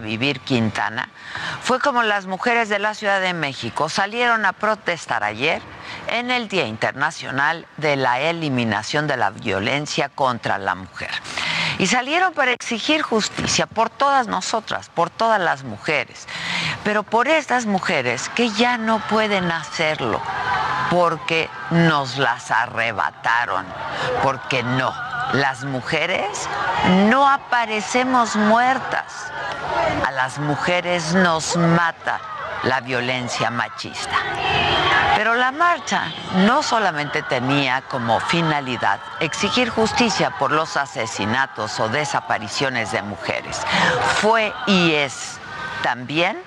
Vivir 0.00 0.40
Quintana 0.40 1.10
fue 1.60 1.78
como 1.78 2.02
las 2.02 2.24
mujeres 2.24 2.70
de 2.70 2.78
la 2.78 2.94
Ciudad 2.94 3.20
de 3.20 3.34
México 3.34 3.90
salieron 3.90 4.46
a 4.46 4.54
protestar 4.54 5.24
ayer 5.24 5.60
en 6.08 6.30
el 6.30 6.48
Día 6.48 6.66
Internacional 6.66 7.66
de 7.76 7.96
la 7.96 8.20
Eliminación 8.20 9.06
de 9.06 9.18
la 9.18 9.28
Violencia 9.28 10.08
contra 10.08 10.56
la 10.56 10.74
Mujer. 10.74 11.10
Y 11.78 11.86
salieron 11.86 12.32
para 12.32 12.52
exigir 12.52 13.02
justicia 13.02 13.66
por 13.66 13.90
todas 13.90 14.26
nosotras, 14.26 14.88
por 14.88 15.10
todas 15.10 15.40
las 15.40 15.64
mujeres, 15.64 16.26
pero 16.82 17.02
por 17.02 17.28
estas 17.28 17.66
mujeres 17.66 18.30
que 18.30 18.48
ya 18.50 18.78
no 18.78 19.00
pueden 19.08 19.50
hacerlo, 19.50 20.22
porque 20.90 21.50
nos 21.70 22.16
las 22.16 22.50
arrebataron, 22.50 23.66
porque 24.22 24.62
no 24.62 25.11
las 25.32 25.64
mujeres 25.64 26.48
no 27.08 27.28
aparecemos 27.28 28.36
muertas. 28.36 29.32
A 30.06 30.10
las 30.10 30.38
mujeres 30.38 31.14
nos 31.14 31.56
mata 31.56 32.20
la 32.64 32.80
violencia 32.80 33.50
machista. 33.50 34.16
Pero 35.16 35.34
la 35.34 35.50
marcha 35.50 36.12
no 36.46 36.62
solamente 36.62 37.22
tenía 37.22 37.82
como 37.82 38.20
finalidad 38.20 39.00
exigir 39.20 39.70
justicia 39.70 40.30
por 40.38 40.52
los 40.52 40.76
asesinatos 40.76 41.80
o 41.80 41.88
desapariciones 41.88 42.92
de 42.92 43.02
mujeres, 43.02 43.60
fue 44.20 44.52
y 44.66 44.92
es 44.92 45.38
también 45.82 46.42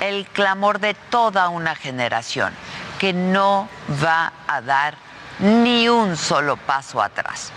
el 0.00 0.26
clamor 0.26 0.80
de 0.80 0.94
toda 0.94 1.48
una 1.48 1.74
generación 1.74 2.54
que 2.98 3.12
no 3.12 3.68
va 4.02 4.32
a 4.46 4.60
dar 4.60 4.94
ni 5.38 5.88
un 5.88 6.16
solo 6.16 6.56
paso 6.56 7.02
atrás 7.02 7.52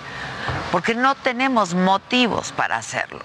porque 0.73 0.95
no 0.95 1.13
tenemos 1.13 1.75
motivos 1.75 2.51
para 2.51 2.77
hacerlo. 2.77 3.21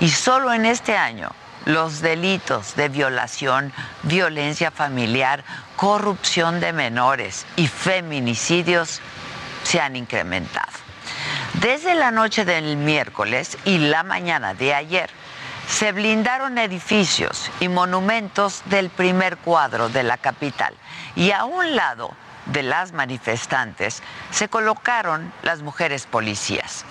Y 0.00 0.08
solo 0.08 0.52
en 0.52 0.66
este 0.66 0.96
año 0.96 1.30
los 1.64 2.00
delitos 2.00 2.74
de 2.74 2.88
violación, 2.88 3.72
violencia 4.02 4.72
familiar, 4.72 5.44
corrupción 5.76 6.58
de 6.58 6.72
menores 6.72 7.46
y 7.54 7.68
feminicidios 7.68 9.00
se 9.62 9.80
han 9.80 9.94
incrementado. 9.94 10.72
Desde 11.60 11.94
la 11.94 12.10
noche 12.10 12.44
del 12.44 12.76
miércoles 12.76 13.56
y 13.64 13.78
la 13.78 14.02
mañana 14.02 14.54
de 14.54 14.74
ayer, 14.74 15.08
se 15.68 15.92
blindaron 15.92 16.58
edificios 16.58 17.48
y 17.60 17.68
monumentos 17.68 18.62
del 18.64 18.90
primer 18.90 19.36
cuadro 19.36 19.88
de 19.88 20.02
la 20.02 20.16
capital. 20.16 20.74
Y 21.14 21.30
a 21.30 21.44
un 21.44 21.76
lado 21.76 22.16
de 22.48 22.62
las 22.62 22.92
manifestantes 22.92 24.02
se 24.30 24.48
colocaron 24.48 25.32
las 25.42 25.62
mujeres 25.62 26.06
policías. 26.06 26.84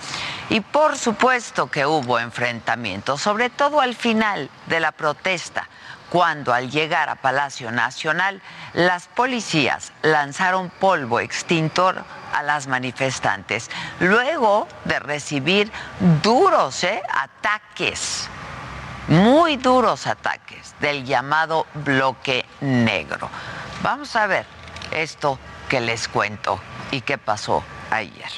Y 0.48 0.60
por 0.60 0.96
supuesto 0.96 1.70
que 1.70 1.84
hubo 1.86 2.18
enfrentamientos, 2.18 3.20
sobre 3.20 3.50
todo 3.50 3.80
al 3.80 3.94
final 3.94 4.50
de 4.66 4.80
la 4.80 4.92
protesta, 4.92 5.68
cuando 6.10 6.54
al 6.54 6.70
llegar 6.70 7.10
a 7.10 7.16
Palacio 7.16 7.70
Nacional, 7.70 8.40
las 8.72 9.08
policías 9.08 9.92
lanzaron 10.02 10.70
polvo 10.70 11.20
extintor 11.20 12.02
a 12.32 12.42
las 12.42 12.66
manifestantes, 12.66 13.70
luego 14.00 14.66
de 14.84 15.00
recibir 15.00 15.70
duros 16.22 16.82
¿eh? 16.84 17.02
ataques, 17.12 18.28
muy 19.08 19.56
duros 19.56 20.06
ataques 20.06 20.74
del 20.80 21.04
llamado 21.04 21.66
bloque 21.74 22.46
negro. 22.60 23.28
Vamos 23.82 24.16
a 24.16 24.26
ver 24.26 24.57
esto 24.90 25.38
que 25.68 25.80
les 25.80 26.08
cuento 26.08 26.60
y 26.90 27.00
qué 27.02 27.18
pasó 27.18 27.62
ayer. 27.90 28.30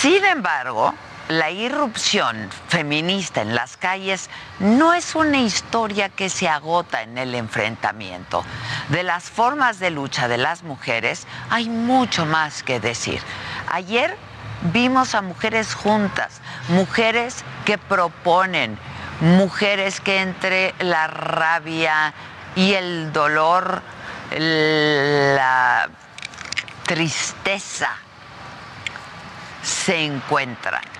Sin 0.00 0.24
embargo, 0.24 0.94
la 1.28 1.50
irrupción 1.50 2.48
feminista 2.68 3.42
en 3.42 3.54
las 3.54 3.76
calles 3.76 4.30
no 4.60 4.94
es 4.94 5.14
una 5.14 5.38
historia 5.38 6.08
que 6.08 6.30
se 6.30 6.48
agota 6.48 7.02
en 7.02 7.18
el 7.18 7.34
enfrentamiento. 7.34 8.44
De 8.88 9.02
las 9.02 9.24
formas 9.24 9.80
de 9.80 9.90
lucha 9.90 10.28
de 10.28 10.38
las 10.38 10.62
mujeres 10.62 11.26
hay 11.50 11.68
mucho 11.68 12.26
más 12.26 12.62
que 12.62 12.78
decir. 12.78 13.20
Ayer 13.70 14.16
vimos 14.72 15.14
a 15.14 15.22
mujeres 15.22 15.74
juntas, 15.74 16.40
mujeres 16.68 17.44
que 17.64 17.76
proponen, 17.76 18.78
mujeres 19.20 20.00
que 20.00 20.20
entre 20.20 20.74
la 20.78 21.08
rabia 21.08 22.14
y 22.54 22.74
el 22.74 23.12
dolor, 23.12 23.82
la 24.30 25.88
tristeza, 26.84 27.90
se 29.62 30.04
encuentran 30.04 30.95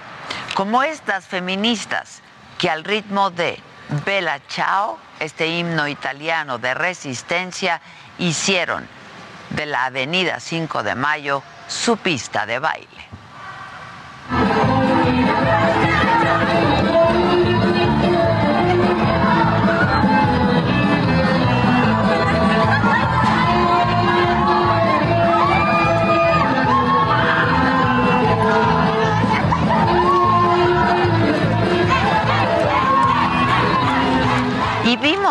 como 0.54 0.82
estas 0.82 1.26
feministas 1.26 2.22
que 2.58 2.70
al 2.70 2.84
ritmo 2.84 3.30
de 3.30 3.60
Bella 4.04 4.40
Ciao, 4.48 4.98
este 5.20 5.46
himno 5.46 5.86
italiano 5.86 6.58
de 6.58 6.74
resistencia, 6.74 7.80
hicieron 8.18 8.88
de 9.50 9.66
la 9.66 9.86
Avenida 9.86 10.40
5 10.40 10.82
de 10.82 10.94
Mayo 10.94 11.42
su 11.68 11.96
pista 11.96 12.46
de 12.46 12.58
baile. 12.58 13.15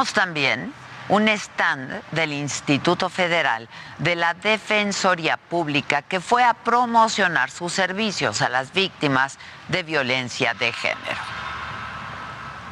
También 0.04 0.74
un 1.08 1.30
stand 1.30 2.02
del 2.12 2.34
Instituto 2.34 3.08
Federal 3.08 3.70
de 3.98 4.16
la 4.16 4.34
Defensoría 4.34 5.38
Pública 5.38 6.02
que 6.02 6.20
fue 6.20 6.44
a 6.44 6.54
promocionar 6.54 7.50
sus 7.50 7.72
servicios 7.72 8.42
a 8.42 8.50
las 8.50 8.74
víctimas 8.74 9.38
de 9.70 9.84
violencia 9.84 10.54
de 10.54 10.74
género. 10.74 11.22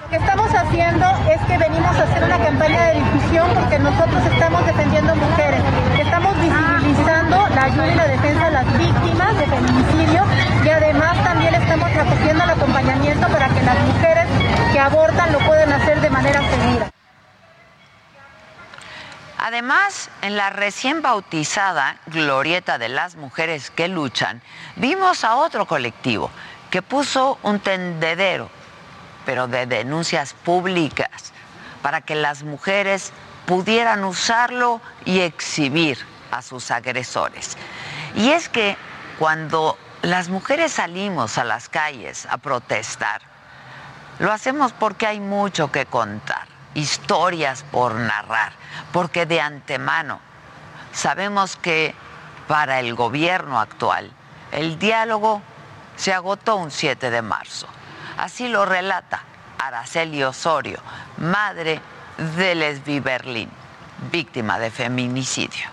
Lo 0.02 0.10
que 0.10 0.16
estamos 0.18 0.54
haciendo 0.54 1.06
es 1.32 1.40
que 1.48 1.58
venimos 1.58 1.96
a 1.96 2.04
hacer 2.04 2.24
una 2.26 2.40
campaña 2.40 2.88
de 2.88 3.00
difusión 3.00 3.50
porque 3.54 3.80
nosotros 3.80 4.26
estamos 4.26 4.66
defendiendo 4.66 5.16
mujeres, 5.16 5.62
estamos 5.98 6.36
visibilizando 6.42 7.48
la 7.56 7.64
ayuda 7.64 7.88
y 7.88 7.96
la 7.96 8.08
defensa 8.08 8.46
de 8.46 8.52
las 8.52 8.78
víctimas 8.78 9.38
de 9.38 9.48
feminicidio 9.48 10.26
y 10.66 10.70
además 10.70 11.24
también 11.24 11.56
estamos 11.56 11.94
recogiendo 11.94 12.44
el 12.44 12.50
acompañamiento 12.50 13.28
para 13.30 13.48
que 13.48 13.62
las 13.62 13.80
mujeres 13.80 14.28
que 14.74 14.80
abortan 14.80 15.32
lo 15.32 15.40
puedan 15.40 15.72
hacer 15.72 16.02
de 16.02 16.10
manera 16.10 16.42
segura. 16.42 16.93
Además, 19.46 20.10
en 20.22 20.38
la 20.38 20.52
recién 20.52 21.02
bautizada 21.02 21.98
Glorieta 22.06 22.78
de 22.78 22.88
las 22.88 23.18
Mujeres 23.18 23.72
que 23.72 23.90
Luchan, 23.90 24.42
vimos 24.78 25.26
a 25.26 25.36
otro 25.36 25.66
colectivo 25.66 26.32
que 26.72 26.82
puso 26.82 27.38
un 27.44 27.60
tendedero 27.60 28.50
pero 29.26 29.48
de 29.48 29.66
denuncias 29.66 30.34
públicas, 30.34 31.34
para 31.82 32.02
que 32.02 32.16
las 32.16 32.44
mujeres 32.44 33.12
pudieran 33.46 34.04
usarlo 34.04 34.82
y 35.06 35.20
exhibir 35.20 35.98
a 36.32 36.42
sus 36.42 36.72
agresores. 36.72 37.58
Y 38.16 38.30
es 38.32 38.50
que 38.50 38.78
cuando 39.20 39.78
las 40.02 40.30
mujeres 40.30 40.74
salimos 40.74 41.38
a 41.38 41.44
las 41.44 41.70
calles 41.70 42.28
a 42.30 42.38
protestar, 42.38 43.22
lo 44.20 44.32
hacemos 44.32 44.72
porque 44.72 45.08
hay 45.08 45.20
mucho 45.20 45.72
que 45.72 45.86
contar, 45.86 46.48
historias 46.76 47.64
por 47.72 47.96
narrar, 47.96 48.54
porque 48.92 49.26
de 49.26 49.42
antemano 49.42 50.20
sabemos 50.92 51.56
que 51.56 51.96
para 52.48 52.80
el 52.80 52.94
gobierno 52.96 53.60
actual 53.60 54.12
el 54.52 54.78
diálogo 54.80 55.42
se 55.96 56.14
agotó 56.14 56.56
un 56.56 56.72
7 56.72 57.10
de 57.10 57.22
marzo. 57.22 57.68
Así 58.18 58.48
lo 58.48 58.66
relata 58.66 59.24
Araceli 59.58 60.24
Osorio, 60.24 60.80
madre 61.18 61.80
de 62.18 62.56
Lesbi 62.56 63.00
Berlín, 63.00 63.50
víctima 64.12 64.60
de 64.60 64.70
feminicidio. 64.72 65.73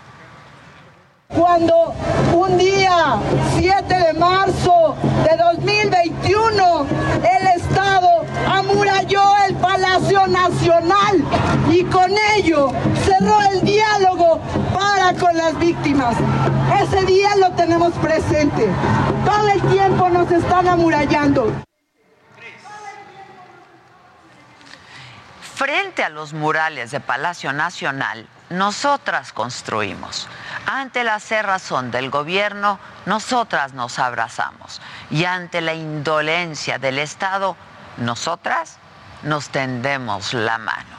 Cuando 1.35 1.95
un 2.35 2.59
día, 2.59 3.21
7 3.57 3.95
de 3.95 4.13
marzo 4.15 4.97
de 5.25 5.37
2021, 5.37 6.87
el 7.19 7.47
Estado 7.61 8.25
amuralló 8.49 9.23
el 9.47 9.55
Palacio 9.57 10.27
Nacional 10.27 11.25
y 11.71 11.85
con 11.85 12.11
ello 12.37 12.73
cerró 13.05 13.41
el 13.53 13.61
diálogo 13.63 14.41
para 14.75 15.15
con 15.15 15.37
las 15.37 15.57
víctimas. 15.59 16.17
Ese 16.83 17.05
día 17.05 17.37
lo 17.37 17.53
tenemos 17.53 17.93
presente. 17.95 18.69
Todo 19.25 19.49
el 19.49 19.63
tiempo 19.71 20.09
nos 20.09 20.31
están 20.33 20.67
amurallando. 20.67 21.53
Frente 25.55 26.03
a 26.03 26.09
los 26.09 26.33
murales 26.33 26.91
de 26.91 27.01
Palacio 27.01 27.53
Nacional, 27.53 28.27
nosotras 28.51 29.33
construimos. 29.33 30.29
Ante 30.67 31.05
la 31.05 31.19
cerrazón 31.21 31.91
del 31.91 32.11
gobierno, 32.11 32.79
nosotras 33.07 33.73
nos 33.73 33.99
abrazamos. 33.99 34.83
Y 35.11 35.25
ante 35.25 35.61
la 35.61 35.73
indolencia 35.73 36.79
del 36.79 36.99
Estado, 36.99 37.57
nosotras 37.97 38.79
nos 39.23 39.49
tendemos 39.51 40.35
la 40.35 40.59
mano, 40.59 40.97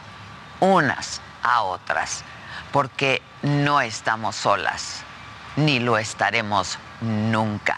unas 0.60 1.22
a 1.44 1.64
otras, 1.64 2.24
porque 2.72 3.22
no 3.42 3.82
estamos 3.82 4.36
solas, 4.36 5.04
ni 5.56 5.80
lo 5.80 5.98
estaremos 5.98 6.78
nunca. 7.02 7.78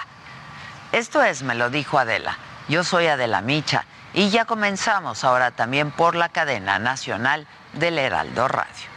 Esto 0.91 1.23
es, 1.23 1.41
me 1.41 1.55
lo 1.55 1.69
dijo 1.69 1.97
Adela. 1.97 2.37
Yo 2.67 2.83
soy 2.83 3.07
Adela 3.07 3.41
Micha 3.41 3.85
y 4.13 4.29
ya 4.29 4.45
comenzamos 4.45 5.23
ahora 5.23 5.51
también 5.51 5.91
por 5.91 6.15
la 6.15 6.29
cadena 6.29 6.77
nacional 6.77 7.47
del 7.73 7.97
Heraldo 7.97 8.47
Radio. 8.47 8.92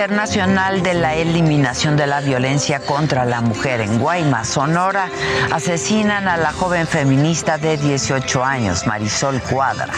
Internacional 0.00 0.82
de 0.82 0.94
la 0.94 1.14
Eliminación 1.14 1.94
de 1.94 2.06
la 2.06 2.22
Violencia 2.22 2.80
contra 2.80 3.26
la 3.26 3.42
Mujer 3.42 3.82
en 3.82 3.98
Guaymas, 3.98 4.48
Sonora, 4.48 5.10
asesinan 5.52 6.26
a 6.26 6.38
la 6.38 6.54
joven 6.54 6.86
feminista 6.86 7.58
de 7.58 7.76
18 7.76 8.42
años, 8.42 8.86
Marisol 8.86 9.42
Cuadra, 9.42 9.92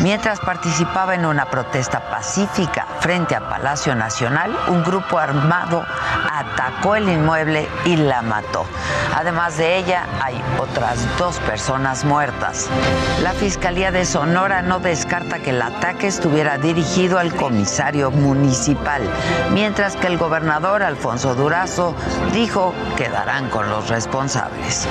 mientras 0.00 0.40
participaba 0.40 1.14
en 1.14 1.26
una 1.26 1.50
protesta 1.50 2.00
pacífica 2.08 2.86
frente 3.00 3.34
a 3.34 3.46
Palacio 3.46 3.94
Nacional, 3.94 4.56
un 4.68 4.82
grupo 4.84 5.18
armado 5.18 5.84
atacó 6.32 6.96
el 6.96 7.08
inmueble 7.08 7.68
y 7.84 7.96
la 7.96 8.22
mató. 8.22 8.64
Además 9.14 9.58
de 9.58 9.76
ella, 9.76 10.06
hay 10.22 10.40
otras 10.58 10.98
dos 11.18 11.38
personas 11.40 12.04
muertas. 12.04 12.68
La 13.22 13.32
Fiscalía 13.32 13.90
de 13.90 14.04
Sonora 14.06 14.62
no 14.62 14.80
descarta 14.80 15.40
que 15.40 15.50
el 15.50 15.60
ataque 15.60 16.06
estuviera 16.06 16.58
dirigido 16.58 17.18
al 17.18 17.34
comisario 17.34 18.10
municipal, 18.10 19.02
mientras 19.52 19.96
que 19.96 20.06
el 20.06 20.18
gobernador 20.18 20.82
Alfonso 20.82 21.34
Durazo 21.34 21.94
dijo 22.32 22.74
que 22.96 23.08
darán 23.08 23.48
con 23.50 23.68
los 23.68 23.88
responsables. 23.88 24.86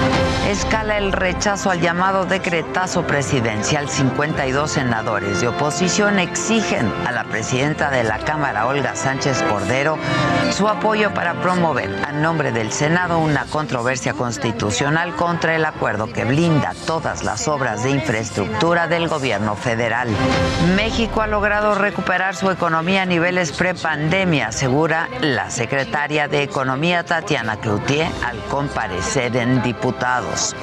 Escala 0.47 0.97
el 0.97 1.11
rechazo 1.11 1.71
al 1.71 1.81
llamado 1.81 2.25
decretazo 2.25 3.03
presidencial. 3.03 3.89
52 3.89 4.71
senadores 4.71 5.41
de 5.41 5.47
oposición 5.47 6.19
exigen 6.19 6.91
a 7.05 7.11
la 7.11 7.23
presidenta 7.23 7.89
de 7.89 8.03
la 8.03 8.19
Cámara, 8.19 8.67
Olga 8.67 8.95
Sánchez 8.95 9.43
Cordero, 9.43 9.97
su 10.51 10.67
apoyo 10.67 11.13
para 11.13 11.33
promover 11.35 12.03
a 12.05 12.11
nombre 12.11 12.51
del 12.51 12.71
Senado 12.71 13.19
una 13.19 13.45
controversia 13.45 14.13
constitucional 14.13 15.15
contra 15.15 15.55
el 15.55 15.65
acuerdo 15.65 16.11
que 16.11 16.25
blinda 16.25 16.73
todas 16.85 17.23
las 17.23 17.47
obras 17.47 17.83
de 17.83 17.91
infraestructura 17.91 18.87
del 18.87 19.07
gobierno 19.07 19.55
federal. 19.55 20.09
México 20.75 21.21
ha 21.21 21.27
logrado 21.27 21.75
recuperar 21.75 22.35
su 22.35 22.49
economía 22.49 23.03
a 23.03 23.05
niveles 23.05 23.51
prepandemia, 23.51 24.40
asegura 24.43 25.09
la 25.21 25.49
secretaria 25.49 26.27
de 26.27 26.43
Economía 26.43 27.03
Tatiana 27.03 27.57
Cloutier 27.57 28.07
al 28.25 28.37
comparecer 28.49 29.35
en 29.35 29.61
diputados. 29.61 30.55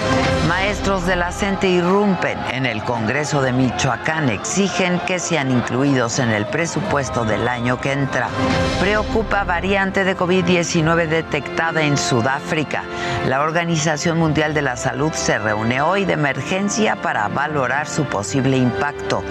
Maestros 0.48 1.06
de 1.06 1.16
la 1.16 1.32
CENTE 1.32 1.68
irrumpen 1.68 2.38
en 2.50 2.66
el 2.66 2.82
Congreso 2.82 3.42
de 3.42 3.52
Michoacán, 3.52 4.28
exigen 4.30 4.98
que 5.00 5.18
sean 5.18 5.50
incluidos 5.50 6.18
en 6.18 6.30
el 6.30 6.46
presupuesto 6.46 7.24
del 7.24 7.48
año 7.48 7.80
que 7.80 7.92
entra. 7.92 8.28
Preocupa 8.80 9.44
variante 9.44 10.04
de 10.04 10.16
COVID-19 10.16 11.08
detectada 11.08 11.82
en 11.82 11.96
Sudáfrica. 11.96 12.84
La 13.26 13.42
Organización 13.42 14.18
Mundial 14.18 14.54
de 14.54 14.62
la 14.62 14.76
Salud 14.76 15.12
se 15.12 15.38
reúne 15.38 15.82
hoy 15.82 16.04
de 16.04 16.14
emergencia 16.14 16.96
para 16.96 17.28
valorar 17.28 17.86
su 17.86 18.04
posible 18.04 18.56
impacto. 18.56 19.22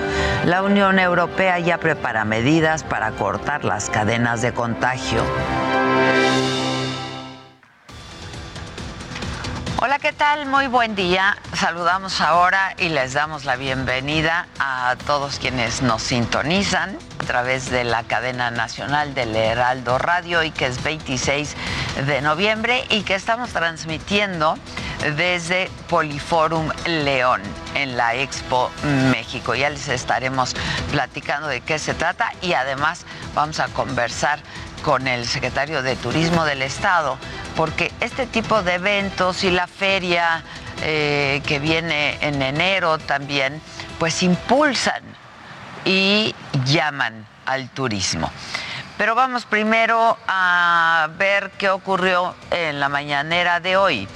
La 0.46 0.62
Unión 0.62 1.00
Europea 1.00 1.60
ya 1.60 1.78
prepara 1.78 2.26
medidas 2.26 2.84
para 2.84 3.12
cortar 3.12 3.66
las 3.66 3.90
cadenas 3.90 4.37
de 4.42 4.52
contagio. 4.54 5.24
Hola, 9.80 10.00
¿qué 10.00 10.12
tal? 10.12 10.48
Muy 10.48 10.66
buen 10.66 10.96
día. 10.96 11.38
Saludamos 11.54 12.20
ahora 12.20 12.74
y 12.80 12.90
les 12.90 13.14
damos 13.14 13.46
la 13.46 13.58
bienvenida 13.58 14.48
a 14.58 14.96
todos 15.06 15.38
quienes 15.38 15.84
nos 15.84 16.02
sintonizan 16.02 16.98
a 17.20 17.24
través 17.26 17.70
de 17.70 17.84
la 17.84 18.02
cadena 18.02 18.50
nacional 18.50 19.14
del 19.14 19.36
Heraldo 19.36 20.00
Radio 20.00 20.42
y 20.42 20.50
que 20.50 20.66
es 20.66 20.82
26 20.82 21.56
de 22.08 22.22
noviembre 22.22 22.86
y 22.90 23.04
que 23.04 23.14
estamos 23.14 23.52
transmitiendo 23.52 24.58
desde 25.16 25.70
Poliforum 25.90 26.72
León 26.88 27.44
en 27.76 27.98
la 27.98 28.16
Expo 28.16 28.72
México. 29.12 29.54
Ya 29.54 29.70
les 29.70 29.90
estaremos 29.90 30.56
platicando 30.92 31.48
de 31.48 31.62
qué 31.62 31.78
se 31.78 31.94
trata 31.94 32.32
y 32.42 32.54
además 32.54 33.06
vamos 33.36 33.60
a 33.60 33.68
conversar 33.68 34.40
con 34.82 35.08
el 35.08 35.26
secretario 35.26 35.82
de 35.82 35.96
Turismo 35.96 36.46
del 36.46 36.62
Estado, 36.62 37.18
porque 37.56 37.92
este 38.00 38.28
tipo 38.28 38.64
de 38.64 38.76
eventos 38.76 39.44
y 39.44 39.52
la 39.52 39.68
feria 39.68 40.44
eh, 40.82 41.42
que 41.46 41.60
viene 41.60 42.18
en 42.22 42.42
enero 42.42 42.98
también, 43.00 43.62
pues 44.00 44.22
impulsan 44.22 45.02
y 45.86 46.36
llaman 46.66 47.26
al 47.46 47.70
turismo. 47.70 48.32
Pero 48.98 49.16
vamos 49.16 49.46
primero 49.46 50.18
a 50.28 51.10
ver 51.18 51.52
qué 51.58 51.70
ocurrió 51.70 52.36
en 52.52 52.80
la 52.80 52.90
mañanera 52.90 53.60
de 53.60 53.78
hoy. 53.78 54.08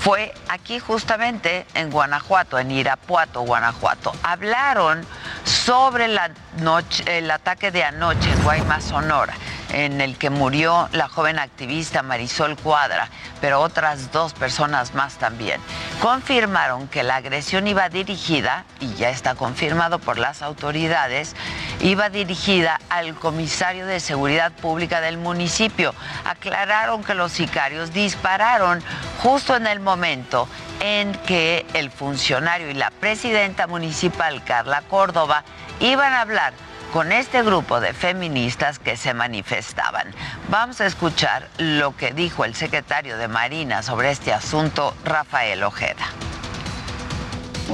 Fue 0.00 0.34
aquí 0.48 0.80
justamente 0.80 1.66
en 1.74 1.90
Guanajuato, 1.90 2.58
en 2.58 2.72
Irapuato, 2.72 3.42
Guanajuato. 3.42 4.12
Hablaron 4.24 5.06
sobre 5.44 6.06
el 6.06 7.30
ataque 7.30 7.70
de 7.70 7.84
anoche 7.84 8.32
en 8.32 8.42
Guaymas, 8.42 8.84
Sonora 8.84 9.34
en 9.72 10.00
el 10.00 10.16
que 10.16 10.30
murió 10.30 10.88
la 10.92 11.08
joven 11.08 11.38
activista 11.38 12.02
Marisol 12.02 12.56
Cuadra, 12.56 13.08
pero 13.40 13.60
otras 13.60 14.12
dos 14.12 14.34
personas 14.34 14.94
más 14.94 15.14
también. 15.14 15.60
Confirmaron 16.00 16.88
que 16.88 17.02
la 17.02 17.16
agresión 17.16 17.66
iba 17.66 17.88
dirigida, 17.88 18.64
y 18.80 18.94
ya 18.94 19.10
está 19.10 19.34
confirmado 19.34 19.98
por 19.98 20.18
las 20.18 20.42
autoridades, 20.42 21.34
iba 21.80 22.10
dirigida 22.10 22.80
al 22.90 23.14
comisario 23.14 23.86
de 23.86 24.00
Seguridad 24.00 24.52
Pública 24.52 25.00
del 25.00 25.18
municipio. 25.18 25.94
Aclararon 26.24 27.02
que 27.02 27.14
los 27.14 27.32
sicarios 27.32 27.92
dispararon 27.92 28.82
justo 29.22 29.56
en 29.56 29.66
el 29.66 29.80
momento 29.80 30.48
en 30.80 31.12
que 31.26 31.66
el 31.74 31.90
funcionario 31.90 32.70
y 32.70 32.74
la 32.74 32.90
presidenta 32.90 33.66
municipal, 33.66 34.42
Carla 34.44 34.82
Córdoba, 34.82 35.44
iban 35.80 36.12
a 36.12 36.20
hablar 36.20 36.52
con 36.92 37.10
este 37.10 37.42
grupo 37.42 37.80
de 37.80 37.94
feministas 37.94 38.78
que 38.78 38.96
se 38.96 39.14
manifestaban. 39.14 40.08
Vamos 40.50 40.80
a 40.80 40.86
escuchar 40.86 41.48
lo 41.58 41.96
que 41.96 42.12
dijo 42.12 42.44
el 42.44 42.54
secretario 42.54 43.16
de 43.16 43.28
Marina 43.28 43.82
sobre 43.82 44.10
este 44.10 44.32
asunto, 44.32 44.94
Rafael 45.04 45.62
Ojeda. 45.64 46.06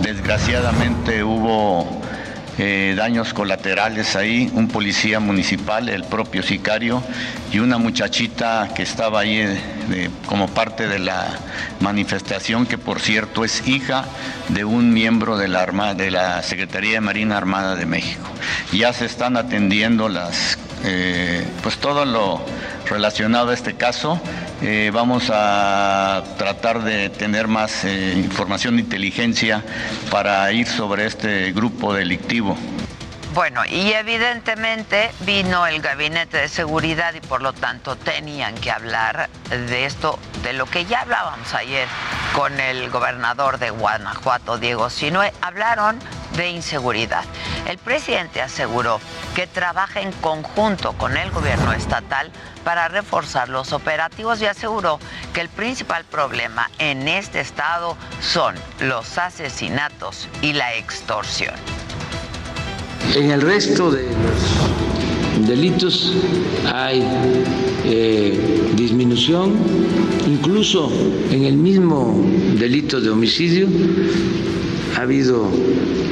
Desgraciadamente 0.01 1.25
hubo 1.25 2.01
eh, 2.59 2.95
daños 2.97 3.35
colaterales 3.35 4.15
ahí, 4.15 4.51
un 4.55 4.69
policía 4.69 5.19
municipal, 5.19 5.89
el 5.89 6.05
propio 6.05 6.43
sicario 6.43 7.03
y 7.53 7.61
una 7.61 7.79
muchachita 7.79 8.69
que 8.75 8.83
estaba 8.83 9.21
ahí 9.21 9.39
eh, 9.39 10.11
como 10.27 10.49
parte 10.49 10.87
de 10.87 10.99
la 10.99 11.29
manifestación, 11.81 12.67
que 12.67 12.77
por 12.77 13.01
cierto 13.01 13.45
es 13.45 13.67
hija 13.67 14.05
de 14.49 14.65
un 14.65 14.93
miembro 14.93 15.39
de 15.39 15.49
la, 15.49 15.63
Armada, 15.63 15.95
de 15.95 16.11
la 16.11 16.43
Secretaría 16.43 16.95
de 16.95 17.01
Marina 17.01 17.37
Armada 17.37 17.75
de 17.75 17.87
México. 17.87 18.29
Ya 18.73 18.93
se 18.93 19.07
están 19.07 19.37
atendiendo 19.37 20.09
las, 20.09 20.59
eh, 20.85 21.47
pues 21.63 21.79
todo 21.79 22.05
lo 22.05 22.45
relacionado 22.87 23.51
a 23.51 23.55
este 23.55 23.75
caso. 23.75 24.21
Eh, 24.61 24.91
vamos 24.93 25.31
a 25.33 26.23
tratar 26.37 26.83
de 26.83 27.09
tener 27.09 27.49
más 27.49 27.85
información 27.85 28.77
de 28.77 28.83
inteligencia 28.83 29.65
para 30.11 30.53
ir 30.53 30.67
sobre 30.67 31.07
este 31.07 31.53
grupo 31.53 31.95
delictivo. 31.95 32.57
Bueno, 33.39 33.65
y 33.65 33.93
evidentemente 33.93 35.13
vino 35.21 35.65
el 35.69 35.81
gabinete 35.81 36.39
de 36.39 36.49
seguridad 36.49 37.15
y 37.15 37.21
por 37.21 37.41
lo 37.41 37.53
tanto 37.53 37.95
tenían 37.95 38.57
que 38.57 38.73
hablar 38.73 39.31
de 39.49 39.85
esto, 39.85 40.19
de 40.43 40.55
lo 40.55 40.67
que 40.67 40.87
ya 40.87 41.03
hablábamos 41.03 41.55
ayer 41.55 41.87
con 42.35 42.59
el 42.59 42.91
gobernador 42.91 43.61
de 43.61 43.71
Guanajuato, 43.71 44.59
Diego 44.59 44.91
Sinue. 44.91 45.33
Hablaron 45.41 46.01
de 46.33 46.51
inseguridad. 46.51 47.23
El 47.69 47.79
presidente 47.79 48.43
aseguró 48.43 49.01
que 49.37 49.47
trabaja 49.47 50.01
en 50.01 50.11
conjunto 50.11 50.95
con 50.95 51.17
el 51.17 51.31
gobierno 51.31 51.73
estatal 51.73 52.33
para 52.65 52.89
reforzar 52.89 53.49
los 53.49 53.73
operativos 53.73 54.43
y 54.43 54.47
aseguró 54.47 54.99
que 55.33 55.43
el 55.43 55.49
principal 55.49 56.03
problema 56.03 56.73
en 56.81 57.07
este 57.07 57.39
estado 57.39 57.97
son 58.21 58.57
los 58.81 59.17
asesinatos 59.17 60.29
y 60.43 60.55
la 60.55 60.75
extorsión. 60.75 61.55
En 63.15 63.31
el 63.31 63.41
resto 63.41 63.91
de 63.91 64.07
delitos 65.47 66.13
hay 66.73 67.03
eh, 67.85 68.73
disminución, 68.77 69.55
incluso 70.27 70.93
en 71.31 71.45
el 71.45 71.57
mismo 71.57 72.23
delito 72.59 73.01
de 73.01 73.11
homicidio 73.11 73.67
ha 74.97 75.03
habido 75.03 75.49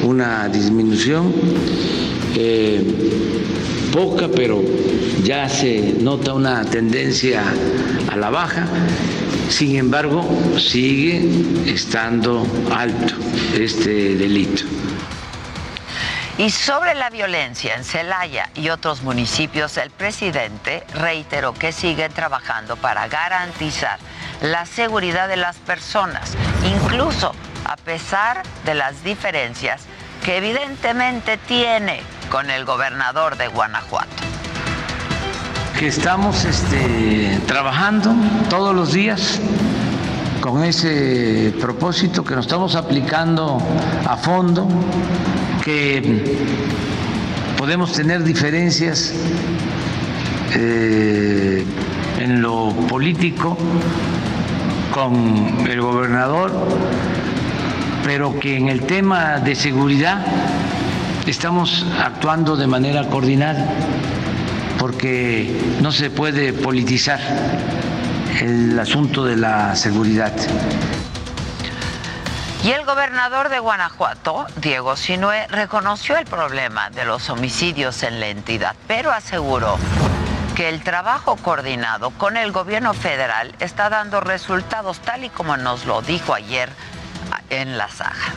una 0.04 0.48
disminución 0.48 1.32
eh, 2.34 2.82
poca, 3.92 4.28
pero 4.28 4.62
ya 5.24 5.48
se 5.48 5.94
nota 6.00 6.34
una 6.34 6.64
tendencia 6.64 7.42
a 8.10 8.16
la 8.16 8.30
baja. 8.30 8.66
Sin 9.48 9.76
embargo, 9.76 10.24
sigue 10.58 11.28
estando 11.66 12.46
alto 12.70 13.14
este 13.58 14.16
delito. 14.16 14.64
Y 16.38 16.50
sobre 16.50 16.94
la 16.94 17.08
violencia 17.08 17.76
en 17.76 17.84
Celaya 17.84 18.50
y 18.54 18.68
otros 18.68 19.02
municipios, 19.02 19.78
el 19.78 19.90
presidente 19.90 20.84
reiteró 20.92 21.54
que 21.54 21.72
sigue 21.72 22.10
trabajando 22.10 22.76
para 22.76 23.08
garantizar 23.08 23.98
la 24.42 24.66
seguridad 24.66 25.28
de 25.28 25.38
las 25.38 25.56
personas, 25.56 26.34
incluso 26.62 27.32
a 27.64 27.76
pesar 27.76 28.42
de 28.66 28.74
las 28.74 29.02
diferencias 29.02 29.84
que 30.26 30.36
evidentemente 30.36 31.38
tiene 31.38 32.02
con 32.30 32.50
el 32.50 32.66
gobernador 32.66 33.38
de 33.38 33.48
Guanajuato. 33.48 34.22
Que 35.78 35.88
estamos 35.88 36.44
este, 36.44 37.40
trabajando 37.46 38.14
todos 38.50 38.74
los 38.74 38.92
días 38.92 39.40
con 40.42 40.62
ese 40.64 41.54
propósito, 41.62 42.22
que 42.22 42.34
nos 42.34 42.44
estamos 42.44 42.76
aplicando 42.76 43.58
a 44.06 44.16
fondo 44.18 44.68
que 45.66 46.22
podemos 47.58 47.92
tener 47.92 48.22
diferencias 48.22 49.12
eh, 50.54 51.64
en 52.20 52.40
lo 52.40 52.68
político 52.88 53.58
con 54.92 55.66
el 55.68 55.80
gobernador, 55.80 56.52
pero 58.04 58.38
que 58.38 58.56
en 58.56 58.68
el 58.68 58.82
tema 58.82 59.40
de 59.40 59.56
seguridad 59.56 60.24
estamos 61.26 61.84
actuando 62.00 62.56
de 62.56 62.68
manera 62.68 63.08
coordinada, 63.08 63.68
porque 64.78 65.50
no 65.82 65.90
se 65.90 66.10
puede 66.10 66.52
politizar 66.52 67.18
el 68.40 68.78
asunto 68.78 69.24
de 69.24 69.34
la 69.34 69.74
seguridad. 69.74 70.32
Y 72.66 72.72
el 72.72 72.84
gobernador 72.84 73.48
de 73.48 73.60
Guanajuato, 73.60 74.44
Diego 74.56 74.96
Sinue, 74.96 75.46
reconoció 75.46 76.16
el 76.16 76.24
problema 76.24 76.90
de 76.90 77.04
los 77.04 77.30
homicidios 77.30 78.02
en 78.02 78.18
la 78.18 78.26
entidad, 78.26 78.74
pero 78.88 79.12
aseguró 79.12 79.78
que 80.56 80.68
el 80.68 80.82
trabajo 80.82 81.36
coordinado 81.36 82.10
con 82.10 82.36
el 82.36 82.50
gobierno 82.50 82.92
federal 82.92 83.54
está 83.60 83.88
dando 83.88 84.20
resultados, 84.20 84.98
tal 84.98 85.22
y 85.22 85.28
como 85.28 85.56
nos 85.56 85.86
lo 85.86 86.02
dijo 86.02 86.34
ayer 86.34 86.68
en 87.50 87.78
la 87.78 87.88
saga. 87.88 88.34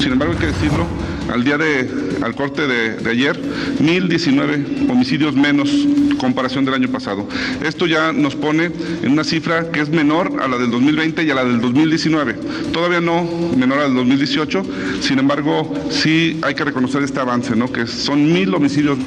Sin 0.00 0.10
embargo, 0.10 0.34
hay 0.34 0.40
que 0.40 0.46
decirlo, 0.46 0.88
al 1.32 1.44
día 1.44 1.58
de, 1.58 1.88
al 2.22 2.34
corte 2.34 2.66
de, 2.66 2.96
de 2.96 3.10
ayer, 3.10 3.40
1.019 3.80 4.90
homicidios 4.90 5.34
menos 5.34 5.70
comparación 6.20 6.64
del 6.64 6.74
año 6.74 6.88
pasado. 6.88 7.26
Esto 7.64 7.86
ya 7.86 8.12
nos 8.12 8.36
pone 8.36 8.70
en 9.02 9.12
una 9.12 9.24
cifra 9.24 9.70
que 9.70 9.80
es 9.80 9.88
menor 9.88 10.40
a 10.40 10.46
la 10.46 10.58
del 10.58 10.70
2020 10.70 11.22
y 11.24 11.30
a 11.30 11.34
la 11.34 11.44
del 11.44 11.60
2019. 11.60 12.34
Todavía 12.72 13.00
no 13.00 13.26
menor 13.56 13.78
a 13.78 13.82
la 13.82 13.86
del 13.88 13.96
2018, 13.96 14.62
sin 15.00 15.18
embargo, 15.18 15.72
sí 15.90 16.38
hay 16.42 16.54
que 16.54 16.64
reconocer 16.64 17.02
este 17.02 17.20
avance, 17.20 17.56
¿no? 17.56 17.72
Que 17.72 17.86
son 17.86 18.32
mil 18.32 18.54
homicidios. 18.54 18.98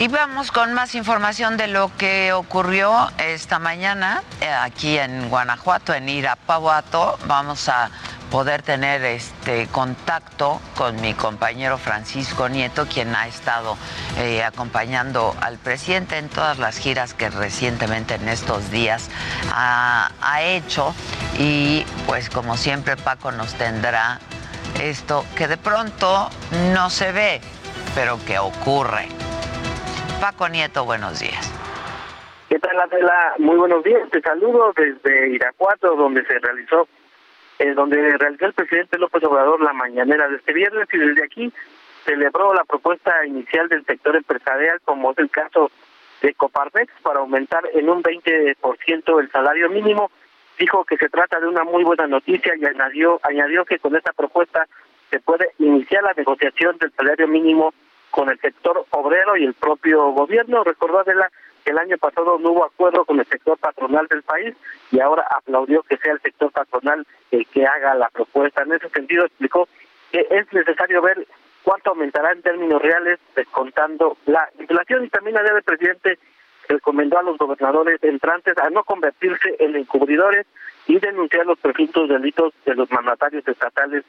Y 0.00 0.08
vamos 0.08 0.50
con 0.50 0.72
más 0.72 0.94
información 0.94 1.58
de 1.58 1.66
lo 1.66 1.94
que 1.98 2.32
ocurrió 2.32 3.10
esta 3.18 3.58
mañana 3.58 4.22
eh, 4.40 4.48
aquí 4.48 4.96
en 4.96 5.28
Guanajuato, 5.28 5.92
en 5.92 6.08
Irapahuato. 6.08 7.18
Vamos 7.26 7.68
a 7.68 7.90
poder 8.30 8.62
tener 8.62 9.04
este 9.04 9.66
contacto 9.66 10.58
con 10.74 10.98
mi 11.02 11.12
compañero 11.12 11.76
Francisco 11.76 12.48
Nieto, 12.48 12.86
quien 12.86 13.14
ha 13.14 13.28
estado 13.28 13.76
eh, 14.16 14.42
acompañando 14.42 15.36
al 15.42 15.58
presidente 15.58 16.16
en 16.16 16.30
todas 16.30 16.58
las 16.58 16.78
giras 16.78 17.12
que 17.12 17.28
recientemente 17.28 18.14
en 18.14 18.26
estos 18.30 18.70
días 18.70 19.10
ha 19.52 20.40
hecho. 20.40 20.94
Y 21.38 21.84
pues 22.06 22.30
como 22.30 22.56
siempre 22.56 22.96
Paco 22.96 23.32
nos 23.32 23.52
tendrá 23.52 24.18
esto 24.80 25.26
que 25.36 25.46
de 25.46 25.58
pronto 25.58 26.30
no 26.72 26.88
se 26.88 27.12
ve, 27.12 27.42
pero 27.94 28.18
que 28.24 28.38
ocurre. 28.38 29.10
Paco 30.20 30.50
Nieto, 30.50 30.84
buenos 30.84 31.18
días. 31.18 31.50
¿Qué 32.50 32.58
tal, 32.58 32.78
Adela? 32.78 33.34
Muy 33.38 33.56
buenos 33.56 33.82
días. 33.82 34.06
Te 34.10 34.20
saludo 34.20 34.70
desde 34.76 35.30
Irapuato, 35.30 35.96
donde 35.96 36.22
se 36.26 36.38
realizó, 36.38 36.86
eh, 37.58 37.72
donde 37.72 38.18
realizó 38.18 38.44
el 38.44 38.52
presidente 38.52 38.98
López 38.98 39.24
Obrador 39.24 39.62
la 39.62 39.72
mañanera 39.72 40.28
de 40.28 40.36
este 40.36 40.52
viernes 40.52 40.86
y 40.92 40.98
desde 40.98 41.24
aquí 41.24 41.50
celebró 42.04 42.52
la 42.52 42.64
propuesta 42.64 43.24
inicial 43.24 43.68
del 43.70 43.82
sector 43.86 44.14
empresarial, 44.14 44.78
como 44.84 45.12
es 45.12 45.18
el 45.18 45.30
caso 45.30 45.70
de 46.20 46.34
Coparmex, 46.34 46.92
para 47.02 47.20
aumentar 47.20 47.62
en 47.72 47.88
un 47.88 48.02
20% 48.02 49.20
el 49.20 49.30
salario 49.30 49.70
mínimo. 49.70 50.10
Dijo 50.58 50.84
que 50.84 50.98
se 50.98 51.08
trata 51.08 51.40
de 51.40 51.46
una 51.46 51.64
muy 51.64 51.82
buena 51.82 52.06
noticia 52.06 52.52
y 52.60 52.66
añadió, 52.66 53.20
añadió 53.22 53.64
que 53.64 53.78
con 53.78 53.96
esta 53.96 54.12
propuesta 54.12 54.66
se 55.08 55.18
puede 55.20 55.48
iniciar 55.58 56.02
la 56.02 56.12
negociación 56.12 56.76
del 56.76 56.92
salario 56.92 57.26
mínimo 57.26 57.72
con 58.10 58.28
el 58.28 58.38
sector 58.40 58.84
obrero 58.90 59.36
y 59.36 59.44
el 59.44 59.54
propio 59.54 60.10
gobierno. 60.12 60.64
Recordó 60.64 61.00
Adela 61.00 61.30
que 61.64 61.70
el 61.70 61.78
año 61.78 61.98
pasado 61.98 62.38
no 62.38 62.50
hubo 62.50 62.64
acuerdo 62.64 63.04
con 63.04 63.20
el 63.20 63.26
sector 63.26 63.58
patronal 63.58 64.06
del 64.08 64.22
país 64.22 64.54
y 64.90 65.00
ahora 65.00 65.26
aplaudió 65.30 65.82
que 65.82 65.96
sea 65.98 66.12
el 66.12 66.20
sector 66.20 66.50
patronal 66.52 67.06
el 67.30 67.46
que 67.46 67.66
haga 67.66 67.94
la 67.94 68.08
propuesta. 68.08 68.62
En 68.62 68.72
ese 68.72 68.88
sentido 68.88 69.24
explicó 69.24 69.68
que 70.10 70.26
es 70.30 70.52
necesario 70.52 71.02
ver 71.02 71.26
cuánto 71.62 71.90
aumentará 71.90 72.32
en 72.32 72.42
términos 72.42 72.80
reales 72.80 73.18
descontando 73.36 74.16
la 74.26 74.48
inflación 74.58 75.04
y 75.04 75.08
también 75.08 75.34
la 75.34 75.42
del 75.42 75.62
presidente 75.62 76.18
recomendó 76.68 77.18
a 77.18 77.22
los 77.22 77.36
gobernadores 77.36 78.02
entrantes 78.02 78.56
a 78.58 78.70
no 78.70 78.84
convertirse 78.84 79.56
en 79.58 79.76
encubridores 79.76 80.46
y 80.86 80.98
denunciar 80.98 81.46
los 81.46 81.58
presuntos 81.58 82.08
delitos 82.08 82.54
de 82.64 82.74
los 82.74 82.90
mandatarios 82.90 83.46
estatales 83.46 84.04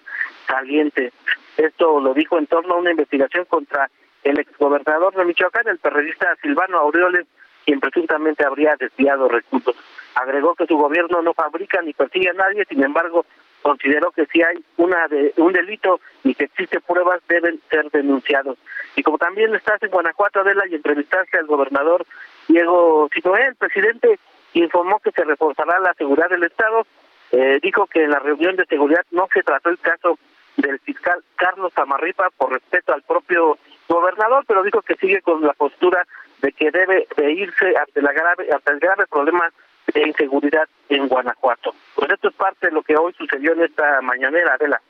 salientes. 0.47 1.13
Esto 1.57 1.99
lo 1.99 2.13
dijo 2.13 2.37
en 2.37 2.47
torno 2.47 2.73
a 2.73 2.77
una 2.77 2.91
investigación 2.91 3.45
contra 3.45 3.89
el 4.23 4.39
exgobernador 4.39 5.15
de 5.15 5.25
Michoacán, 5.25 5.67
el 5.67 5.79
periodista 5.79 6.35
Silvano 6.41 6.77
Aureoles, 6.77 7.25
quien 7.65 7.79
presuntamente 7.79 8.45
habría 8.45 8.75
desviado 8.79 9.27
recursos. 9.27 9.75
Agregó 10.15 10.55
que 10.55 10.67
su 10.67 10.77
gobierno 10.77 11.21
no 11.21 11.33
fabrica 11.33 11.81
ni 11.81 11.93
persigue 11.93 12.29
a 12.29 12.33
nadie, 12.33 12.65
sin 12.65 12.83
embargo, 12.83 13.25
consideró 13.61 14.11
que 14.11 14.25
si 14.25 14.41
hay 14.41 14.63
una 14.77 15.07
de, 15.07 15.33
un 15.37 15.53
delito 15.53 15.99
y 16.23 16.35
que 16.35 16.45
existen 16.45 16.81
pruebas 16.81 17.21
deben 17.27 17.59
ser 17.69 17.89
denunciados. 17.91 18.57
Y 18.95 19.03
como 19.03 19.17
también 19.17 19.53
estás 19.55 19.81
en 19.83 19.89
Guanajuato, 19.89 20.41
Adela, 20.41 20.65
y 20.67 20.75
entrevistaste 20.75 21.37
al 21.37 21.45
gobernador 21.45 22.05
Diego 22.47 23.09
Sinoé, 23.13 23.47
el 23.47 23.55
presidente 23.55 24.19
informó 24.53 24.99
que 24.99 25.11
se 25.11 25.23
reforzará 25.23 25.79
la 25.79 25.93
seguridad 25.93 26.29
del 26.29 26.43
Estado. 26.43 26.85
Eh, 27.31 27.59
dijo 27.61 27.87
que 27.87 28.03
en 28.03 28.11
la 28.11 28.19
reunión 28.19 28.57
de 28.57 28.65
seguridad 28.65 29.05
no 29.11 29.29
se 29.33 29.43
trató 29.43 29.69
el 29.69 29.79
caso 29.79 30.19
del 30.61 30.79
fiscal 30.79 31.23
Carlos 31.35 31.73
Amarripa 31.75 32.29
por 32.37 32.51
respeto 32.53 32.93
al 32.93 33.03
propio 33.03 33.57
gobernador, 33.87 34.45
pero 34.47 34.63
dijo 34.63 34.81
que 34.81 34.95
sigue 34.95 35.21
con 35.21 35.41
la 35.41 35.53
postura 35.53 36.05
de 36.41 36.51
que 36.53 36.71
debe 36.71 37.07
de 37.15 37.31
irse 37.31 37.77
ante 37.77 38.01
la 38.01 38.13
grave, 38.13 38.47
ante 38.51 38.71
el 38.71 38.79
grave 38.79 39.05
problema 39.07 39.51
de 39.93 40.07
inseguridad 40.07 40.67
en 40.89 41.07
Guanajuato. 41.07 41.75
Pues 41.95 42.09
esto 42.11 42.29
es 42.29 42.35
parte 42.35 42.67
de 42.67 42.73
lo 42.73 42.83
que 42.83 42.95
hoy 42.95 43.13
sucedió 43.13 43.53
en 43.53 43.63
esta 43.63 44.01
mañanera, 44.01 44.53
Adela. 44.53 44.81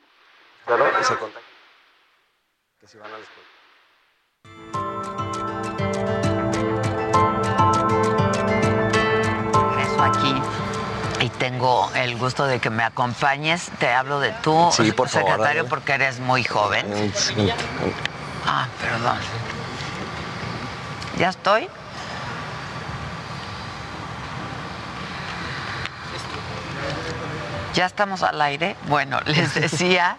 Claro, 0.64 0.84
se 1.02 1.16
contacta. 1.16 1.48
Que 2.80 2.86
si 2.86 2.98
van 2.98 3.12
a 3.12 3.18
la. 3.18 3.51
Tengo 11.42 11.90
el 11.96 12.16
gusto 12.18 12.46
de 12.46 12.60
que 12.60 12.70
me 12.70 12.84
acompañes. 12.84 13.72
Te 13.80 13.92
hablo 13.92 14.20
de 14.20 14.30
tú, 14.30 14.70
Sí, 14.70 14.92
por 14.92 15.08
favor, 15.08 15.28
secretario, 15.30 15.66
porque 15.66 15.94
eres 15.94 16.20
muy 16.20 16.44
joven. 16.44 17.12
Sí, 17.16 17.34
Ah, 18.46 18.68
perdón. 18.80 19.18
¿Ya 21.18 21.30
estoy? 21.30 21.68
Ya 27.74 27.86
estamos 27.86 28.22
al 28.22 28.40
aire. 28.40 28.76
Bueno, 28.86 29.18
les 29.26 29.54
decía, 29.54 30.18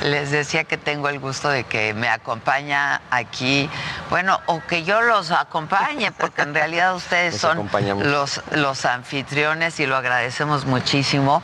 les 0.00 0.30
decía 0.30 0.64
que 0.64 0.78
tengo 0.78 1.08
el 1.08 1.18
gusto 1.18 1.48
de 1.50 1.64
que 1.64 1.92
me 1.94 2.08
acompaña 2.08 3.02
aquí, 3.10 3.68
bueno, 4.12 4.38
o 4.44 4.60
que 4.68 4.84
yo 4.84 5.00
los 5.00 5.30
acompañe, 5.30 6.12
porque 6.12 6.42
en 6.42 6.52
realidad 6.52 6.94
ustedes 7.02 7.38
son 7.40 7.70
los, 8.02 8.42
los 8.50 8.84
anfitriones 8.84 9.80
y 9.80 9.86
lo 9.86 9.96
agradecemos 9.96 10.66
muchísimo. 10.66 11.42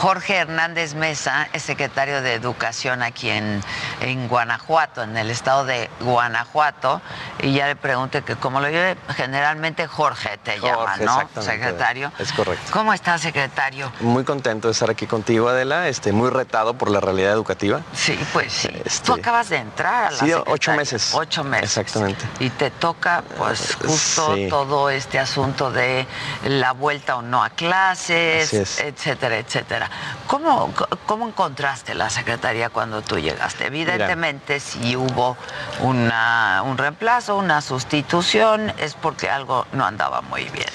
Jorge 0.00 0.38
Hernández 0.38 0.94
Mesa 0.94 1.46
es 1.52 1.62
secretario 1.62 2.20
de 2.20 2.34
Educación 2.34 3.04
aquí 3.04 3.30
en, 3.30 3.62
en 4.00 4.26
Guanajuato, 4.26 5.04
en 5.04 5.16
el 5.16 5.30
estado 5.30 5.64
de 5.64 5.88
Guanajuato, 6.00 7.00
y 7.38 7.52
ya 7.54 7.68
le 7.68 7.76
pregunté 7.76 8.22
que 8.22 8.34
cómo 8.34 8.58
lo 8.60 8.68
lleve, 8.68 8.96
generalmente 9.14 9.86
Jorge 9.86 10.38
te 10.38 10.58
llama, 10.58 10.96
¿no? 10.96 11.20
Secretario. 11.40 12.10
Es 12.18 12.32
correcto. 12.32 12.64
¿Cómo 12.72 12.92
está, 12.94 13.16
secretario? 13.18 13.92
Muy 14.00 14.24
contento 14.24 14.66
de 14.66 14.72
estar 14.72 14.90
aquí 14.90 15.06
contigo, 15.06 15.48
Adela. 15.50 15.86
Este, 15.86 16.10
muy 16.10 16.30
retado 16.30 16.74
por 16.74 16.90
la 16.90 16.98
realidad 16.98 17.30
educativa. 17.30 17.82
Sí, 17.94 18.18
pues 18.32 18.52
sí. 18.52 18.70
Este- 18.84 19.06
Tú 19.06 19.12
acabas 19.12 19.50
de 19.50 19.58
entrar 19.58 20.06
a 20.06 20.10
la 20.10 20.18
Sí, 20.18 20.32
ocho 20.46 20.72
meses. 20.72 21.12
Ocho 21.14 21.44
meses. 21.44 21.64
Exactamente. 21.76 22.07
Y 22.40 22.50
te 22.50 22.70
toca, 22.70 23.22
pues, 23.36 23.76
justo 23.76 24.34
Sí. 24.34 24.46
todo 24.48 24.90
este 24.90 25.18
asunto 25.18 25.70
de 25.70 26.06
la 26.44 26.72
vuelta 26.72 27.16
o 27.16 27.22
no 27.22 27.42
a 27.42 27.50
clases, 27.50 28.52
etcétera, 28.80 29.38
etcétera. 29.38 29.90
¿Cómo, 30.26 30.72
¿Cómo 31.06 31.26
encontraste 31.28 31.94
la 31.94 32.10
secretaría 32.10 32.70
cuando 32.70 33.02
tú 33.02 33.18
llegaste? 33.18 33.66
Evidentemente, 33.66 34.60
si 34.60 34.96
hubo 34.96 35.36
una, 35.80 36.62
un 36.64 36.76
reemplazo, 36.78 37.36
una 37.36 37.60
sustitución, 37.60 38.72
es 38.78 38.94
porque 38.94 39.28
algo 39.30 39.66
no 39.72 39.84
andaba 39.84 40.20
muy 40.22 40.44
bien. 40.50 40.66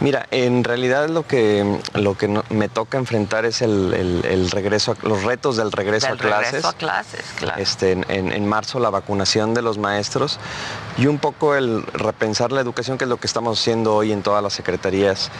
Mira, 0.00 0.26
en 0.30 0.64
realidad 0.64 1.08
lo 1.10 1.26
que, 1.26 1.78
lo 1.94 2.16
que 2.16 2.26
no- 2.26 2.42
me 2.48 2.68
toca 2.70 2.96
enfrentar 2.96 3.44
es 3.44 3.60
el, 3.60 3.92
el- 3.92 4.24
el 4.24 4.50
regreso, 4.50 4.92
a- 4.92 5.06
los 5.06 5.24
retos 5.24 5.56
del 5.58 5.70
regreso 5.72 6.06
Del 6.06 6.16
a 6.16 6.18
clases. 6.20 6.46
regreso 6.52 6.68
a 6.68 6.72
clases, 6.72 7.24
claro. 7.36 7.60
Este, 7.60 7.92
en, 7.92 8.06
en- 8.08 8.32
en 8.32 8.48
marzo 8.48 8.80
la 8.80 8.88
vacunación 8.88 9.52
de 9.52 9.60
los 9.60 9.76
maestros 9.76 10.38
y 10.98 11.06
un 11.06 11.18
poco 11.18 11.54
el 11.54 11.82
repensar 11.94 12.52
la 12.52 12.60
educación, 12.60 12.98
que 12.98 13.04
es 13.04 13.08
lo 13.08 13.16
que 13.16 13.26
estamos 13.26 13.58
haciendo 13.58 13.94
hoy 13.94 14.12
en 14.12 14.22
todas 14.22 14.42
las 14.42 14.52
secretarías 14.52 15.30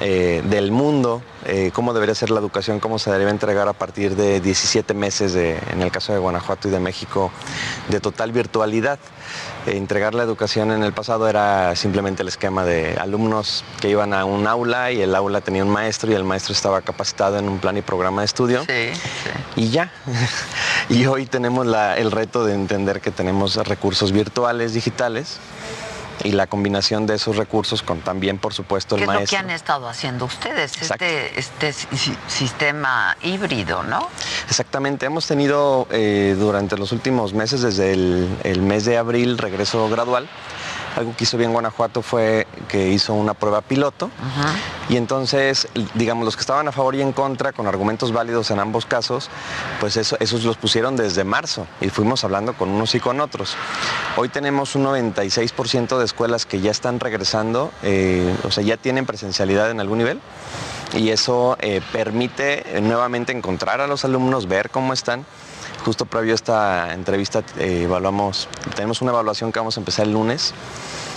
eh, 0.00 0.42
del 0.50 0.72
mundo, 0.72 1.22
eh, 1.46 1.70
cómo 1.72 1.94
debería 1.94 2.14
ser 2.14 2.30
la 2.30 2.40
educación, 2.40 2.80
cómo 2.80 2.98
se 2.98 3.10
debería 3.10 3.30
entregar 3.30 3.66
a 3.68 3.72
partir 3.72 4.14
de 4.16 4.40
17 4.40 4.92
meses, 4.94 5.32
de, 5.32 5.58
en 5.70 5.80
el 5.80 5.90
caso 5.90 6.12
de 6.12 6.18
Guanajuato 6.18 6.68
y 6.68 6.70
de 6.70 6.80
México, 6.80 7.30
de 7.88 8.00
total 8.00 8.32
virtualidad. 8.32 8.98
Eh, 9.66 9.76
entregar 9.76 10.14
la 10.14 10.22
educación 10.22 10.70
en 10.70 10.82
el 10.82 10.92
pasado 10.92 11.28
era 11.28 11.74
simplemente 11.76 12.22
el 12.22 12.28
esquema 12.28 12.64
de 12.64 12.96
alumnos 12.98 13.64
que 13.80 13.88
iban 13.90 14.14
a 14.14 14.24
un 14.24 14.46
aula 14.46 14.92
y 14.92 15.02
el 15.02 15.14
aula 15.14 15.40
tenía 15.40 15.64
un 15.64 15.70
maestro 15.70 16.10
y 16.10 16.14
el 16.14 16.24
maestro 16.24 16.52
estaba 16.52 16.80
capacitado 16.82 17.38
en 17.38 17.48
un 17.48 17.58
plan 17.58 17.76
y 17.76 17.82
programa 17.82 18.20
de 18.22 18.26
estudio 18.26 18.60
Sí, 18.60 18.92
sí. 18.94 19.30
y 19.56 19.70
ya. 19.70 19.90
y 20.88 21.06
hoy 21.06 21.26
tenemos 21.26 21.66
la- 21.66 21.96
el 21.96 22.10
reto 22.12 22.44
de 22.44 22.54
entender 22.54 23.00
que 23.00 23.10
tenemos 23.10 23.56
recursos 23.56 24.12
virtuales, 24.12 24.72
digitales, 24.74 25.38
y 26.24 26.32
la 26.32 26.46
combinación 26.46 27.06
de 27.06 27.14
esos 27.14 27.36
recursos 27.36 27.82
con 27.82 28.00
también, 28.00 28.38
por 28.38 28.52
supuesto, 28.54 28.96
¿Qué 28.96 29.04
el 29.04 29.08
es 29.08 29.08
lo 29.08 29.12
que 29.12 29.18
maestro. 29.18 29.38
han 29.38 29.50
estado 29.50 29.88
haciendo 29.88 30.24
ustedes? 30.24 30.76
Exacto. 30.76 31.04
Este, 31.04 31.38
este 31.38 31.72
si- 31.96 32.16
sistema 32.26 33.16
híbrido, 33.22 33.82
¿no? 33.82 34.08
Exactamente, 34.48 35.06
hemos 35.06 35.26
tenido 35.26 35.86
eh, 35.90 36.34
durante 36.38 36.76
los 36.76 36.92
últimos 36.92 37.32
meses, 37.34 37.60
desde 37.62 37.92
el, 37.92 38.28
el 38.44 38.62
mes 38.62 38.84
de 38.84 38.96
abril, 38.98 39.38
regreso 39.38 39.88
gradual. 39.88 40.28
Algo 40.96 41.14
que 41.14 41.24
hizo 41.24 41.36
bien 41.36 41.52
Guanajuato 41.52 42.02
fue 42.02 42.46
que 42.68 42.88
hizo 42.88 43.12
una 43.14 43.34
prueba 43.34 43.60
piloto 43.60 44.10
y 44.88 44.96
entonces, 44.96 45.68
digamos, 45.94 46.24
los 46.24 46.36
que 46.36 46.40
estaban 46.40 46.68
a 46.68 46.72
favor 46.72 46.94
y 46.94 47.02
en 47.02 47.12
contra, 47.12 47.52
con 47.52 47.66
argumentos 47.66 48.12
válidos 48.12 48.50
en 48.50 48.60
ambos 48.60 48.86
casos, 48.86 49.28
pues 49.78 49.96
eso, 49.96 50.16
esos 50.20 50.44
los 50.44 50.56
pusieron 50.56 50.96
desde 50.96 51.22
marzo 51.24 51.66
y 51.80 51.90
fuimos 51.90 52.24
hablando 52.24 52.54
con 52.54 52.70
unos 52.70 52.94
y 52.94 53.00
con 53.00 53.20
otros. 53.20 53.56
Hoy 54.16 54.30
tenemos 54.30 54.74
un 54.74 54.84
96% 54.84 55.98
de 55.98 56.04
escuelas 56.04 56.46
que 56.46 56.60
ya 56.60 56.70
están 56.70 56.98
regresando, 56.98 57.72
eh, 57.82 58.34
o 58.44 58.50
sea, 58.50 58.64
ya 58.64 58.76
tienen 58.76 59.06
presencialidad 59.06 59.70
en 59.70 59.80
algún 59.80 59.98
nivel 59.98 60.20
y 60.94 61.10
eso 61.10 61.56
eh, 61.60 61.82
permite 61.92 62.80
nuevamente 62.80 63.32
encontrar 63.32 63.80
a 63.80 63.86
los 63.86 64.04
alumnos, 64.04 64.46
ver 64.46 64.70
cómo 64.70 64.92
están. 64.92 65.26
Justo 65.86 66.04
previo 66.04 66.32
a 66.32 66.34
esta 66.34 66.92
entrevista 66.94 67.44
eh, 67.58 67.82
evaluamos, 67.84 68.48
tenemos 68.74 69.02
una 69.02 69.12
evaluación 69.12 69.52
que 69.52 69.60
vamos 69.60 69.76
a 69.76 69.80
empezar 69.80 70.04
el 70.06 70.14
lunes, 70.14 70.52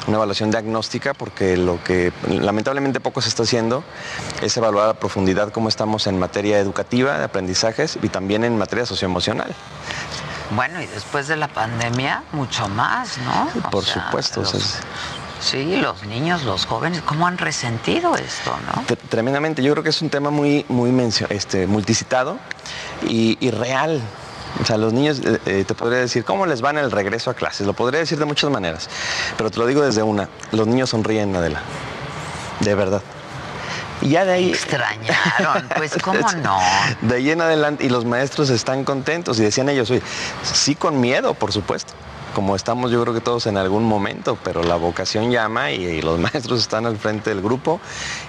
una 0.05 0.17
evaluación 0.17 0.51
diagnóstica, 0.51 1.15
porque 1.15 1.57
lo 1.57 1.83
que 1.83 2.13
lamentablemente 2.27 2.99
poco 2.99 3.19
se 3.19 3.29
está 3.29 3.41
haciendo 3.41 3.83
es 4.43 4.55
evaluar 4.57 4.89
a 4.89 4.93
profundidad 4.93 5.51
cómo 5.51 5.69
estamos 5.69 6.05
en 6.05 6.19
materia 6.19 6.59
educativa, 6.59 7.17
de 7.17 7.23
aprendizajes 7.23 7.97
y 8.03 8.09
también 8.09 8.43
en 8.43 8.59
materia 8.59 8.85
socioemocional. 8.85 9.55
Bueno, 10.51 10.79
y 10.83 10.85
después 10.85 11.27
de 11.27 11.35
la 11.35 11.47
pandemia, 11.47 12.21
mucho 12.31 12.69
más, 12.69 13.17
¿no? 13.17 13.49
O 13.65 13.71
Por 13.71 13.83
sea, 13.83 14.05
supuesto, 14.05 14.41
o 14.41 14.45
sea, 14.45 14.59
sí, 15.41 15.77
los 15.77 16.03
niños, 16.03 16.43
los 16.43 16.67
jóvenes, 16.67 17.01
¿cómo 17.01 17.25
han 17.25 17.39
resentido 17.39 18.15
esto, 18.17 18.55
no? 18.67 18.83
Tre- 18.85 18.99
Tremendamente, 19.09 19.63
yo 19.63 19.71
creo 19.71 19.83
que 19.83 19.89
es 19.89 20.01
un 20.03 20.11
tema 20.11 20.29
muy, 20.29 20.63
muy 20.69 20.91
este, 21.29 21.65
multicitado 21.65 22.37
y, 23.07 23.35
y 23.43 23.49
real. 23.49 23.99
O 24.61 24.65
sea, 24.65 24.77
los 24.77 24.93
niños, 24.93 25.21
eh, 25.23 25.39
eh, 25.45 25.63
te 25.65 25.73
podría 25.73 25.99
decir, 25.99 26.25
¿cómo 26.25 26.45
les 26.45 26.61
van 26.61 26.77
el 26.77 26.91
regreso 26.91 27.29
a 27.29 27.33
clases? 27.33 27.65
Lo 27.65 27.73
podría 27.73 27.99
decir 27.99 28.19
de 28.19 28.25
muchas 28.25 28.49
maneras, 28.49 28.89
pero 29.37 29.49
te 29.49 29.57
lo 29.57 29.65
digo 29.65 29.81
desde 29.81 30.03
una, 30.03 30.27
los 30.51 30.67
niños 30.67 30.89
sonríen, 30.89 31.35
Adela, 31.35 31.61
de 32.59 32.75
verdad. 32.75 33.01
Y 34.01 34.09
ya 34.09 34.25
de 34.25 34.33
ahí... 34.33 34.49
Extrañaron, 34.49 35.67
pues, 35.75 35.97
¿cómo 36.01 36.29
no? 36.43 36.59
De 37.01 37.15
ahí 37.15 37.31
en 37.31 37.41
adelante, 37.41 37.85
y 37.85 37.89
los 37.89 38.05
maestros 38.05 38.49
están 38.49 38.83
contentos 38.83 39.39
y 39.39 39.43
decían 39.43 39.69
ellos, 39.69 39.89
oye, 39.91 40.01
sí 40.43 40.75
con 40.75 40.99
miedo, 40.99 41.33
por 41.33 41.51
supuesto, 41.51 41.93
como 42.33 42.55
estamos 42.55 42.91
yo 42.91 43.01
creo 43.01 43.13
que 43.13 43.21
todos 43.21 43.47
en 43.47 43.57
algún 43.57 43.83
momento, 43.83 44.37
pero 44.43 44.63
la 44.63 44.75
vocación 44.75 45.31
llama 45.31 45.71
y, 45.71 45.83
y 45.85 46.01
los 46.01 46.19
maestros 46.25 46.59
están 46.61 46.85
al 46.85 46.97
frente 46.97 47.29
del 47.31 47.41
grupo 47.41 47.79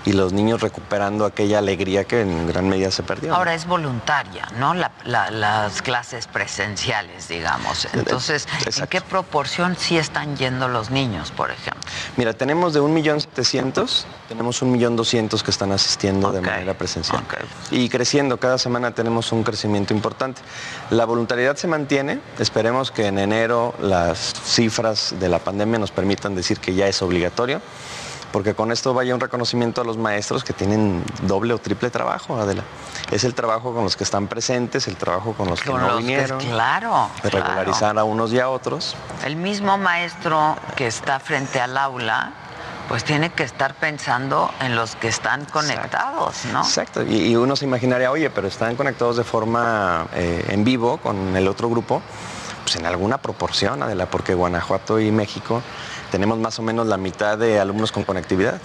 y 0.05 0.13
los 0.13 0.33
niños 0.33 0.61
recuperando 0.61 1.25
aquella 1.25 1.59
alegría 1.59 2.05
que 2.05 2.21
en 2.23 2.47
gran 2.49 2.69
medida 2.69 2.91
se 2.91 3.03
perdió. 3.03 3.35
Ahora 3.35 3.55
es 3.55 3.67
voluntaria, 3.67 4.47
¿no? 4.59 4.75
La- 4.75 4.91
la- 5.05 5.31
las 5.31 5.83
clases 5.83 6.27
presenciales, 6.27 7.29
digamos. 7.29 7.87
Entonces, 7.93 8.47
¿en 8.77 8.87
qué 8.87 9.01
proporción 9.01 9.77
sí 9.79 9.97
están 9.99 10.37
yendo 10.37 10.69
los 10.69 10.91
niños, 10.91 11.31
por 11.31 11.51
ejemplo? 11.51 11.81
Mira, 12.17 12.33
tenemos 12.33 12.73
de 12.73 12.81
1.700.000, 12.81 14.05
tenemos 14.29 14.63
1.200.000 14.63 15.43
que 15.43 15.51
están 15.51 15.73
asistiendo 15.73 16.31
de 16.33 16.41
manera 16.41 16.75
presencial. 16.75 17.23
ok. 17.23 17.35
Y 17.73 17.89
creciendo, 17.89 18.39
cada 18.39 18.59
semana 18.59 18.93
tenemos 18.93 19.33
un 19.33 19.43
crecimiento 19.43 19.95
importante. 19.95 20.41
La 20.91 21.05
voluntariedad 21.05 21.57
se 21.57 21.67
mantiene, 21.69 22.21
esperemos 22.39 22.91
que 22.91 23.07
en 23.07 23.19
enero 23.19 23.75
las 23.91 24.33
cifras 24.45 25.15
de 25.19 25.29
la 25.29 25.39
pandemia 25.41 25.79
nos 25.79 25.91
permitan 25.91 26.35
decir 26.35 26.61
que 26.61 26.75
ya 26.75 26.87
es 26.87 27.03
obligatorio, 27.03 27.61
porque 28.33 28.55
con 28.55 28.71
esto 28.71 28.95
vaya 28.95 29.13
un 29.13 29.21
reconocimiento 29.21 29.81
a 29.81 29.85
los 29.85 29.97
maestros 29.99 30.45
que 30.45 30.53
tienen 30.53 31.03
doble 31.23 31.53
o 31.53 31.59
triple 31.59 31.91
trabajo, 31.91 32.39
Adela. 32.41 32.63
Es 33.11 33.25
el 33.25 33.35
trabajo 33.35 33.75
con 33.75 33.83
los 33.83 33.97
que 33.97 34.05
están 34.05 34.29
presentes, 34.29 34.87
el 34.87 34.95
trabajo 34.97 35.33
con 35.33 35.49
los 35.49 35.61
que 35.61 35.69
Con 35.71 35.81
no 35.81 35.89
los 35.89 35.97
que- 35.97 36.03
vinieron, 36.03 36.39
claro, 36.39 37.11
de 37.25 37.31
claro. 37.31 37.45
regularizar 37.47 37.99
a 37.99 38.05
unos 38.05 38.33
y 38.33 38.39
a 38.39 38.49
otros. 38.49 38.95
El 39.25 39.35
mismo 39.35 39.77
maestro 39.79 40.57
que 40.77 40.87
está 40.87 41.19
frente 41.19 41.61
al 41.61 41.77
aula 41.77 42.33
pues 42.89 43.05
tiene 43.05 43.31
que 43.31 43.45
estar 43.45 43.75
pensando 43.75 44.51
en 44.61 44.75
los 44.75 44.97
que 44.97 45.07
están 45.07 45.45
conectados, 45.45 46.45
¿no? 46.53 46.59
Exacto, 46.61 47.05
y, 47.05 47.37
uno 47.37 47.55
se 47.55 47.65
imaginaría, 47.65 48.11
oye, 48.11 48.31
pero 48.31 48.49
están 48.49 48.75
conectados 48.75 49.17
de 49.17 49.23
forma 49.23 50.09
eh, 50.13 50.45
en 50.49 50.65
vivo 50.65 50.97
con 50.99 51.37
el 51.37 51.47
otro 51.47 51.69
grupo, 51.71 52.03
pues 52.63 52.77
en 52.77 52.87
alguna 52.87 53.19
proporción, 53.19 53.83
Adela, 53.83 54.07
porque 54.07 54.35
Guanajuato 54.35 55.01
y 55.01 55.11
México 55.11 55.63
tenemos 56.11 56.39
más 56.39 56.59
o 56.59 56.63
menos 56.63 56.87
la 56.87 56.97
mitad 56.97 57.39
de 57.39 57.61
alumnos 57.61 57.93
con 57.93 58.05
conectividad. 58.05 58.61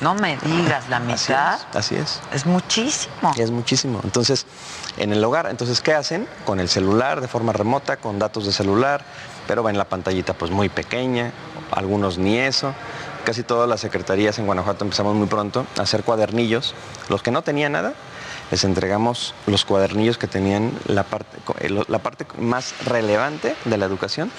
No 0.00 0.14
me 0.14 0.36
digas, 0.36 0.88
la 0.90 1.00
mitad. 1.00 1.58
Así 1.72 1.94
es. 1.94 2.20
es. 2.32 2.44
muchísimo. 2.44 3.32
Es 3.38 3.50
muchísimo. 3.50 4.00
Entonces, 4.04 4.44
en 4.98 5.12
el 5.12 5.24
hogar, 5.24 5.46
entonces, 5.46 5.80
¿qué 5.80 5.94
hacen? 5.94 6.28
Con 6.44 6.60
el 6.60 6.68
celular, 6.68 7.22
de 7.22 7.28
forma 7.28 7.54
remota, 7.54 7.96
con 7.96 8.18
datos 8.18 8.44
de 8.44 8.52
celular, 8.52 9.04
pero 9.46 9.62
va 9.62 9.70
en 9.70 9.78
la 9.78 9.86
pantallita 9.86 10.34
pues 10.34 10.50
muy 10.50 10.68
pequeña, 10.68 11.32
algunos 11.72 12.18
ni 12.18 12.38
eso 12.38 12.74
casi 13.26 13.42
todas 13.42 13.68
las 13.68 13.80
secretarías 13.80 14.38
en 14.38 14.46
Guanajuato 14.46 14.84
empezamos 14.84 15.16
muy 15.16 15.26
pronto 15.26 15.66
a 15.76 15.82
hacer 15.82 16.04
cuadernillos. 16.04 16.74
Los 17.08 17.24
que 17.24 17.32
no 17.32 17.42
tenían 17.42 17.72
nada, 17.72 17.92
les 18.50 18.64
entregamos 18.64 19.34
los 19.46 19.64
cuadernillos 19.64 20.18
que 20.18 20.26
tenían 20.26 20.72
la 20.86 21.04
parte, 21.04 21.38
la 21.88 21.98
parte 21.98 22.26
más 22.38 22.74
relevante 22.84 23.56
de 23.64 23.76
la 23.76 23.86
educación 23.86 24.30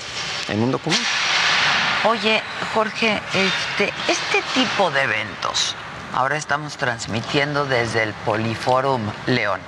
en 0.49 0.61
un 0.61 0.71
documento. 0.71 1.07
Oye, 2.05 2.41
Jorge, 2.73 3.19
este, 3.33 3.93
este 4.07 4.43
tipo 4.53 4.91
de 4.91 5.01
eventos, 5.01 5.75
Ahora 6.13 6.37
estamos 6.37 6.77
transmitiendo 6.77 7.65
desde 7.65 8.03
el 8.03 8.13
Poliforum 8.13 9.01
León. 9.25 9.59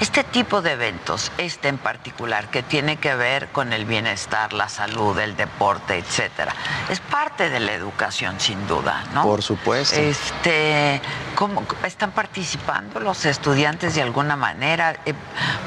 Este 0.00 0.24
tipo 0.24 0.62
de 0.62 0.72
eventos, 0.72 1.32
este 1.38 1.68
en 1.68 1.78
particular, 1.78 2.48
que 2.50 2.62
tiene 2.62 2.96
que 2.96 3.14
ver 3.14 3.48
con 3.48 3.72
el 3.72 3.84
bienestar, 3.84 4.52
la 4.52 4.68
salud, 4.68 5.18
el 5.18 5.36
deporte, 5.36 5.98
etcétera, 5.98 6.54
es 6.88 7.00
parte 7.00 7.50
de 7.50 7.60
la 7.60 7.72
educación 7.72 8.38
sin 8.38 8.66
duda, 8.68 9.04
¿no? 9.12 9.24
Por 9.24 9.42
supuesto. 9.42 10.00
Este, 10.00 11.02
¿cómo 11.34 11.64
están 11.84 12.12
participando 12.12 13.00
los 13.00 13.24
estudiantes 13.24 13.94
de 13.94 14.02
alguna 14.02 14.36
manera? 14.36 14.96
Eh, 15.04 15.14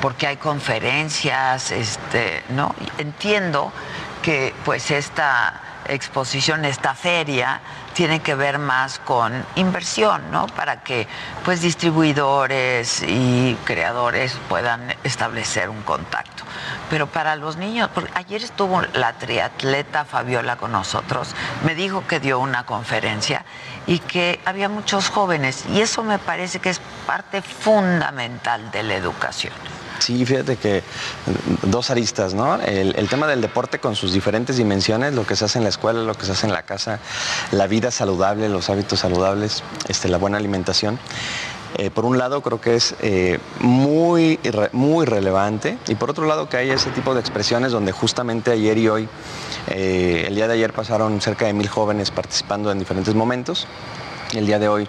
porque 0.02 0.28
hay 0.28 0.38
conferencias, 0.38 1.72
este, 1.72 2.44
¿no? 2.50 2.74
Entiendo 2.98 3.72
que 4.22 4.54
pues 4.64 4.92
esta 4.92 5.62
exposición, 5.88 6.66
esta 6.66 6.94
feria, 6.96 7.60
tiene 7.94 8.22
que 8.22 8.36
ver 8.36 8.58
más 8.60 9.00
con 9.00 9.46
inversión, 9.56 10.32
¿no? 10.32 10.48
Para 10.48 10.84
que 10.84 11.08
pues 11.44 11.62
distribuidores 11.62 13.04
y 13.08 13.58
creadores 13.66 14.38
puedan 14.50 14.96
establecer 15.04 15.70
un 15.70 15.82
contacto. 15.84 16.44
Pero 16.90 17.08
para 17.08 17.36
los 17.36 17.58
niños, 17.58 17.90
porque 17.94 18.12
ayer 18.16 18.44
estuvo 18.44 18.82
la 18.94 19.14
triatleta 19.14 20.06
Fabiola 20.06 20.58
con 20.58 20.72
nosotros, 20.72 21.36
me 21.66 21.76
dijo 21.76 22.06
que 22.08 22.20
dio 22.20 22.40
una 22.40 22.66
conferencia 22.66 23.46
y 23.88 24.00
que 24.00 24.40
había 24.46 24.70
muchos 24.70 25.10
jóvenes 25.10 25.66
y 25.70 25.82
eso 25.82 26.04
me 26.04 26.20
parece 26.20 26.60
que 26.60 26.70
es 26.70 26.82
parte 27.06 27.42
fundamental 27.42 28.72
de 28.72 28.84
la 28.84 28.96
educación. 28.96 29.54
Sí, 30.02 30.26
fíjate 30.26 30.56
que 30.56 30.82
dos 31.62 31.92
aristas, 31.92 32.34
¿no? 32.34 32.56
El, 32.56 33.08
tema 33.08 33.28
del 33.28 33.40
deporte 33.40 33.78
con 33.78 33.96
sus 33.96 34.14
diferentes 34.14 34.58
dimensiones, 34.58 35.14
lo 35.14 35.28
que 35.28 35.36
se 35.36 35.46
hace 35.46 35.60
en 35.60 35.64
la 35.64 35.70
escuela, 35.70 36.02
lo 36.02 36.16
que 36.16 36.26
se 36.26 36.32
hace 36.32 36.48
en 36.48 36.54
la 36.54 36.64
casa, 36.64 37.00
la 37.52 37.68
vida 37.68 37.92
saludable, 37.92 38.50
los 38.50 38.72
hábitos 38.72 39.00
saludables, 39.00 39.62
este, 39.90 40.10
la 40.10 40.18
buena 40.18 40.38
alimentación. 40.38 40.98
Eh, 41.78 41.92
por 41.92 42.06
un 42.06 42.18
lado 42.18 42.42
creo 42.42 42.60
que 42.60 42.76
es 42.76 42.96
eh, 43.02 43.38
muy, 43.60 44.40
muy 44.72 45.06
relevante 45.06 45.78
y 45.88 45.94
por 45.94 46.10
otro 46.10 46.26
lado 46.26 46.50
que 46.50 46.58
hay 46.58 46.72
ese 46.72 46.90
tipo 46.90 47.14
de 47.14 47.20
expresiones 47.20 47.72
donde 47.72 47.92
justamente 47.92 48.52
ayer 48.52 48.80
y 48.80 48.90
hoy, 48.90 49.10
eh, 49.68 50.26
el 50.28 50.34
día 50.34 50.48
de 50.48 50.56
ayer 50.56 50.74
pasaron 50.74 51.22
cerca 51.22 51.46
de 51.46 51.54
mil 51.54 51.68
jóvenes 51.68 52.10
participando 52.10 52.72
en 52.72 52.80
diferentes 52.80 53.14
momentos. 53.14 53.68
El 54.34 54.48
día 54.48 54.58
de 54.58 54.68
hoy 54.68 54.88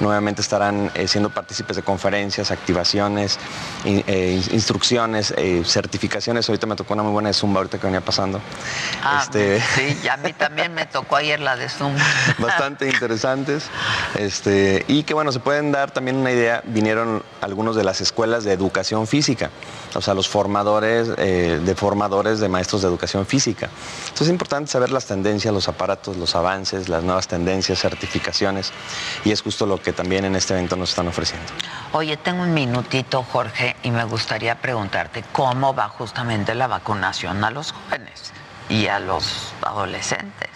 Nuevamente 0.00 0.40
estarán 0.40 0.90
eh, 0.94 1.06
siendo 1.06 1.30
partícipes 1.30 1.76
de 1.76 1.82
conferencias, 1.82 2.50
activaciones, 2.50 3.38
eh, 3.84 4.42
instrucciones, 4.52 5.34
eh, 5.36 5.62
certificaciones. 5.64 6.48
Ahorita 6.48 6.66
me 6.66 6.76
tocó 6.76 6.94
una 6.94 7.02
muy 7.02 7.12
buena 7.12 7.28
de 7.28 7.34
Zumba, 7.34 7.60
ahorita 7.60 7.78
que 7.78 7.86
venía 7.86 8.00
pasando. 8.00 8.40
Ah, 9.02 9.22
este... 9.22 9.60
Sí, 9.60 10.08
a 10.12 10.16
mí 10.16 10.32
también 10.32 10.72
me 10.74 10.86
tocó 10.86 11.16
ayer 11.16 11.40
la 11.40 11.56
de 11.56 11.68
Zumba. 11.68 12.00
Bastante 12.38 12.88
interesantes. 12.88 13.64
Este, 14.16 14.84
y 14.88 15.02
que 15.02 15.14
bueno, 15.14 15.32
se 15.32 15.40
pueden 15.40 15.70
dar 15.72 15.90
también 15.90 16.16
una 16.16 16.32
idea, 16.32 16.62
vinieron 16.64 17.22
algunos 17.40 17.76
de 17.76 17.84
las 17.84 18.00
escuelas 18.00 18.44
de 18.44 18.52
educación 18.52 19.06
física, 19.06 19.50
o 19.94 20.00
sea, 20.00 20.14
los 20.14 20.28
formadores 20.28 21.16
de 21.16 21.74
formadores 21.76 22.40
de 22.40 22.48
maestros 22.48 22.82
de 22.82 22.88
educación 22.88 23.26
física. 23.26 23.68
Entonces 24.00 24.28
es 24.28 24.32
importante 24.32 24.70
saber 24.70 24.90
las 24.90 25.06
tendencias, 25.06 25.52
los 25.52 25.68
aparatos, 25.68 26.16
los 26.16 26.34
avances, 26.34 26.88
las 26.88 27.02
nuevas 27.02 27.28
tendencias, 27.28 27.78
certificaciones, 27.78 28.72
y 29.24 29.32
es 29.32 29.42
justo 29.42 29.66
lo 29.66 29.80
que 29.80 29.92
también 29.92 30.24
en 30.24 30.36
este 30.36 30.54
evento 30.54 30.76
nos 30.76 30.90
están 30.90 31.08
ofreciendo. 31.08 31.46
Oye, 31.92 32.16
tengo 32.16 32.42
un 32.42 32.54
minutito, 32.54 33.22
Jorge, 33.22 33.76
y 33.82 33.90
me 33.90 34.04
gustaría 34.04 34.60
preguntarte 34.60 35.24
cómo 35.32 35.74
va 35.74 35.88
justamente 35.88 36.54
la 36.54 36.66
vacunación 36.66 37.42
a 37.44 37.50
los 37.50 37.72
jóvenes 37.72 38.32
y 38.68 38.86
a 38.86 39.00
los 39.00 39.52
adolescentes. 39.62 40.48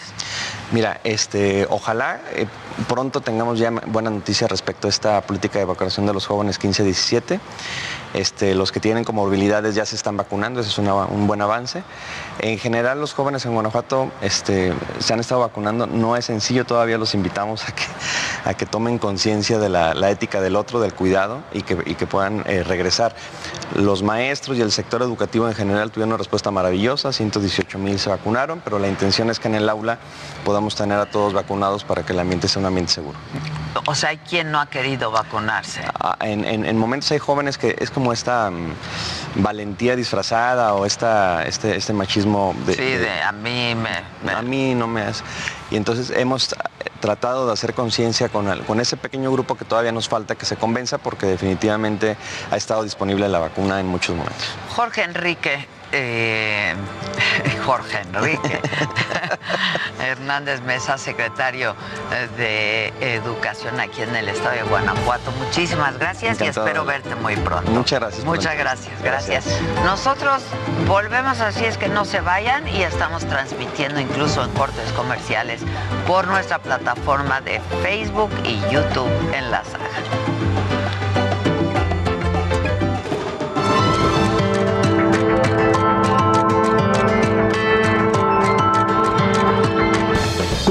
Mira, 0.72 1.00
este, 1.04 1.66
ojalá 1.68 2.20
eh, 2.32 2.46
pronto 2.88 3.20
tengamos 3.20 3.58
ya 3.58 3.70
buena 3.70 4.10
noticia 4.10 4.48
respecto 4.48 4.86
a 4.86 4.90
esta 4.90 5.20
política 5.20 5.58
de 5.58 5.66
vacunación 5.66 6.06
de 6.06 6.14
los 6.14 6.26
jóvenes 6.26 6.60
15-17. 6.60 7.38
Este, 8.14 8.54
los 8.54 8.70
que 8.70 8.78
tienen 8.78 9.02
comorbilidades 9.02 9.74
ya 9.74 9.84
se 9.84 9.96
están 9.96 10.16
vacunando, 10.16 10.60
ese 10.60 10.70
es 10.70 10.78
un 10.78 11.26
buen 11.26 11.42
avance. 11.42 11.82
En 12.38 12.58
general 12.58 13.00
los 13.00 13.12
jóvenes 13.12 13.44
en 13.44 13.54
Guanajuato 13.54 14.10
este, 14.20 14.72
se 15.00 15.12
han 15.12 15.20
estado 15.20 15.40
vacunando, 15.40 15.86
no 15.86 16.16
es 16.16 16.26
sencillo, 16.26 16.64
todavía 16.64 16.96
los 16.96 17.14
invitamos 17.14 17.68
a 17.68 17.72
que, 17.74 17.82
a 18.44 18.54
que 18.54 18.66
tomen 18.66 18.98
conciencia 18.98 19.58
de 19.58 19.68
la, 19.68 20.10
ética 20.10 20.40
del 20.40 20.54
otro, 20.54 20.80
del 20.80 20.94
cuidado 20.94 21.42
y 21.52 21.62
que, 21.62 21.76
que 21.76 22.06
puedan 22.06 22.44
eh, 22.46 22.62
regresar. 22.62 23.16
Los 23.74 24.04
maestros 24.04 24.56
y 24.58 24.60
el 24.60 24.70
sector 24.70 25.02
educativo 25.02 25.48
en 25.48 25.54
general 25.54 25.90
tuvieron 25.90 26.10
una 26.10 26.18
respuesta 26.18 26.52
maravillosa, 26.52 27.12
118 27.12 27.78
mil 27.78 27.98
se 27.98 28.10
vacunaron, 28.10 28.60
pero 28.62 28.78
la 28.78 28.86
intención 28.86 29.30
es 29.30 29.40
que 29.40 29.48
en 29.48 29.56
el 29.56 29.68
aula 29.68 29.98
podamos 30.44 30.76
tener 30.76 30.98
a 30.98 31.06
todos 31.06 31.32
vacunados 31.32 31.82
para 31.82 32.04
que 32.04 32.12
el 32.12 32.20
ambiente 32.20 32.46
sea 32.46 32.60
un 32.60 32.66
ambiente 32.66 32.92
seguro. 32.92 33.18
O 33.86 33.94
sea, 33.94 34.10
hay 34.10 34.18
quien 34.18 34.52
no 34.52 34.60
ha 34.60 34.66
querido 34.66 35.10
vacunarse. 35.10 35.80
Ah, 35.98 36.16
en, 36.20 36.76
momentos 36.76 37.10
hay 37.10 37.18
jóvenes 37.18 37.58
que 37.58 37.76
es 37.78 37.90
como 37.90 38.03
esta 38.12 38.50
mm, 38.50 38.74
valentía 39.36 39.96
disfrazada 39.96 40.74
o 40.74 40.86
esta, 40.86 41.44
este, 41.44 41.76
este 41.76 41.92
machismo 41.92 42.54
de... 42.66 42.74
Sí, 42.74 42.82
de, 42.82 43.22
a 43.22 43.32
mí 43.32 43.74
me, 43.74 44.32
A 44.32 44.42
mí 44.42 44.74
no 44.74 44.86
me 44.86 45.02
hace. 45.02 45.24
Y 45.70 45.76
entonces 45.76 46.10
hemos 46.16 46.54
tratado 47.00 47.46
de 47.46 47.52
hacer 47.52 47.74
conciencia 47.74 48.28
con, 48.28 48.62
con 48.64 48.80
ese 48.80 48.96
pequeño 48.96 49.30
grupo 49.30 49.56
que 49.56 49.64
todavía 49.64 49.92
nos 49.92 50.08
falta 50.08 50.36
que 50.36 50.46
se 50.46 50.56
convenza 50.56 50.98
porque 50.98 51.26
definitivamente 51.26 52.16
ha 52.50 52.56
estado 52.56 52.82
disponible 52.82 53.28
la 53.28 53.38
vacuna 53.38 53.80
en 53.80 53.86
muchos 53.86 54.16
momentos. 54.16 54.46
Jorge 54.70 55.02
Enrique, 55.02 55.66
eh, 55.96 56.74
Jorge 57.64 58.00
Enrique 58.00 58.60
Hernández 60.00 60.60
Mesa, 60.62 60.98
secretario 60.98 61.76
de 62.36 62.92
Educación 63.00 63.80
aquí 63.80 64.02
en 64.02 64.14
el 64.16 64.28
estado 64.28 64.56
de 64.56 64.62
Guanajuato. 64.64 65.30
Muchísimas 65.32 65.96
gracias 65.98 66.40
y 66.40 66.44
espero 66.44 66.84
verte 66.84 67.14
muy 67.14 67.36
pronto. 67.36 67.70
Muchas 67.70 68.00
gracias. 68.00 68.24
Muchas 68.24 68.56
gracias, 68.56 69.02
gracias, 69.02 69.60
Nosotros 69.84 70.42
volvemos 70.86 71.40
así 71.40 71.64
es 71.64 71.78
que 71.78 71.88
no 71.88 72.04
se 72.04 72.20
vayan 72.20 72.66
y 72.68 72.82
estamos 72.82 73.24
transmitiendo 73.26 74.00
incluso 74.00 74.44
en 74.44 74.50
cortes 74.52 74.90
comerciales 74.92 75.62
por 76.06 76.26
nuestra 76.26 76.58
plataforma 76.58 77.40
de 77.40 77.60
Facebook 77.82 78.30
y 78.44 78.60
YouTube 78.72 79.10
en 79.32 79.50
la 79.50 79.64
saga. 79.64 80.33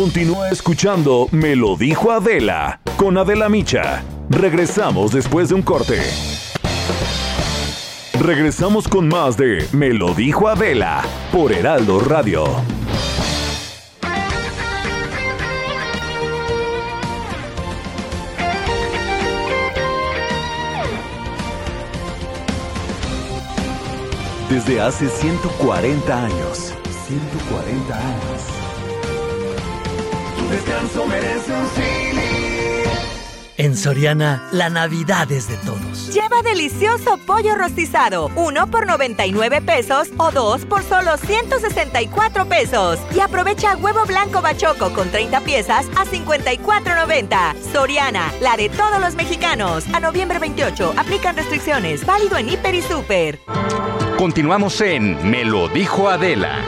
Continúa 0.04 0.50
escuchando 0.50 1.30
Me 1.32 1.56
lo 1.56 1.78
dijo 1.78 2.12
Adela 2.12 2.82
con 2.98 3.18
Adela 3.18 3.48
Micha. 3.48 4.04
Regresamos 4.30 5.14
después 5.14 5.48
de 5.48 5.56
un 5.56 5.62
corte. 5.62 5.98
Regresamos 8.20 8.90
con 8.90 9.08
más 9.08 9.38
de 9.38 9.66
Me 9.72 9.94
lo 9.94 10.14
dijo 10.14 10.50
Adela 10.50 11.06
por 11.32 11.54
Heraldo 11.54 12.02
Radio. 12.02 12.44
Desde 24.50 24.82
hace 24.82 25.08
140 25.08 26.26
años. 26.26 26.74
140 27.08 27.98
años. 27.98 28.53
Descanso 30.54 31.08
merece 31.08 31.52
un 31.52 31.68
En 33.58 33.76
Soriana, 33.76 34.48
la 34.52 34.70
Navidad 34.70 35.32
es 35.32 35.48
de 35.48 35.58
todos. 35.58 36.14
Lleva 36.14 36.44
delicioso 36.44 37.18
pollo 37.26 37.56
rostizado, 37.56 38.30
uno 38.36 38.68
por 38.68 38.86
99 38.86 39.62
pesos 39.64 40.10
o 40.18 40.30
dos 40.30 40.64
por 40.66 40.84
solo 40.84 41.18
164 41.18 42.46
pesos. 42.46 43.00
Y 43.16 43.20
aprovecha 43.20 43.76
huevo 43.78 44.06
blanco 44.06 44.44
bachoco 44.44 44.94
con 44.94 45.10
30 45.10 45.40
piezas 45.42 45.88
a 45.96 46.06
54.90. 46.06 47.56
Soriana, 47.72 48.32
la 48.40 48.56
de 48.56 48.70
todos 48.70 49.02
los 49.02 49.16
mexicanos. 49.16 49.86
A 49.92 50.00
noviembre 50.00 50.38
28, 50.38 50.94
aplican 50.98 51.36
restricciones. 51.36 52.06
Válido 52.06 52.38
en 52.38 52.50
Hiper 52.50 52.76
y 52.76 52.84
Super. 52.84 53.40
Continuamos 54.18 54.80
en 54.82 55.32
Me 55.32 55.46
lo 55.46 55.68
dijo 55.68 56.10
Adela. 56.10 56.64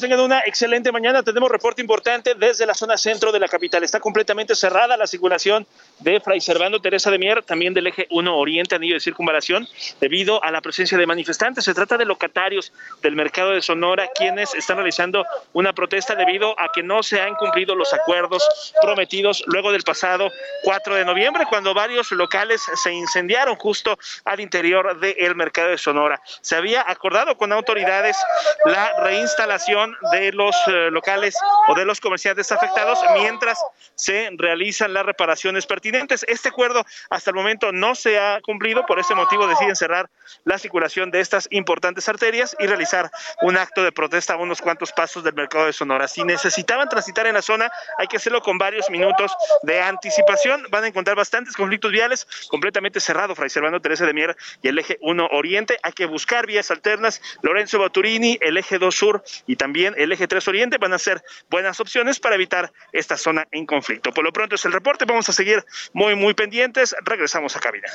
Tengan 0.00 0.20
una 0.20 0.40
excelente 0.40 0.92
mañana. 0.92 1.22
Tenemos 1.22 1.50
reporte 1.50 1.80
importante 1.80 2.34
desde 2.34 2.66
la 2.66 2.74
zona 2.74 2.96
centro 2.96 3.32
de 3.32 3.40
la 3.40 3.48
capital. 3.48 3.82
Está 3.82 3.98
completamente 3.98 4.54
cerrada 4.54 4.96
la 4.96 5.06
circulación 5.06 5.66
de 6.00 6.20
Fray 6.20 6.40
Servando 6.40 6.80
Teresa 6.80 7.10
de 7.10 7.18
Mier, 7.18 7.42
también 7.42 7.72
del 7.72 7.86
eje 7.86 8.06
1 8.10 8.36
Oriente, 8.36 8.74
anillo 8.74 8.94
de 8.94 9.00
circunvalación, 9.00 9.66
debido 10.00 10.42
a 10.44 10.50
la 10.50 10.60
presencia 10.60 10.98
de 10.98 11.06
manifestantes. 11.06 11.64
Se 11.64 11.74
trata 11.74 11.96
de 11.96 12.04
locatarios 12.04 12.72
del 13.02 13.16
mercado 13.16 13.50
de 13.50 13.62
Sonora, 13.62 14.08
quienes 14.14 14.54
están 14.54 14.76
realizando 14.76 15.24
una 15.52 15.72
protesta 15.72 16.14
debido 16.14 16.58
a 16.60 16.70
que 16.72 16.82
no 16.82 17.02
se 17.02 17.20
han 17.20 17.34
cumplido 17.34 17.74
los 17.74 17.94
acuerdos 17.94 18.46
prometidos 18.82 19.42
luego 19.46 19.72
del 19.72 19.82
pasado 19.82 20.30
4 20.64 20.94
de 20.94 21.04
noviembre, 21.04 21.44
cuando 21.48 21.74
varios 21.74 22.12
locales 22.12 22.62
se 22.82 22.92
incendiaron 22.92 23.56
justo 23.56 23.98
al 24.24 24.40
interior 24.40 24.98
del 25.00 25.34
mercado 25.36 25.70
de 25.70 25.78
Sonora. 25.78 26.20
Se 26.42 26.56
había 26.56 26.84
acordado 26.86 27.36
con 27.36 27.52
autoridades 27.52 28.16
la 28.64 28.92
reinstalación 29.02 29.85
de 30.12 30.32
los 30.32 30.54
eh, 30.66 30.90
locales 30.90 31.36
o 31.68 31.74
de 31.74 31.84
los 31.84 32.00
comerciantes 32.00 32.52
afectados 32.52 32.98
mientras 33.14 33.58
se 33.94 34.30
realizan 34.36 34.92
las 34.92 35.06
reparaciones 35.06 35.66
pertinentes 35.66 36.24
este 36.28 36.48
acuerdo 36.48 36.84
hasta 37.10 37.30
el 37.30 37.36
momento 37.36 37.72
no 37.72 37.94
se 37.94 38.18
ha 38.18 38.40
cumplido, 38.40 38.84
por 38.86 38.98
ese 38.98 39.14
motivo 39.14 39.46
deciden 39.46 39.76
cerrar 39.76 40.10
la 40.44 40.58
circulación 40.58 41.10
de 41.10 41.20
estas 41.20 41.48
importantes 41.50 42.08
arterias 42.08 42.56
y 42.58 42.66
realizar 42.66 43.10
un 43.42 43.56
acto 43.56 43.82
de 43.82 43.92
protesta 43.92 44.34
a 44.34 44.36
unos 44.36 44.60
cuantos 44.60 44.92
pasos 44.92 45.22
del 45.24 45.34
mercado 45.34 45.66
de 45.66 45.72
Sonora. 45.72 46.08
Si 46.08 46.24
necesitaban 46.24 46.88
transitar 46.88 47.26
en 47.26 47.34
la 47.34 47.42
zona, 47.42 47.70
hay 47.98 48.06
que 48.06 48.16
hacerlo 48.16 48.42
con 48.42 48.58
varios 48.58 48.90
minutos 48.90 49.32
de 49.62 49.80
anticipación. 49.80 50.66
Van 50.70 50.84
a 50.84 50.88
encontrar 50.88 51.16
bastantes 51.16 51.54
conflictos 51.54 51.92
viales, 51.92 52.26
completamente 52.48 53.00
cerrado 53.00 53.34
Fray 53.34 53.50
Servando 53.50 53.80
Teresa 53.80 54.06
de 54.06 54.12
Mier 54.12 54.36
y 54.62 54.68
el 54.68 54.78
eje 54.78 54.98
1 55.00 55.28
Oriente. 55.32 55.78
Hay 55.82 55.92
que 55.92 56.06
buscar 56.06 56.46
vías 56.46 56.70
alternas. 56.70 57.20
Lorenzo 57.42 57.78
Baturini, 57.78 58.38
el 58.40 58.56
eje 58.56 58.78
2 58.78 58.94
Sur 58.94 59.24
y 59.46 59.56
también 59.56 59.75
el 59.84 60.12
eje 60.12 60.26
3 60.26 60.48
Oriente 60.48 60.78
van 60.78 60.92
a 60.92 60.98
ser 60.98 61.22
buenas 61.50 61.80
opciones 61.80 62.18
para 62.18 62.34
evitar 62.34 62.72
esta 62.92 63.16
zona 63.16 63.46
en 63.50 63.66
conflicto. 63.66 64.12
Por 64.12 64.24
lo 64.24 64.32
pronto 64.32 64.54
es 64.54 64.64
el 64.64 64.72
reporte. 64.72 65.04
Vamos 65.04 65.28
a 65.28 65.32
seguir 65.32 65.64
muy, 65.92 66.14
muy 66.14 66.34
pendientes. 66.34 66.94
Regresamos 67.04 67.56
a 67.56 67.60
cabina. 67.60 67.88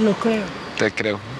Lo 0.00 0.14
creo. 0.14 0.44
Te 0.78 0.90
creo. 0.92 1.20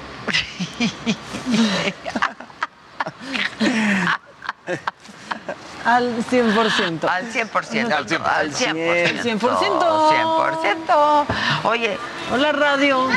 Al 5.85 6.25
100%. 6.25 7.05
Al 7.09 7.33
100%. 7.33 7.93
Al 7.93 8.07
100%. 8.07 8.23
Al 8.25 8.53
100%. 8.53 9.23
100%. 9.23 9.41
100%. 9.41 11.27
Oye. 11.65 11.99
Hola, 12.33 12.53
radio. 12.53 13.09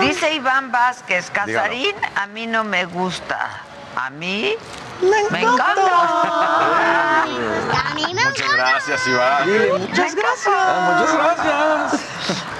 Dice 0.00 0.32
Iván 0.32 0.72
Vázquez, 0.72 1.30
Casarín 1.30 1.94
a 2.14 2.26
mí 2.26 2.46
no 2.46 2.64
me 2.64 2.86
gusta. 2.86 3.60
A 3.94 4.08
mí 4.08 4.54
me 5.02 5.40
encanta. 5.40 7.22
A 7.22 7.94
mí 7.94 8.14
me 8.14 8.24
Muchas 8.24 8.52
gracias, 8.52 9.06
Iván. 9.06 9.48
muchas 9.80 10.14
gracias. 10.14 10.54
Muchas 10.86 11.14
gracias. 11.16 12.02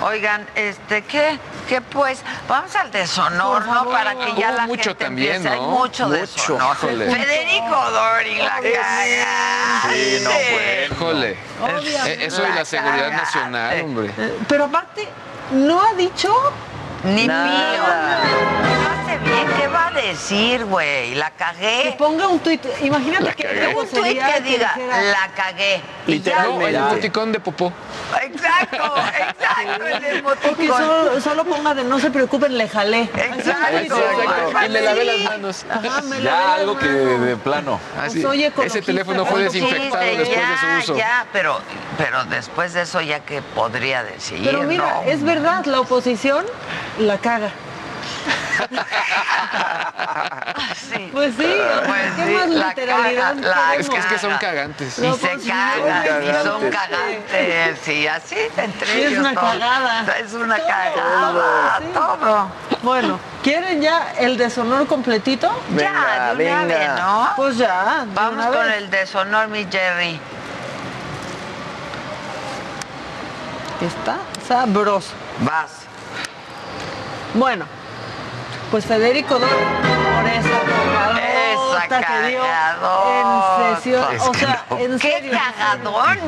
Oigan, 0.02 0.46
este, 0.54 1.02
¿qué? 1.04 1.38
¿Qué 1.68 1.80
pues? 1.80 2.22
Vamos 2.48 2.74
al 2.74 2.90
deshonor, 2.90 3.66
¿no? 3.66 3.84
Para 3.90 4.14
que 4.14 4.34
ya 4.34 4.48
Hubo 4.48 4.56
la 4.56 4.66
mucho 4.66 4.90
gente 4.90 5.04
también, 5.04 5.36
empiece. 5.36 5.54
Hay 5.54 5.60
¿no? 5.60 5.66
mucho, 5.68 6.08
Mucho, 6.08 6.20
deshonor. 6.20 6.76
Federico 6.76 7.90
Dori 7.90 8.36
la 8.38 8.56
caga. 8.56 9.82
Sí, 9.92 10.20
no 10.24 10.30
fue. 10.30 10.88
Híjole. 10.90 11.30
Eh, 11.30 12.18
Eso 12.26 12.42
de 12.42 12.48
la 12.50 12.64
seguridad 12.64 13.12
nacional, 13.12 13.80
hombre. 13.82 14.10
Eh, 14.18 14.38
Pero 14.48 14.64
aparte, 14.64 15.08
no 15.52 15.80
ha 15.82 15.92
dicho 15.94 16.34
Ni 17.04 17.26
Nada. 17.26 17.44
mío. 17.44 18.89
No 19.10 19.16
hace 19.16 19.24
bien, 19.24 19.48
¿qué 19.58 19.66
va 19.68 19.88
a 19.88 19.90
decir, 19.90 20.64
güey? 20.66 21.14
La 21.14 21.30
que 21.30 21.36
cagué. 21.36 21.94
ponga 21.98 22.28
un 22.28 22.38
tuit. 22.38 22.64
Imagínate 22.82 23.32
que 23.34 23.42
cagué. 23.42 23.74
Un 23.74 23.88
tuit 23.88 24.02
que 24.04 24.40
diga, 24.40 24.40
dijera, 24.40 25.02
la 25.02 25.30
cagué. 25.34 25.80
Y 26.06 26.12
Literal, 26.12 26.46
ya, 26.46 26.54
no, 26.54 26.66
el 26.66 26.74
emoticón 26.76 27.32
de 27.32 27.40
popó. 27.40 27.72
Exacto, 28.22 28.76
exacto, 28.76 29.86
el 29.86 29.92
O 29.92 30.00
que 30.00 30.18
emoticón. 30.18 30.78
solo, 30.78 31.20
solo 31.20 31.44
ponga 31.44 31.74
de 31.74 31.84
no 31.84 31.98
se 31.98 32.10
preocupen, 32.10 32.56
le 32.56 32.68
jalé. 32.68 33.02
Exacto. 33.02 33.78
Exacto. 33.78 34.64
Y 34.66 34.68
le 34.68 34.82
lavé 34.82 35.04
las 35.04 35.18
manos. 35.20 35.64
Ajá, 35.68 36.02
me 36.02 36.20
lavé 36.20 36.22
Ya, 36.22 36.40
las 36.40 36.58
algo 36.60 36.78
que 36.78 36.86
manos. 36.86 37.20
de 37.26 37.36
plano. 37.36 37.80
Así. 38.00 38.22
soy 38.22 38.44
Ese 38.44 38.82
teléfono 38.82 39.24
fue 39.24 39.42
¿cuánto 39.42 39.52
desinfectado 39.52 40.04
después 40.04 40.28
ya, 40.36 40.50
de 40.50 40.82
su 40.82 40.92
uso. 40.92 40.96
Ya, 40.96 41.26
pero, 41.32 41.58
pero 41.98 42.24
después 42.24 42.72
de 42.74 42.82
eso 42.82 43.00
ya 43.00 43.20
que 43.20 43.42
podría 43.42 44.04
decir. 44.04 44.40
Pero 44.44 44.62
mira, 44.62 45.00
¿no? 45.04 45.10
es 45.10 45.22
verdad, 45.22 45.64
la 45.66 45.80
oposición 45.80 46.44
la 46.98 47.18
caga. 47.18 47.50
Sí. 50.90 51.08
Pues 51.12 51.34
sí, 51.36 51.56
Pues 51.86 52.12
¿qué 52.16 52.24
sí, 52.26 52.30
más 52.34 52.48
la 52.48 52.68
literalidad 52.68 53.34
caga, 53.36 53.48
la 53.48 53.74
Es 53.76 53.88
que, 53.88 53.96
es 53.96 54.06
que 54.06 54.18
son 54.18 54.30
caga. 54.32 54.40
cagantes. 54.40 54.98
Y 54.98 55.02
No, 55.02 55.14
se 55.14 55.28
pues, 55.28 55.46
cagan, 55.46 56.24
y 56.24 56.32
son 56.44 56.70
cagantes. 56.70 57.88
y 57.88 58.06
así 58.06 58.36
entre 58.56 58.86
Sí, 58.86 59.00
es 59.02 59.06
ellos. 59.12 59.18
una 59.20 59.34
todo. 59.34 59.44
cagada. 59.50 60.18
Es 60.18 60.32
una 60.32 60.56
Todo, 60.56 60.66
cagada, 60.66 61.78
sí. 61.78 61.84
todo. 61.94 62.48
Bueno, 62.82 63.20
¿quieren 63.42 63.80
ya 63.80 64.12
el 64.18 64.36
deshonor 64.36 64.86
completito? 64.86 65.50
ya, 65.76 66.34
de 66.34 66.44
una 66.52 66.64
vez, 66.64 66.88
¿no? 66.96 67.28
Pues 67.36 67.56
ya. 67.56 68.04
Vamos 68.14 68.32
una 68.34 68.46
con 68.46 68.66
vez. 68.66 68.76
el 68.78 68.90
deshonor, 68.90 69.48
mi 69.48 69.66
Jerry. 69.70 70.20
Está 73.80 74.16
sabroso. 74.46 75.12
Vas. 75.40 75.70
Bueno, 77.34 77.64
pues 78.70 78.86
Federico 78.86 79.38
Dori, 79.38 79.50
por 79.50 80.26
Cagadota 81.88 82.22
que 82.22 82.28
dio 82.28 82.44
en 82.44 83.76
sesión. 83.76 84.14
Es 84.14 84.22
o 84.22 84.34
sea, 84.34 84.64
no. 84.70 84.78
en 84.78 84.98
¡Qué 84.98 85.12
serio. 85.12 85.32
cagadón! 85.32 86.18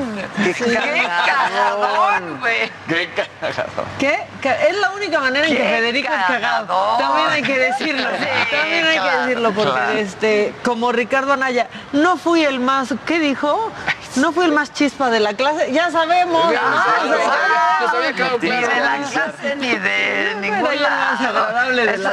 ¡Qué 0.44 1.08
cagadón, 1.26 2.40
güey! 2.40 2.70
Qué 2.88 3.10
cagado. 3.40 3.84
¿Qué? 3.98 4.26
Es 4.68 4.76
la 4.78 4.90
única 4.90 5.20
manera 5.20 5.46
en 5.46 5.52
que 5.56 5.62
¡Qué 5.62 5.68
Federico 5.68 6.12
es 6.12 6.14
cagado. 6.26 6.66
cagadón! 6.66 6.98
También 6.98 7.28
hay 7.30 7.42
que 7.42 7.58
decirlo. 7.58 8.08
Sí, 8.18 8.56
También 8.56 8.86
hay 8.86 8.98
que 9.00 9.16
decirlo 9.18 9.52
porque 9.52 9.72
claro. 9.72 9.92
este, 9.98 10.54
como 10.64 10.92
Ricardo 10.92 11.32
Anaya, 11.32 11.68
no 11.92 12.16
fui 12.16 12.44
el 12.44 12.60
más, 12.60 12.94
¿qué 13.06 13.18
dijo? 13.18 13.70
No 14.16 14.32
fui 14.32 14.44
el 14.44 14.52
más 14.52 14.72
chispa 14.72 15.08
de 15.08 15.20
la 15.20 15.32
clase. 15.34 15.72
Ya 15.72 15.90
sabemos. 15.90 16.52
Ya, 16.52 16.60
¿no? 16.60 16.76
ya, 16.76 17.02
O 17.02 17.08
sea, 17.08 17.24
ya, 17.48 17.86
nos 17.86 17.94
había 17.94 18.12
quedado 18.12 18.38
Ni 18.38 18.50
de 18.50 18.60
la 18.60 18.96
clase 19.10 19.56
ni 19.56 19.68
de 19.68 20.22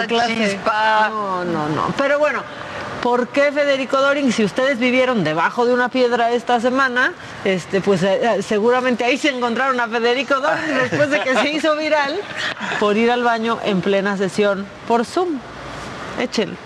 no 0.10 0.28
chispa. 0.28 1.10
No, 1.10 1.46
no, 1.46 1.70
no. 1.70 1.94
Pero 1.98 2.20
bueno, 2.20 2.44
¿por 3.02 3.28
qué 3.30 3.52
Federico 3.52 4.02
Doring? 4.02 4.32
Si 4.32 4.44
ustedes 4.44 4.80
vivieron 4.80 5.24
debajo 5.24 5.66
de 5.66 5.74
una 5.74 5.90
piedra 5.90 6.32
esta 6.32 6.60
semana, 6.60 7.14
este, 7.46 7.82
pues 7.82 8.04
eh, 8.04 8.20
eh, 8.22 8.42
seguramente 8.42 9.04
ahí 9.04 9.18
se 9.18 9.30
encontraron 9.30 9.80
a 9.80 9.88
Federico 9.88 10.40
Doring 10.40 10.76
después 10.76 11.10
de 11.10 11.22
que 11.22 11.36
se 11.36 11.50
hizo 11.52 11.76
viral 11.76 12.20
por 12.80 12.98
ir 12.98 13.12
al 13.12 13.24
baño 13.24 13.60
en 13.64 13.82
plena 13.82 14.18
sesión 14.18 14.66
por 14.88 15.06
Zoom. 15.06 15.40
Échenlo. 16.20 16.58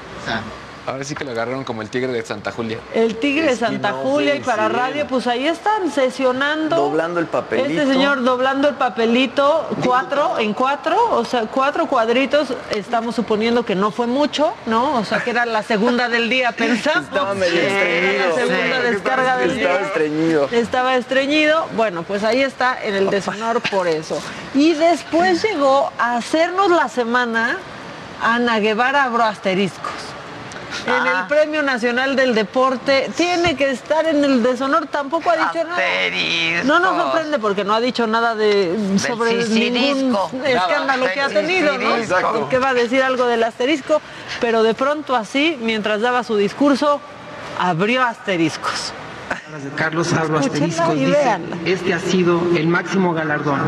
Ahora 0.86 1.04
sí 1.06 1.15
que 1.15 1.24
lo 1.24 1.32
agarraron 1.32 1.63
como 1.63 1.82
el 1.82 1.89
tigre 1.89 2.12
de 2.12 2.22
Santa 2.26 2.52
Julia. 2.52 2.78
El 2.93 3.15
Tigre 3.15 3.48
de 3.48 3.56
Santa 3.56 3.93
Julia 3.93 4.36
y 4.36 4.41
para 4.41 4.67
sí. 4.67 4.74
radio, 4.74 5.08
pues 5.08 5.28
ahí 5.28 5.48
están 5.48 5.89
sesionando. 5.89 6.76
Doblando 6.76 7.22
el 7.22 7.28
papelito. 7.28 7.69
Este 7.69 7.93
señor 7.93 8.22
doblando 8.24 8.67
el 8.67 8.76
papelito, 8.76 9.67
cuatro 9.86 10.38
en 10.39 10.54
cuatro, 10.54 10.98
o 11.12 11.24
sea, 11.24 11.43
cuatro 11.46 11.88
cuadritos, 11.88 12.50
estamos 12.72 13.15
suponiendo 13.15 13.63
que 13.65 13.76
no 13.76 13.91
fue 13.91 14.08
mucho, 14.08 14.54
¿no? 14.65 14.96
O 14.96 15.06
sea, 15.06 15.24
que 15.24 15.30
era 15.30 15.46
la 15.46 15.63
segunda 15.63 16.10
del 16.10 16.30
día, 16.30 16.52
pensamos. 16.58 17.06
Estaba 17.06 17.34
medio 17.34 17.62
Era 17.62 17.69
estreñido. 17.80 18.28
La 18.28 18.36
segunda 18.36 18.82
Sí. 18.82 18.91
descarga 18.91 19.38
del 19.38 19.52
Estaba 19.52 19.78
día. 19.78 19.88
estreñido. 19.88 20.50
Estaba 20.52 20.96
estreñido. 20.98 21.67
Bueno, 21.78 22.04
pues 22.04 22.24
ahí 22.26 22.41
está 22.41 22.84
en 22.84 22.96
el 22.96 23.10
deshonor 23.10 23.62
por 23.72 23.88
eso. 23.88 24.19
Y 24.54 24.74
después 24.74 25.41
llegó 25.43 25.91
a 25.98 26.17
hacernos 26.17 26.69
la 26.69 26.89
semana 26.89 27.58
Ana 28.22 28.60
Guevara 28.60 29.06
Abro 29.06 29.24
Asteriscos. 29.24 29.91
En 30.86 30.94
Ah. 31.08 31.20
el 31.22 31.28
Premio 31.28 31.62
Nacional 31.64 32.16
del 32.16 32.34
Deporte 32.36 33.10
tiene 33.16 33.56
que 33.56 33.72
estar 33.72 34.06
en 34.06 34.24
el 34.24 34.42
deshonor, 34.44 34.88
tampoco 34.88 35.30
ha 35.30 35.36
dicho 35.36 35.64
nada. 35.64 35.76
Asteriscos. 35.76 36.66
No 36.66 36.80
nos 36.80 37.02
sorprende 37.04 37.40
porque 37.40 37.64
no 37.64 37.74
ha 37.74 37.80
dicho 37.82 38.08
nada 38.08 38.36
de 38.36 38.76
sobre 39.00 39.36
ningún 39.48 40.16
escándalo 40.46 41.04
Nada. 41.04 41.14
que 41.14 41.22
ha 41.22 41.30
tenido, 41.30 41.78
¿no? 41.78 41.96
sisirisco. 41.98 42.32
Porque 42.34 42.60
va 42.60 42.70
a 42.70 42.74
decir 42.74 43.02
algo 43.04 43.26
del 43.28 43.44
asterisco, 43.44 44.02
pero 44.42 44.64
de 44.64 44.74
pronto 44.74 45.16
así, 45.16 45.58
mientras 45.62 46.02
daba 46.02 46.24
su 46.24 46.36
discurso, 46.38 47.00
abrió 47.60 48.04
asteriscos. 48.04 48.94
De 49.62 49.70
Carlos 49.76 50.12
Abro 50.14 50.42
y 50.42 50.50
dice, 50.50 50.82
este 51.66 51.94
ha 51.94 52.00
sido 52.00 52.42
el 52.58 52.68
máximo 52.68 53.14
galardón. 53.14 53.62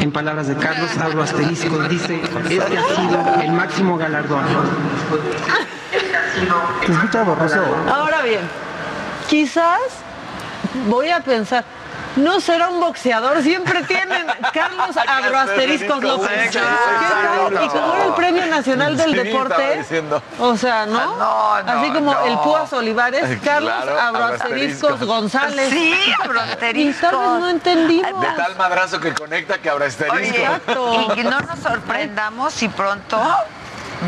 En 0.00 0.12
palabras 0.12 0.48
de 0.48 0.56
Carlos 0.56 0.96
Abro 0.98 1.22
Asteriscos 1.22 1.88
dice, 1.90 2.22
este 2.48 2.78
ha 2.78 2.96
sido 2.96 3.42
el 3.42 3.52
máximo 3.52 3.98
galardón. 3.98 4.44
¿Te 6.86 6.92
escucha 6.92 7.22
borroso? 7.22 7.60
Ahora 7.92 8.22
bien, 8.22 8.40
quizás 9.28 9.80
voy 10.88 11.10
a 11.10 11.20
pensar, 11.20 11.64
no 12.16 12.40
será 12.40 12.68
un 12.68 12.80
boxeador, 12.80 13.42
siempre 13.42 13.82
tienen 13.84 14.26
Carlos 14.52 14.96
Abroasteriscos 15.06 16.02
López. 16.02 16.28
Sí, 16.28 16.48
¿Qué 16.50 16.58
claro. 16.58 17.50
tal? 17.54 17.64
Y 17.64 17.68
como 17.68 17.94
era 17.94 18.04
el 18.06 18.14
Premio 18.14 18.46
Nacional 18.46 18.96
del 18.96 19.10
Sí, 19.10 19.16
Deporte, 19.16 19.84
o 20.38 20.56
sea, 20.56 20.86
¿no? 20.86 20.98
Ah, 21.20 21.62
no, 21.64 21.72
Así 21.72 21.90
como 21.92 22.12
no. 22.12 22.26
el 22.26 22.38
Púas 22.38 22.72
Olivares, 22.72 23.38
Carlos 23.44 23.72
Claro. 23.82 25.06
González. 25.06 25.70
Sí, 25.70 25.94
Y 26.06 26.22
Abroasteriscos. 26.22 27.10
tal 27.10 27.18
vez 27.20 27.40
no 27.40 27.48
entendimos. 27.48 28.20
De 28.20 28.26
tal 28.36 28.56
madrazo 28.56 28.98
que 29.00 29.14
conecta 29.14 29.58
que 29.58 29.70
habrá 29.70 29.86
asterisco. 29.86 30.16
Oye, 30.16 30.28
Exacto. 30.44 31.14
y 31.16 31.22
no 31.24 31.40
nos 31.40 31.58
sorprendamos 31.60 32.52
si 32.52 32.68
pronto 32.68 33.20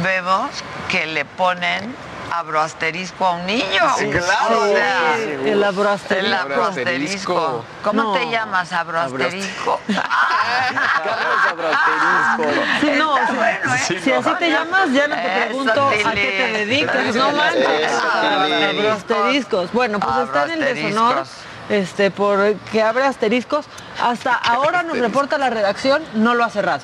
vemos 0.03 0.51
que 0.89 1.07
le 1.07 1.25
ponen 1.25 1.95
abroasterisco 2.33 3.27
a 3.27 3.33
un 3.33 3.47
niño. 3.47 3.83
Sí, 3.99 4.09
claro. 4.11 4.63
O 4.63 4.67
sea, 4.69 5.15
Sí, 5.17 5.49
el 5.51 5.63
abroasterisco. 5.65 6.27
el 6.27 6.35
abroasterisco. 6.35 7.65
¿Cómo 7.83 8.03
No. 8.03 8.13
te 8.13 8.31
llamas, 8.31 8.73
abroasterisco? 8.73 9.81
Carlos 9.87 11.39
Abroasterisco. 11.51 12.63
Sí, 12.81 12.91
no, 12.99 13.19
Está 13.19 13.33
bueno, 13.35 13.75
¿eh? 13.75 13.79
si 14.03 14.13
así 14.13 14.31
te 14.39 14.51
llamas, 14.51 14.93
ya 14.93 15.09
no 15.09 15.15
te 15.15 15.21
Eso, 15.29 15.47
pregunto 15.47 15.89
a 15.89 16.13
qué 16.13 16.53
te 16.53 16.59
dedicas, 16.67 17.15
no 17.15 17.33
manches. 17.33 17.69
Eso, 17.83 18.03
Tilly. 18.71 18.87
Asteriscos. 18.87 19.73
Bueno, 19.73 20.01
pues 20.01 20.17
está 20.19 20.45
en 20.45 20.51
el 20.53 20.61
deshonor. 20.75 21.11
Abroasteriscos. 21.13 21.53
Este, 21.69 22.11
por 22.11 22.55
que 22.73 22.83
abre 22.83 23.05
asteriscos. 23.05 23.67
Hasta 24.03 24.33
ahora 24.35 24.83
nos 24.83 24.99
reporta 24.99 25.39
la 25.39 25.49
redacción, 25.49 26.03
no 26.15 26.35
lo 26.35 26.45
ha 26.45 26.51
cerrado. 26.51 26.83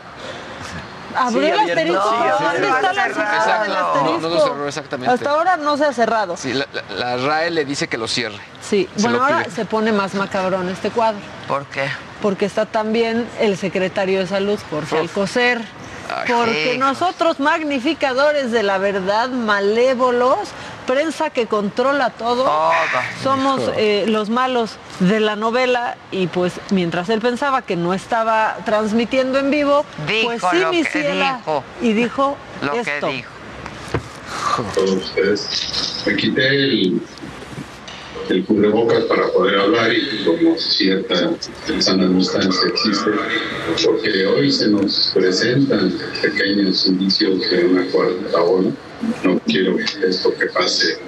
Abrió 1.16 1.40
Sigue 1.40 1.53
el 1.53 1.59
abierto, 1.59 1.73
asterisco, 2.01 2.11
sigue 2.11 2.23
pero 2.23 2.38
¿dónde 2.53 2.68
está 2.68 2.92
la 2.92 3.05
cerrada 3.05 3.62
del 3.62 3.73
No, 3.73 3.79
no 3.79 3.87
asterisco? 3.87 4.29
lo 4.29 4.40
cerró 4.40 4.68
exactamente. 4.68 5.14
Hasta 5.14 5.31
ahora 5.31 5.57
no 5.57 5.77
se 5.77 5.85
ha 5.87 5.92
cerrado. 5.92 6.37
Sí, 6.37 6.53
la, 6.53 6.66
la- 6.73 7.16
la 7.16 7.27
RAE 7.27 7.51
le 7.51 7.64
dice 7.64 7.88
que 7.88 7.97
lo 7.99 8.07
cierre. 8.09 8.38
Sí, 8.61 8.88
Se 8.97 9.03
bueno, 9.03 9.23
ahora 9.25 9.47
se 9.55 9.64
pone 9.64 9.92
más 9.92 10.14
macabrón 10.14 10.68
este 10.68 10.90
cuadro. 10.90 11.21
¿Por 11.47 11.64
qué? 11.66 11.88
porque 12.21 12.47
está 12.47 12.66
también 12.66 13.29
el 13.38 13.57
secretario 13.57 14.18
de 14.18 14.27
salud, 14.27 14.59
Jorge 14.71 14.99
Alcocer. 14.99 15.62
Porque 16.27 16.77
nosotros, 16.79 17.38
magnificadores 17.38 18.51
de 18.51 18.62
la 18.64 18.79
verdad, 18.79 19.29
malévolos, 19.29 20.38
prensa 20.88 21.29
que 21.31 21.46
controla 21.46 22.11
todo, 22.11 22.44
Todo. 22.44 22.72
somos 23.22 23.61
eh, 23.77 24.07
los 24.09 24.31
malos 24.31 24.72
de 25.01 25.20
la 25.20 25.37
novela 25.37 25.96
y 26.11 26.27
pues 26.29 26.55
mientras 26.70 27.09
él 27.11 27.20
pensaba 27.20 27.61
que 27.62 27.77
no 27.77 27.92
estaba 27.92 28.57
transmitiendo 28.64 29.38
en 29.38 29.51
vivo, 29.51 29.85
Dijo 30.09 30.29
pues 30.29 30.42
sí, 30.51 30.59
lo 30.59 30.70
mi 30.72 30.83
que 30.83 30.90
ciela, 30.90 31.37
dijo. 31.38 31.64
y 31.83 31.92
dijo 31.92 32.37
Lo 32.62 32.72
esto. 32.72 33.07
que 33.07 33.12
dijo. 33.16 33.31
todos 34.74 34.90
ustedes. 34.90 36.03
Me 36.07 36.16
quité 36.16 36.48
el, 36.48 37.03
el 38.31 38.44
cubrebocas 38.46 39.05
para 39.05 39.29
poder 39.29 39.61
hablar 39.61 39.92
y 39.92 40.24
como 40.24 40.57
cierta 40.59 41.31
sana 41.81 42.07
distancia 42.09 42.68
existe, 42.68 43.11
porque 43.85 44.27
hoy 44.27 44.51
se 44.51 44.68
nos 44.68 45.12
presentan 45.14 45.92
pequeños 46.22 46.87
indicios 46.87 47.38
de 47.51 47.64
una 47.66 47.85
cuarta 47.92 48.42
ola. 48.42 48.70
No 49.23 49.39
quiero 49.47 49.79
esto 49.79 50.35
que 50.37 50.47
pase 50.47 50.99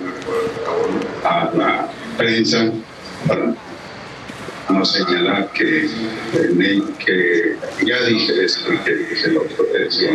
a 1.25 1.51
la 1.55 1.93
prensa 2.17 2.71
para 3.27 3.55
no 4.71 4.85
señalar 4.85 5.53
que, 5.53 5.89
que 7.05 7.57
ya 7.85 8.03
dije 8.05 8.45
esto 8.45 8.73
y 8.73 8.79
que 8.79 8.95
dije 8.95 9.29
lo 9.29 9.43
otro, 9.43 9.67
eso, 9.75 10.07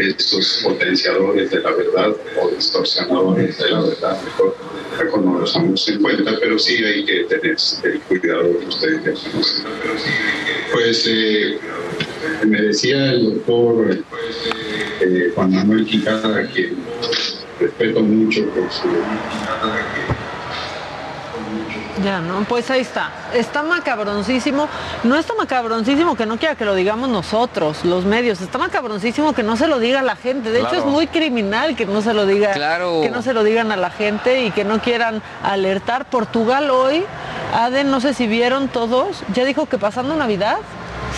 estos 0.00 0.60
potenciadores 0.62 1.50
de 1.50 1.60
la 1.60 1.72
verdad 1.72 2.16
o 2.40 2.50
distorsionadores 2.50 3.58
de 3.58 3.70
la 3.70 3.80
verdad, 3.80 4.22
mejor, 4.22 5.24
no 5.24 5.40
los 5.40 5.54
damos 5.54 5.88
en 5.88 6.00
cuenta, 6.00 6.38
pero 6.40 6.58
sí 6.58 6.84
hay 6.84 7.04
que 7.04 7.24
tener 7.24 7.56
el 7.84 8.00
cuidado 8.02 8.58
que 8.60 8.66
ustedes. 8.66 9.20
Pues 10.72 11.04
eh, 11.08 11.58
me 12.46 12.62
decía 12.62 13.12
el 13.12 13.34
doctor 13.34 14.04
eh, 15.02 15.32
Juan 15.34 15.50
Manuel 15.52 15.84
Quijada, 15.86 16.46
que 16.48 16.72
respeto 17.60 18.00
mucho 18.00 18.44
por 18.50 18.70
su 18.70 18.88
Ya, 22.02 22.20
¿no? 22.20 22.44
Pues 22.48 22.70
ahí 22.70 22.80
está. 22.80 23.10
Está 23.34 23.62
macabroncísimo. 23.62 24.68
No 25.04 25.16
está 25.16 25.34
macabroncísimo 25.34 26.16
que 26.16 26.26
no 26.26 26.38
quiera 26.38 26.54
que 26.54 26.64
lo 26.64 26.74
digamos 26.74 27.08
nosotros, 27.08 27.84
los 27.84 28.04
medios. 28.04 28.40
Está 28.40 28.58
macabroncísimo 28.58 29.34
que 29.34 29.42
no 29.42 29.56
se 29.56 29.68
lo 29.68 29.78
diga 29.78 30.02
la 30.02 30.16
gente. 30.16 30.50
De 30.50 30.60
hecho, 30.60 30.74
es 30.76 30.84
muy 30.84 31.06
criminal 31.06 31.76
que 31.76 31.86
no 31.86 32.00
se 32.00 32.14
lo 32.14 32.26
diga, 32.26 32.52
Claro. 32.52 33.00
que 33.02 33.10
no 33.10 33.22
se 33.22 33.32
lo 33.34 33.44
digan 33.44 33.70
a 33.72 33.76
la 33.76 33.90
gente 33.90 34.42
y 34.44 34.50
que 34.50 34.64
no 34.64 34.80
quieran 34.80 35.22
alertar. 35.42 36.06
Portugal 36.06 36.70
hoy, 36.70 37.04
Aden, 37.54 37.90
no 37.90 38.00
sé 38.00 38.14
si 38.14 38.26
vieron 38.26 38.68
todos, 38.68 39.22
ya 39.34 39.44
dijo 39.44 39.66
que 39.66 39.78
pasando 39.78 40.16
Navidad 40.16 40.56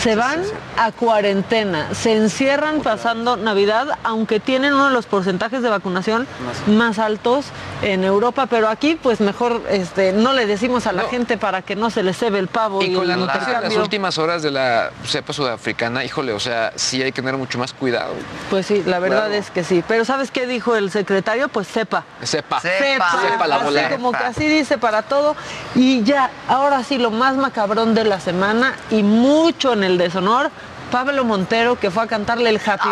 se 0.03 0.17
van 0.17 0.43
a 0.77 0.93
cuarentena, 0.93 1.95
se 1.95 2.13
encierran 2.17 2.81
pasando 2.81 3.37
Navidad, 3.37 3.99
aunque 4.05 4.41
tienen 4.41 4.75
uno 4.75 4.87
de 4.89 4.93
los 4.93 5.07
porcentajes 5.07 5.63
de 5.63 5.71
vacunación 5.71 6.27
más 6.67 6.99
altos 6.99 7.47
en 7.83 8.05
Europa, 8.05 8.47
pero 8.47 8.69
aquí 8.69 8.99
pues 9.01 9.21
mejor 9.21 9.63
este, 9.71 10.13
no 10.13 10.33
le 10.33 10.47
decimos 10.47 10.87
a 10.87 10.93
la 10.93 11.03
No. 11.05 11.09
gente 11.09 11.39
para 11.39 11.63
que 11.63 11.77
no 11.77 11.91
se 11.91 12.03
les 12.03 12.19
cebe 12.19 12.39
el 12.39 12.49
pavo. 12.49 12.83
Y 12.83 12.93
con 12.95 13.07
la 13.07 13.17
noticia 13.17 13.61
de 13.61 13.69
las 13.69 13.77
últimas 13.77 14.19
horas 14.19 14.43
de 14.43 14.51
la 14.51 14.91
cepa 15.07 15.33
sudafricana, 15.33 16.05
híjole, 16.05 16.33
o 16.33 16.41
sea, 16.41 16.73
sí 16.77 17.03
hay 17.03 17.13
que 17.13 17.23
tener 17.23 17.37
mucho 17.37 17.59
más 17.59 17.73
cuidado. 17.73 18.15
Pues 18.51 18.67
sí, 18.67 18.83
la 18.85 18.99
verdad 18.99 19.27
Claro. 19.27 19.35
es 19.35 19.51
que 19.51 19.65
sí. 19.65 19.83
Pero 19.87 20.05
¿sabes 20.05 20.31
qué 20.31 20.47
dijo 20.47 20.77
el 20.77 20.91
secretario? 20.91 21.49
Pues 21.49 21.67
sepa. 21.69 22.05
Sepa. 22.23 22.61
Sepa. 22.61 23.11
Sepa 23.31 23.47
la 23.47 23.57
así 23.57 23.65
bola. 23.65 23.91
como 23.91 24.13
que 24.13 24.25
así 24.25 24.47
dice 24.47 24.77
para 24.79 25.03
todo. 25.03 25.37
Y 25.75 26.03
ya, 26.03 26.31
ahora 26.49 26.83
sí, 26.85 26.99
lo 26.99 27.11
más 27.11 27.37
macabrón 27.37 27.95
de 27.95 28.05
la 28.05 28.19
semana 28.21 28.75
y 28.91 29.03
mucho 29.03 29.73
en 29.73 29.84
el 29.85 29.99
deshonor, 29.99 30.51
Pablo 30.91 31.25
Montero 31.25 31.77
que 31.79 31.91
fue 31.91 32.03
a 32.05 32.07
cantarle 32.07 32.51
el 32.51 32.61
Happy. 32.65 32.89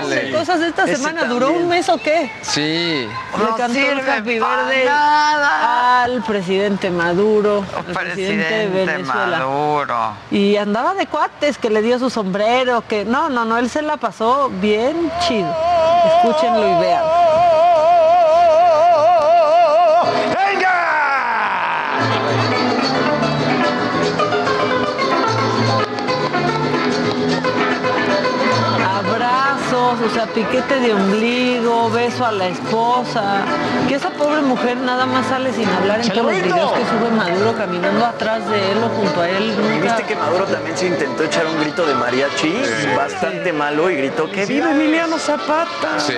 Híjole. 0.00 0.32
Cosas 0.32 0.60
de 0.60 0.68
esta 0.68 0.86
semana, 0.86 1.24
¿duró 1.24 1.50
un 1.50 1.68
mes 1.68 1.88
o 1.88 1.98
qué? 1.98 2.30
Sí. 2.42 2.60
Le 3.38 3.44
No 3.44 3.56
cantó 3.56 3.78
el 3.78 4.00
Happy 4.08 4.38
nada. 4.38 6.02
al 6.02 6.22
presidente 6.22 6.90
Maduro, 6.90 7.64
al 7.76 7.84
presidente 7.94 8.54
de 8.54 8.66
Venezuela. 8.68 9.38
Maduro. 9.38 10.12
Y 10.30 10.56
andaba 10.56 10.94
de 10.94 11.06
cuates, 11.06 11.58
que 11.58 11.70
le 11.70 11.82
dio 11.82 11.98
su 11.98 12.10
sombrero, 12.10 12.84
que 12.88 13.04
no, 13.04 13.28
no, 13.28 13.44
no, 13.44 13.58
él 13.58 13.68
se 13.70 13.82
la 13.82 13.96
pasó 13.96 14.50
bien 14.60 15.10
chido. 15.26 15.54
Escúchenlo 16.16 16.66
y 16.68 16.80
vean. 16.80 17.02
O 29.92 30.08
sea, 30.14 30.26
piquete 30.26 30.80
de 30.80 30.94
ombligo, 30.94 31.90
beso 31.90 32.24
a 32.24 32.32
la 32.32 32.48
esposa, 32.48 33.42
que 33.86 33.94
esa 33.96 34.08
pobre 34.10 34.40
mujer 34.40 34.76
nada 34.78 35.04
más 35.06 35.26
sale 35.26 35.52
sin 35.52 35.68
hablar 35.68 36.00
en 36.00 36.08
todos 36.08 36.24
los 36.32 36.42
videos 36.42 36.72
que 36.72 36.80
sube 36.80 37.10
Maduro 37.14 37.54
caminando 37.56 38.06
atrás 38.06 38.48
de 38.48 38.72
él 38.72 38.78
o 38.82 38.88
junto 38.88 39.20
a 39.20 39.28
él. 39.28 39.52
¿Y 39.52 39.56
nunca- 39.56 39.82
viste 39.96 40.04
que 40.04 40.16
Maduro 40.16 40.44
también 40.46 40.76
se 40.78 40.86
intentó 40.86 41.22
echar 41.24 41.46
un 41.46 41.60
grito 41.60 41.84
de 41.86 41.94
mariachi 41.94 42.54
bastante 42.96 43.52
malo 43.52 43.90
y 43.90 43.96
gritó 43.96 44.30
que 44.30 44.46
vive 44.46 44.70
Emiliano 44.70 45.18
Zapata? 45.18 45.98
Sí. 45.98 46.14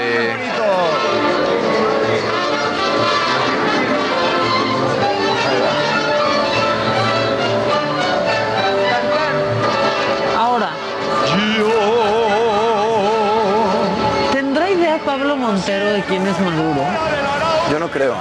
Pablo 15.16 15.36
Montero 15.36 15.92
de 15.92 16.02
quién 16.02 16.26
es 16.26 16.36
Maduro? 16.40 16.82
Yo 17.70 17.78
no 17.78 17.88
creo. 17.88 18.16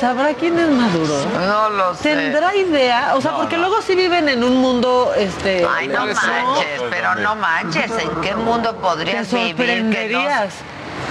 ¿Sabrá 0.00 0.32
quién 0.32 0.58
es 0.58 0.70
Maduro? 0.70 1.14
No 1.46 1.68
lo 1.68 1.94
sé. 1.94 2.14
¿Tendrá 2.14 2.56
idea? 2.56 3.12
O 3.14 3.20
sea, 3.20 3.36
porque 3.36 3.58
luego 3.58 3.82
sí 3.82 3.94
viven 3.94 4.26
en 4.30 4.42
un 4.42 4.56
mundo, 4.56 5.12
este... 5.14 5.66
Ay, 5.68 5.88
no 5.88 6.06
manches, 6.06 6.82
pero 6.88 7.14
no 7.16 7.36
manches. 7.36 7.92
¿En 7.92 8.20
qué 8.22 8.34
mundo 8.34 8.74
Te 8.74 8.80
podrías 8.80 9.30
vivir 9.30 9.54
que 9.54 9.82
no, 9.82 10.22
sorprenderías. 10.22 10.54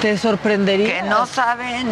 Te 0.02 0.18
sorprenderías. 0.18 1.04
que 1.04 1.10
no 1.10 1.26
saben 1.28 1.88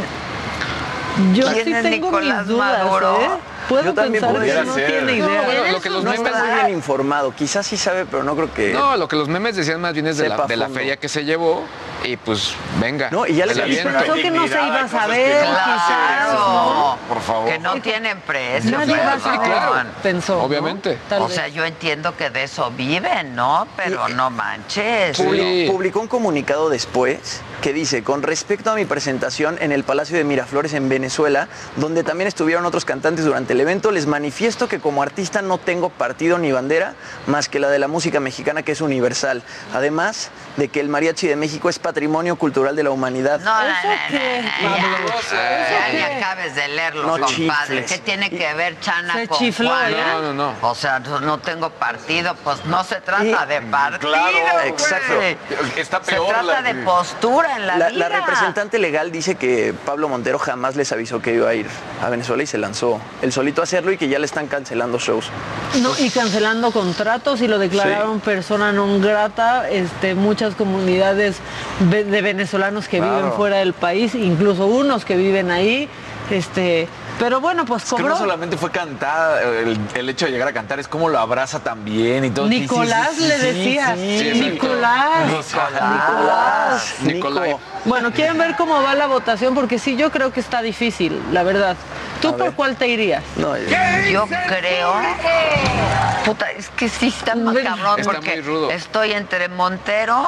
Yo 1.36 1.46
quién 1.54 1.66
sí 1.66 1.74
es 1.74 1.84
tengo 1.84 2.08
Nicolás 2.08 2.40
mis 2.40 2.48
dudas, 2.48 2.86
Maduro? 2.86 3.22
¿eh? 3.22 3.30
Puedo 3.70 3.84
Yo 3.84 3.94
también 3.94 4.14
pensar 4.14 4.30
que 4.30 4.36
podría 4.40 4.64
no 4.64 4.74
ser. 4.74 4.88
tiene 4.88 5.14
idea. 5.14 5.42
bueno, 5.44 5.72
lo 5.72 5.80
que 5.82 5.90
los 5.92 6.04
no 6.04 6.10
memes 6.10 6.28
está 6.28 6.44
muy 6.44 6.56
bien 6.56 6.70
informado. 6.72 7.36
Quizás 7.36 7.68
sí 7.68 7.78
sabe, 7.78 8.08
pero 8.08 8.24
no 8.24 8.36
creo 8.36 8.52
que... 8.52 8.74
No, 8.74 8.98
lo 8.98 9.08
que 9.08 9.16
los 9.16 9.28
memes 9.28 9.56
decían 9.56 9.80
más 9.80 9.94
bien 9.94 10.08
es 10.08 10.18
de 10.18 10.28
la, 10.28 10.48
de 10.48 10.58
la 10.58 10.70
feria 10.70 10.98
que 10.98 11.08
se 11.08 11.24
llevó 11.24 11.64
y 12.04 12.16
pues 12.18 12.54
venga. 12.80 13.10
No, 13.12 13.26
y 13.28 13.36
ya 13.36 13.45
me 13.45 13.54
le 13.54 13.60
la 13.60 13.66
dijiste, 13.66 13.88
aviento. 13.89 14.14
Pensó 14.14 14.22
que 14.22 14.32
no 14.32 14.47
se 14.47 14.54
iba 14.66 14.82
a 14.82 14.88
saber, 14.88 15.41
quizás. 15.45 15.82
Claro. 15.88 16.97
Por 17.08 17.22
favor. 17.22 17.50
Que 17.50 17.60
no 17.60 17.82
tienen 17.82 18.20
precio. 18.22 18.72
Nadie 18.72 18.97
va 18.97 19.14
a 19.14 19.20
saber, 19.20 19.88
pensó. 20.02 20.36
¿no? 20.38 20.43
Obviamente. 20.43 20.97
Tal 21.10 21.22
O 21.22 21.30
sea, 21.30 21.47
yo 21.47 21.66
entiendo 21.66 22.16
que 22.16 22.30
de 22.30 22.43
eso 22.43 22.72
viven, 22.72 23.36
¿no? 23.36 23.68
Pero 23.76 24.08
no 24.10 24.30
manches. 24.30 25.20
Publi- 25.20 25.68
Publicó 25.70 26.00
un 26.02 26.08
comunicado 26.08 26.70
después 26.70 27.41
que 27.62 27.74
dice, 27.74 28.03
con 28.05 28.24
respecto 28.24 28.72
a 28.72 28.76
mi 28.76 28.86
presentación 28.86 29.57
en 29.60 29.74
el 29.74 29.84
Palacio 29.84 30.16
de 30.18 30.24
Miraflores 30.24 30.74
en 30.74 30.88
Venezuela, 30.88 31.49
donde 31.76 32.03
también 32.03 32.30
estuvieron 32.30 32.66
otros 32.66 32.86
cantantes 32.86 33.26
durante 33.26 33.51
el 33.51 33.60
evento, 33.60 33.91
les 33.91 34.05
manifiesto 34.05 34.70
que 34.70 34.80
como 34.80 35.03
artista 35.03 35.41
no 35.41 35.57
tengo 35.57 35.89
partido 35.89 36.38
ni 36.38 36.53
bandera 36.53 36.93
más 37.28 37.49
que 37.49 37.60
la 37.60 37.68
de 37.70 37.78
la 37.80 37.89
música 37.89 38.22
mexicana 38.22 38.64
que 38.64 38.72
es 38.72 38.80
universal. 38.80 39.43
Además 39.74 40.30
de 40.55 40.70
que 40.70 40.80
el 40.80 40.88
mariachi 40.88 41.28
de 41.28 41.36
México 41.36 41.68
es 41.70 41.80
patrimonio 41.80 42.38
cultural 42.38 42.78
de 42.78 42.84
la 42.84 42.91
humanidad. 42.91 43.41
No, 43.41 43.53
no, 43.62 43.68
no, 43.68 43.74
qué? 44.10 44.41
no, 44.62 44.78
ya, 44.78 44.88
ya 45.32 45.88
¿Eso 45.89 45.93
ni 45.97 46.01
acabes 46.18 46.55
de 46.55 46.68
leerlo, 46.70 47.03
No 47.18 47.26
compadre. 47.26 47.36
chifles. 47.84 47.91
¿Qué 47.91 47.97
tiene 47.99 48.30
que 48.30 48.53
ver 48.53 48.80
Chana 48.80 49.16
Se 49.16 49.28
con 49.28 49.38
chifló, 49.38 49.68
Juan? 49.70 49.91
No, 49.91 50.22
no, 50.22 50.34
no. 50.34 50.53
O 50.62 50.76
sea, 50.76 50.99
no, 50.99 51.39
tengo 51.39 51.70
partido, 51.72 52.36
pues 52.41 52.64
no 52.66 52.86
se 52.86 53.01
trata 53.01 53.24
Y- 53.26 53.47
de 53.49 53.62
partido, 53.64 54.12
Claro, 54.12 54.62
exacto. 54.66 55.14
Está 55.76 56.01
Se 56.05 56.16
trata 56.16 56.41
la- 56.43 56.62
de 56.62 56.76
postura 56.86 57.49
en 57.58 57.68
la, 57.68 57.78
La, 57.78 57.89
vida. 57.89 58.10
la 58.10 58.20
representante 58.20 58.80
legal 58.80 59.12
dice 59.12 59.36
que 59.36 59.74
Pablo 59.86 60.10
Montero 60.10 60.39
jamás 60.39 60.76
les 60.76 60.91
avisó 60.91 61.22
que 61.22 61.34
iba 61.34 61.50
a 61.50 61.54
ir 61.56 61.68
a 62.02 62.10
Venezuela 62.10 62.43
y 62.43 62.47
se 62.47 62.58
lanzó 62.58 63.00
él 63.22 63.32
solito 63.32 63.62
a 63.62 63.64
hacerlo 63.64 63.91
y 63.91 63.97
que 63.97 64.08
ya 64.08 64.20
le 64.20 64.26
están 64.26 64.47
cancelando 64.47 65.00
shows. 65.00 65.26
No, 65.82 65.91
y 66.00 66.10
cancelando 66.10 66.72
contratos 66.72 67.41
y 67.41 67.47
lo 67.47 67.60
declararon 67.60 68.20
persona 68.20 68.72
non 68.72 69.02
grata, 69.02 69.70
este, 69.70 70.16
muchas 70.16 70.56
comunidades 70.56 71.38
de 71.80 72.22
venezolanos 72.22 72.88
que 72.88 72.97
Claro. 73.00 73.16
viven 73.18 73.32
fuera 73.34 73.58
del 73.58 73.74
país, 73.74 74.16
incluso 74.16 74.66
unos 74.68 75.06
que 75.06 75.16
viven 75.16 75.52
ahí, 75.52 75.88
este, 76.30 76.88
pero 77.20 77.39
bueno, 77.41 77.65
pues 77.65 77.84
Es 77.84 77.89
que 77.89 77.97
cobró. 77.97 78.09
no 78.09 78.17
solamente 78.17 78.57
fue 78.57 78.72
cantada, 78.72 79.41
el, 79.41 79.78
el 79.93 80.09
hecho 80.09 80.26
de 80.26 80.32
llegar 80.32 80.47
a 80.47 80.53
cantar, 80.53 80.80
es 80.80 80.88
como 80.88 81.09
lo 81.09 81.20
abraza 81.20 81.59
también 81.59 82.26
y 82.26 82.30
todo. 82.32 82.47
Sí, 82.47 82.53
sí, 82.55 82.59
Nicolás 82.61 83.09
sí, 83.15 83.28
le 83.28 83.38
sí, 83.38 83.45
decía, 83.45 83.95
sí, 83.95 84.20
sí, 84.34 84.41
Nicolás, 84.51 85.28
Nicolás, 85.28 86.95
Nicolai. 87.03 87.47
Nico. 87.49 87.59
Bueno, 87.86 88.11
quieren 88.11 88.38
ver 88.38 88.55
cómo 88.55 88.82
va 88.82 88.95
la 88.95 89.07
votación 89.07 89.53
porque 89.53 89.80
sí, 89.80 89.95
yo 89.95 90.11
creo 90.11 90.32
que 90.32 90.39
está 90.39 90.61
difícil, 90.61 91.22
la 91.32 91.43
verdad. 91.43 91.76
¿Tú 92.22 92.36
por 92.36 92.53
cuál 92.53 92.76
te 92.76 92.88
irías? 92.88 93.24
No, 93.38 93.55
Yo 94.11 94.26
creo. 94.47 94.93
Puta, 96.26 96.51
es 96.51 96.70
que 96.70 96.89
sí 96.89 97.07
está 97.07 97.34
más 97.36 97.55
cabrón 97.57 97.99
Está 97.99 98.11
porque 98.11 98.32
muy 98.36 98.41
rudo. 98.41 98.72
estoy 98.72 99.13
entre 99.13 99.47
Montero. 99.47 100.26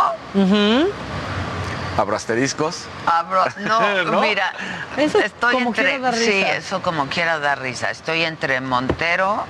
Asteriscos. 2.16 2.86
Abro, 3.06 3.44
no, 3.60 4.04
¿No? 4.06 4.22
mira, 4.22 4.54
Eso 4.98 5.20
estoy 5.20 5.54
como 5.54 5.68
entre, 5.70 6.00
quiera 6.00 6.14
sí, 6.14 6.42
eso 6.58 6.82
como 6.82 7.08
quiera 7.08 7.40
dar 7.40 7.62
risa. 7.62 7.92
Estoy 7.92 8.24
entre 8.24 8.62
Montero, 8.62 9.46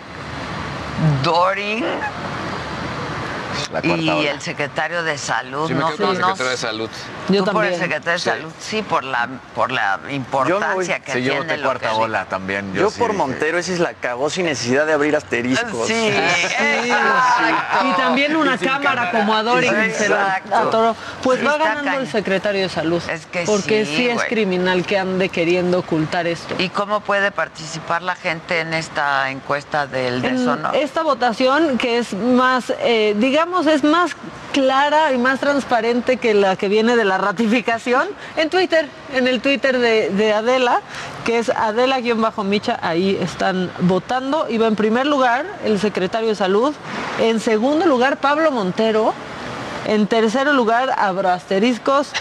Doring 1.23 1.85
La 3.71 3.81
cuarta 3.81 3.95
y 4.03 4.09
ola. 4.09 4.31
el 4.31 4.41
secretario 4.41 5.03
de 5.03 5.17
salud. 5.17 5.67
Sí, 5.67 5.73
me 5.73 5.79
no, 5.81 5.87
quedo 5.95 6.07
con 6.07 6.15
el 6.15 6.21
no, 6.21 6.27
secretario 6.27 6.51
de 6.51 6.57
salud. 6.57 6.89
Yo 7.29 7.43
tú 7.43 7.51
por 7.51 7.65
el 7.65 7.71
también. 7.71 7.79
secretario 7.79 8.13
de 8.13 8.19
Sí. 8.19 8.29
salud, 8.29 8.51
sí, 8.59 8.81
por 8.83 9.03
la, 9.03 9.29
por 9.55 9.71
la 9.71 9.99
importancia 10.09 10.99
que 10.99 11.13
Sí, 11.13 11.23
yo 11.23 11.33
tiene 11.33 11.57
lo 11.57 11.63
cuarta 11.63 11.89
que 11.89 11.95
ola 11.95 12.25
también. 12.25 12.73
Yo, 12.73 12.89
sí 12.89 12.99
por 12.99 13.13
Montero, 13.13 13.57
ese 13.57 13.73
es 13.73 13.79
la 13.79 13.93
cagó 13.93 14.29
sin 14.29 14.45
necesidad 14.45 14.85
de 14.85 14.93
abrir 14.93 15.15
asteriscos. 15.15 15.87
Sí, 15.87 15.93
exacto. 16.07 17.87
Y 17.87 17.91
también 17.93 18.35
una 18.35 18.57
cámara 18.57 19.11
como 19.11 19.33
a 19.35 19.43
Dorin 19.43 19.71
se 19.93 20.09
la 20.09 20.37
Exacto. 20.37 20.55
atoró. 20.55 20.95
Pues 21.23 21.39
Sí, 21.39 21.45
va 21.45 21.57
ganando 21.57 21.99
el 21.99 22.07
secretario 22.07 22.61
de 22.61 22.69
salud. 22.69 23.01
Es 23.09 23.25
que 23.25 23.43
porque 23.45 23.85
sí, 23.85 23.95
sí, 23.95 24.07
es 24.09 24.15
güey. 24.15 24.27
criminal 24.27 24.85
que 24.85 24.97
ande 24.99 25.29
queriendo 25.29 25.79
ocultar 25.79 26.27
esto. 26.27 26.55
¿Y 26.57 26.69
cómo 26.69 26.99
puede 27.01 27.31
participar 27.31 28.01
la 28.01 28.15
gente 28.15 28.59
en 28.59 28.73
esta 28.73 29.29
encuesta 29.29 29.87
del 29.87 30.23
En 30.25 30.37
deshonor? 30.37 30.75
esta 30.75 31.03
votación 31.03 31.77
que 31.77 31.97
es 31.97 32.13
más, 32.13 32.71
eh, 32.79 33.15
digamos, 33.17 33.40
es 33.65 33.83
más 33.83 34.11
clara 34.53 35.13
y 35.13 35.17
más 35.17 35.39
transparente 35.39 36.17
que 36.17 36.35
la 36.35 36.55
que 36.55 36.67
viene 36.67 36.95
de 36.95 37.05
la 37.05 37.17
ratificación, 37.17 38.07
en 38.37 38.51
Twitter, 38.51 38.87
en 39.13 39.27
el 39.27 39.41
Twitter 39.41 39.79
de, 39.79 40.09
de 40.09 40.31
Adela, 40.31 40.81
que 41.25 41.39
es 41.39 41.49
Adela-Micha, 41.49 42.79
ahí 42.81 43.17
están 43.19 43.71
votando. 43.79 44.47
Y 44.47 44.59
va 44.59 44.67
en 44.67 44.75
primer 44.75 45.07
lugar 45.07 45.45
el 45.65 45.79
secretario 45.79 46.29
de 46.29 46.35
Salud, 46.35 46.75
en 47.19 47.39
segundo 47.39 47.87
lugar 47.87 48.17
Pablo 48.17 48.51
Montero, 48.51 49.13
en 49.85 50.05
tercer 50.05 50.47
lugar 50.47 50.93
Abro 50.95 51.29
Asteriscos. 51.29 52.11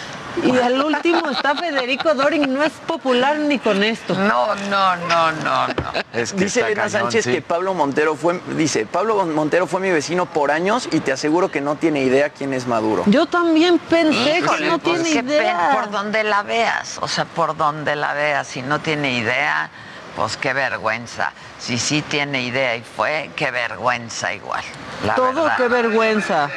Y 0.44 0.56
al 0.58 0.82
último 0.82 1.28
está 1.30 1.54
Federico 1.54 2.14
Doring, 2.14 2.52
no 2.52 2.62
es 2.62 2.72
popular 2.86 3.38
ni 3.38 3.58
con 3.58 3.82
esto. 3.82 4.14
No, 4.14 4.54
no, 4.54 4.96
no, 4.96 5.32
no, 5.32 5.66
no. 5.68 5.74
Es 6.12 6.32
que 6.32 6.44
Dice 6.44 6.60
Elena 6.60 6.82
cañón, 6.84 6.90
Sánchez 7.02 7.24
sí. 7.24 7.32
que 7.32 7.42
Pablo 7.42 7.74
Montero 7.74 8.14
fue, 8.16 8.40
dice, 8.56 8.86
Pablo 8.86 9.24
Montero 9.26 9.66
fue 9.66 9.80
mi 9.80 9.90
vecino 9.90 10.26
por 10.26 10.50
años 10.50 10.88
y 10.92 11.00
te 11.00 11.12
aseguro 11.12 11.50
que 11.50 11.60
no 11.60 11.76
tiene 11.76 12.02
idea 12.02 12.30
quién 12.30 12.54
es 12.54 12.66
Maduro. 12.66 13.02
Yo 13.06 13.26
también 13.26 13.78
pensé 13.78 14.38
Híjole, 14.38 14.64
que 14.64 14.70
no 14.70 14.78
pues 14.78 15.02
tiene 15.02 15.20
idea. 15.28 15.70
por 15.74 15.90
donde 15.90 16.24
la 16.24 16.42
veas, 16.42 16.98
o 17.00 17.08
sea, 17.08 17.24
por 17.24 17.56
donde 17.56 17.96
la 17.96 18.12
veas, 18.14 18.46
si 18.46 18.62
no 18.62 18.78
tiene 18.80 19.12
idea, 19.18 19.70
pues 20.16 20.36
qué 20.36 20.52
vergüenza. 20.52 21.32
Si 21.58 21.78
sí 21.78 22.02
tiene 22.02 22.42
idea 22.42 22.76
y 22.76 22.82
fue, 22.82 23.30
qué 23.36 23.50
vergüenza 23.50 24.32
igual. 24.32 24.62
La 25.06 25.14
Todo 25.14 25.32
verdad. 25.42 25.56
qué 25.56 25.68
vergüenza. 25.68 26.48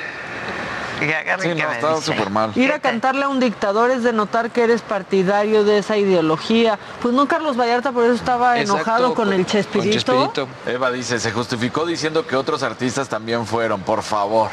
Agarren 1.12 1.52
Sí, 1.52 1.56
que 1.56 1.82
no, 1.82 1.96
me 1.96 2.02
súper 2.02 2.30
mal. 2.30 2.52
Ir 2.56 2.72
a 2.72 2.80
cantarle 2.80 3.24
a 3.26 3.30
un 3.30 3.40
dictador 3.40 3.92
es 3.92 4.04
denotar 4.04 4.52
que 4.52 4.64
eres 4.64 4.82
partidario 4.82 5.64
de 5.64 5.80
esa 5.80 5.98
ideología. 5.98 6.78
Pues 7.02 7.14
no, 7.14 7.28
Carlos 7.28 7.58
Vallarta 7.58 7.92
por 7.92 8.04
eso 8.04 8.14
estaba 8.14 8.60
Exacto, 8.60 8.76
enojado 8.82 9.14
con 9.14 9.34
el 9.34 9.38
con 9.42 9.46
Chespirito. 9.46 9.94
Chespirito. 9.94 10.48
Eva 10.66 10.92
dice, 10.92 11.20
se 11.20 11.32
justificó 11.32 11.86
diciendo 11.86 12.26
que 12.26 12.36
otros 12.36 12.64
artistas 12.64 13.10
también 13.10 13.46
fueron, 13.46 13.82
por 13.82 14.04
favor. 14.04 14.50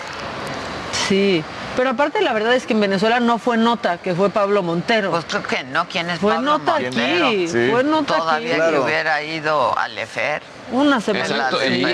Sí, 1.09 1.43
pero 1.81 1.93
aparte 1.93 2.21
la 2.21 2.35
verdad 2.35 2.53
es 2.53 2.67
que 2.67 2.75
en 2.75 2.81
Venezuela 2.81 3.21
no 3.21 3.39
fue 3.39 3.57
nota 3.57 3.97
que 3.97 4.15
fue 4.15 4.29
Pablo 4.29 4.63
Montero. 4.63 5.11
Pues 5.13 5.25
creo 5.25 5.43
que 5.43 5.63
no, 5.65 5.89
¿quién 5.89 6.11
es 6.11 6.19
fue 6.21 6.35
Pablo 6.35 6.59
nota 6.59 6.73
Montero? 6.79 7.27
aquí, 7.29 7.49
Sí. 7.49 7.69
fue 7.73 7.83
nota 7.85 8.17
Todavía 8.19 8.37
aquí. 8.37 8.49
que 8.51 8.55
Claro. 8.57 8.85
hubiera 8.85 9.23
ido 9.23 9.79
a 9.79 9.89
Lefer. 9.89 10.43
Una 10.73 11.01
semana. 11.01 11.25
Exacto, 11.25 11.59
sí, 11.61 11.67
y- 11.69 11.85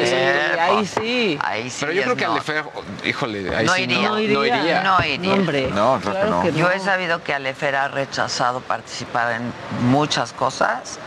ahí 0.59 0.87
sí. 0.87 1.39
Ahí 1.41 1.70
sí 1.70 1.76
Pero 1.78 1.93
yo 1.93 2.03
creo 2.03 2.16
que 2.16 2.24
no. 2.26 2.32
Alefer, 2.32 2.64
híjole, 3.05 3.57
ahí 3.57 3.64
No 3.64 3.74
sí 3.74 3.82
iría. 3.82 3.97
no, 3.97 4.03
No 4.03 4.11
no 4.14 4.18
iría. 4.20 4.37
No 4.37 4.45
iría. 4.59 4.82
No, 4.82 5.32
hombre. 5.34 5.68
No, 5.72 6.01
creo 6.03 6.14
que 6.14 6.24
no. 6.30 6.49
Yo 6.59 6.64
no. 6.66 6.70
he 6.72 6.80
sabido 6.80 7.22
que 7.22 7.32
Alefer 7.32 7.76
ha 7.76 7.87
rechazado 7.87 8.62
participar 8.62 9.34
en 9.41 9.53
muchas 9.89 10.32
cosas 10.32 10.99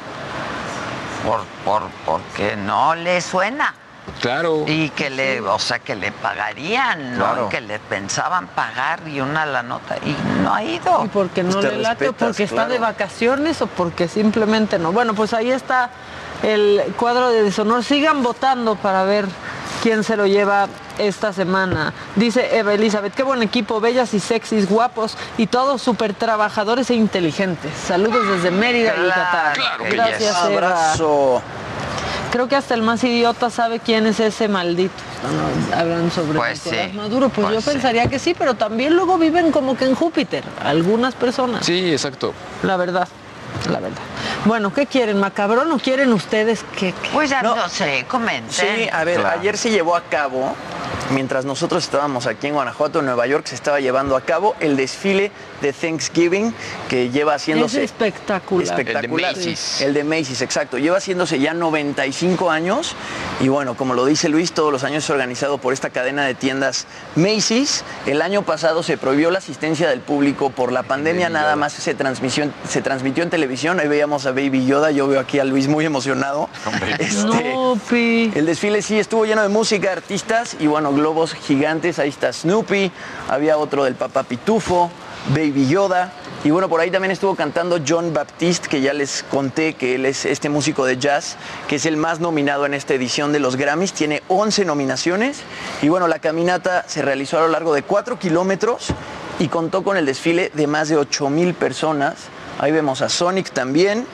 por, 1.25 1.41
por, 1.65 1.89
porque 2.05 2.55
no 2.55 2.95
le 2.95 3.19
suena. 3.19 3.73
Claro. 4.21 4.65
Y 4.67 4.89
que 4.89 5.09
le, 5.09 5.41
o 5.41 5.59
sea, 5.59 5.79
que 5.79 5.95
le 5.95 6.11
pagarían, 6.11 7.17
¿no? 7.17 7.25
Claro. 7.25 7.47
Y 7.47 7.49
que 7.49 7.61
le 7.61 7.79
pensaban 7.79 8.47
pagar 8.47 9.01
y 9.07 9.21
una 9.21 9.45
la 9.45 9.63
nota 9.63 9.97
y 9.97 10.15
no 10.43 10.53
ha 10.53 10.63
ido. 10.63 11.05
Y 11.05 11.07
porque 11.07 11.43
no 11.43 11.51
Pues 11.51 11.65
le 11.65 11.77
late, 11.77 12.11
porque 12.13 12.43
está 12.43 12.67
de 12.67 12.79
vacaciones 12.79 13.61
o 13.61 13.67
porque 13.67 14.07
simplemente 14.07 14.79
no. 14.79 14.91
Bueno, 14.91 15.13
pues 15.13 15.33
ahí 15.33 15.51
está 15.51 15.89
el 16.43 16.81
cuadro 16.97 17.29
de 17.29 17.43
deshonor. 17.43 17.83
Sigan 17.83 18.23
votando 18.23 18.75
para 18.75 19.03
ver 19.03 19.25
quién 19.81 20.03
se 20.03 20.15
lo 20.17 20.27
lleva 20.27 20.67
esta 20.97 21.31
semana. 21.33 21.93
Dice 22.15 22.57
Eva 22.57 22.73
Elizabeth, 22.73 23.13
qué 23.13 23.23
buen 23.23 23.41
equipo, 23.41 23.79
bellas 23.79 24.13
y 24.13 24.19
sexys, 24.19 24.69
guapos 24.69 25.17
y 25.37 25.47
todos 25.47 25.81
súper 25.81 26.13
trabajadores 26.13 26.89
e 26.89 26.95
inteligentes. 26.95 27.71
Saludos 27.87 28.27
desde 28.27 28.51
Mérida, 28.51 28.93
Claro, 28.93 29.53
claro 29.53 29.83
que 29.83 29.89
Gracias, 29.91 30.19
yes. 30.19 30.29
Eva. 30.29 30.67
Abrazo. 30.67 31.41
Creo 32.31 32.47
que 32.47 32.55
hasta 32.55 32.75
el 32.75 32.83
más 32.83 33.03
idiota 33.03 33.49
sabe 33.49 33.79
quién 33.79 34.05
es 34.05 34.19
ese 34.19 34.47
maldito. 34.47 34.93
Hablando 35.75 36.11
sobre 36.11 36.37
Pues 36.37 36.63
Nicolás 36.65 36.89
sí, 36.91 36.97
Maduro. 36.97 37.29
Pues, 37.29 37.45
pues 37.47 37.55
yo 37.55 37.61
sí. 37.61 37.69
pensaría 37.71 38.07
que 38.07 38.19
sí, 38.19 38.35
pero 38.37 38.53
también 38.53 38.95
luego 38.95 39.17
viven 39.17 39.51
como 39.51 39.75
que 39.75 39.85
en 39.85 39.95
Júpiter, 39.95 40.43
algunas 40.63 41.15
personas. 41.15 41.65
Sí, 41.65 41.91
exacto. 41.91 42.33
La 42.61 42.77
verdad, 42.77 43.07
la 43.71 43.79
verdad. 43.79 43.97
Bueno, 44.45 44.71
¿qué 44.73 44.85
quieren, 44.85 45.19
macabrón 45.19 45.71
o 45.71 45.79
quieren 45.79 46.13
ustedes 46.13 46.63
que 46.77 46.93
Pues 47.13 47.31
ya 47.31 47.41
no, 47.41 47.55
No. 47.55 47.67
sé, 47.67 48.05
comenten. 48.07 48.51
Sí, 48.51 48.87
a 48.91 49.03
ver, 49.03 49.19
Claro. 49.21 49.39
ayer 49.39 49.57
se 49.57 49.71
llevó 49.71 49.95
a 49.95 50.01
cabo, 50.03 50.55
mientras 51.11 51.45
nosotros 51.45 51.83
estábamos 51.83 52.27
aquí 52.27 52.47
en 52.47 52.53
Guanajuato, 52.53 52.99
en 52.99 53.05
Nueva 53.07 53.25
York, 53.25 53.47
se 53.47 53.55
estaba 53.55 53.79
llevando 53.79 54.15
a 54.15 54.21
cabo 54.21 54.55
el 54.59 54.77
desfile 54.77 55.31
de 55.61 55.73
Thanksgiving 55.73 56.53
que 56.87 57.09
lleva 57.09 57.35
es 57.35 57.41
haciéndose 57.43 57.83
espectacular? 57.83 58.63
espectacular. 58.79 59.31
El 59.31 59.35
de 59.35 59.41
Macy's. 59.41 59.81
El 59.81 59.93
de 59.93 60.03
Macy's, 60.03 60.41
exacto. 60.41 60.77
Lleva 60.77 60.97
haciéndose 60.97 61.39
ya 61.39 61.53
95 61.53 62.51
años 62.51 62.95
y 63.41 63.47
bueno, 63.47 63.75
como 63.75 63.93
lo 63.93 64.05
dice 64.05 64.29
Luis, 64.29 64.51
todos 64.51 64.71
los 64.71 64.83
años 64.83 65.03
es 65.03 65.09
organizado 65.09 65.57
por 65.57 65.73
esta 65.73 65.89
cadena 65.89 66.25
de 66.25 66.33
tiendas 66.33 66.87
Macy's. 67.15 67.83
El 68.05 68.21
año 68.21 68.43
pasado 68.43 68.83
se 68.83 68.97
prohibió 68.97 69.31
la 69.31 69.39
asistencia 69.39 69.89
del 69.89 70.01
público 70.01 70.49
por 70.49 70.71
la 70.71 70.83
pandemia, 70.83 71.25
Baby 71.25 71.33
nada 71.33 71.45
Yoda. 71.51 71.55
más 71.57 71.73
se 71.73 71.93
transmisión, 71.93 72.53
se 72.67 72.81
transmitió 72.81 73.23
en 73.23 73.29
televisión. 73.29 73.79
Ahí 73.79 73.87
veíamos 73.87 74.25
a 74.25 74.31
Baby 74.31 74.65
Yoda, 74.65 74.91
yo 74.91 75.07
veo 75.07 75.19
aquí 75.19 75.39
a 75.39 75.43
Luis 75.43 75.67
muy 75.67 75.85
emocionado. 75.85 76.49
Este, 76.99 77.11
Snoopy. 77.11 78.31
el 78.35 78.45
desfile 78.45 78.81
sí 78.81 78.99
estuvo 78.99 79.25
lleno 79.25 79.41
de 79.41 79.49
música, 79.49 79.91
artistas 79.91 80.55
y 80.59 80.67
bueno, 80.67 80.91
globos 80.93 81.33
gigantes. 81.33 81.99
Ahí 81.99 82.09
está 82.09 82.33
Snoopy, 82.33 82.91
había 83.29 83.57
otro 83.57 83.83
del 83.83 83.95
Papá 83.95 84.23
Pitufo, 84.23 84.89
Baby 85.27 85.67
Yoda. 85.67 86.11
Y 86.43 86.51
bueno, 86.51 86.69
por 86.69 86.79
ahí 86.79 86.89
también 86.89 87.11
estuvo 87.11 87.35
cantando 87.35 87.79
John 87.85 88.13
Baptiste, 88.13 88.69
que 88.69 88.81
ya 88.81 88.93
les 88.93 89.23
conté 89.23 89.73
que 89.73 89.95
él 89.95 90.05
es 90.05 90.25
este 90.25 90.47
músico 90.49 90.85
de 90.85 90.97
jazz, 90.97 91.35
que 91.67 91.75
es 91.75 91.85
el 91.85 91.97
más 91.97 92.19
nominado 92.19 92.65
en 92.65 92.73
esta 92.73 92.93
edición 92.93 93.33
de 93.33 93.39
los 93.39 93.57
Grammys. 93.57 93.93
Tiene 93.93 94.23
11 94.29 94.65
nominaciones. 94.65 95.41
Y 95.81 95.89
bueno, 95.89 96.07
la 96.07 96.19
caminata 96.19 96.85
se 96.87 97.01
realizó 97.01 97.37
a 97.37 97.41
lo 97.41 97.49
largo 97.49 97.73
de 97.73 97.83
4 97.83 98.17
kilómetros 98.17 98.87
y 99.39 99.49
contó 99.49 99.83
con 99.83 99.97
el 99.97 100.05
desfile 100.05 100.51
de 100.53 100.67
más 100.67 100.89
de 100.89 100.97
8 100.97 101.29
mil 101.29 101.53
personas. 101.53 102.15
Ahí 102.57 102.71
vemos 102.71 103.01
a 103.01 103.09
Sonic 103.09 103.51
también. 103.51 104.05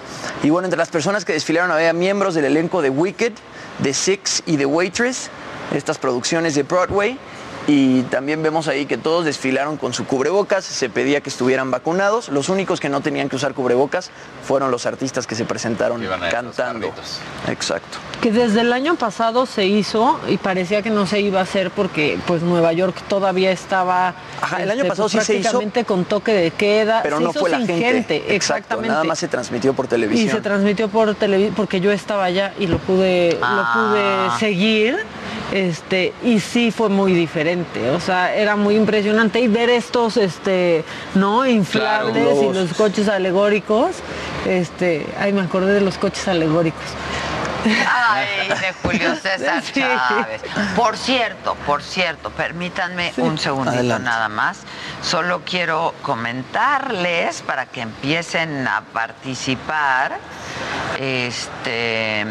Y 0.43 0.49
bueno, 0.49 0.65
entre 0.65 0.77
las 0.77 0.89
personas 0.89 1.25
que 1.25 1.33
desfilaron 1.33 1.71
había 1.71 1.93
miembros 1.93 2.35
del 2.35 2.45
elenco 2.45 2.81
de 2.81 2.89
Wicked, 2.89 3.33
de 3.79 3.93
Six 3.93 4.43
y 4.45 4.57
de 4.57 4.65
Waitress, 4.65 5.29
estas 5.75 5.97
producciones 5.97 6.55
de 6.55 6.63
Broadway. 6.63 7.17
Y 7.67 8.03
también 8.03 8.43
vemos 8.43 8.67
ahí 8.67 8.85
que 8.85 8.97
todos 8.97 9.25
desfilaron 9.25 9.77
con 9.77 9.93
su 9.93 10.05
cubrebocas, 10.05 10.63
se 10.63 10.89
pedía 10.89 11.21
que 11.21 11.29
estuvieran 11.29 11.71
vacunados. 11.71 12.29
Los 12.29 12.49
únicos 12.49 12.79
que 12.79 12.89
no 12.89 13.01
tenían 13.01 13.27
que 13.27 13.37
usar 13.37 13.55
cubrebocas 13.55 14.11
fueron 14.43 14.69
los 14.69 14.85
artistas 14.85 15.25
que 15.25 15.33
se 15.33 15.45
presentaron 15.45 16.05
cantando. 16.29 16.93
Exacto. 17.47 17.97
Que 18.21 18.31
desde 18.31 18.61
el 18.61 18.73
año 18.73 18.95
pasado 18.95 19.45
se 19.45 19.65
hizo 19.67 20.19
y 20.27 20.37
parecía 20.37 20.81
que 20.81 20.89
no 20.89 21.05
se 21.05 21.19
iba 21.21 21.39
a 21.39 21.43
hacer 21.43 21.69
porque 21.69 22.17
pues 22.25 22.41
Nueva 22.41 22.73
York 22.73 22.95
todavía 23.07 23.51
estaba 23.51 24.15
Ajá, 24.41 24.57
el 24.57 24.69
este, 24.69 24.81
año 24.81 24.89
pasado 24.89 25.09
pues, 25.09 25.23
sí 25.23 25.33
se 25.33 25.33
hizo, 25.39 25.41
prácticamente 25.51 25.85
con 25.85 26.05
toque 26.05 26.33
de 26.33 26.51
queda. 26.51 27.01
Pero 27.03 27.17
Se 27.17 27.23
no 27.23 27.29
hizo 27.29 27.39
fue 27.41 27.49
la 27.51 27.57
sin 27.57 27.67
gente. 27.67 28.15
Exacto, 28.17 28.33
exactamente. 28.33 28.89
Nada 28.89 29.03
más 29.03 29.19
se 29.19 29.27
transmitió 29.27 29.73
por 29.73 29.85
y 29.85 29.89
televisión. 29.89 30.35
se 30.35 30.41
transmitió 30.41 30.87
por 30.87 31.13
televisión 31.13 31.53
porque 31.55 31.79
yo 31.81 31.91
estaba 31.91 32.23
allá 32.23 32.53
y 32.59 32.65
lo 32.67 32.77
pude 32.79 33.37
Ah. 33.41 33.75
lo 33.75 33.89
pude 33.91 34.39
seguir 34.39 34.97
este 35.53 36.11
y 36.23 36.39
sí 36.39 36.71
fue 36.71 36.89
muy 36.89 37.13
diferente 37.13 37.91
o 37.91 37.99
sea 37.99 38.33
era 38.35 38.55
muy 38.55 38.75
impresionante 38.75 39.39
y 39.39 39.47
ver 39.47 39.69
estos 39.69 40.17
este 40.17 40.83
no 41.13 41.45
inflables 41.45 42.23
Claro, 42.23 42.51
y 42.51 42.53
los 42.53 42.73
coches 42.73 43.07
alegóricos 43.07 43.91
este 44.47 45.05
ay 45.19 45.33
me 45.33 45.41
acordé 45.41 45.73
de 45.73 45.81
los 45.81 45.97
coches 45.99 46.27
alegóricos 46.27 46.81
Ay, 47.65 48.47
de 48.61 48.73
Julio 48.83 49.15
César 49.15 49.61
Sí. 49.63 49.73
Chávez. 49.81 50.41
Por 50.75 50.97
cierto, 50.97 51.55
por 51.65 51.81
cierto, 51.83 52.29
permítanme 52.31 53.13
un 53.17 53.37
segundito 53.37 53.77
Adelante. 53.79 54.03
nada 54.03 54.29
más. 54.29 54.59
Solo 55.01 55.41
quiero 55.45 55.93
comentarles 56.01 57.41
para 57.41 57.65
que 57.65 57.81
empiecen 57.81 58.67
a 58.67 58.81
participar. 58.81 60.17
Este 60.99 62.25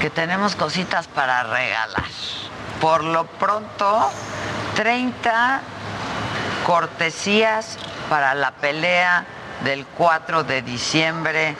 que 0.00 0.08
tenemos 0.10 0.54
cositas 0.56 1.06
para 1.08 1.42
regalar. 1.42 2.04
Por 2.80 3.04
lo 3.04 3.26
pronto, 3.26 4.10
30 4.76 5.60
cortesías 6.64 7.76
para 8.08 8.34
la 8.34 8.52
pelea 8.52 9.24
del 9.64 9.84
4 9.86 10.44
de 10.44 10.62
diciembre. 10.62 11.54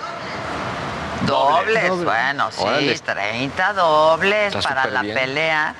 Dobles, 1.26 1.88
Doble. 1.88 2.04
bueno, 2.04 2.50
sí, 2.50 2.62
Órale. 2.62 2.98
30 2.98 3.72
dobles 3.74 4.54
Está 4.54 4.68
para 4.68 4.86
la 4.86 5.02
bien. 5.02 5.14
pelea 5.14 5.74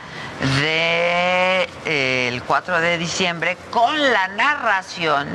de 0.61 1.69
eh, 1.87 2.29
el 2.33 2.43
4 2.43 2.81
de 2.81 2.99
diciembre 2.99 3.57
con 3.71 3.97
la 4.13 4.29
narración 4.29 5.29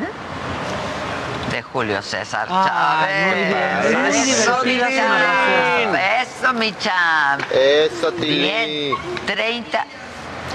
de 1.51 1.61
Julio 1.61 2.01
César 2.01 2.47
Ah, 2.49 3.05
Chávez. 3.07 3.25
muy 3.27 3.43
bien. 3.45 4.01
Muy 4.01 4.29
Eso, 4.31 4.59
mi 4.63 4.75
narración. 4.77 5.95
Eso, 5.95 6.53
mi 6.53 6.77
champ. 6.77 7.43
Eso, 7.51 8.11
Bien, 8.11 8.93
30. 9.25 9.85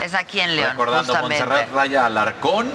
Es 0.04 0.14
aquí 0.14 0.40
en 0.40 0.56
León, 0.56 0.70
Recordando, 0.70 1.12
justamente. 1.12 1.44
Montserrat 1.44 1.74
Raya 1.74 2.06
Alarcón 2.06 2.70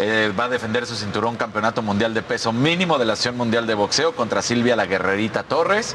eh, 0.00 0.32
va 0.38 0.44
a 0.44 0.48
defender 0.48 0.86
su 0.86 0.96
cinturón 0.96 1.36
campeonato 1.36 1.82
mundial 1.82 2.14
de 2.14 2.22
peso 2.22 2.52
mínimo 2.52 2.98
de 2.98 3.04
la 3.04 3.12
Asociación 3.12 3.36
Mundial 3.36 3.66
de 3.66 3.74
Boxeo 3.74 4.14
contra 4.16 4.42
Silvia 4.42 4.74
la 4.76 4.86
Guerrerita 4.86 5.42
Torres 5.42 5.94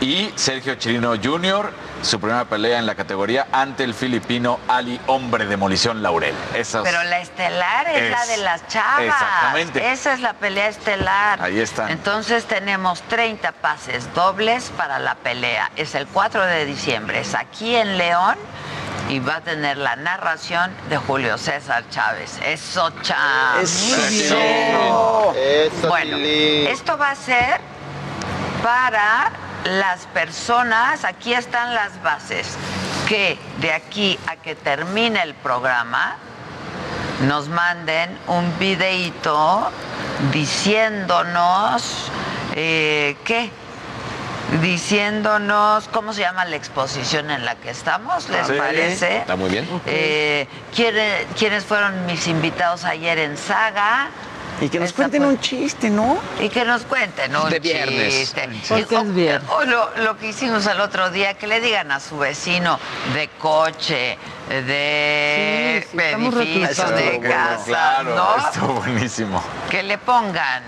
y 0.00 0.30
Sergio 0.34 0.74
Chirino 0.74 1.14
Jr., 1.22 1.70
su 2.02 2.20
primera 2.20 2.44
pelea 2.44 2.78
en 2.78 2.86
la 2.86 2.94
categoría 2.94 3.48
ante 3.50 3.82
el 3.84 3.92
filipino 3.94 4.60
Ali 4.68 5.00
Hombre 5.06 5.46
Demolición 5.46 6.02
Laurel. 6.02 6.34
Esas- 6.54 6.84
Pero 6.84 7.02
la 7.04 7.20
estelar 7.20 7.88
es, 7.88 8.10
la 8.10 8.22
Es- 8.22 8.28
de 8.28 8.36
las 8.38 8.68
chavas. 8.68 9.02
exactamente. 9.04 9.92
Esa 9.92 10.12
es 10.14 10.20
la 10.20 10.34
pelea 10.34 10.68
estelar. 10.68 11.42
Ahí 11.42 11.58
están. 11.58 11.90
Entonces 11.90 12.44
tenemos 12.44 13.02
30 13.02 13.50
pases 13.52 14.12
dobles 14.14 14.70
para 14.76 14.98
la 15.00 15.16
pelea. 15.16 15.70
Es 15.76 15.94
el 15.96 16.06
4 16.06 16.44
de 16.44 16.64
diciembre. 16.66 17.20
Es 17.20 17.34
aquí 17.34 17.74
en 17.74 17.98
León 17.98 18.36
y 19.08 19.18
va 19.20 19.36
a 19.36 19.40
tener 19.40 19.78
la 19.78 19.96
narración 19.96 20.70
de 20.88 20.96
Julio 20.98 21.38
César 21.38 21.84
Chávez. 21.90 22.38
Eso, 22.44 22.90
Chávez. 23.02 23.92
Eso. 23.92 25.34
Eso, 25.34 25.88
Bueno, 25.88 26.16
esto 26.18 26.98
va 26.98 27.10
a 27.10 27.14
ser 27.14 27.60
para 28.62 29.32
las 29.64 30.06
personas, 30.06 31.04
aquí 31.04 31.32
están 31.32 31.74
las 31.74 32.02
bases, 32.02 32.56
que 33.08 33.38
de 33.58 33.72
aquí 33.72 34.18
a 34.26 34.36
que 34.36 34.54
termine 34.54 35.22
el 35.22 35.34
programa 35.34 36.16
nos 37.26 37.48
manden 37.48 38.16
un 38.28 38.56
videíto 38.58 39.70
diciéndonos 40.32 42.10
eh, 42.54 43.16
qué 43.24 43.50
diciéndonos 44.62 45.88
cómo 45.88 46.12
se 46.12 46.20
llama 46.22 46.44
la 46.44 46.56
exposición 46.56 47.30
en 47.30 47.44
la 47.44 47.54
que 47.56 47.70
estamos, 47.70 48.28
¿les 48.28 48.46
Sí. 48.46 48.54
parece? 48.56 49.18
Está 49.18 49.36
muy 49.36 49.50
bien. 49.50 49.68
Eh, 49.86 50.46
¿quiere- 50.74 51.26
¿Quiénes 51.38 51.64
fueron 51.64 52.06
mis 52.06 52.26
invitados 52.26 52.84
ayer 52.84 53.18
en 53.18 53.36
Saga? 53.36 54.08
Y 54.60 54.68
que 54.70 54.80
nos 54.80 54.88
Esta 54.88 54.96
cuenten 55.02 55.24
un 55.24 55.38
chiste, 55.38 55.88
¿no? 55.88 56.18
Y 56.40 56.48
que 56.48 56.64
nos 56.64 56.82
cuenten 56.82 57.36
un 57.36 57.48
De 57.48 57.60
viernes. 57.60 58.12
chiste. 58.12 58.48
Porque 58.68 58.96
es 58.96 59.14
viernes. 59.14 59.48
O 59.50 59.62
lo, 59.64 59.90
lo 59.98 60.18
que 60.18 60.28
hicimos 60.30 60.66
el 60.66 60.80
otro 60.80 61.10
día, 61.10 61.34
que 61.34 61.46
le 61.46 61.60
digan 61.60 61.92
a 61.92 62.00
su 62.00 62.18
vecino 62.18 62.80
de 63.14 63.28
coche, 63.38 64.18
de 64.48 65.86
Sí, 65.88 65.96
edificio, 66.00 66.88
de 66.90 67.18
bueno, 67.18 67.28
casa, 67.28 67.64
claro, 67.66 68.14
¿no? 68.16 68.36
estuvo 68.48 68.72
buenísimo. 68.80 69.40
Que 69.70 69.84
le 69.84 69.96
pongan 69.98 70.64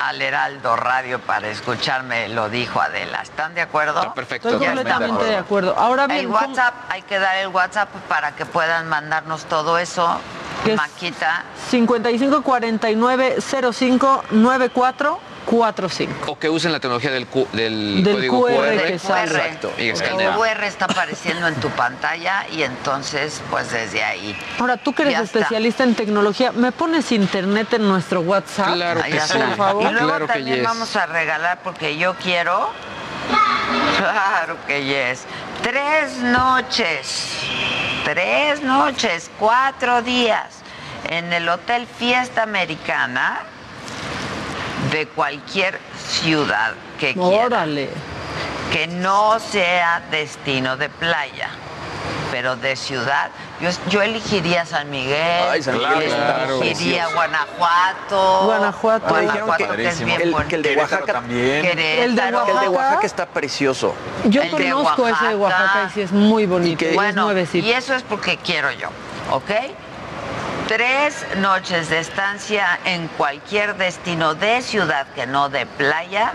al 0.00 0.20
Heraldo 0.20 0.76
Radio 0.76 1.18
para 1.20 1.48
escucharme, 1.48 2.28
lo 2.28 2.48
dijo 2.48 2.80
Adela. 2.80 3.22
¿Están 3.22 3.54
de 3.54 3.62
acuerdo? 3.62 4.00
Está 4.00 4.14
perfecto. 4.14 4.48
estoy 4.50 4.66
completamente 4.66 5.24
de 5.24 5.36
acuerdo 5.36 5.74
ahora 5.76 6.06
bien 6.06 6.20
El 6.20 6.26
¿cómo- 6.26 6.38
WhatsApp, 6.38 6.74
hay 6.88 7.02
que 7.02 7.18
dar 7.18 7.36
el 7.36 7.48
WhatsApp 7.48 7.88
para 8.08 8.32
que 8.32 8.46
puedan 8.46 8.88
mandarnos 8.88 9.44
todo 9.46 9.78
eso. 9.78 10.18
¿Qué 10.64 10.72
es? 10.72 10.76
Maquita. 10.76 11.44
55 11.70 12.42
49 12.42 13.36
05 13.72 14.24
94 14.30 15.20
45 15.46 16.32
O 16.32 16.38
que 16.38 16.50
usen 16.50 16.72
la 16.72 16.80
tecnología 16.80 17.10
del, 17.10 17.26
Q- 17.26 17.48
del, 17.52 18.02
Del 18.04 18.16
código 18.16 18.42
QR 18.46 18.52
QR. 18.56 18.82
que 18.82 18.92
El 18.94 19.00
sale. 19.00 19.30
QR. 19.30 19.36
Exacto. 19.38 19.72
Y 19.78 19.82
El 19.88 19.90
escanea. 19.94 20.34
QR 20.36 20.64
está 20.64 20.84
apareciendo 20.86 21.46
en 21.48 21.54
tu 21.54 21.70
pantalla 21.70 22.46
y 22.52 22.62
entonces, 22.62 23.40
pues 23.50 23.70
desde 23.70 24.02
ahí. 24.04 24.36
Ahora, 24.58 24.76
tú 24.76 24.92
que 24.92 25.02
eres 25.02 25.14
está. 25.20 25.38
especialista 25.38 25.84
en 25.84 25.94
tecnología, 25.94 26.52
¿me 26.52 26.72
pones 26.72 27.10
internet 27.12 27.72
en 27.72 27.88
nuestro 27.88 28.20
WhatsApp? 28.20 28.74
Claro 28.74 29.02
que 29.02 29.20
sí. 29.20 29.38
Por 29.38 29.56
favor. 29.56 29.82
Y 29.82 29.92
luego 29.92 30.06
Claro 30.08 30.26
que 30.26 30.32
también 30.34 30.56
yes. 30.56 30.64
vamos 30.64 30.96
a 30.96 31.06
regalar 31.06 31.60
porque 31.62 31.96
yo 31.96 32.14
quiero. 32.16 32.70
Claro 33.98 34.56
que 34.66 34.84
yes. 34.84 35.22
Tres 35.62 36.18
noches 36.18 37.32
tres 38.04 38.62
noches, 38.62 39.30
cuatro 39.38 40.00
días 40.02 40.46
en 41.08 41.32
el 41.32 41.48
Hotel 41.48 41.86
Fiesta 41.88 42.44
Americana 42.44 43.40
de 44.96 45.06
cualquier 45.06 45.78
ciudad 46.08 46.72
que 46.98 47.12
quiera. 47.12 47.46
Órale. 47.46 47.88
Que 48.72 48.86
no 48.86 49.38
sea 49.38 50.02
destino 50.10 50.76
de 50.76 50.88
playa, 50.88 51.50
pero 52.32 52.56
de 52.56 52.74
ciudad. 52.76 53.30
Yo, 53.60 53.70
yo 53.88 54.02
elegiría 54.02 54.66
San 54.66 54.90
Miguel, 54.90 55.44
Ay, 55.50 55.62
San 55.62 55.78
Miguel 55.78 56.12
elegiría. 56.62 57.06
Guanajuato. 57.14 58.42
Guanajuato. 58.44 59.08
Guanajuato, 59.08 59.68
que, 59.70 59.76
que 59.76 59.88
es 59.88 60.04
bien 60.04 60.20
el, 60.20 60.30
bonito. 60.32 60.48
que 60.48 60.54
el 60.56 60.62
de 60.62 60.76
Oaxaca 60.76 61.12
también. 61.12 61.62
Querétaro. 61.62 62.02
El 62.04 62.16
de 62.16 62.28
el 62.28 62.34
Oaxaca. 62.34 62.70
Oaxaca 62.70 63.06
está 63.06 63.26
precioso. 63.26 63.94
Yo 64.24 64.42
El 64.42 64.50
de 64.50 64.70
conozco 64.70 65.08
ese 65.08 65.26
de 65.28 65.34
Oaxaca. 65.36 65.62
Oaxaca 65.64 65.88
y 65.88 65.94
sí 65.94 66.00
es 66.02 66.12
muy 66.12 66.44
bonito. 66.46 66.72
Y 66.72 66.76
que- 66.76 66.86
y 66.86 66.88
es 66.90 66.94
Bueno, 66.94 67.24
nuevecito. 67.24 67.66
y 67.66 67.72
eso 67.72 67.94
es 67.94 68.02
porque 68.02 68.36
quiero 68.38 68.70
yo, 68.72 68.88
¿ok? 69.30 69.50
Tres 70.68 71.24
noches 71.36 71.90
de 71.90 72.00
estancia 72.00 72.78
en 72.84 73.06
cualquier 73.08 73.76
destino 73.76 74.34
de 74.34 74.62
ciudad 74.62 75.06
que 75.14 75.24
no 75.26 75.48
de 75.48 75.64
playa. 75.64 76.32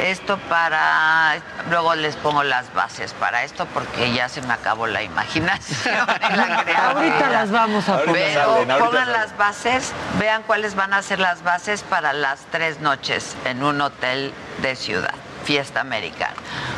Esto 0.00 0.38
para... 0.48 1.40
Luego 1.68 1.94
les 1.96 2.14
pongo 2.16 2.44
las 2.44 2.72
bases 2.74 3.12
para 3.14 3.42
esto 3.42 3.66
porque 3.74 4.12
ya 4.12 4.28
se 4.28 4.40
me 4.42 4.52
acabó 4.52 4.86
la 4.86 5.02
imaginación 5.02 5.94
y 6.32 6.36
la. 6.36 6.64
Ahorita 6.90 7.28
las 7.30 7.50
vamos 7.50 7.88
a 7.88 7.98
poner. 8.04 8.12
Pero 8.34 8.44
salen, 8.54 8.68
pongan 8.78 8.92
salen. 9.06 9.12
las 9.12 9.36
bases, 9.36 9.92
vean 10.20 10.42
cuáles 10.44 10.74
van 10.76 10.92
a 10.94 11.02
ser 11.02 11.18
las 11.18 11.42
bases 11.42 11.82
para 11.82 12.12
las 12.12 12.40
tres 12.52 12.80
noches 12.80 13.36
en 13.44 13.62
un 13.64 13.80
hotel 13.80 14.32
de 14.60 14.76
ciudad, 14.76 15.14
fiesta 15.44 15.80
americana. 15.80 16.34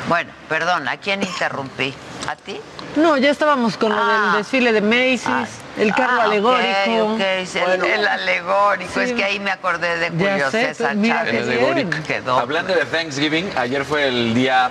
Bueno, 0.09 0.31
perdón, 0.49 0.89
¿a 0.89 0.97
quién 0.99 1.23
interrumpí? 1.23 1.95
¿A 2.29 2.37
ti? 2.37 2.61
No, 2.97 3.17
ya 3.19 3.31
estábamos 3.31 3.77
con 3.77 3.95
lo 3.95 4.03
Ah. 4.03 4.31
del 4.33 4.43
desfile 4.43 4.73
de 4.73 4.81
Macy's, 4.83 5.49
el 5.77 5.95
carro 5.95 6.21
Ah, 6.21 6.25
alegórico. 6.25 6.69
el- 6.87 7.47
Bueno. 7.65 7.85
el, 7.87 8.07
alegórico, 8.07 8.91
Sí. 8.95 9.01
es 9.01 9.13
que 9.13 9.25
ahí 9.25 9.41
me 9.41 9.51
acordé 9.51 9.99
de 9.99 10.11
Ya 10.17 10.31
Julio 10.33 10.51
sé, 10.51 10.67
César 10.69 10.97
mira 10.97 11.25
Chávez. 11.25 11.87
Quedó. 12.07 12.39
Hablando 12.39 12.75
de 12.75 12.85
Thanksgiving, 12.85 13.51
ayer 13.57 13.85
fue 13.85 14.09
el 14.09 14.35
día 14.35 14.71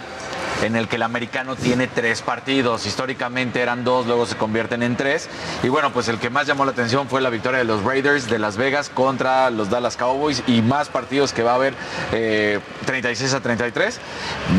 en 0.62 0.76
el 0.76 0.88
que 0.88 0.96
el 0.96 1.04
americano 1.04 1.56
tiene 1.56 1.88
tres 1.88 2.22
partidos. 2.22 2.86
Históricamente 2.86 3.62
eran 3.62 3.84
dos, 3.84 4.08
luego 4.08 4.26
se 4.26 4.36
convierten 4.36 4.84
en 4.84 4.96
tres. 4.96 5.30
Y 5.64 5.70
bueno, 5.70 5.92
pues 5.92 6.08
el 6.08 6.20
que 6.20 6.30
más 6.30 6.48
llamó 6.48 6.66
la 6.66 6.72
atención 6.72 7.08
fue 7.08 7.22
la 7.22 7.30
victoria 7.30 7.60
de 7.60 7.66
los 7.66 7.84
Raiders 7.84 8.30
de 8.30 8.40
Las 8.40 8.58
Vegas 8.58 8.90
contra 8.90 9.50
los 9.50 9.70
Dallas 9.70 9.98
Cowboys 9.98 10.44
y 10.48 10.62
más 10.62 10.90
partidos 10.90 11.34
que 11.34 11.44
va 11.44 11.52
a 11.52 11.56
haber 11.56 11.74
eh, 12.12 12.60
36 12.86 13.34
a 13.34 13.42
33. 13.42 14.00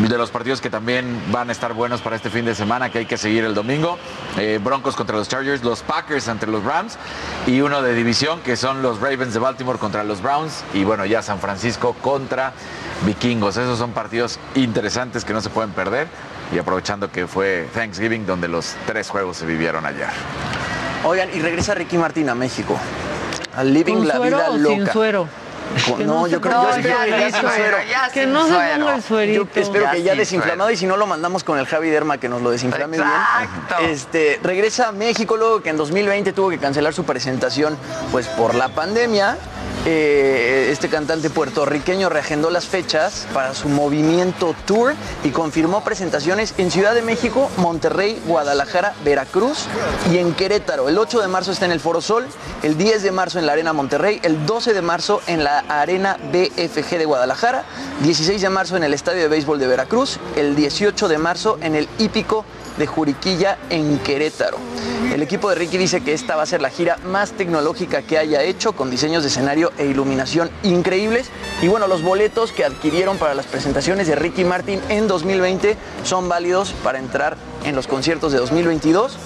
De 0.08 0.18
los 0.18 0.30
partidos 0.30 0.60
que 0.60 0.70
también 0.70 1.22
van 1.30 1.48
a 1.48 1.52
estar 1.52 1.72
buenos 1.72 2.00
para 2.00 2.16
este 2.16 2.30
fin 2.30 2.44
de 2.44 2.54
semana, 2.54 2.90
que 2.90 2.98
hay 2.98 3.06
que 3.06 3.16
seguir 3.16 3.44
el 3.44 3.54
domingo. 3.54 3.98
Eh, 4.38 4.60
Broncos 4.62 4.96
contra 4.96 5.16
los 5.16 5.28
Chargers, 5.28 5.62
los 5.62 5.82
Packers 5.82 6.28
ante 6.28 6.46
los 6.46 6.64
Rams 6.64 6.98
y 7.46 7.60
uno 7.60 7.82
de 7.82 7.94
división 7.94 8.40
que 8.40 8.56
son 8.56 8.82
los 8.82 9.00
Ravens 9.00 9.34
de 9.34 9.40
Baltimore 9.40 9.78
contra 9.78 10.04
los 10.04 10.22
Browns 10.22 10.64
y 10.72 10.84
bueno, 10.84 11.04
ya 11.06 11.22
San 11.22 11.38
Francisco 11.38 11.94
contra 12.00 12.52
Vikingos. 13.04 13.56
Esos 13.56 13.78
son 13.78 13.92
partidos 13.92 14.38
interesantes 14.54 15.24
que 15.24 15.32
no 15.32 15.40
se 15.40 15.50
pueden 15.50 15.72
perder 15.74 16.08
y 16.54 16.58
aprovechando 16.58 17.10
que 17.10 17.26
fue 17.26 17.68
Thanksgiving 17.74 18.26
donde 18.26 18.48
los 18.48 18.74
tres 18.86 19.08
juegos 19.10 19.36
se 19.36 19.46
vivieron 19.46 19.84
ayer. 19.86 20.08
Oigan, 21.04 21.28
y 21.34 21.40
regresa 21.40 21.74
Ricky 21.74 21.98
Martin 21.98 22.28
a 22.30 22.34
México. 22.34 22.78
Al 23.54 23.72
Living 23.72 23.94
¿Con 23.96 24.08
la 24.08 24.16
suero 24.16 24.36
vida 24.38 24.50
o 24.50 24.56
loca. 24.56 24.74
sin 24.74 24.86
suero? 24.88 25.28
Que 25.96 26.04
no, 26.04 26.20
no 26.20 26.26
yo 26.26 26.40
creo 26.40 26.76
yo 26.76 26.82
que 26.82 26.88
ya 26.88 27.40
suero. 27.40 27.76
Que 28.12 28.26
no 28.26 28.46
se 28.46 28.52
ponga 28.52 28.94
el 28.94 29.02
suerito. 29.02 29.48
Yo 29.54 29.60
espero 29.60 29.84
Ya 29.84 29.90
que 29.92 30.02
ya 30.02 30.12
sin 30.12 30.18
desinflamado 30.18 30.68
suero. 30.68 30.74
y 30.74 30.76
si 30.76 30.86
no 30.86 30.96
lo 30.96 31.06
mandamos 31.06 31.44
con 31.44 31.58
el 31.58 31.66
Javi 31.66 31.90
Derma 31.90 32.18
que 32.18 32.28
nos 32.28 32.42
lo 32.42 32.50
desinflame 32.50 32.96
Exacto. 32.96 33.76
bien. 33.80 33.90
Este, 33.90 34.40
regresa 34.42 34.88
a 34.88 34.92
México 34.92 35.36
luego 35.36 35.62
que 35.62 35.70
en 35.70 35.76
2020 35.76 36.32
tuvo 36.32 36.50
que 36.50 36.58
cancelar 36.58 36.94
su 36.94 37.04
presentación 37.04 37.76
pues 38.12 38.26
por 38.28 38.54
la 38.54 38.68
pandemia. 38.68 39.36
Eh, 39.86 40.70
este 40.72 40.88
cantante 40.88 41.28
puertorriqueño 41.28 42.08
reagendó 42.08 42.48
las 42.48 42.64
fechas 42.64 43.26
para 43.34 43.52
su 43.54 43.68
movimiento 43.68 44.54
tour 44.64 44.94
y 45.24 45.28
confirmó 45.30 45.84
presentaciones 45.84 46.54
en 46.56 46.70
Ciudad 46.70 46.94
de 46.94 47.02
México, 47.02 47.50
Monterrey, 47.58 48.18
Guadalajara, 48.26 48.94
Veracruz 49.04 49.66
y 50.10 50.16
en 50.16 50.32
Querétaro. 50.32 50.88
El 50.88 50.96
8 50.96 51.20
de 51.20 51.28
marzo 51.28 51.52
está 51.52 51.66
en 51.66 51.72
el 51.72 51.80
Foro 51.80 52.00
Sol, 52.00 52.26
el 52.62 52.78
10 52.78 53.02
de 53.02 53.12
marzo 53.12 53.38
en 53.38 53.44
la 53.44 53.52
Arena 53.52 53.74
Monterrey, 53.74 54.20
el 54.22 54.46
12 54.46 54.72
de 54.72 54.80
marzo 54.80 55.20
en 55.26 55.44
la 55.44 55.53
Arena 55.60 56.16
BFG 56.32 56.98
de 56.98 57.04
Guadalajara, 57.04 57.64
16 58.02 58.40
de 58.40 58.50
marzo 58.50 58.76
en 58.76 58.84
el 58.84 58.94
Estadio 58.94 59.22
de 59.22 59.28
Béisbol 59.28 59.58
de 59.58 59.66
Veracruz, 59.66 60.18
el 60.36 60.56
18 60.56 61.08
de 61.08 61.18
marzo 61.18 61.58
en 61.60 61.74
el 61.74 61.88
Hípico 61.98 62.44
de 62.78 62.86
Juriquilla 62.86 63.58
en 63.70 63.98
Querétaro. 63.98 64.58
El 65.12 65.22
equipo 65.22 65.48
de 65.48 65.54
Ricky 65.54 65.78
dice 65.78 66.00
que 66.00 66.12
esta 66.12 66.34
va 66.34 66.42
a 66.42 66.46
ser 66.46 66.60
la 66.60 66.70
gira 66.70 66.98
más 67.04 67.32
tecnológica 67.32 68.02
que 68.02 68.18
haya 68.18 68.42
hecho, 68.42 68.72
con 68.72 68.90
diseños 68.90 69.22
de 69.22 69.28
escenario 69.28 69.72
e 69.78 69.86
iluminación 69.86 70.50
increíbles. 70.62 71.28
Y 71.62 71.68
bueno, 71.68 71.86
los 71.86 72.02
boletos 72.02 72.52
que 72.52 72.64
adquirieron 72.64 73.16
para 73.18 73.34
las 73.34 73.46
presentaciones 73.46 74.08
de 74.08 74.16
Ricky 74.16 74.44
Martin 74.44 74.80
en 74.88 75.06
2020 75.06 75.76
son 76.02 76.28
válidos 76.28 76.72
para 76.82 76.98
entrar 76.98 77.36
en 77.64 77.76
los 77.76 77.86
conciertos 77.86 78.32
de 78.32 78.38
2022. 78.38 79.16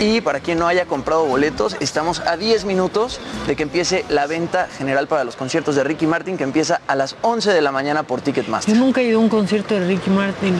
Y 0.00 0.20
para 0.20 0.40
quien 0.40 0.58
no 0.58 0.66
haya 0.66 0.86
comprado 0.86 1.26
boletos, 1.26 1.76
estamos 1.80 2.20
a 2.20 2.36
10 2.36 2.64
minutos 2.64 3.20
de 3.46 3.56
que 3.56 3.64
empiece 3.64 4.04
la 4.08 4.26
venta 4.26 4.68
general 4.78 5.08
para 5.08 5.24
los 5.24 5.36
conciertos 5.36 5.74
de 5.76 5.84
Ricky 5.84 6.06
Martin, 6.06 6.36
que 6.36 6.44
empieza 6.44 6.80
a 6.86 6.94
las 6.94 7.16
11 7.22 7.52
de 7.52 7.60
la 7.60 7.72
mañana 7.72 8.02
por 8.04 8.20
Ticketmaster. 8.20 8.74
Yo 8.74 8.80
nunca 8.80 9.00
he 9.00 9.04
ido 9.04 9.18
a 9.18 9.22
un 9.22 9.28
concierto 9.28 9.74
de 9.74 9.86
Ricky 9.86 10.10
Martin. 10.10 10.54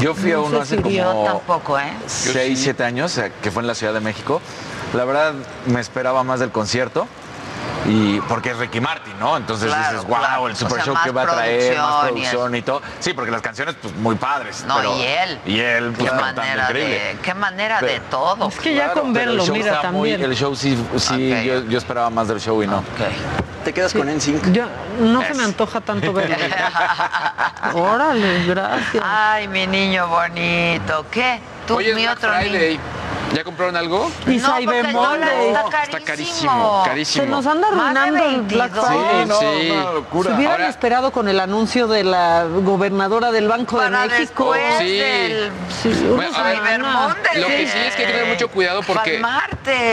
Yo 0.00 0.14
fui 0.14 0.32
a 0.32 0.36
No 0.36 0.44
uno 0.44 0.60
hace 0.60 0.80
como 0.80 1.24
Tampoco, 1.24 1.78
¿eh? 1.78 1.92
6, 2.06 2.58
7 2.58 2.84
años, 2.84 3.18
eh, 3.18 3.32
que 3.42 3.50
fue 3.50 3.62
en 3.62 3.66
la 3.66 3.74
Ciudad 3.74 3.92
de 3.92 4.00
México. 4.00 4.40
La 4.94 5.04
verdad, 5.04 5.34
me 5.66 5.80
esperaba 5.80 6.24
más 6.24 6.40
del 6.40 6.50
concierto. 6.50 7.06
Y 7.90 8.20
porque 8.28 8.50
es 8.50 8.56
Ricky 8.56 8.80
Martin, 8.80 9.18
¿no? 9.18 9.36
Entonces 9.36 9.66
Claro, 9.68 9.92
dices, 9.92 10.06
wow, 10.08 10.18
claro. 10.18 10.46
el 10.46 10.52
O 10.52 10.56
super 10.56 10.76
sea, 10.76 10.84
show 10.84 10.96
que 11.02 11.10
va 11.10 11.22
a 11.22 11.26
traer, 11.26 11.76
más 11.78 12.04
producción 12.04 12.54
y 12.54 12.58
y, 12.58 12.62
todo. 12.62 12.82
Sí, 13.00 13.12
porque 13.14 13.30
las 13.32 13.42
canciones, 13.42 13.74
pues 13.82 13.94
muy 13.96 14.14
padres. 14.14 14.64
No, 14.66 14.76
pero- 14.76 14.96
y 14.96 15.02
él. 15.02 15.38
Y 15.46 15.58
él, 15.60 15.92
pues 15.98 16.10
qué 16.10 16.16
manera 16.16 16.62
increíble. 16.64 16.94
de, 17.04 17.18
qué 17.22 17.34
manera 17.34 17.80
de 17.80 17.86
Pero- 17.88 18.02
todo. 18.10 18.48
Es 18.48 18.58
que 18.60 18.74
ya 18.74 18.92
con 18.92 19.12
verlo, 19.12 19.44
show 19.44 19.54
mira, 19.56 19.72
estaba 19.74 19.90
muy- 19.92 20.10
también. 20.10 20.30
el 20.30 20.36
show 20.36 20.54
sí, 20.54 20.78
sí 20.98 21.32
Ok. 21.32 21.38
yo, 21.44 21.64
yo 21.68 21.78
esperaba 21.78 22.10
más 22.10 22.28
del 22.28 22.40
show 22.40 22.62
y 22.62 22.66
no. 22.66 22.84
¿Te 23.64 23.72
quedas 23.74 23.92
con 23.92 24.08
NSYNC? 24.08 24.52
Yo, 24.52 24.64
no 25.00 25.20
se 25.22 25.32
Es. 25.32 25.36
me 25.36 25.44
antoja 25.44 25.80
tanto 25.80 26.12
verlo. 26.12 26.34
Órale, 27.74 28.44
gracias. 28.46 29.04
Ay, 29.06 29.48
mi 29.48 29.66
niño 29.66 30.06
bonito. 30.08 31.04
¿Qué? 31.10 31.40
Tú, 31.66 31.76
Hoy 31.76 31.86
es 31.88 31.94
mi 31.94 32.02
Black 32.02 32.16
otro 32.18 32.30
niño. 32.38 32.80
¿Ya 33.34 33.44
compraron 33.44 33.76
algo? 33.76 34.10
Y 34.26 34.36
No, 34.38 34.46
Cyber 34.56 34.64
porque 34.64 34.78
el 34.88 34.92
dólar 34.92 35.18
Monday. 35.20 35.48
está 35.48 35.82
Está 35.84 36.00
carísimo. 36.00 36.04
carísimo, 36.04 36.82
carísimo. 36.84 37.24
Se 37.24 37.30
nos 37.30 37.46
anda 37.46 37.68
arruinando 37.68 38.24
el 38.24 38.42
Black 38.42 38.72
22. 38.72 38.86
Friday. 38.86 39.22
Sí, 39.22 39.28
no, 39.28 39.40
Sí. 39.40 39.70
una 39.70 39.92
locura. 39.92 40.30
Se 40.30 40.36
hubieran 40.36 40.52
Ahora- 40.54 40.68
esperado 40.68 41.12
con 41.12 41.28
el 41.28 41.40
anuncio 41.40 41.86
de 41.86 42.04
la 42.04 42.44
gobernadora 42.44 43.30
del 43.30 43.46
Banco 43.48 43.76
Para 43.76 44.02
de 44.02 44.08
México. 44.08 44.54
Sí. 44.78 44.84
del 44.98 45.50
Sí, 45.82 45.88
Bueno, 46.14 46.36
a 46.36 46.42
ver. 46.42 46.80
Lo 47.40 47.46
que 47.46 47.66
sí 47.68 47.78
es 47.78 47.94
que 47.94 48.02
hay 48.02 48.06
que 48.08 48.12
tener 48.18 48.26
mucho 48.26 48.48
cuidado 48.48 48.82
porque 48.82 49.22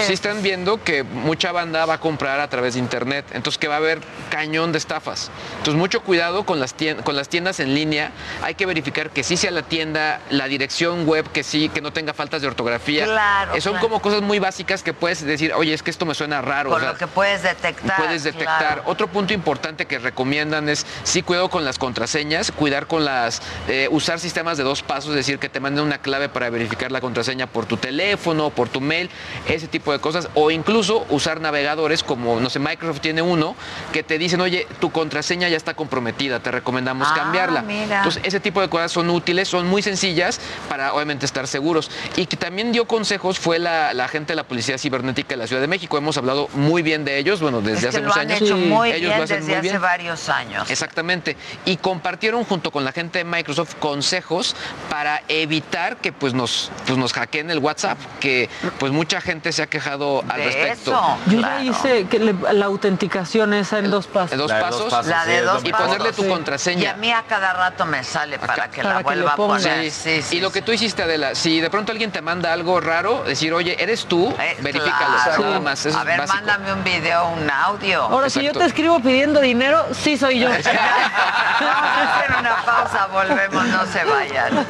sí 0.05 0.13
están 0.13 0.41
viendo 0.41 0.83
que 0.83 1.03
mucha 1.03 1.51
banda 1.51 1.85
va 1.85 1.95
a 1.95 1.99
comprar 1.99 2.39
a 2.39 2.49
través 2.49 2.73
de 2.73 2.79
internet, 2.79 3.25
entonces 3.33 3.57
que 3.57 3.67
va 3.67 3.75
a 3.75 3.77
haber 3.77 4.01
cañón 4.29 4.71
de 4.71 4.77
estafas. 4.79 5.29
Entonces 5.59 5.75
mucho 5.75 6.01
cuidado 6.01 6.43
con 6.45 6.59
las 6.59 6.73
tiendas, 6.73 7.05
con 7.05 7.15
las 7.15 7.29
tiendas 7.29 7.59
en 7.59 7.73
línea. 7.75 8.11
Hay 8.43 8.55
que 8.55 8.65
verificar 8.65 9.11
que 9.11 9.23
sí 9.23 9.37
sea 9.37 9.51
la 9.51 9.61
tienda, 9.61 10.19
la 10.29 10.47
dirección 10.47 11.05
web, 11.07 11.29
que 11.31 11.43
sí, 11.43 11.69
que 11.69 11.81
no 11.81 11.93
tenga 11.93 12.13
faltas 12.13 12.41
de 12.41 12.47
ortografía. 12.47 13.05
Claro, 13.05 13.26
Eh, 13.53 13.61
Son 13.61 13.73
claro. 13.73 13.87
como 13.87 14.01
cosas 14.01 14.21
muy 14.21 14.39
básicas 14.39 14.83
que 14.83 14.93
puedes 14.93 15.23
decir, 15.25 15.53
oye, 15.53 15.73
es 15.73 15.83
que 15.83 15.91
esto 15.91 16.05
me 16.05 16.13
suena 16.13 16.41
raro. 16.41 16.69
Con 16.69 16.77
o 16.77 16.81
sea, 16.81 16.93
lo 16.93 16.97
que 16.97 17.07
puedes 17.07 17.43
detectar. 17.43 17.97
puedes 17.97 18.23
detectar. 18.23 18.57
claro. 18.59 18.83
Otro 18.85 19.07
punto 19.07 19.33
importante 19.33 19.85
que 19.85 19.99
recomiendan 19.99 20.69
es 20.69 20.85
sí 21.03 21.21
cuidado 21.21 21.49
con 21.49 21.65
las 21.65 21.77
contraseñas, 21.77 22.51
cuidar 22.51 22.87
con 22.87 23.05
las, 23.05 23.41
eh, 23.67 23.87
usar 23.91 24.19
sistemas 24.19 24.57
de 24.57 24.63
dos 24.63 24.83
pasos, 24.83 25.09
es 25.11 25.15
decir, 25.17 25.39
que 25.39 25.49
te 25.49 25.59
manden 25.59 25.83
una 25.85 25.97
clave 25.99 26.29
para 26.29 26.49
verificar 26.49 26.91
la 26.91 27.01
contraseña 27.01 27.47
por 27.47 27.65
tu 27.65 27.77
teléfono, 27.77 28.49
por 28.49 28.69
tu 28.69 28.81
mail, 28.81 29.09
ese 29.47 29.67
tipo 29.67 29.91
de 29.91 29.99
cosas, 29.99 30.29
o 30.35 30.51
incluso 30.51 31.05
usar 31.09 31.41
navegadores 31.41 32.03
como, 32.03 32.39
no 32.39 32.49
sé, 32.49 32.59
Microsoft 32.59 33.01
tiene 33.01 33.21
uno 33.21 33.55
que 33.91 34.03
te 34.03 34.17
dicen, 34.17 34.41
oye, 34.41 34.67
tu 34.79 34.91
contraseña 34.91 35.49
ya 35.49 35.57
está 35.57 35.73
comprometida, 35.73 36.39
te 36.39 36.51
recomendamos 36.51 37.07
Ah, 37.11 37.15
cambiarla. 37.15 37.61
mira. 37.61 37.97
Entonces, 37.97 38.21
ese 38.25 38.39
tipo 38.39 38.61
de 38.61 38.69
cosas 38.69 38.91
son 38.91 39.09
útiles, 39.09 39.47
son 39.47 39.67
muy 39.67 39.81
sencillas 39.81 40.39
para 40.69 40.93
obviamente 40.93 41.25
estar 41.25 41.47
seguros. 41.47 41.89
Y 42.15 42.25
que 42.25 42.37
también 42.37 42.71
dio 42.71 42.85
consejos 42.87 43.16
fue 43.21 43.59
la, 43.59 43.93
la 43.93 44.07
gente 44.07 44.33
de 44.33 44.35
la 44.37 44.43
Policía 44.43 44.77
Cibernética 44.77 45.29
de 45.29 45.37
la 45.37 45.47
Ciudad 45.47 45.61
de 45.61 45.67
México. 45.67 45.97
Hemos 45.97 46.17
hablado 46.17 46.49
muy 46.53 46.81
bien 46.81 47.03
de 47.05 47.17
ellos, 47.17 47.41
bueno, 47.41 47.61
desde 47.61 47.75
Es 47.77 47.81
que 47.81 47.87
hace 47.89 47.99
unos 48.01 48.17
años. 48.17 48.41
hecho 48.41 48.57
muy 48.57 48.89
ellos 48.91 49.01
bien 49.01 49.17
lo 49.17 49.23
hacen 49.23 49.37
desde 49.37 49.47
muy 49.49 49.55
hace 49.59 49.69
bien. 49.69 49.81
varios 49.81 50.29
años. 50.29 50.69
Exactamente. 50.69 51.35
Y 51.65 51.77
compartieron 51.77 52.43
junto 52.43 52.71
con 52.71 52.83
la 52.85 52.91
gente 52.91 53.19
de 53.19 53.25
Microsoft 53.25 53.75
consejos 53.79 54.55
para 54.89 55.21
evitar 55.27 55.97
que 55.97 56.11
pues 56.13 56.33
nos, 56.33 56.71
pues 56.85 56.97
nos 56.97 57.13
hackeen 57.13 57.49
el 57.51 57.59
WhatsApp, 57.59 57.97
que 58.19 58.49
pues 58.79 58.91
mucha 58.91 59.21
gente 59.21 59.51
se 59.51 59.61
ha 59.63 59.67
quejado 59.67 60.23
al 60.29 60.37
De 60.39 60.45
respecto. 60.45 60.91
eso. 60.91 61.17
Yo 61.27 61.37
Claro. 61.39 61.63
ya 61.63 61.69
hice 61.71 62.07
que 62.07 62.19
le- 62.19 62.35
la 62.53 62.65
autenticación 62.65 63.53
esa 63.53 63.79
en 63.79 63.89
dos 63.91 64.07
pasos. 64.07 64.31
En 64.33 64.37
dos 64.37 64.49
La 64.49 64.57
de 64.57 64.61
dos 64.63 64.83
pasos, 64.89 65.07
La 65.07 65.25
de 65.25 65.41
dos 65.41 65.63
y 65.63 65.71
pasos. 65.71 65.87
ponerle 65.87 66.13
tu 66.13 66.21
Sí. 66.21 66.27
Y 66.27 66.31
a 66.31 66.33
contraseña. 66.33 66.93
mí 66.95 67.11
a 67.11 67.23
cada 67.23 67.53
rato 67.53 67.85
me 67.85 68.03
sale 68.03 68.39
para 68.39 68.69
que 68.69 68.81
Para 68.81 68.95
la 68.95 69.01
vuelva 69.01 69.31
a 69.33 69.35
poner. 69.35 69.91
Sí. 69.91 70.07
Sí, 70.07 70.21
sí, 70.21 70.37
y 70.37 70.39
lo 70.41 70.51
que 70.51 70.61
tú 70.61 70.71
hiciste, 70.71 71.03
Adela, 71.03 71.35
si 71.35 71.59
de 71.59 71.69
pronto 71.69 71.91
alguien 71.91 72.11
te 72.11 72.21
manda 72.21 72.51
algo 72.53 72.79
raro, 72.79 73.06
claro, 73.07 73.23
decir, 73.23 73.53
oye, 73.53 73.81
eres 73.81 74.05
tú, 74.05 74.33
verifícalo, 74.61 75.15
Eh, 75.17 75.19
Claro. 75.23 75.41
nada 75.43 75.59
más. 75.59 75.85
Eso 75.85 75.97
A 75.97 76.01
es 76.01 76.07
ver, 76.07 76.17
básico. 76.19 76.37
mándame 76.37 76.73
un 76.73 76.83
video, 76.83 77.27
un 77.29 77.49
audio. 77.49 78.03
Ahora, 78.03 78.29
si 78.29 78.43
yo 78.43 78.51
te 78.51 78.65
escribo 78.65 78.99
pidiendo 78.99 79.39
dinero, 79.39 79.85
sí 79.93 80.17
soy 80.17 80.39
yo. 80.39 80.49
Vamos 80.49 80.65
a 80.67 82.17
hacer 82.17 82.35
una 82.39 82.55
pausa, 82.65 83.07
volvemos, 83.11 83.65
no 83.67 83.85
se 83.85 84.03
vayan. 84.05 84.67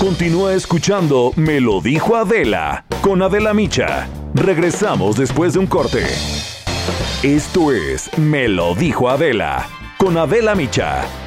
Continúa 0.00 0.52
escuchando 0.54 1.32
Me 1.36 1.60
lo 1.60 1.80
dijo 1.80 2.16
Adela 2.16 2.84
con 3.00 3.22
Adela 3.22 3.54
Micha. 3.54 4.08
Regresamos 4.34 5.16
después 5.16 5.54
de 5.54 5.58
un 5.60 5.66
corte. 5.66 6.04
Esto 7.22 7.72
es 7.72 8.16
Me 8.18 8.48
lo 8.48 8.74
dijo 8.74 9.08
Adela 9.08 9.66
con 9.98 10.16
Adela 10.18 10.54
Micha. 10.54 11.02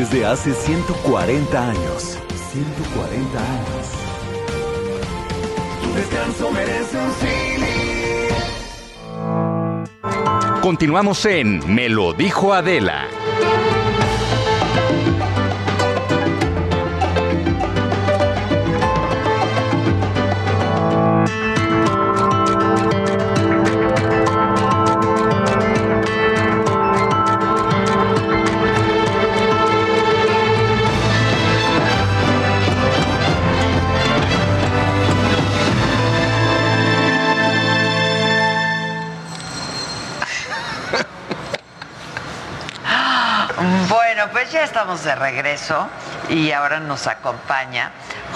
Desde 0.00 0.24
hace 0.24 0.54
140 0.54 1.68
años. 1.68 2.18
140 2.52 3.38
años. 3.38 3.86
Tu 5.82 5.92
descanso 5.92 6.50
merece 6.52 6.96
un 6.96 7.12
Continuamos 10.62 11.26
en 11.26 11.74
Me 11.74 11.90
lo 11.90 12.14
dijo 12.14 12.54
Adela. 12.54 13.08
Pues 44.50 44.58
ya 44.58 44.64
estamos 44.64 45.04
de 45.04 45.14
regreso 45.14 45.86
y 46.28 46.50
ahora 46.50 46.80
nos 46.80 47.06
acompaña 47.06 47.92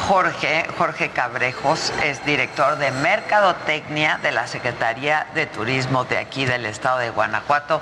Jorge, 0.06 0.64
Jorge 0.78 1.08
Cabrejos, 1.10 1.92
es 2.04 2.24
director 2.24 2.78
de 2.78 2.92
Mercadotecnia 2.92 4.20
de 4.22 4.30
la 4.30 4.46
Secretaría 4.46 5.26
de 5.34 5.46
Turismo 5.46 6.04
de 6.04 6.18
aquí 6.18 6.44
del 6.44 6.66
estado 6.66 6.98
de 6.98 7.10
Guanajuato. 7.10 7.80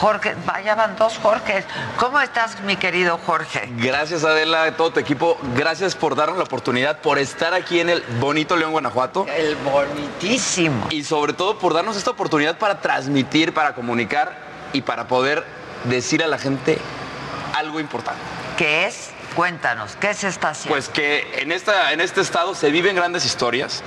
Jorge, 0.00 0.36
vaya 0.46 0.76
van 0.76 0.94
dos 0.94 1.18
Jorges. 1.18 1.64
¿Cómo 1.98 2.20
estás, 2.20 2.60
mi 2.60 2.76
querido 2.76 3.18
Jorge? 3.26 3.68
Gracias 3.78 4.22
Adela, 4.22 4.62
a 4.62 4.76
todo 4.76 4.92
tu 4.92 5.00
equipo. 5.00 5.36
Gracias 5.56 5.96
por 5.96 6.14
darnos 6.14 6.36
la 6.38 6.44
oportunidad, 6.44 7.00
por 7.00 7.18
estar 7.18 7.52
aquí 7.52 7.80
en 7.80 7.90
el 7.90 8.02
bonito 8.20 8.54
León, 8.54 8.70
Guanajuato. 8.70 9.26
El 9.28 9.56
bonitísimo. 9.56 10.86
Y 10.90 11.02
sobre 11.02 11.32
todo 11.32 11.58
por 11.58 11.74
darnos 11.74 11.96
esta 11.96 12.12
oportunidad 12.12 12.58
para 12.58 12.80
transmitir, 12.80 13.52
para 13.52 13.74
comunicar 13.74 14.36
y 14.72 14.82
para 14.82 15.08
poder 15.08 15.44
decir 15.84 16.22
a 16.22 16.28
la 16.28 16.38
gente 16.38 16.78
algo 17.62 17.80
importante. 17.80 18.20
¿Qué 18.56 18.86
es? 18.86 19.10
Cuéntanos, 19.34 19.96
¿qué 19.96 20.12
se 20.12 20.28
está 20.28 20.50
haciendo? 20.50 20.74
Pues 20.74 20.90
que 20.90 21.40
en, 21.40 21.52
esta, 21.52 21.92
en 21.92 22.02
este 22.02 22.20
estado 22.20 22.54
se 22.54 22.70
viven 22.70 22.94
grandes 22.94 23.24
historias 23.24 23.82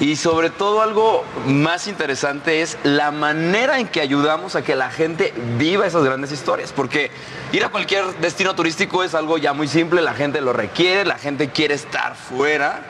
y 0.00 0.16
sobre 0.16 0.48
todo 0.48 0.80
algo 0.80 1.22
más 1.44 1.86
interesante 1.86 2.62
es 2.62 2.78
la 2.82 3.10
manera 3.10 3.78
en 3.78 3.88
que 3.88 4.00
ayudamos 4.00 4.56
a 4.56 4.62
que 4.62 4.74
la 4.74 4.90
gente 4.90 5.34
viva 5.58 5.86
esas 5.86 6.02
grandes 6.02 6.32
historias. 6.32 6.72
Porque 6.72 7.10
ir 7.52 7.62
a 7.62 7.68
cualquier 7.68 8.06
destino 8.20 8.54
turístico 8.54 9.04
es 9.04 9.14
algo 9.14 9.36
ya 9.36 9.52
muy 9.52 9.68
simple, 9.68 10.00
la 10.00 10.14
gente 10.14 10.40
lo 10.40 10.54
requiere, 10.54 11.04
la 11.04 11.18
gente 11.18 11.50
quiere 11.50 11.74
estar 11.74 12.16
fuera. 12.16 12.82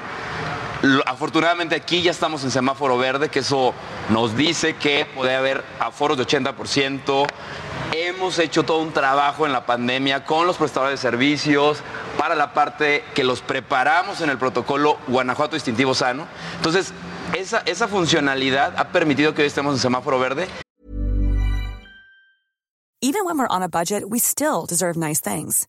Afortunadamente 1.07 1.75
aquí 1.75 2.03
ya 2.03 2.11
estamos 2.11 2.45
en 2.45 2.51
semáforo 2.51 2.99
verde, 2.99 3.29
que 3.29 3.41
eso 3.41 3.75
nos 4.11 4.37
dice 4.37 4.77
que 4.77 5.07
puede 5.15 5.35
haber 5.35 5.65
aforos 5.81 6.17
de 6.17 6.27
80%. 6.27 7.27
Hemos 7.93 8.39
hecho 8.39 8.65
todo 8.65 8.79
un 8.79 8.93
trabajo 8.93 9.47
en 9.47 9.53
la 9.53 9.65
pandemia 9.65 10.25
con 10.25 10.47
los 10.47 10.57
prestadores 10.57 11.01
de 11.01 11.03
servicios 11.03 11.79
para 12.19 12.35
la 12.35 12.53
parte 12.53 13.05
que 13.15 13.25
los 13.25 13.41
preparamos 13.41 14.21
en 14.21 14.31
el 14.31 14.39
protocolo 14.39 14.99
Guanajuato 15.07 15.55
Distintivo 15.55 15.95
Sano. 15.95 16.27
Entonces, 16.57 16.93
esa, 17.35 17.59
esa 17.61 17.89
funcionalidad 17.89 18.75
ha 18.77 18.89
permitido 18.89 19.35
que 19.35 19.43
hoy 19.43 19.49
estemos 19.49 19.75
en 19.75 19.81
semáforo 19.81 20.19
verde 20.19 20.49
Even 23.03 23.27
when 23.27 23.39
we're 23.39 23.47
on 23.47 23.63
a 23.63 23.69
budget, 23.69 24.09
we 24.09 24.19
still 24.19 24.65
deserve 24.67 24.97
nice 24.97 25.21
things. 25.21 25.69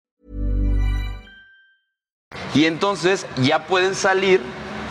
Y 2.53 2.65
entonces 2.65 3.25
ya 3.37 3.65
pueden 3.65 3.95
salir 3.95 4.41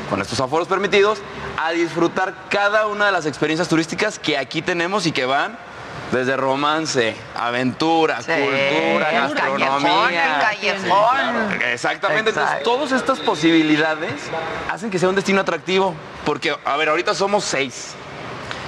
con 0.08 0.20
estos 0.20 0.40
aforos 0.40 0.66
permitidos 0.66 1.18
a 1.56 1.70
disfrutar 1.72 2.34
cada 2.48 2.86
una 2.86 3.06
de 3.06 3.12
las 3.12 3.26
experiencias 3.26 3.68
turísticas 3.68 4.18
que 4.18 4.38
aquí 4.38 4.62
tenemos 4.62 5.06
y 5.06 5.12
que 5.12 5.24
van 5.24 5.58
desde 6.10 6.36
romance, 6.36 7.14
aventura, 7.36 8.16
cultura, 8.16 9.12
gastronomía. 9.12 9.68
callejón, 9.78 10.14
el 10.14 10.40
callejón. 10.40 11.62
Exactamente, 11.62 12.30
entonces 12.30 12.54
Exacto. 12.54 12.70
todas 12.70 12.92
estas 12.92 13.20
posibilidades 13.20 14.14
hacen 14.68 14.90
que 14.90 14.98
sea 14.98 15.08
un 15.08 15.14
destino 15.14 15.40
atractivo, 15.40 15.94
porque, 16.24 16.56
a 16.64 16.76
ver, 16.76 16.88
ahorita 16.88 17.14
somos 17.14 17.44
seis, 17.44 17.94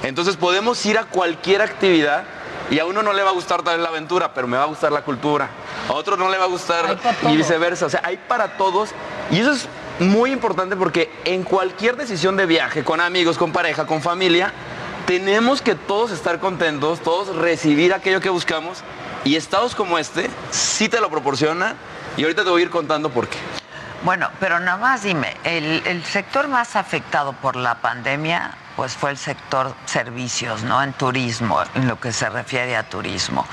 entonces 0.03 0.37
podemos 0.37 0.85
ir 0.85 0.97
a 0.97 1.03
cualquier 1.03 1.61
actividad 1.61 2.23
y 2.71 2.79
a 2.79 2.85
uno 2.85 3.03
no 3.03 3.11
le 3.11 3.23
va 3.23 3.31
a 3.31 3.33
gustar 3.33 3.61
tal 3.61 3.75
vez 3.75 3.83
la 3.83 3.89
aventura, 3.89 4.33
pero 4.33 4.47
me 4.47 4.55
va 4.55 4.63
a 4.63 4.67
gustar 4.67 4.93
la 4.93 5.01
cultura, 5.01 5.49
a 5.89 5.93
otro 5.93 6.17
no 6.17 6.29
le 6.29 6.37
va 6.37 6.45
a 6.45 6.47
gustar 6.47 6.97
y 7.23 7.37
viceversa, 7.37 7.85
o 7.85 7.89
sea, 7.89 8.01
hay 8.03 8.17
para 8.17 8.57
todos 8.57 8.89
y 9.31 9.39
eso 9.39 9.51
es 9.51 9.67
muy 9.99 10.31
importante 10.31 10.75
porque 10.75 11.11
en 11.25 11.43
cualquier 11.43 11.95
decisión 11.95 12.35
de 12.35 12.45
viaje, 12.45 12.83
con 12.83 13.01
amigos, 13.01 13.37
con 13.37 13.51
pareja, 13.51 13.85
con 13.85 14.01
familia, 14.01 14.53
tenemos 15.05 15.61
que 15.61 15.75
todos 15.75 16.11
estar 16.11 16.39
contentos, 16.39 17.01
todos 17.01 17.35
recibir 17.35 17.93
aquello 17.93 18.21
que 18.21 18.29
buscamos 18.29 18.79
y 19.23 19.35
estados 19.35 19.75
como 19.75 19.97
este 19.97 20.29
sí 20.51 20.89
te 20.89 20.99
lo 20.99 21.09
proporcionan 21.09 21.75
y 22.17 22.23
ahorita 22.23 22.43
te 22.43 22.49
voy 22.49 22.61
a 22.61 22.65
ir 22.65 22.69
contando 22.69 23.09
por 23.09 23.27
qué. 23.27 23.37
Bueno, 24.03 24.29
pero 24.39 24.59
nada 24.59 24.77
más 24.77 25.03
dime, 25.03 25.35
el, 25.45 25.81
el 25.85 26.03
sector 26.03 26.49
más 26.49 26.75
afectado 26.75 27.33
por 27.33 27.55
la 27.55 27.75
pandemia, 27.75 28.51
pues 28.75 28.93
fue 28.95 29.11
el 29.11 29.17
sector 29.17 29.73
servicios, 29.85 30.63
¿no? 30.63 30.83
En 30.83 30.91
turismo, 30.91 31.61
en 31.73 31.87
lo 31.87 31.99
que 31.99 32.11
se 32.11 32.29
refiere 32.29 32.75
a 32.75 32.83
turismo. 32.83 33.45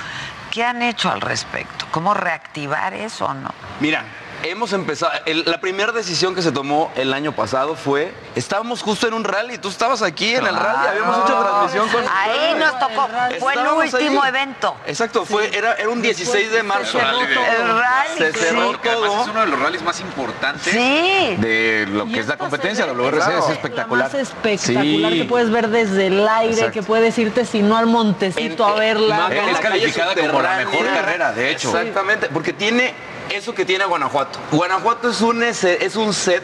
¿Qué 0.51 0.65
han 0.65 0.83
hecho 0.83 1.11
al 1.11 1.21
respecto? 1.21 1.87
¿Cómo 1.91 2.13
reactivar 2.15 2.93
eso, 2.95 3.33
no? 3.35 3.51
Mira, 3.81 4.05
hemos 4.45 4.73
empezado, 4.73 5.13
el- 5.27 5.45
la 5.47 5.61
primera 5.61 5.93
decisión 5.93 6.35
que 6.35 6.43
se 6.43 6.53
tomó 6.53 6.91
el 6.97 7.13
año 7.13 7.33
pasado 7.33 7.75
fue, 7.75 8.13
estábamos 8.35 8.83
justo 8.83 9.07
en 9.07 9.15
un 9.15 9.25
rally, 9.25 9.59
tú 9.59 9.69
estabas 9.69 10.03
aquí 10.03 10.35
en 10.35 10.47
el 10.47 10.57
rally, 10.57 10.89
habíamos 10.89 11.19
hecho 11.25 11.39
transmisión 11.39 11.89
con... 11.89 12.05
Ahí 12.09 12.55
nos 12.59 12.79
tocó, 12.79 13.09
fue 13.39 13.53
el 13.55 13.67
último 13.67 14.23
ahí. 14.23 14.29
evento. 14.29 14.77
Exacto, 14.87 15.25
fue, 15.25 15.57
era, 15.57 15.75
era 15.75 15.89
un 15.89 16.01
16 16.03 16.51
de 16.53 16.63
marzo. 16.63 16.99
cerró 16.99 17.19
todo. 17.19 17.45
El 17.45 17.79
rally, 17.79 18.19
Se 18.19 18.33
cerró 18.33 18.73
sí. 18.73 18.79
todo. 18.83 19.23
Es 19.23 19.29
uno 19.29 19.41
de 19.41 19.47
los 19.47 19.59
rallies 19.61 19.83
más 19.83 20.01
importantes 20.01 20.73
Sí. 20.73 21.37
de 21.39 21.87
lo 21.91 22.07
que 22.07 22.21
es 22.21 22.27
la 22.27 22.37
competencia. 22.37 22.87
WRC 22.87 23.39
es 23.39 23.49
espectacular. 23.51 24.11
Más 24.13 24.15
espectacular 24.21 25.13
que 25.13 25.25
puedes 25.25 25.51
ver 25.51 25.69
desde 25.69 26.07
el 26.07 26.27
aire, 26.29 26.53
Exacto. 26.55 26.73
que 26.73 26.83
puedes 26.83 27.17
irte 27.19 27.45
si 27.45 27.63
no 27.63 27.77
al 27.77 27.87
montecito 27.87 28.65
a 28.67 28.75
verla. 28.75 29.29
Es 29.33 29.53
la 29.53 29.61
calificada 29.61 30.15
como 30.15 30.41
la 30.43 30.57
mejor 30.57 30.87
carrera, 30.87 31.33
de 31.33 31.51
hecho. 31.51 31.69
Exactamente, 31.77 32.29
porque 32.33 32.53
tiene 32.53 32.95
eso 33.31 33.55
que 33.55 33.65
tiene 33.65 33.85
Guanajuato. 33.85 34.39
Guanajuato 34.53 35.09
es 35.11 35.21
un, 35.21 35.43
es 35.43 35.97
un 35.97 36.13
set 36.13 36.43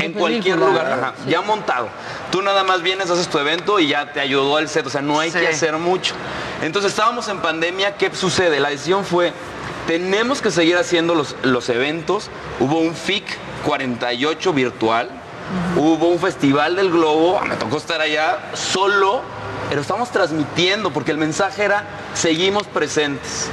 en 0.00 0.12
cualquier 0.12 0.58
lugar, 0.58 1.14
ya 1.26 1.40
montado. 1.40 1.88
Tú 2.30 2.42
nada 2.42 2.64
más 2.64 2.82
vienes, 2.82 3.08
haces 3.08 3.28
tu 3.28 3.38
evento 3.38 3.78
y 3.78 3.88
ya 3.88 4.12
te 4.12 4.20
ayudó 4.20 4.58
el 4.58 4.68
set, 4.68 4.86
o 4.86 4.90
sea, 4.90 5.00
no 5.00 5.20
hay 5.20 5.30
Sí. 5.30 5.38
que 5.38 5.48
hacer 5.48 5.76
mucho. 5.78 6.14
Entonces 6.60 6.90
estábamos 6.92 7.28
en 7.28 7.38
pandemia, 7.40 7.96
¿qué 7.96 8.14
sucede? 8.14 8.60
La 8.60 8.68
decisión 8.70 9.04
fue, 9.04 9.32
tenemos 9.86 10.42
que 10.42 10.50
seguir 10.50 10.76
haciendo 10.76 11.14
los, 11.14 11.36
los 11.42 11.68
eventos. 11.68 12.28
Hubo 12.60 12.78
un 12.80 12.94
FIC 12.94 13.24
48 13.64 14.52
virtual, 14.52 15.08
hubo 15.76 16.08
un 16.08 16.18
festival 16.18 16.76
del 16.76 16.90
globo, 16.90 17.40
me 17.42 17.56
tocó 17.56 17.76
estar 17.78 18.00
allá 18.00 18.50
solo, 18.54 19.22
pero 19.70 19.80
estamos 19.80 20.10
transmitiendo 20.10 20.90
porque 20.92 21.12
el 21.12 21.18
mensaje 21.18 21.64
era, 21.64 21.84
seguimos 22.14 22.64
presentes 22.66 23.48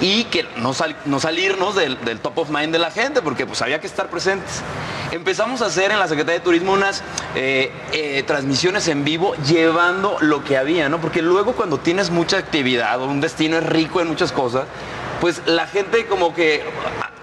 y 0.00 0.24
que 0.24 0.46
no, 0.56 0.74
sal- 0.74 0.96
no 1.04 1.20
salirnos 1.20 1.74
del, 1.74 1.96
top 2.20 2.38
of 2.38 2.50
mind 2.50 2.72
de 2.72 2.78
la 2.78 2.90
gente, 2.90 3.22
porque 3.22 3.46
pues 3.46 3.62
había 3.62 3.80
que 3.80 3.86
estar 3.86 4.08
presentes. 4.08 4.62
Empezamos 5.10 5.62
a 5.62 5.66
hacer 5.66 5.90
en 5.90 5.98
la 5.98 6.06
Secretaría 6.06 6.38
de 6.38 6.44
Turismo 6.44 6.72
unas 6.72 7.02
eh, 7.34 7.72
eh, 7.92 8.22
transmisiones 8.26 8.86
en 8.88 9.04
vivo 9.04 9.34
llevando 9.46 10.16
lo 10.20 10.44
que 10.44 10.56
había, 10.58 10.88
¿no? 10.88 11.00
Porque 11.00 11.22
luego 11.22 11.52
cuando 11.54 11.78
tienes 11.78 12.10
mucha 12.10 12.36
actividad 12.38 13.00
o 13.00 13.06
un 13.06 13.20
destino 13.20 13.56
es 13.58 13.64
rico 13.66 14.00
en 14.00 14.08
muchas 14.08 14.32
cosas, 14.32 14.66
pues 15.20 15.42
la 15.46 15.66
gente 15.66 16.06
como 16.06 16.34
que 16.34 16.62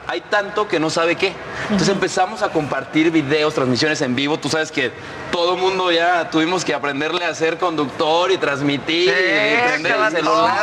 hay 0.08 0.22
tanto 0.22 0.68
que 0.68 0.80
no 0.80 0.89
sabe 0.89 1.16
qué. 1.16 1.34
Entonces 1.64 1.89
empezamos 1.89 2.41
a 2.41 2.49
compartir 2.49 3.12
videos, 3.12 3.53
transmisiones 3.53 4.01
en 4.01 4.16
vivo. 4.16 4.38
Tú 4.39 4.49
sabes 4.49 4.72
que 4.72 4.91
todo 5.32 5.58
mundo 5.58 5.91
ya 5.91 6.30
tuvimos 6.30 6.64
que 6.64 6.74
aprenderle 6.74 7.26
a 7.26 7.34
ser 7.36 7.58
conductor 7.58 8.32
y 8.32 8.38
transmitir 8.38 9.10
y 9.10 9.68
prender 9.70 9.95
el 9.95 10.12
celular. 10.12 10.56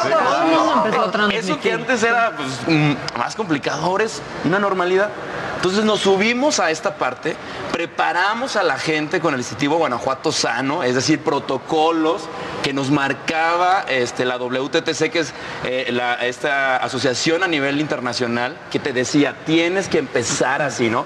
Eso 1.32 1.60
que 1.60 1.72
antes 1.72 2.02
era 2.02 2.32
pues, 2.36 2.48
mm, 2.66 2.92
más 3.18 3.34
complicado, 3.36 3.82
ahora 3.84 4.04
es 4.04 4.22
una 4.44 4.58
normalidad. 4.58 5.10
Entonces 5.56 5.84
nos 5.84 6.00
subimos 6.00 6.58
a 6.58 6.72
esta 6.72 6.96
parte, 6.96 7.36
preparamos 7.72 8.56
a 8.56 8.64
la 8.64 8.78
gente 8.78 9.20
con 9.20 9.32
el 9.34 9.38
distintivo 9.38 9.76
Guanajuato 9.76 10.32
Sano, 10.32 10.82
es 10.82 10.96
decir, 10.96 11.20
protocolos 11.20 12.22
que 12.64 12.72
nos 12.72 12.90
marcaba 12.90 13.84
este, 13.88 14.24
la 14.24 14.38
WTTC, 14.38 15.10
que 15.10 15.20
es 15.20 15.32
eh, 15.64 15.86
la- 15.92 16.14
esta 16.26 16.78
asociación 16.78 17.44
a 17.44 17.46
nivel 17.46 17.80
internacional, 17.80 18.56
que 18.72 18.80
te 18.80 18.92
decía, 18.92 19.31
tienes 19.44 19.88
que 19.88 19.98
empezar 19.98 20.62
así, 20.62 20.88
¿no? 20.88 21.04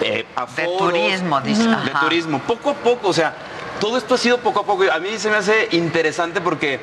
Eh, 0.00 0.24
aforos, 0.34 0.78
turismo, 0.78 1.40
dice. 1.40 1.62
De 1.64 1.74
Ajá. 1.74 2.00
turismo, 2.00 2.38
poco 2.40 2.70
a 2.70 2.74
poco, 2.74 3.08
o 3.08 3.12
sea, 3.12 3.34
todo 3.80 3.98
esto 3.98 4.14
ha 4.14 4.18
sido 4.18 4.38
poco 4.38 4.60
a 4.60 4.64
poco. 4.64 4.84
A 4.90 4.98
mí 4.98 5.10
se 5.18 5.30
me 5.30 5.36
hace 5.36 5.68
interesante 5.72 6.40
porque 6.40 6.80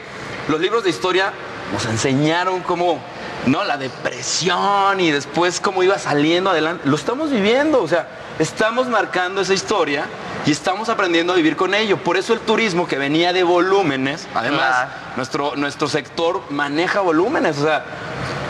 los 0.47 0.59
libros 0.59 0.83
de 0.83 0.89
historia 0.89 1.31
nos 1.73 1.85
enseñaron 1.85 2.61
cómo, 2.61 2.99
¿no? 3.47 3.63
La 3.63 3.77
depresión 3.77 4.99
y 4.99 5.11
después 5.11 5.59
cómo 5.59 5.83
iba 5.83 5.97
saliendo 5.97 6.49
adelante. 6.49 6.87
Lo 6.87 6.95
estamos 6.95 7.31
viviendo, 7.31 7.81
o 7.81 7.87
sea, 7.87 8.07
estamos 8.39 8.87
marcando 8.87 9.41
esa 9.41 9.53
historia 9.53 10.05
y 10.45 10.51
estamos 10.51 10.89
aprendiendo 10.89 11.33
a 11.33 11.35
vivir 11.35 11.55
con 11.55 11.73
ello. 11.73 11.97
Por 11.97 12.17
eso 12.17 12.33
el 12.33 12.39
turismo 12.39 12.87
que 12.87 12.97
venía 12.97 13.33
de 13.33 13.43
volúmenes, 13.43 14.27
además, 14.33 14.87
nuestro, 15.15 15.55
nuestro 15.55 15.87
sector 15.87 16.43
maneja 16.49 17.01
volúmenes, 17.01 17.57
o 17.57 17.63
sea, 17.63 17.83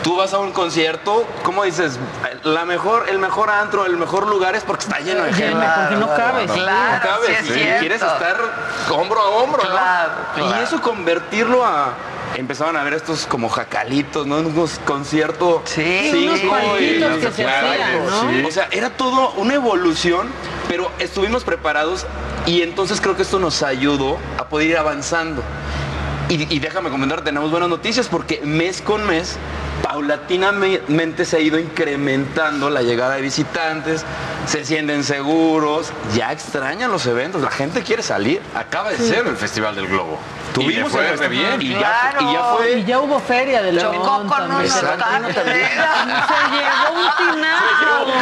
Tú 0.02 0.16
vas 0.16 0.32
a 0.32 0.38
un 0.38 0.52
concierto, 0.52 1.26
¿cómo 1.42 1.64
dices? 1.64 1.98
La 2.44 2.64
mejor, 2.64 3.08
el 3.08 3.18
mejor 3.18 3.50
antro, 3.50 3.84
el 3.84 3.96
mejor 3.96 4.28
lugar 4.28 4.54
es 4.54 4.62
porque 4.62 4.84
está 4.84 5.00
lleno 5.00 5.24
de 5.24 5.32
gente. 5.32 5.66
Porque 5.76 5.96
no 5.96 6.14
cabes. 6.14 6.50
Claro, 6.50 6.96
no 6.96 7.02
cabes. 7.02 7.38
sí 7.42 7.60
es 7.60 7.76
y 7.76 7.80
quieres 7.80 8.00
estar 8.00 8.36
hombro 8.90 9.20
a 9.20 9.28
hombro. 9.30 9.62
Y 10.36 10.62
eso 10.62 10.80
convertirlo 10.80 11.64
a 11.64 11.92
empezaban 12.36 12.76
a 12.76 12.82
ver 12.84 12.94
estos 12.94 13.26
como 13.26 13.48
jacalitos, 13.48 14.26
¿no? 14.26 14.38
Unos 14.38 14.78
conciertos 14.84 15.62
Sí, 15.64 16.10
cinco 16.12 16.52
unos 16.52 16.80
y- 16.80 16.84
que 17.00 17.20
se 17.20 17.26
hacían, 17.28 18.06
¿no? 18.06 18.20
sí. 18.30 18.44
O 18.46 18.50
sea, 18.50 18.68
era 18.70 18.90
todo 18.90 19.32
una 19.32 19.54
evolución, 19.54 20.28
pero 20.68 20.90
estuvimos 20.98 21.44
preparados 21.44 22.06
y 22.46 22.62
entonces 22.62 23.00
creo 23.00 23.16
que 23.16 23.22
esto 23.22 23.38
nos 23.38 23.62
ayudó 23.62 24.18
a 24.38 24.44
poder 24.48 24.68
ir 24.68 24.76
avanzando. 24.76 25.42
Y, 26.28 26.54
y 26.54 26.58
déjame 26.58 26.90
comentar, 26.90 27.22
tenemos 27.22 27.50
buenas 27.50 27.70
noticias 27.70 28.06
porque 28.08 28.40
mes 28.44 28.82
con 28.82 29.06
mes, 29.06 29.36
paulatinamente 29.82 31.24
se 31.24 31.36
ha 31.36 31.40
ido 31.40 31.58
incrementando 31.58 32.68
la 32.70 32.82
llegada 32.82 33.14
de 33.16 33.22
visitantes, 33.22 34.04
se 34.46 34.64
sienten 34.64 35.04
seguros, 35.04 35.90
ya 36.14 36.32
extrañan 36.32 36.90
los 36.90 37.06
eventos, 37.06 37.40
la 37.42 37.50
gente 37.50 37.82
quiere 37.82 38.02
salir. 38.02 38.40
Acaba 38.54 38.90
de 38.90 38.98
ser 38.98 39.26
el 39.26 39.36
Festival 39.36 39.74
del 39.74 39.86
Globo. 39.88 40.18
Tuvimos 40.52 40.92
y 40.92 40.96
le 40.96 41.16
fue 41.16 41.26
el- 41.26 41.28
bien. 41.30 41.62
y 41.62 41.68
ya, 41.74 42.14
y 42.20 42.32
ya 42.32 42.42
fue 42.56 42.72
Y 42.72 42.84
ya 42.84 42.98
hubo 43.00 43.20
feria 43.20 43.62
de 43.62 43.72
León 43.72 43.94
Chocó 43.94 44.06
con 44.26 44.28
también. 44.28 44.60
unos. 44.60 44.72
Se 44.72 44.82
llevó 46.50 46.90
un 46.94 47.32
tinaco. 47.34 48.12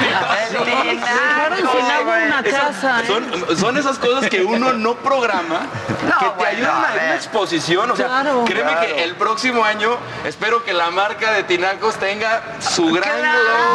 Dejaron 0.65 1.59
sin 1.59 1.91
agua 1.91 2.19
una 2.27 2.43
casa. 2.43 3.01
¿eh? 3.03 3.07
son, 3.07 3.59
son 3.59 3.77
esas 3.79 3.99
cosas 3.99 4.29
que 4.29 4.43
uno 4.45 4.73
no 4.73 4.95
programa, 4.97 5.61
No, 6.09 6.19
que 6.19 6.25
te 6.27 6.35
bueno, 6.37 6.51
ayudan 6.51 6.75
a 6.85 6.93
una 6.95 7.15
exposición. 7.15 7.91
O 7.91 7.97
sea, 7.97 8.07
Claro. 8.07 8.45
créeme 8.45 8.71
Claro. 8.73 8.87
que 8.87 9.05
el 9.05 9.15
próximo 9.17 9.65
año 9.65 9.97
espero 10.25 10.65
que 10.65 10.73
la 10.73 10.91
marca 10.91 11.33
de 11.33 11.43
Tinacos 11.45 11.97
tenga 11.97 12.43
su 12.61 12.87
gran. 12.93 13.17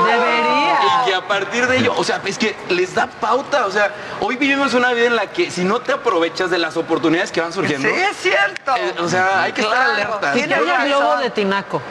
Debería. 0.05 0.79
Y 0.81 1.05
que 1.09 1.15
a 1.15 1.21
partir 1.27 1.67
de 1.67 1.77
ello, 1.77 1.93
o 1.95 2.03
sea, 2.03 2.21
es 2.25 2.37
que 2.37 2.55
les 2.69 2.93
da 2.95 3.07
pauta. 3.07 3.65
O 3.65 3.71
sea, 3.71 3.91
hoy 4.19 4.35
vivimos 4.37 4.73
una 4.73 4.91
vida 4.93 5.07
en 5.07 5.15
la 5.15 5.27
que 5.27 5.49
si 5.51 5.63
no 5.63 5.79
te 5.81 5.93
aprovechas 5.93 6.49
de 6.49 6.57
las 6.57 6.77
oportunidades 6.77 7.31
que 7.31 7.41
van 7.41 7.53
surgiendo, 7.53 7.87
Sí, 7.89 7.95
es 7.95 8.17
cierto. 8.17 8.40
Eh, 8.77 8.93
o 8.99 9.07
sea, 9.09 9.43
hay 9.43 9.51
que 9.53 9.61
estar 9.61 9.75
Claro. 9.77 9.93
alerta. 9.93 10.33
Tiene 10.33 10.55
razón. 10.55 10.85
globo 10.87 11.17
de 11.17 11.29
tinaco. 11.31 11.81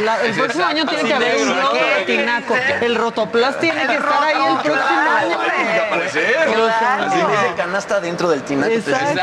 La- 0.00 0.22
el 0.22 0.32
próximo 0.34 0.64
año 0.64 0.86
tiene 0.86 0.98
Así 1.00 1.08
que 1.08 1.14
haber 1.14 1.36
un 1.42 1.54
globo 1.54 1.74
de 1.74 2.04
tinaco. 2.06 2.54
El 2.80 2.94
rotoplas 2.96 3.60
tiene 3.60 3.86
que 3.86 3.94
estar 3.94 4.22
ahí 4.24 4.34
el 4.34 4.54
próximo 4.56 4.74
claro, 4.74 5.18
año. 5.18 5.36
hombre. 5.38 5.52
que 5.74 5.80
aparecer. 5.80 6.34
Claro. 6.54 7.04
Así 7.06 7.16
dice 7.18 7.54
canasta 7.56 8.00
dentro 8.00 8.28
del 8.30 8.42
tinaco. 8.42 8.72
Exacto. 8.72 9.20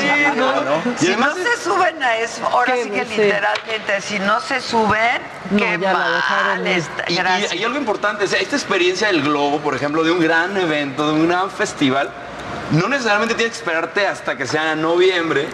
Sí, 0.00 0.36
no, 0.36 0.52
¿no? 0.62 0.82
Y 1.00 1.04
Si 1.04 1.16
no 1.16 1.34
se 1.34 1.56
suben 1.62 2.02
a 2.02 2.16
eso, 2.16 2.46
ahora 2.48 2.74
sí 2.82 2.90
que 2.90 3.04
literalmente, 3.04 4.00
si 4.00 4.18
no 4.20 4.40
se 4.40 4.60
suben, 4.60 5.20
No, 5.50 5.58
qué 5.58 5.78
ya 5.80 5.92
mal 5.92 6.66
está. 6.66 7.04
Y, 7.08 7.14
y- 7.54 7.58
y 7.60 7.64
algo 7.64 7.76
importante, 7.78 8.24
o 8.24 8.26
sea, 8.26 8.40
esta 8.40 8.56
experiencia 8.56 9.08
del 9.08 9.22
globo, 9.22 9.58
por 9.60 9.74
ejemplo, 9.74 10.02
de 10.02 10.10
un 10.10 10.20
gran 10.20 10.56
evento, 10.56 11.06
de 11.06 11.12
un 11.12 11.28
gran 11.28 11.50
festival, 11.50 12.10
no 12.70 12.88
necesariamente 12.88 13.34
tienes 13.34 13.52
que 13.56 13.58
esperarte 13.62 14.06
hasta 14.06 14.36
que 14.36 14.46
sea 14.46 14.74
noviembre 14.74 15.46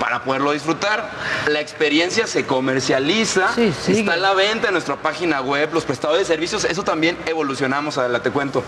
para 0.00 0.22
poderlo 0.22 0.52
disfrutar. 0.52 1.10
La 1.48 1.60
experiencia 1.60 2.26
se 2.26 2.46
comercializa, 2.46 3.52
Sí, 3.54 3.72
está 3.88 4.14
a 4.14 4.16
la 4.16 4.34
venta 4.34 4.68
en 4.68 4.72
nuestra 4.74 4.96
página 4.96 5.40
web, 5.40 5.70
los 5.72 5.84
prestadores 5.84 6.26
de 6.26 6.34
servicios, 6.34 6.64
eso 6.64 6.82
también 6.82 7.16
evolucionamos, 7.26 7.98
adelante 7.98 8.30
te 8.30 8.32
cuento. 8.32 8.62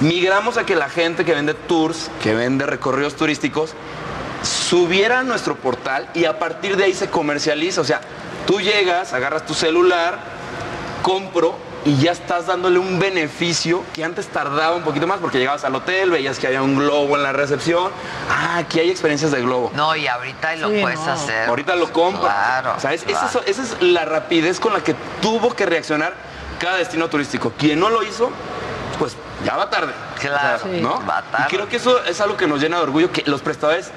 Migramos 0.00 0.56
a 0.56 0.66
que 0.66 0.74
la 0.74 0.88
gente 0.88 1.24
que 1.24 1.34
vende 1.34 1.54
tours, 1.54 2.10
que 2.22 2.34
vende 2.34 2.66
recorridos 2.66 3.14
turísticos, 3.14 3.74
subiera 4.42 5.20
a 5.20 5.22
nuestro 5.22 5.56
portal 5.56 6.08
y 6.14 6.24
a 6.24 6.38
partir 6.38 6.76
de 6.76 6.84
ahí 6.84 6.94
se 6.94 7.08
comercializa. 7.08 7.80
O 7.80 7.84
sea, 7.84 8.00
tú 8.46 8.60
llegas, 8.60 9.12
agarras 9.12 9.46
tu 9.46 9.54
celular, 9.54 10.18
compro 11.02 11.56
y 11.84 11.96
ya 11.98 12.12
estás 12.12 12.46
dándole 12.46 12.78
un 12.78 12.98
beneficio 12.98 13.82
que 13.92 14.04
antes 14.04 14.28
tardaba 14.28 14.74
un 14.74 14.82
poquito 14.82 15.06
más 15.06 15.18
porque 15.18 15.38
llegabas 15.38 15.64
al 15.64 15.74
hotel, 15.74 16.10
veías 16.10 16.38
que 16.38 16.46
había 16.46 16.62
un 16.62 16.76
globo 16.76 17.16
en 17.16 17.22
la 17.22 17.32
recepción. 17.32 17.90
Ah, 18.30 18.56
aquí 18.58 18.80
hay 18.80 18.90
experiencias 18.90 19.30
de 19.32 19.42
globo. 19.42 19.70
No, 19.74 19.94
y 19.94 20.06
ahorita 20.06 20.56
lo 20.56 20.70
Sí, 20.70 20.78
puedes 20.80 21.00
no. 21.00 21.12
hacer. 21.12 21.48
Ahorita 21.48 21.76
lo 21.76 21.92
compras. 21.92 22.32
Claro, 22.34 22.74
¿Sabes? 22.80 23.04
Esa, 23.06 23.26
es, 23.26 23.58
esa 23.58 23.62
es 23.62 23.82
la 23.82 24.04
rapidez 24.06 24.60
con 24.60 24.72
la 24.72 24.80
que 24.82 24.94
tuvo 25.20 25.54
que 25.54 25.66
reaccionar 25.66 26.14
cada 26.58 26.76
destino 26.76 27.08
turístico. 27.08 27.52
Quien 27.58 27.80
no 27.80 27.90
lo 27.90 28.02
hizo, 28.02 28.30
pues 28.98 29.16
ya 29.44 29.56
va 29.56 29.68
tarde. 29.68 29.92
Claro, 30.20 30.64
O 30.64 30.68
sea, 30.68 30.80
¿no? 30.80 31.04
va 31.06 31.22
tarde. 31.22 31.46
Y 31.48 31.54
creo 31.54 31.68
que 31.68 31.76
eso 31.76 32.02
es 32.04 32.18
algo 32.22 32.36
que 32.38 32.46
nos 32.46 32.60
llena 32.60 32.78
de 32.78 32.84
orgullo, 32.84 33.12
que 33.12 33.22
los 33.26 33.42
prestadores 33.42 33.90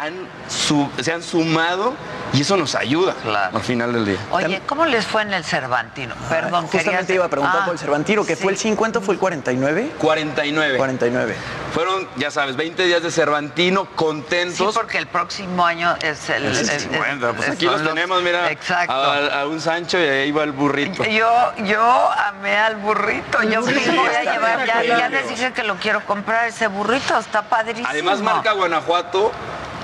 han 0.00 0.14
su- 0.48 0.88
se 1.00 1.12
han 1.12 1.22
sumado 1.22 1.94
y 2.32 2.40
eso 2.40 2.56
nos 2.56 2.74
ayuda 2.74 3.14
Claro. 3.22 3.56
al 3.56 3.62
final 3.62 3.92
del 3.92 4.04
día. 4.06 4.18
Oye, 4.30 4.60
¿cómo 4.66 4.86
les 4.86 5.04
fue 5.06 5.22
en 5.22 5.32
el 5.32 5.44
Cervantino? 5.44 6.14
Perdón, 6.28 6.62
Justamente 6.66 6.90
querías- 6.90 7.10
iba 7.10 7.24
a 7.26 7.28
preguntar 7.28 7.60
Ah, 7.62 7.64
por 7.66 7.74
el 7.74 7.78
Cervantino, 7.78 8.24
que 8.24 8.34
sí. 8.36 8.42
fue 8.42 8.52
el 8.52 8.58
50 8.58 8.98
o 8.98 9.02
fue 9.02 9.14
el 9.14 9.20
49? 9.20 9.92
49. 9.98 10.76
49. 10.76 11.36
Fueron, 11.72 12.08
ya 12.16 12.30
sabes, 12.30 12.56
20 12.56 12.84
días 12.86 13.02
de 13.02 13.10
Cervantino, 13.10 13.82
Sí, 13.82 13.88
contentos. 13.94 14.74
porque 14.74 14.98
el 14.98 15.06
próximo 15.06 15.64
año 15.64 15.94
es 16.02 16.28
el... 16.30 16.44
El 16.44 16.56
el- 16.56 16.80
50, 16.80 17.32
pues 17.32 17.48
es- 17.48 17.54
aquí 17.54 17.66
los 17.66 17.80
los- 17.80 17.88
tenemos, 17.94 18.22
mira, 18.22 18.50
Exacto. 18.50 18.92
A, 18.92 19.40
a 19.40 19.46
un 19.46 19.60
Sancho 19.60 19.98
y 19.98 20.02
ahí 20.06 20.32
va 20.32 20.42
el 20.44 20.52
burrito. 20.52 21.04
Yo, 21.04 21.52
yo 21.64 22.10
amé 22.12 22.56
al 22.56 22.76
burrito. 22.76 23.42
Yo 23.42 23.62
me 23.62 23.72
Sí, 23.74 23.90
voy 23.90 24.08
a 24.08 24.32
llevar. 24.32 24.66
Ya 24.66 25.08
les 25.08 25.28
dije 25.28 25.52
que 25.52 25.62
lo 25.62 25.76
quiero 25.76 26.04
comprar 26.04 26.48
ese 26.48 26.66
burrito. 26.66 27.18
Está 27.18 27.42
padrísimo. 27.42 27.88
Además, 27.88 28.20
marca 28.20 28.52
Guanajuato 28.52 29.32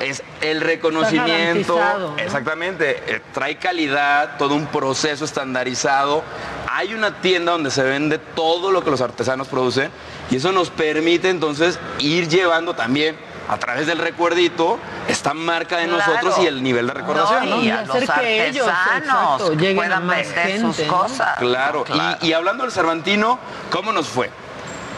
es 0.01 0.23
el 0.41 0.61
reconocimiento. 0.61 1.79
Exactamente. 2.19 3.03
eh, 3.07 3.21
trae 3.33 3.57
calidad, 3.57 4.37
todo 4.39 4.55
un 4.55 4.67
proceso 4.67 5.25
estandarizado. 5.25 6.23
Hay 6.71 6.95
una 6.95 7.21
tienda 7.21 7.53
donde 7.53 7.71
se 7.71 7.83
vende 7.83 8.19
todo 8.19 8.71
lo 8.73 8.83
que 8.83 8.91
los 8.91 9.01
artesanos 9.01 9.49
producen 9.49 9.91
y 10.31 10.37
eso 10.37 10.53
nos 10.53 10.71
permite 10.71 11.29
entonces 11.31 11.79
ir 11.99 12.29
llevando 12.29 12.75
también 12.75 13.17
a 13.49 13.57
través 13.59 13.87
del 13.89 13.99
recuerdito 13.99 14.79
esta 15.09 15.35
marca 15.35 15.77
de 15.79 15.89
Claro. 15.89 15.99
nosotros 16.13 16.39
y 16.43 16.47
el 16.47 16.63
nivel 16.63 16.87
de 16.87 16.95
recordación. 16.95 17.51
No, 17.51 17.61
y 17.61 17.71
a 17.71 17.83
los 17.83 17.97
artesanos 18.09 19.43
puedan 19.75 20.09
vender 20.09 20.61
sus 20.61 20.81
cosas. 20.87 21.37
Claro, 21.39 21.81
No, 21.81 21.85
claro. 21.85 22.19
Y, 22.23 22.29
y 22.29 22.33
hablando 22.33 22.63
del 22.65 22.73
Cervantino, 22.73 23.39
¿cómo 23.71 23.93
nos 23.93 24.07
fue? 24.09 24.31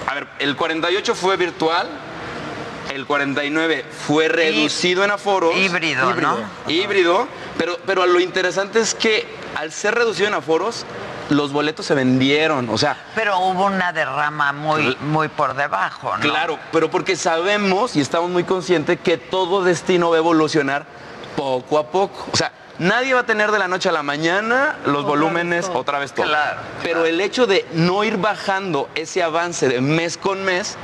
A 0.06 0.14
ver, 0.14 0.26
el 0.38 0.54
48 0.56 1.14
fue 1.14 1.36
virtual, 1.38 1.88
el 2.90 3.06
49 3.06 3.84
fue 4.06 4.28
reducido 4.28 5.04
en 5.04 5.10
aforos. 5.10 5.56
Híbrido, 5.56 6.14
¿no? 6.14 6.38
Híbrido, 6.68 7.26
pero, 7.58 7.78
pero 7.86 8.06
lo 8.06 8.20
interesante 8.20 8.80
es 8.80 8.94
que 8.94 9.26
al 9.54 9.72
ser 9.72 9.94
reducido 9.94 10.28
en 10.28 10.34
aforos, 10.34 10.84
los 11.30 11.52
boletos 11.52 11.86
se 11.86 11.94
vendieron, 11.94 12.68
o 12.68 12.78
sea, 12.78 12.96
Pero 13.14 13.38
hubo 13.38 13.66
una 13.66 13.92
derrama 13.92 14.52
muy, 14.52 14.96
muy 15.00 15.28
por 15.28 15.54
debajo, 15.54 16.16
¿no? 16.16 16.22
Claro, 16.22 16.58
pero 16.72 16.90
porque 16.90 17.16
sabemos 17.16 17.96
y 17.96 18.00
estamos 18.00 18.30
muy 18.30 18.44
conscientes 18.44 18.98
que 19.00 19.18
todo 19.18 19.62
destino 19.62 20.10
va 20.10 20.16
a 20.16 20.18
evolucionar 20.18 20.84
poco 21.36 21.78
a 21.78 21.86
poco. 21.90 22.26
O 22.32 22.36
sea, 22.36 22.52
nadie 22.78 23.14
va 23.14 23.20
a 23.20 23.26
tener 23.26 23.50
de 23.50 23.58
la 23.58 23.68
noche 23.68 23.88
a 23.88 23.92
la 23.92 24.02
mañana 24.02 24.76
los 24.84 25.04
volúmenes 25.04 25.70
otra 25.72 25.98
vez 25.98 26.12
todo. 26.12 26.26
pero 26.82 27.06
el 27.06 27.20
hecho 27.20 27.46
de 27.46 27.66
no 27.72 28.04
ir 28.04 28.16
bajando 28.18 28.88
ese 28.94 29.22
avance 29.22 29.68
de 29.68 29.80
mes 29.80 30.18
con 30.18 30.44
mes 30.44 30.76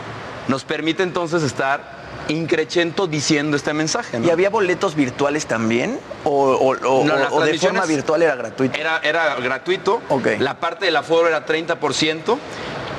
nos 0.48 0.64
permite 0.64 1.02
entonces 1.02 1.42
estar 1.42 1.96
increchento 2.28 3.06
diciendo 3.06 3.56
este 3.56 3.72
mensaje. 3.72 4.18
¿no? 4.18 4.26
¿Y 4.26 4.30
había 4.30 4.50
boletos 4.50 4.94
virtuales 4.94 5.46
también? 5.46 5.98
¿O, 6.24 6.30
o- 6.52 6.70
o- 7.00 7.04
No, 7.04 7.16
las 7.16 7.32
o 7.32 7.40
de 7.40 7.58
forma 7.58 7.86
virtual 7.86 8.22
era 8.22 8.34
gratuito? 8.34 8.78
Era, 8.78 8.98
era 9.02 9.34
gratuito. 9.36 10.02
La 10.38 10.58
parte 10.60 10.86
del 10.86 10.96
aforo 10.96 11.28
era 11.28 11.46
30%. 11.46 12.38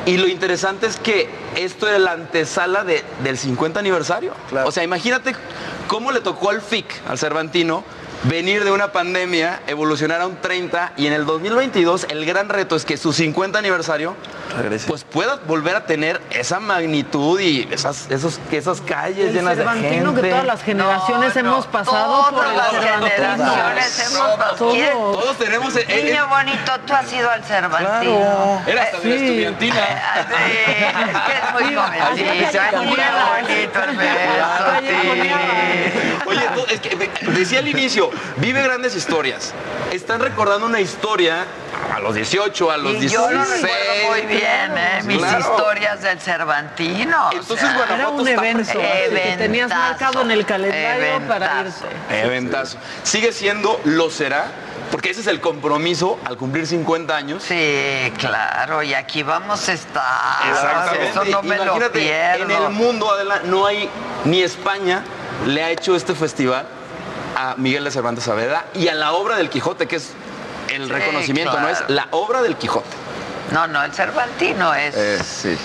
Y 0.05 0.17
lo 0.17 0.27
interesante 0.27 0.87
es 0.87 0.95
que 0.97 1.29
esto 1.55 1.87
era 1.87 1.99
la 1.99 2.13
antesala 2.13 2.83
de- 2.83 3.03
del 3.23 3.37
50 3.37 3.79
aniversario. 3.79 4.33
O 4.65 4.71
sea, 4.71 4.83
imagínate 4.83 5.35
cómo 5.87 6.11
le 6.11 6.21
tocó 6.21 6.49
al 6.49 6.61
FIC, 6.61 6.85
al 7.07 7.19
Cervantino, 7.19 7.83
venir 8.23 8.63
de 8.65 8.71
una 8.71 8.91
pandemia, 8.91 9.61
evolucionar 9.67 10.21
a 10.21 10.27
un 10.27 10.35
30 10.37 10.93
y 10.97 11.07
en 11.07 11.13
el 11.13 11.25
2022 11.25 12.07
el 12.09 12.25
gran 12.25 12.49
reto 12.49 12.75
es 12.75 12.83
que 12.85 12.97
su 12.97 13.13
50 13.13 13.57
aniversario 13.57 14.15
pues 14.87 15.03
pueda 15.03 15.35
volver 15.47 15.75
a 15.75 15.85
tener 15.85 16.19
esa 16.31 16.59
magnitud 16.59 17.39
y 17.39 17.67
esas, 17.71 18.09
esos, 18.09 18.39
esas 18.51 18.81
calles 18.81 19.27
El 19.27 19.33
llenas 19.35 19.55
de 19.57 19.63
Cervantino 19.63 20.05
gente. 20.07 20.21
que 20.21 20.29
todas 20.29 20.45
las 20.45 20.63
generaciones 20.63 21.35
hemos 21.35 21.67
pasado 21.67 22.29
por 22.31 22.45
el 22.45 22.57
las 22.57 22.69
generaciones 22.71 24.11
hemos 24.11 24.29
pasado. 24.37 24.55
Todos 24.57 25.37
tenemos... 25.37 25.75
eh, 25.75 25.85
eh, 25.87 26.03
Niño 26.03 26.27
bonito, 26.27 26.71
tú 26.85 26.93
has 26.93 27.13
ido 27.13 27.29
al 27.29 27.43
Cervantino. 27.43 28.61
Era 28.67 28.83
hasta 28.83 28.99
de 28.99 29.09
la 29.09 29.15
estudiantina. 29.15 29.75
Es 31.29 31.53
muy 31.53 31.75
jovencito, 31.75 32.59
es 32.59 32.73
muy 32.73 32.85
bonito 32.85 33.83
el 33.87 33.97
beso, 33.97 34.19
Oye, 36.25 36.41
tú, 36.55 36.65
es 36.69 36.79
que 36.81 36.95
decía 37.33 37.59
al 37.59 37.67
inicio, 37.67 38.09
vive 38.37 38.61
grandes 38.61 38.95
historias. 38.95 39.53
Están 39.91 40.19
recordando 40.21 40.65
una 40.65 40.79
historia 40.79 41.45
a 41.95 41.99
los 41.99 42.15
18, 42.15 42.71
a 42.71 42.77
los 42.77 42.93
Y 42.93 42.99
16. 42.99 43.11
yo 43.11 43.31
lo 43.31 43.43
recuerdo 43.43 44.09
muy 44.09 44.21
bien, 44.27 44.77
¿eh? 44.77 44.99
Mis 45.05 45.17
Claro. 45.17 45.39
historias 45.39 46.01
del 46.01 46.19
Cervantino. 46.19 47.29
Entonces, 47.31 47.73
Guanajuato 47.75 47.93
Era 47.95 48.09
un 48.09 48.27
evento 48.27 48.79
que 48.79 49.35
tenías 49.37 49.69
marcado 49.69 50.21
en 50.21 50.31
el 50.31 50.45
calendario 50.45 51.27
para 51.27 51.61
irte. 51.61 52.21
Eventazo. 52.25 52.77
Sigue 53.03 53.31
siendo, 53.31 53.79
lo 53.85 54.09
será, 54.09 54.47
porque 54.91 55.09
ese 55.11 55.21
es 55.21 55.27
el 55.27 55.39
compromiso 55.41 56.19
al 56.25 56.37
cumplir 56.37 56.67
50 56.67 57.15
años. 57.15 57.43
Sí, 57.43 58.13
claro, 58.17 58.83
y 58.83 58.93
aquí 58.93 59.23
vamos 59.23 59.67
a 59.69 59.73
estar. 59.73 60.49
Exactamente. 60.49 61.09
Eso 61.09 61.25
no 61.25 61.43
me 61.43 61.57
lo 61.57 61.63
Imagínate, 61.63 61.99
pierdo. 61.99 62.43
En 62.45 62.51
el 62.51 62.69
mundo, 62.69 63.11
Adela, 63.11 63.41
no 63.45 63.65
hay, 63.65 63.89
ni 64.25 64.41
España 64.41 65.03
le 65.45 65.63
ha 65.63 65.69
hecho 65.71 65.95
este 65.95 66.13
festival 66.15 66.67
a 67.39 67.55
Miguel 67.57 67.85
de 67.85 67.91
Cervantes 67.91 68.25
Saavedra 68.25 68.65
y 68.75 68.89
a 68.89 68.93
la 68.95 69.13
obra 69.13 69.37
del 69.37 69.49
Quijote, 69.49 69.87
que 69.87 69.95
es 69.95 70.11
el 70.69 70.85
Sí, 70.85 70.91
reconocimiento, 70.91 71.57
¿no? 71.59 71.69
Es 71.69 71.81
la 71.87 72.07
obra 72.11 72.41
del 72.41 72.57
Quijote. 72.57 72.89
No, 73.51 73.65
no, 73.65 73.81
el 73.83 73.93
Cervantino 73.93 74.73
es 74.73 74.95
Eh, 74.95 75.19
sí. 75.23 75.57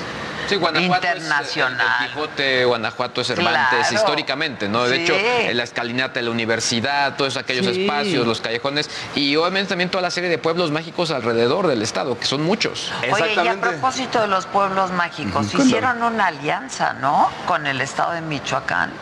Sí, 0.49 0.57
Guanajuato 0.57 1.07
internacional. 1.07 1.81
es 1.81 2.03
el 2.03 2.07
Quijote, 2.12 2.64
Guanajuato 2.66 3.20
es 3.22 3.27
Cervantes, 3.29 3.79
Claro. 3.89 3.95
históricamente, 3.95 4.68
¿no? 4.68 4.85
De 4.85 4.97
Sí. 4.99 5.03
hecho, 5.03 5.14
en 5.16 5.57
la 5.57 5.62
escalinata 5.64 6.20
de 6.20 6.22
la 6.22 6.31
universidad, 6.31 7.16
todos 7.16 7.37
aquellos 7.39 7.64
Sí. 7.75 7.83
espacios, 7.87 8.27
los 8.27 8.41
callejones, 8.43 8.89
y 9.14 9.35
obviamente 9.37 9.70
también 9.70 9.91
toda 9.91 10.03
la 10.03 10.11
serie 10.11 10.29
de 10.29 10.37
pueblos 10.39 10.70
mágicos 10.70 11.11
alrededor 11.11 11.66
del 11.66 11.81
estado, 11.83 12.18
que 12.18 12.27
son 12.27 12.43
muchos. 12.43 12.93
Oye, 13.11 13.35
y 13.43 13.49
a 13.49 13.57
propósito 13.61 14.20
de 14.20 14.29
los 14.29 14.45
pueblos 14.47 14.91
mágicos, 14.93 15.53
hicieron 15.55 16.03
una 16.03 16.27
alianza, 16.27 16.93
¿no? 16.93 17.31
Con 17.47 17.66
el 17.66 17.81
estado 17.81 18.12
de 18.12 18.20
Michoacán. 18.20 18.93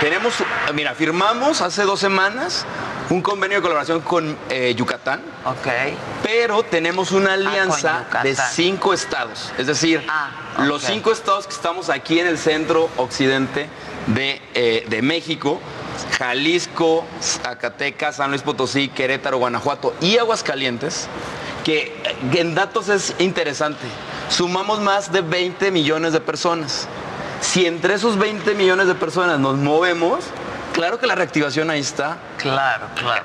Tenemos, 0.00 0.34
mira, 0.74 0.94
firmamos 0.94 1.60
hace 1.60 1.82
dos 1.82 2.00
semanas 2.00 2.66
un 3.10 3.20
convenio 3.20 3.58
de 3.58 3.62
colaboración 3.62 4.00
con 4.00 4.36
eh, 4.48 4.74
Yucatán. 4.74 5.20
Ok. 5.44 5.68
Pero 6.22 6.62
tenemos 6.62 7.12
una 7.12 7.34
alianza 7.34 8.04
Yucatán. 8.04 8.22
de 8.24 8.36
cinco 8.36 8.94
estados. 8.94 9.52
Es 9.58 9.66
decir, 9.66 10.04
los 10.58 10.82
ok. 10.82 10.90
cinco 10.90 11.12
estados 11.12 11.46
que 11.46 11.52
estamos 11.52 11.90
aquí 11.90 12.20
en 12.20 12.26
el 12.26 12.38
centro 12.38 12.88
occidente 12.96 13.68
de, 14.06 14.40
eh, 14.54 14.86
de 14.88 15.02
México. 15.02 15.60
Jalisco, 16.18 17.04
Zacatecas, 17.20 18.16
San 18.16 18.30
Luis 18.30 18.42
Potosí, 18.42 18.88
Querétaro, 18.88 19.38
Guanajuato 19.38 19.94
y 20.00 20.16
Aguascalientes, 20.16 21.06
que 21.64 22.00
eh, 22.04 22.38
en 22.40 22.54
datos 22.54 22.88
es 22.88 23.14
interesante. 23.18 23.86
Sumamos 24.28 24.80
más 24.80 25.12
de 25.12 25.20
20 25.20 25.70
millones 25.70 26.12
de 26.12 26.20
personas. 26.20 26.88
Si 27.42 27.66
entre 27.66 27.94
esos 27.94 28.16
20 28.18 28.54
millones 28.54 28.86
de 28.86 28.94
personas 28.94 29.38
nos 29.38 29.56
movemos, 29.56 30.24
claro 30.72 30.98
que 30.98 31.06
la 31.06 31.14
reactivación 31.14 31.68
ahí 31.70 31.80
está. 31.80 32.16
Claro, 32.38 32.86
claro. 32.94 33.24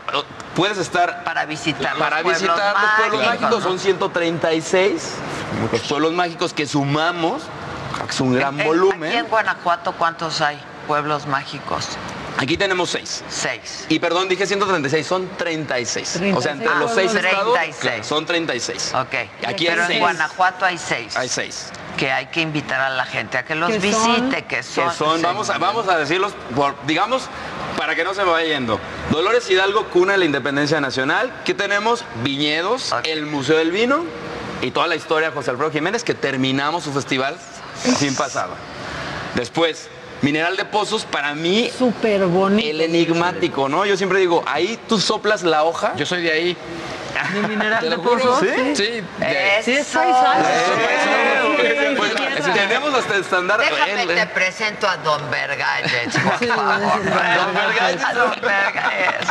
Puedes 0.55 0.77
estar 0.79 1.23
para 1.23 1.45
visitar 1.45 1.93
los 1.93 1.99
para 1.99 2.23
pueblos 2.23 2.41
visitar 2.41 2.73
los 2.81 2.91
pueblos 2.97 3.19
mágicos, 3.21 3.41
mágicos. 3.41 3.63
¿no? 3.63 3.69
Son 3.69 3.79
136 3.79 5.11
los 5.71 5.81
pueblos 5.81 6.13
mágicos 6.13 6.53
que 6.53 6.65
sumamos. 6.65 7.43
que 8.05 8.11
Es 8.11 8.19
un 8.19 8.33
gran 8.33 8.59
Eh, 8.59 8.63
volumen. 8.65 9.09
Aquí 9.09 9.17
en 9.17 9.27
Guanajuato, 9.27 9.91
¿cuántos 9.93 10.41
hay 10.41 10.59
pueblos 10.87 11.27
mágicos? 11.27 11.89
Aquí 12.37 12.55
tenemos 12.57 12.89
seis. 12.91 13.23
Seis. 13.29 13.85
Y 13.89 13.97
perdón, 13.99 14.29
dije 14.29 14.45
136, 14.45 15.07
son 15.07 15.27
36. 15.37 16.21
O 16.35 16.41
sea, 16.41 16.51
entre 16.51 16.67
Ah, 16.69 16.75
los 16.79 16.91
seis 16.93 17.11
son 17.11 17.25
estados 17.25 17.53
36. 17.53 18.05
son 18.05 18.25
36. 18.25 18.93
Ok. 18.95 19.13
Aquí 19.47 19.65
Pero 19.65 19.71
hay 19.71 19.79
en 19.81 19.87
seis. 19.87 19.99
Guanajuato 19.99 20.65
hay 20.65 20.77
seis. 20.77 21.15
Hay 21.17 21.29
seis. 21.29 21.69
Que 21.97 22.11
hay 22.11 22.27
que 22.27 22.41
invitar 22.41 22.79
a 22.79 22.89
la 22.91 23.05
gente 23.05 23.39
a 23.39 23.43
que 23.45 23.55
los 23.55 23.71
¿Qué 23.71 23.79
visite, 23.79 23.97
son? 24.17 24.29
que 24.29 24.45
Que 24.45 24.61
son. 24.61 24.93
son, 24.93 25.21
vamos 25.23 25.49
a, 25.49 25.57
vamos 25.57 25.87
a 25.89 25.97
decirlos, 25.97 26.33
por- 26.55 26.75
digamos, 26.85 27.23
para 27.75 27.95
que 27.95 28.03
no 28.03 28.13
se 28.13 28.23
me 28.23 28.29
vaya 28.29 28.47
yendo. 28.53 28.79
Dolores 29.09 29.49
Hidalgo, 29.49 29.85
cuna 29.89 30.11
de 30.13 30.19
la 30.19 30.25
independencia 30.25 30.79
nacional. 30.79 31.33
que 31.43 31.55
tenemos? 31.55 32.03
Viñedos, 32.23 32.93
el 33.03 33.25
Museo 33.25 33.57
del 33.57 33.71
Vino 33.71 34.03
y 34.61 34.69
toda 34.69 34.85
la 34.85 34.95
historia 34.95 35.29
de 35.29 35.35
José 35.35 35.49
Alfredo 35.51 35.71
Jiménez, 35.71 36.03
que 36.03 36.13
terminamos 36.13 36.83
su 36.83 36.93
festival 36.93 37.35
sin 37.97 38.15
pasado. 38.15 38.53
Después, 39.33 39.89
Mineral 40.21 40.57
de 40.57 40.65
Pozos, 40.65 41.05
para 41.05 41.35
mí, 41.35 41.69
Súper 41.77 42.25
bonito. 42.25 42.67
el 42.67 42.81
enigmático, 42.81 43.69
¿no? 43.69 43.85
Yo 43.85 43.95
siempre 43.97 44.19
digo, 44.19 44.43
ahí 44.47 44.79
tú 44.87 44.99
soplas 44.99 45.43
la 45.43 45.63
hoja. 45.63 45.93
Yo 45.95 46.05
soy 46.05 46.23
de 46.23 46.31
ahí. 46.31 46.57
¿De 47.33 47.47
mineral 47.47 47.79
¿Te 47.79 47.89
de 47.89 47.97
pozos? 47.97 48.39
¿Sí? 48.39 48.75
Sí. 48.75 49.03
Sí, 49.63 49.71
es 49.71 49.87
paisano. 49.87 50.45
Pues, 51.97 52.53
tenemos 52.53 52.93
hasta 52.93 53.15
el 53.15 53.21
estándar. 53.21 53.59
Déjame 53.59 54.03
él, 54.03 54.07
te 54.07 54.21
eh. 54.21 54.29
presento 54.33 54.87
a 54.87 54.97
Don 54.97 55.29
Vergalles, 55.31 56.13
por 56.13 56.47
favor. 56.47 57.03
Don 57.03 57.53
Vergalles. 57.53 58.03
A 58.03 58.13
Don 58.13 58.31
Vergalles. 58.41 59.29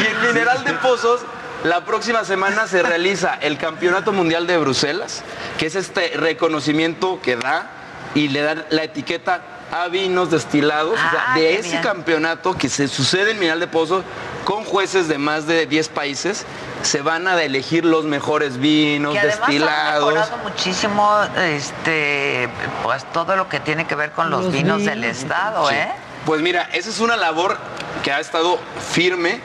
Y 0.00 0.06
en 0.06 0.26
Mineral 0.28 0.64
de 0.64 0.74
Pozos, 0.74 1.22
la 1.64 1.84
próxima 1.84 2.24
semana 2.24 2.66
se 2.66 2.82
realiza 2.82 3.38
el 3.40 3.58
Campeonato 3.58 4.12
Mundial 4.12 4.46
de 4.46 4.58
Bruselas, 4.58 5.22
que 5.58 5.66
es 5.66 5.74
este 5.74 6.12
reconocimiento 6.16 7.20
que 7.20 7.36
da 7.36 7.70
y 8.14 8.28
le 8.28 8.42
dan 8.42 8.64
la 8.70 8.84
etiqueta 8.84 9.40
a 9.72 9.88
vinos 9.88 10.30
destilados. 10.30 10.92
o 10.94 10.96
sea, 11.10 11.24
Ah, 11.28 11.34
de 11.38 11.54
ese 11.58 11.70
bien. 11.70 11.82
campeonato 11.82 12.54
que 12.56 12.68
se 12.68 12.86
sucede 12.88 13.32
en 13.32 13.38
Mineral 13.38 13.60
de 13.60 13.66
Pozos 13.66 14.04
con 14.44 14.64
jueces 14.64 15.08
de 15.08 15.18
más 15.18 15.46
de 15.46 15.66
10 15.66 15.88
países, 15.88 16.44
se 16.82 17.00
van 17.02 17.26
a 17.26 17.42
elegir 17.42 17.84
los 17.84 18.04
mejores 18.04 18.58
vinos 18.58 19.12
Que 19.14 19.20
además 19.20 19.38
destilados. 19.40 20.14
mejorado 20.14 20.36
muchísimo 20.44 21.10
este, 21.38 22.48
pues, 22.82 23.04
todo 23.12 23.36
lo 23.36 23.48
que 23.48 23.58
tiene 23.60 23.86
que 23.86 23.94
ver 23.94 24.12
con 24.12 24.30
los, 24.30 24.44
Los 24.44 24.52
vinos, 24.52 24.84
del 24.84 25.02
estado, 25.04 25.68
Sí. 25.68 25.74
¿eh? 25.74 25.88
Pues 26.26 26.40
mira, 26.40 26.68
esa 26.72 26.88
es 26.90 27.00
una 27.00 27.16
labor 27.16 27.56
que 28.02 28.12
ha 28.12 28.20
estado 28.20 28.58
firme. 28.92 29.40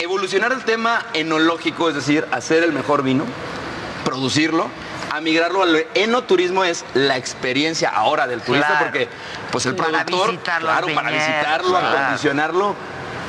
Evolucionar 0.00 0.52
el 0.52 0.64
tema 0.64 1.04
enológico, 1.12 1.88
es 1.90 1.94
decir, 1.94 2.26
hacer 2.32 2.62
el 2.64 2.72
mejor 2.72 3.02
vino, 3.02 3.24
producirlo, 4.04 4.68
a 5.10 5.20
migrarlo 5.20 5.62
al 5.62 5.86
enoturismo 5.94 6.64
es 6.64 6.84
la 6.94 7.16
experiencia 7.16 7.88
ahora 7.90 8.26
del 8.26 8.40
turista, 8.42 8.68
Claro. 8.68 8.84
porque 8.86 9.08
pues 9.50 9.66
el 9.66 9.74
Para 9.74 10.04
productor, 10.04 10.38
claro, 10.38 10.86
para 10.94 11.08
viñedos, 11.10 11.28
visitarlo, 11.28 11.70
claro. 11.70 11.98
acondicionarlo, 11.98 12.74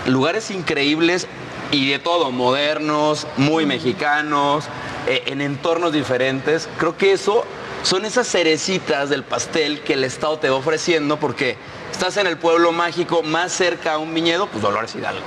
lugares 0.06 0.52
increíbles 0.52 1.28
y 1.72 1.90
de 1.90 2.00
todo, 2.00 2.32
modernos, 2.32 3.26
muy 3.38 3.66
mexicanos, 3.66 4.66
eh, 5.08 5.24
en 5.28 5.42
entornos 5.42 5.92
diferentes. 5.92 6.70
Creo 6.78 6.98
que 6.98 7.14
eso 7.14 7.46
son 7.84 8.06
esas 8.06 8.28
cerecitas 8.28 9.10
del 9.10 9.24
pastel 9.24 9.82
que 9.82 9.94
el 9.94 10.04
Estado 10.04 10.38
te 10.38 10.50
va 10.50 10.58
ofreciendo 10.58 11.18
porque 11.18 11.58
estás 11.92 12.18
en 12.18 12.28
el 12.28 12.38
pueblo 12.38 12.72
mágico 12.72 13.24
más 13.24 13.52
cerca 13.54 13.94
a 13.94 13.98
un 13.98 14.14
viñedo, 14.14 14.48
pues 14.48 14.62
Dolores 14.62 14.94
Hidalgo. 14.94 15.24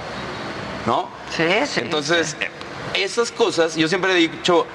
¿No? 0.87 1.09
Sí, 1.37 1.43
sí. 1.67 1.81
Entonces, 1.81 2.37
eh, 2.41 2.51
esas 2.95 3.33
cosas, 3.33 3.75
yo 3.75 3.89
siempre 3.89 4.13
he 4.13 4.17
dicho, 4.17 4.67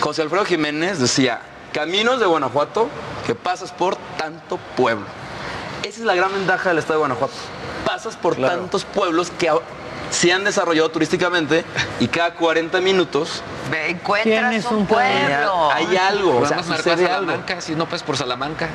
José 0.00 0.22
Alfredo 0.22 0.44
Jiménez 0.44 0.98
decía, 0.98 1.40
caminos 1.72 2.20
de 2.20 2.26
Guanajuato 2.26 2.88
que 3.26 3.34
pasas 3.34 3.72
por 3.72 3.96
tanto 4.18 4.58
pueblo. 4.76 5.06
Esa 5.82 6.00
es 6.00 6.04
la 6.06 6.14
gran 6.14 6.32
ventaja 6.32 6.70
del 6.70 6.78
estado 6.78 6.94
de 6.94 6.98
Guanajuato. 7.00 7.34
Pasas 7.84 8.16
por 8.16 8.36
tantos 8.36 8.84
pueblos 8.84 9.30
que 9.38 9.50
se 10.10 10.32
han 10.32 10.44
desarrollado 10.44 10.90
turísticamente 10.90 11.64
y 12.00 12.08
cada 12.08 12.34
40 12.34 12.80
minutos 12.80 13.42
Ve, 13.70 13.90
encuentras 13.90 14.64
un 14.66 14.86
pueblo. 14.86 15.18
pueblo. 15.26 15.70
hay 15.72 15.96
algo, 15.96 16.36
o 16.38 16.46
sea, 16.46 16.56
Vamos 16.58 16.66
a 16.66 16.70
marcar 16.74 16.94
sucede 16.96 17.10
algo. 17.10 17.26
Salamanca, 17.30 17.60
si 17.60 17.74
no 17.74 17.86
pues 17.86 18.02
por 18.02 18.16
Salamanca. 18.16 18.68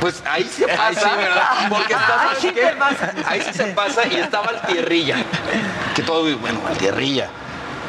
Pues 0.00 0.22
ahí 0.26 0.44
se 0.44 0.66
pasa, 0.68 0.86
Ahí 0.86 0.94
sí, 0.96 1.08
¿verdad? 1.16 1.48
Porque 1.68 1.92
está, 1.94 2.06
Ahí 2.22 2.26
¿sabes 2.26 2.38
sí 2.40 2.50
qué? 2.50 2.60
te 2.62 2.72
pasa. 2.76 3.12
Ahí 3.26 3.40
sí 3.42 3.52
se 3.54 3.64
pasa 3.68 4.06
y 4.06 4.16
estaba 4.16 4.46
Altierrilla. 4.48 5.16
Que 5.94 6.02
todo, 6.02 6.22
bueno, 6.38 6.60
Altierrilla. 6.68 7.28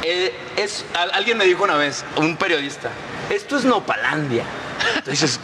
Eh, 0.07 0.33
es, 0.57 0.85
al- 0.95 1.11
alguien 1.13 1.37
me 1.37 1.45
dijo 1.45 1.63
una 1.63 1.75
vez, 1.75 2.05
un 2.17 2.37
periodista, 2.37 2.89
esto 3.29 3.57
es 3.57 3.65
Nopalandia. 3.65 4.43
Entonces, 4.97 5.39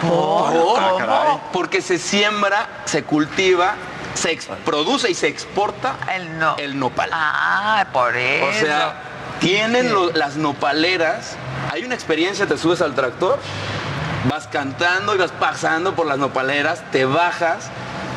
¿por? 0.00 0.54
Ah, 0.78 0.94
caray. 0.98 1.38
Porque 1.52 1.82
se 1.82 1.98
siembra, 1.98 2.66
se 2.86 3.02
cultiva, 3.02 3.74
se 4.14 4.30
ex- 4.32 4.46
produce 4.64 5.10
y 5.10 5.14
se 5.14 5.28
exporta 5.28 5.96
El 6.14 6.38
no. 6.38 6.56
el 6.58 6.78
nopal. 6.78 7.10
Ah, 7.12 7.86
por 7.92 8.16
eso. 8.16 8.46
O 8.46 8.52
sea, 8.66 9.02
tienen 9.40 9.92
lo- 9.92 10.10
las 10.12 10.36
nopaleras, 10.36 11.36
hay 11.70 11.84
una 11.84 11.94
experiencia, 11.94 12.46
te 12.46 12.56
subes 12.56 12.80
al 12.80 12.94
tractor, 12.94 13.38
vas 14.30 14.46
cantando 14.48 15.14
y 15.14 15.18
vas 15.18 15.32
pasando 15.32 15.94
por 15.94 16.06
las 16.06 16.16
nopaleras, 16.18 16.82
te 16.90 17.04
bajas, 17.04 17.68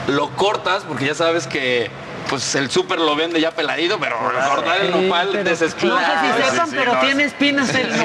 lo 0.07 0.29
cortas, 0.31 0.83
porque 0.87 1.05
ya 1.07 1.15
sabes 1.15 1.45
que 1.47 1.91
pues 2.29 2.55
el 2.55 2.69
súper 2.69 2.99
lo 2.99 3.15
vende 3.15 3.39
ya 3.39 3.51
peladito, 3.51 3.99
pero 3.99 4.17
cortar 4.49 4.81
el 4.81 4.93
Sí, 4.93 4.99
nopal 5.01 5.29
pero- 5.31 5.43
desesperado. 5.49 5.99
No 5.99 6.05
sé 6.05 6.11
si 6.21 6.27
sepan, 6.49 6.65
Sí, 6.65 6.71
sí, 6.71 6.75
pero 6.79 6.93
no, 6.93 6.99
tiene 6.99 7.23
espinas 7.23 7.73
el 7.75 7.91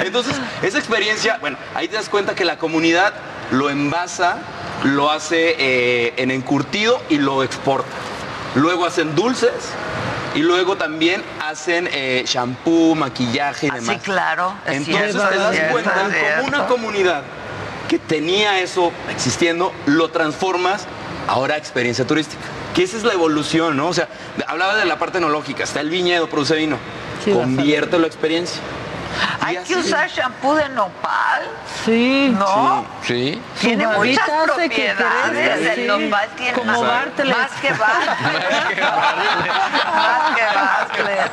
Entonces, 0.00 0.36
esa 0.62 0.78
experiencia, 0.78 1.38
bueno, 1.40 1.56
ahí 1.74 1.88
te 1.88 1.96
das 1.96 2.08
cuenta 2.08 2.34
que 2.34 2.44
la 2.44 2.58
comunidad 2.58 3.12
lo 3.50 3.70
envasa, 3.70 4.38
lo 4.84 5.10
hace 5.10 5.56
eh, 5.58 6.14
en 6.16 6.30
encurtido 6.30 7.00
y 7.08 7.18
lo 7.18 7.42
exporta. 7.42 7.88
Luego 8.54 8.86
hacen 8.86 9.14
dulces 9.14 9.52
y 10.34 10.40
luego 10.40 10.76
también 10.76 11.22
hacen 11.40 11.88
eh, 11.92 12.24
shampoo, 12.26 12.94
maquillaje 12.94 13.66
y 13.66 13.70
Así, 13.70 13.80
demás. 13.80 14.02
claro. 14.02 14.54
es 14.66 14.76
Entonces 14.76 15.12
cierto, 15.12 15.28
te 15.28 15.38
das 15.38 15.52
cierto, 15.54 15.72
cuenta 15.72 15.92
como 15.92 16.46
una 16.48 16.66
comunidad 16.66 17.22
que 17.88 17.98
tenía 17.98 18.60
eso 18.60 18.92
existiendo, 19.10 19.72
lo 19.86 20.10
transformas 20.10 20.86
ahora 21.28 21.56
experiencia 21.56 22.06
turística. 22.06 22.42
Que 22.74 22.82
esa 22.84 22.96
es 22.96 23.04
la 23.04 23.12
evolución, 23.12 23.76
¿no? 23.76 23.88
O 23.88 23.94
sea, 23.94 24.08
hablaba 24.46 24.74
de 24.76 24.84
la 24.84 24.98
parte 24.98 25.18
enológica, 25.18 25.64
está 25.64 25.80
el 25.80 25.90
viñedo, 25.90 26.28
produce 26.28 26.54
vino, 26.56 26.78
Sí, 27.24 27.32
conviértelo 27.32 28.04
a 28.04 28.06
experiencia. 28.06 28.60
Hay 29.40 29.56
que 29.58 29.76
usar 29.76 30.10
shampoo 30.10 30.54
de 30.56 30.68
nopal. 30.70 31.42
Sí. 31.84 32.34
¿No? 32.36 32.84
Sí. 33.02 33.40
Tiene 33.60 33.84
Su 33.84 33.90
muchas 33.90 34.24
que 34.26 34.32
propiedades. 34.44 35.58
crezca, 35.60 35.72
El 35.74 35.86
nopal 35.86 36.28
tiene 36.36 36.52
Como 36.52 36.72
más, 36.72 36.80
Bartlett. 36.82 37.36
más 37.38 37.50
que 37.62 37.72
Bartlett. 37.72 38.80
más 39.94 40.36
que 40.36 40.42
Bartlett. 40.54 41.30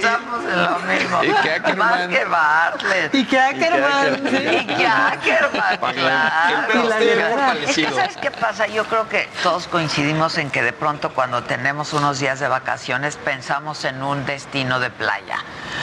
Estamos 0.00 0.44
en 0.44 0.62
lo 0.62 0.78
mismo. 0.80 1.24
Y 1.24 1.42
que 1.42 1.50
Ackerman. 1.52 1.88
Más 1.88 2.08
que 2.08 2.24
Bartlett. 2.24 3.14
Y 3.14 3.24
que 3.24 3.40
Ackerman, 3.40 4.30
sí. 4.30 4.36
Y 4.36 4.66
que 4.66 4.86
Ackerman, 4.86 5.78
claro. 5.94 6.72
Siempre 6.72 7.16
la. 7.16 7.54
Es 7.54 7.76
que. 7.76 7.90
¿sabes 7.90 8.16
qué 8.16 8.30
pasa? 8.30 8.66
Yo 8.66 8.84
creo 8.84 9.08
que 9.08 9.28
todos 9.42 9.66
coincidimos 9.68 10.38
en 10.38 10.50
que 10.50 10.62
de 10.62 10.72
pronto 10.72 11.12
cuando 11.14 11.42
tenemos 11.42 11.92
unos 11.92 12.18
días 12.18 12.40
de 12.40 12.48
vacaciones 12.48 13.16
pensamos 13.16 13.84
en 13.84 14.02
un 14.02 14.24
destino 14.26 14.80
de 14.80 14.90
playa. 14.90 15.38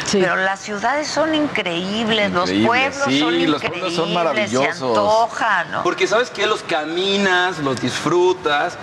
Sí. 0.06 0.20
Pero 0.22 0.36
las 0.36 0.60
ciudades 0.60 1.08
son 1.08 1.36
increíbles, 1.36 2.32
los 2.32 2.50
pueblos 2.52 3.04
sí, 3.06 3.20
son 3.20 3.34
los 3.34 3.62
increíbles, 3.62 3.62
pueblos 3.62 3.94
son 3.94 4.08
se 4.10 4.14
maravillosos. 4.14 4.98
antojan, 4.98 5.72
¿no? 5.72 5.84
Porque 5.84 6.08
sabes 6.08 6.30
que 6.30 6.46
los 6.46 6.64
caminas, 6.64 7.60
los 7.60 7.80
disfrutas. 7.82 8.78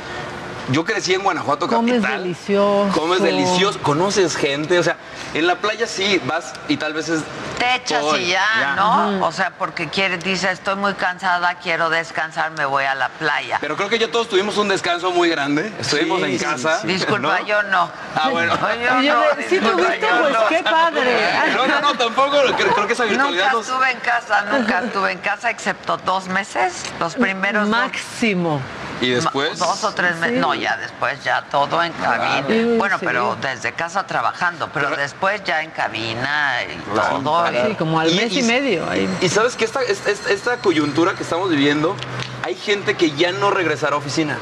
Yo 0.70 0.82
crecí 0.84 1.12
en 1.12 1.22
Guanajuato 1.22 1.68
Comes 1.68 2.00
capital. 2.00 2.22
delicioso. 2.22 2.98
Comes 2.98 3.20
delicioso, 3.22 3.78
conoces 3.82 4.34
gente, 4.34 4.78
o 4.78 4.82
sea, 4.82 4.96
en 5.34 5.46
la 5.46 5.56
playa 5.56 5.86
sí 5.86 6.20
vas 6.26 6.54
y 6.68 6.78
tal 6.78 6.94
vez 6.94 7.08
es 7.10 7.20
Te 7.58 7.74
echas 7.76 8.02
y 8.18 8.28
ya, 8.28 8.42
ya. 8.60 8.74
¿no? 8.74 9.26
O 9.26 9.30
sea, 9.32 9.50
porque 9.58 9.88
quieres, 9.88 10.24
dice, 10.24 10.50
estoy 10.50 10.76
muy 10.76 10.94
cansada, 10.94 11.54
quiero 11.62 11.90
descansar, 11.90 12.50
me 12.52 12.64
voy 12.64 12.84
a 12.84 12.94
la 12.94 13.10
playa. 13.10 13.58
Pero 13.60 13.76
creo 13.76 13.90
que 13.90 13.98
ya 13.98 14.10
todos 14.10 14.28
tuvimos 14.28 14.56
un 14.56 14.68
descanso 14.68 15.10
muy 15.10 15.28
grande. 15.28 15.70
Estuvimos 15.78 16.20
Sí, 16.22 16.32
en 16.32 16.38
casa. 16.38 16.80
sí. 16.80 16.86
Disculpa, 16.86 17.40
¿no? 17.40 17.46
yo 17.46 17.62
no. 17.64 17.90
Ah, 18.14 18.28
bueno. 18.30 18.54
Yo 18.84 19.00
Y 19.02 19.06
yo 19.06 19.14
no, 19.14 19.36
disculpa, 19.36 19.70
tuviste, 19.72 20.00
yo 20.00 20.20
pues 20.22 20.32
no. 20.32 20.46
qué 20.48 20.62
padre. 20.62 21.28
No, 21.54 21.66
no, 21.66 21.80
no, 21.82 21.94
tampoco. 21.94 22.30
Creo, 22.56 22.72
creo 22.74 22.86
que 22.86 22.92
esa 22.94 23.04
virtualidad 23.04 23.44
Nunca 23.52 23.56
nos... 23.58 23.68
estuve 23.68 23.90
en 23.90 23.98
casa, 24.00 24.42
nunca 24.50 24.78
estuve 24.80 25.12
en 25.12 25.18
casa, 25.18 25.50
excepto 25.50 25.96
dos 25.98 26.28
meses, 26.28 26.84
los 26.98 27.14
primeros 27.14 27.68
dos- 27.68 27.70
Máximo. 27.70 28.60
Y 29.01 29.11
después... 29.11 29.59
Dos 29.59 29.84
o 29.84 29.92
tres 29.92 30.16
meses. 30.16 30.36
Sí. 30.36 30.40
No, 30.40 30.55
ya 30.55 30.76
después 30.76 31.22
ya 31.24 31.42
todo 31.51 31.82
en 31.82 31.92
cabina. 31.92 32.76
Bueno, 32.78 32.99
sí. 32.99 33.05
pero 33.07 33.36
desde 33.40 33.72
casa 33.72 34.07
trabajando, 34.07 34.68
pero 34.72 34.90
después 34.97 35.42
ya 35.45 35.62
en 35.62 35.70
cabina 35.70 36.55
y 36.62 36.76
Claro. 36.92 37.18
todo. 37.20 37.47
Sí, 37.49 37.74
como 37.76 38.01
al 38.01 38.12
Y- 38.12 38.16
mes 38.16 38.32
y, 38.32 38.40
y- 38.40 38.42
medio. 38.45 38.88
ahí. 38.88 39.09
Y 39.20 39.28
sabes 39.28 39.57
que 39.57 39.64
esta, 39.64 39.82
esta, 39.82 40.11
esta 40.30 40.57
coyuntura 40.59 41.14
que 41.14 41.22
estamos 41.22 41.51
viviendo, 41.51 41.97
hay 42.45 42.55
gente 42.55 42.97
que 42.97 43.11
ya 43.12 43.32
no 43.32 43.51
regresará 43.51 43.95
a 43.97 43.99
oficina. 43.99 44.38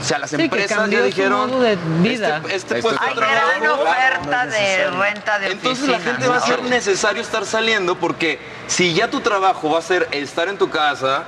O 0.00 0.04
sea, 0.04 0.18
las 0.18 0.30
Sí, 0.30 0.36
empresas 0.36 0.90
ya 0.90 1.00
dijeron. 1.02 1.60
de 1.60 1.76
vida. 2.00 2.42
Este, 2.50 2.78
este 2.78 2.88
Hay 2.98 3.14
trabajo. 3.14 3.20
gran 3.60 3.70
oferta 3.70 4.44
no 4.46 4.50
de 4.50 4.58
necesario. 4.58 5.00
renta 5.00 5.38
de 5.38 5.52
Entonces 5.52 5.88
la 5.88 6.00
gente 6.00 6.26
va 6.26 6.36
a 6.38 6.40
ser 6.40 6.62
necesario 6.64 7.22
estar 7.22 7.46
saliendo 7.46 7.94
porque 7.96 8.40
si 8.66 8.94
ya 8.94 9.08
tu 9.08 9.20
trabajo 9.20 9.70
va 9.70 9.78
a 9.78 9.82
ser 9.82 10.08
estar 10.10 10.48
en 10.48 10.58
tu 10.58 10.68
casa 10.70 11.22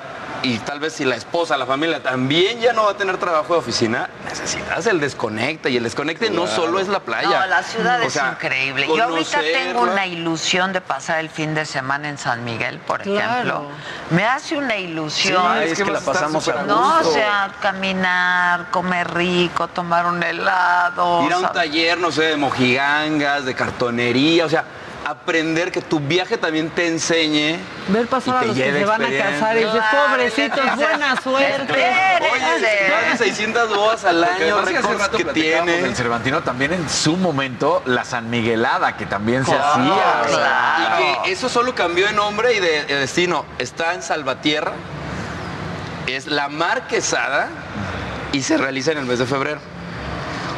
y 0.44 0.58
tal 0.58 0.78
vez 0.78 0.92
si 0.92 1.04
la 1.04 1.16
esposa, 1.16 1.56
la 1.56 1.66
familia 1.66 2.02
también 2.02 2.60
ya 2.60 2.72
no 2.72 2.84
va 2.84 2.90
a 2.92 2.96
tener 2.96 3.16
trabajo 3.16 3.54
de 3.54 3.58
oficina, 3.60 4.08
necesitas 4.28 4.86
el 4.86 5.00
desconecte 5.00 5.70
y 5.70 5.76
el 5.78 5.82
desconecte 5.84 6.28
no 6.30 6.46
solo 6.46 6.78
es 6.78 6.88
la 6.88 7.00
playa. 7.00 7.40
No, 7.40 7.46
la 7.46 7.62
ciudad 7.62 8.00
O 8.00 8.04
es 8.04 8.12
sea, 8.12 8.32
increíble. 8.32 8.86
Yo 8.94 9.02
ahorita 9.04 9.40
tengo 9.40 9.80
una 9.82 10.06
ilusión 10.06 10.72
de 10.72 10.80
pasar 10.80 11.18
el 11.20 11.30
fin 11.30 11.54
de 11.54 11.64
semana 11.64 12.08
en 12.08 12.18
San 12.18 12.44
Miguel, 12.44 12.78
por 12.80 13.00
Claro. 13.02 13.32
ejemplo. 13.32 13.68
Me 14.10 14.24
hace 14.26 14.56
una 14.56 14.76
ilusión. 14.76 15.42
Sí, 15.64 15.70
es 15.70 15.82
que 15.82 15.90
la 15.90 15.98
a 15.98 16.02
pasamos 16.02 16.46
a 16.48 16.62
No, 16.62 16.98
o 17.00 17.04
sea, 17.04 17.50
caminar, 17.60 18.70
comer 18.70 19.12
rico, 19.14 19.68
tomar 19.68 20.06
un 20.06 20.22
helado. 20.22 21.24
Ir 21.26 21.32
a 21.32 21.36
un 21.38 21.42
¿sabes? 21.44 21.52
taller, 21.62 21.98
no 21.98 22.12
sé, 22.12 22.22
de 22.24 22.36
mojigangas, 22.36 23.44
de 23.44 23.54
cartonería, 23.54 24.44
o 24.44 24.48
sea, 24.48 24.64
aprender 25.04 25.70
que 25.70 25.80
tu 25.80 26.00
viaje 26.00 26.38
también 26.38 26.70
te 26.70 26.86
enseñe. 26.86 27.58
Ver 27.88 28.06
pasar 28.06 28.38
a 28.38 28.44
los 28.46 28.56
que 28.56 28.72
se 28.72 28.84
van 28.84 29.02
a 29.02 29.10
casar 29.10 29.56
y 29.56 29.60
dices, 29.60 29.72
Claro, 29.72 30.08
pobrecitos, 30.10 30.76
buena 30.76 31.20
suerte. 31.20 31.72
Espérense. 31.72 32.90
Más 32.90 33.18
de 33.18 33.24
600 33.26 33.76
bodas 33.76 34.04
al 34.04 34.24
año, 34.24 34.64
que 34.64 34.72
récords 34.72 35.08
que 35.08 35.24
tiene. 35.26 35.82
del 35.82 35.94
Cervantino 35.94 36.42
también 36.42 36.72
en 36.72 36.88
su 36.88 37.16
momento 37.16 37.82
la 37.86 38.04
San 38.04 38.30
Miguelada 38.30 38.96
que 38.96 39.06
también 39.06 39.44
se 39.44 39.54
hacía. 39.54 40.22
o 40.24 40.28
sea, 40.28 40.28
claro. 40.28 41.04
Y 41.04 41.24
que 41.24 41.32
eso 41.32 41.48
solo 41.48 41.74
cambió 41.74 42.06
de 42.06 42.12
nombre 42.12 42.54
y 42.54 42.60
de, 42.60 42.84
de 42.84 42.94
destino. 42.96 43.44
Está 43.58 43.94
en 43.94 44.02
Salvatierra, 44.02 44.72
es 46.06 46.26
la 46.26 46.48
Marquesada 46.48 47.48
y 48.32 48.42
se 48.42 48.56
realiza 48.56 48.92
en 48.92 48.98
el 48.98 49.04
mes 49.06 49.18
de 49.18 49.26
febrero. 49.26 49.60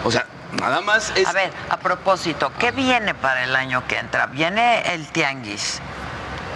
O 0.04 0.10
sea, 0.10 0.26
nada 0.52 0.80
más 0.80 1.12
es... 1.16 1.26
A 1.26 1.32
ver, 1.32 1.52
a 1.68 1.76
propósito, 1.76 2.52
¿qué 2.58 2.70
viene 2.70 3.14
para 3.14 3.44
el 3.44 3.56
año 3.56 3.86
que 3.86 3.98
entra? 3.98 4.26
Viene 4.26 4.94
el 4.94 5.06
tianguis. 5.08 5.80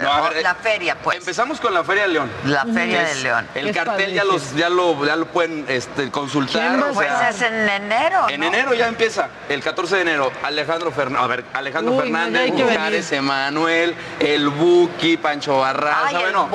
No, 0.03 0.13
a 0.13 0.29
ver, 0.31 0.43
la 0.43 0.55
feria, 0.55 0.95
pues. 0.97 1.19
Empezamos 1.19 1.61
con 1.61 1.73
la 1.75 1.85
Feria 1.85 2.03
de 2.05 2.09
León. 2.09 2.31
La 2.45 2.65
Feria 2.65 3.03
Es- 3.03 3.17
de 3.17 3.23
León. 3.23 3.49
El 3.55 3.69
Es 3.69 3.77
cartel 3.77 4.13
ya, 4.13 4.25
los, 4.25 4.55
ya, 4.55 4.69
lo, 4.69 5.05
ya 5.05 5.17
lo 5.17 5.27
pueden 5.27 5.65
este, 5.69 6.11
consultar. 6.11 6.61
¿Quién 6.69 6.83
va 6.83 6.87
a 6.87 6.91
o 6.91 6.95
Pues 6.95 7.09
sea, 7.09 7.29
es 7.31 7.43
en 7.43 7.69
enero. 7.69 8.29
En 8.29 8.41
¿no? 8.41 8.47
enero 8.47 8.75
ya 8.75 8.87
empieza, 8.89 9.29
el 9.49 9.63
14 9.63 9.97
de 9.97 10.03
enero, 10.03 10.33
Alejandro 10.43 10.91
Fernández, 10.93 11.23
a 11.25 11.27
ver, 11.27 11.45
Alejandro 11.55 11.95
Uy, 11.95 12.03
Fernández, 12.03 12.53
Mujares, 12.53 13.13
Emanuel, 13.13 13.95
el 14.21 14.49
Buki, 14.49 15.17
Pancho 15.17 15.59
Barraza, 15.59 16.07
Ay, 16.07 16.17
el 16.17 16.21
bueno, 16.23 16.49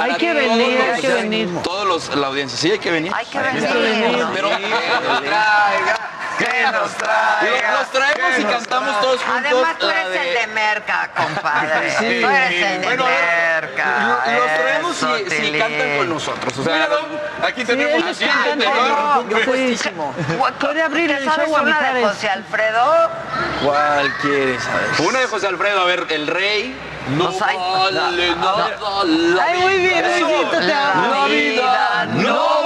Hay 0.00 0.14
que 0.14 0.32
todos 0.32 0.36
venir, 0.58 0.78
los- 0.78 0.94
hay 0.96 1.00
que 1.02 1.08
venir. 1.14 1.62
Todos 1.62 1.86
los, 1.86 2.16
la 2.16 2.26
audiencia, 2.28 2.58
sí 2.58 2.70
hay 2.70 2.78
que 2.78 2.90
venir. 2.90 3.12
Hay 3.14 3.26
que 3.26 3.38
Hay 3.38 3.54
venir. 3.60 4.26
Pero 4.34 4.48
que 6.38 6.62
nos 6.62 6.94
traiga, 6.96 7.38
que 7.48 7.62
nos 7.72 7.90
traemos 7.90 8.38
y 8.38 8.44
cantamos 8.44 9.00
todos 9.00 9.22
juntos. 9.22 9.42
Además, 9.52 9.78
tú 9.78 9.88
eres 9.88 10.08
de- 10.10 10.28
el 10.28 10.34
de 10.34 10.46
Merca, 10.54 11.10
compadre. 11.16 11.90
Sí. 11.98 12.20
Tú 12.20 12.28
eres 12.28 12.62
el 12.62 12.80
de 12.82 12.85
Bueno, 12.86 13.04
a 13.06 13.60
Merca. 13.60 13.86
lo- 14.26 14.32
Los 14.32 14.54
traemos 14.54 14.96
Eso, 14.96 15.16
si 15.18 15.24
Tilín. 15.24 15.58
cantan 15.60 15.96
con 15.98 16.08
nosotros. 16.08 16.58
O 16.58 16.64
sea, 16.64 16.72
Mira, 16.74 16.88
aquí 17.48 17.60
Sí, 17.60 17.66
tenemos 17.66 18.04
aquí 18.04 18.24
cantan, 18.24 18.52
el 18.52 18.58
tenor. 18.58 19.24
no, 19.24 19.24
puestísimo. 19.44 20.14
Puede 20.60 20.82
abrir 20.82 21.10
¿Te 21.10 21.16
el 21.18 21.24
sabes 21.24 21.46
show 21.48 21.56
a 21.56 21.62
una 21.62 21.92
de. 21.92 22.04
José 22.06 22.28
Alfredo? 22.28 23.10
¿Cuál 23.64 24.12
quieres 24.22 24.62
saber? 24.62 25.08
Una 25.08 25.18
de 25.20 25.26
José 25.26 25.46
Alfredo, 25.48 25.80
a 25.80 25.84
ver, 25.84 26.06
el 26.10 26.26
rey. 26.26 26.76
No 27.10 27.28
hay- 27.28 27.56
vale 27.94 28.30
no, 28.30 28.36
nada. 28.36 28.68
no. 28.80 29.04
la 29.04 29.44
Ay, 29.44 29.58
muy 29.60 29.76
bien, 29.78 29.94
vida. 30.04 30.18
Luisito, 30.18 30.50
te 30.58 30.72
amo. 30.72 31.14
La 31.14 31.24
vida 31.26 32.06
no 32.14 32.65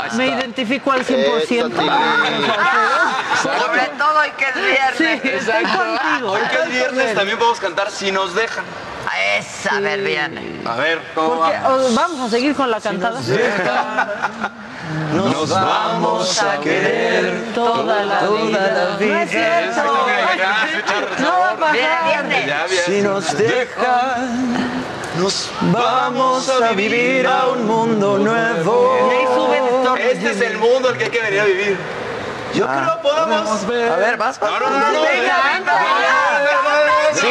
Me 0.13 0.27
identifico 0.27 0.91
al 0.91 1.05
100%. 1.05 1.47
Sobre 3.41 3.85
todo 3.97 4.19
hoy 4.19 4.31
que 4.37 4.45
es 4.45 4.55
viernes. 4.55 4.97
Sí, 4.97 5.29
estoy 5.29 5.63
contigo. 5.63 6.31
Hoy 6.31 6.41
que 6.49 6.57
es 6.63 6.69
viernes 6.69 7.15
también 7.15 7.37
podemos 7.37 7.59
cantar 7.59 7.89
Si 7.91 8.11
nos 8.11 8.35
dejan. 8.35 8.63
Esa, 9.37 9.77
a 9.77 9.79
ver, 9.79 10.01
viene. 10.01 10.61
A 10.65 10.75
ver, 10.75 11.01
¿cómo 11.13 11.39
Porque, 11.39 11.57
vamos? 11.63 11.81
oh, 11.85 11.95
vamos 11.95 12.19
a 12.21 12.29
seguir 12.29 12.55
con 12.55 12.69
la 12.71 12.79
cantada. 12.79 13.19
Nos 15.13 15.49
vamos 15.49 16.41
a 16.41 16.59
querer 16.59 17.53
Toda 17.53 18.03
la 18.03 18.21
vida. 18.27 18.97
No 18.99 19.15
es 19.17 19.29
cierto. 19.29 19.83
No 21.19 21.39
va 21.39 21.49
a 21.51 21.55
pasar. 21.57 22.27
Bien. 22.27 22.47
Si 22.85 23.01
nos 23.01 23.37
dejan, 23.37 24.80
nos 25.17 25.49
vamos 25.61 26.49
a 26.49 26.71
vivir 26.71 27.27
a 27.27 27.47
un 27.47 27.67
mundo 27.67 28.17
nuevo. 28.17 28.97
Este 29.99 30.31
es 30.31 30.41
el 30.41 30.57
mundo 30.57 30.89
al 30.89 30.97
que 30.97 31.05
hay 31.05 31.09
que 31.09 31.21
venir 31.21 31.39
a 31.41 31.45
vivir. 31.45 31.77
Yo 32.53 32.65
Ah. 32.67 32.81
creo 32.81 32.95
que 32.95 33.01
podemos 33.25 33.67
ver. 33.67 33.91
A 33.91 33.95
ver, 33.97 34.17
vas, 34.17 34.39
vas. 34.39 34.51
No, 34.51 34.59
no, 34.59 34.69
no, 34.69 34.79
no. 34.79 34.91
no. 34.91 35.01
Venga, 35.03 35.55
anda. 35.55 35.73
Sí. 37.13 37.27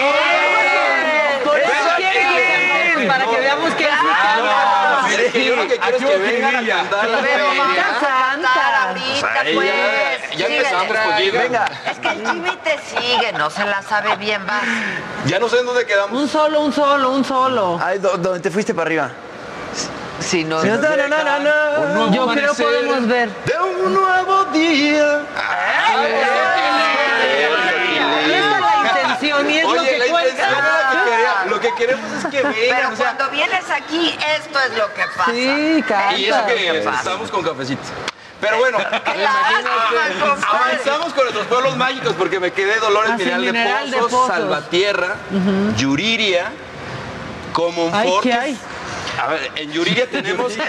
Por 1.45 1.59
eso 1.59 1.69
Ven 1.73 1.97
quiere 1.97 2.19
que 2.21 2.27
aquí. 2.27 2.37
cantemos, 2.37 3.07
para 3.17 3.25
que 3.31 3.41
veamos 3.41 3.75
que 3.75 3.85
es 3.85 3.91
mi 3.91 4.09
No, 4.09 4.13
canta. 4.15 5.09
es 5.23 5.33
que 5.33 5.40
yo 5.51 5.57
lo 5.57 5.69
que 5.69 5.79
quiero 5.79 5.97
es 5.97 6.05
que 6.05 6.17
vengan 6.19 6.57
a 6.57 6.67
cantar 6.67 7.09
la 7.09 7.19
Pero 7.21 7.45
vamos 7.47 7.67
feria. 7.67 7.85
a 7.87 8.01
cantar 8.33 8.75
ahorita, 8.89 9.41
Ahí 9.41 9.55
pues. 9.55 10.37
ya, 10.37 10.47
empezamos 10.47 10.97
poquito. 10.97 11.39
Venga. 11.39 11.65
Es 11.91 11.99
que 11.99 12.09
el 12.09 12.27
Jimmy 12.27 12.57
te 12.63 12.79
sigue, 12.79 13.33
no 13.33 13.51
se 13.51 13.65
la 13.65 13.83
sabe 13.83 14.17
bien, 14.17 14.47
vas. 14.47 14.63
Ya 15.27 15.39
no 15.39 15.49
sé 15.49 15.59
en 15.61 15.67
dónde 15.67 15.85
quedamos. 15.87 16.21
Un 16.21 16.29
solo, 16.29 16.61
un 16.61 16.73
solo, 16.73 17.11
un 17.11 17.25
solo. 17.25 17.81
Ay, 17.83 17.99
¿dó- 17.99 18.17
¿dónde 18.17 18.41
te 18.41 18.51
fuiste 18.51 18.75
para 18.75 18.87
arriba? 18.87 19.11
Si 20.21 20.45
no, 20.45 20.63
No, 20.63 20.77
no, 20.77 20.97
no, 21.09 21.39
no, 21.41 21.95
no. 21.95 22.13
Yo 22.15 22.27
creo 22.29 22.55
podemos 22.55 23.07
ver. 23.09 23.31
De 23.47 23.59
un 23.59 23.95
nuevo 23.95 24.45
día. 24.53 25.23
Esa 28.27 28.37
es 28.37 28.61
la 28.61 28.83
intención 28.91 29.51
y 29.51 29.59
es 29.59 29.65
lo 29.65 29.71
Oye, 29.71 29.89
que 29.91 29.99
la 29.99 30.07
intención 30.07 30.11
cuenta. 30.11 30.49
era 30.49 30.93
lo 30.93 31.05
que 31.05 31.11
quería. 31.11 31.35
Lo 31.47 31.60
que 31.75 31.87
queremos 31.87 32.13
es 32.13 32.25
que 32.31 32.39
Pero 32.43 32.49
vengan. 32.51 32.93
O 32.93 32.97
sea, 32.97 33.15
cuando 33.17 33.31
vienes 33.31 33.71
aquí, 33.71 34.17
esto 34.39 34.59
es 34.61 34.79
lo 34.79 34.93
que 34.95 35.03
pasa. 35.17 35.31
Sí, 35.33 35.85
y 36.19 36.25
eso 36.27 36.47
que 36.47 36.79
estamos 36.79 37.31
con 37.31 37.43
cafecito. 37.43 37.83
Pero 38.41 38.57
bueno, 38.59 38.79
avanzamos 40.51 41.13
con 41.13 41.25
nuestros 41.25 41.47
pueblos 41.47 41.77
mágicos 41.77 42.15
porque 42.19 42.41
me 42.41 42.53
quedé 42.53 42.79
Dolores 42.79 43.11
Ah, 43.13 43.17
Mineral, 43.19 43.41
Mineral 43.43 43.91
de, 43.91 43.97
de 43.97 44.03
Pozos, 44.03 44.21
Pozos. 44.21 44.29
Salvatierra, 44.37 45.17
Yuriria, 45.77 46.51
Comonfort. 47.53 47.95
Ay, 48.03 48.13
¿qué 48.23 48.33
hay? 48.33 48.59
A 49.21 49.27
ver, 49.29 49.51
en 49.57 49.73
Yuriria 49.73 50.09
tenemos. 50.09 50.53
sí, 50.55 50.61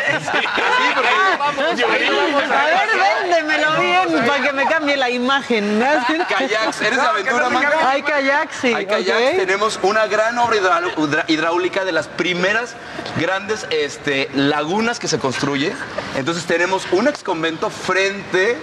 porque 0.95 1.09
vamos, 1.37 1.59
A 1.59 2.65
ver, 2.65 2.89
véndemelo 3.23 3.79
bien 3.79 4.25
para 4.27 4.43
que 4.43 4.53
me 4.53 4.65
cambie 4.65 4.97
la 4.97 5.09
imagen. 5.09 5.79
¿no? 5.79 5.85
Kayaks, 6.29 6.81
¿eres 6.81 6.99
aventura, 6.99 7.49
Maca? 7.49 7.89
Hay 7.89 8.03
kayaks, 8.03 8.55
sí. 8.61 8.73
Hay 8.73 8.85
kayaks, 8.85 9.37
tenemos 9.37 9.79
una 9.83 10.07
gran 10.07 10.37
obra 10.37 11.25
hidráulica 11.27 11.85
de 11.85 11.91
las 11.91 12.07
primeras 12.07 12.75
grandes 13.19 13.65
este, 13.69 14.29
lagunas 14.33 14.99
que 14.99 15.07
se 15.07 15.19
construye. 15.19 15.73
Entonces 16.15 16.45
tenemos 16.45 16.85
un 16.91 17.07
ex 17.07 17.23
convento 17.23 17.69
frente 17.69 18.57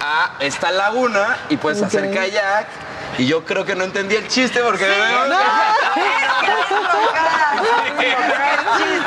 a 0.00 0.36
esta 0.40 0.70
laguna 0.70 1.38
y 1.48 1.56
puedes 1.56 1.82
hacer 1.82 2.12
kayak. 2.12 2.85
Y 3.18 3.26
yo 3.26 3.44
creo 3.44 3.64
que 3.64 3.74
no 3.74 3.84
entendí 3.84 4.14
el 4.16 4.28
chiste 4.28 4.60
porque 4.60 4.84
veo- 4.84 5.26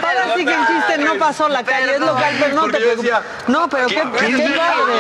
Ahora 0.01 0.35
sí 0.35 0.45
que 0.45 0.53
el 0.53 0.67
chiste 0.67 0.97
no 0.99 1.15
pasó 1.17 1.47
la 1.49 1.63
calle, 1.63 1.93
es 1.95 1.99
local, 1.99 2.35
pero 2.39 2.55
no 2.55 2.61
Porque 2.61 2.77
te 2.77 2.83
preocupes. 2.83 3.11
decía, 3.11 3.21
No, 3.47 3.69
pero 3.69 3.87
qué, 3.87 3.95
qué 3.95 4.01
padre. 4.03 4.93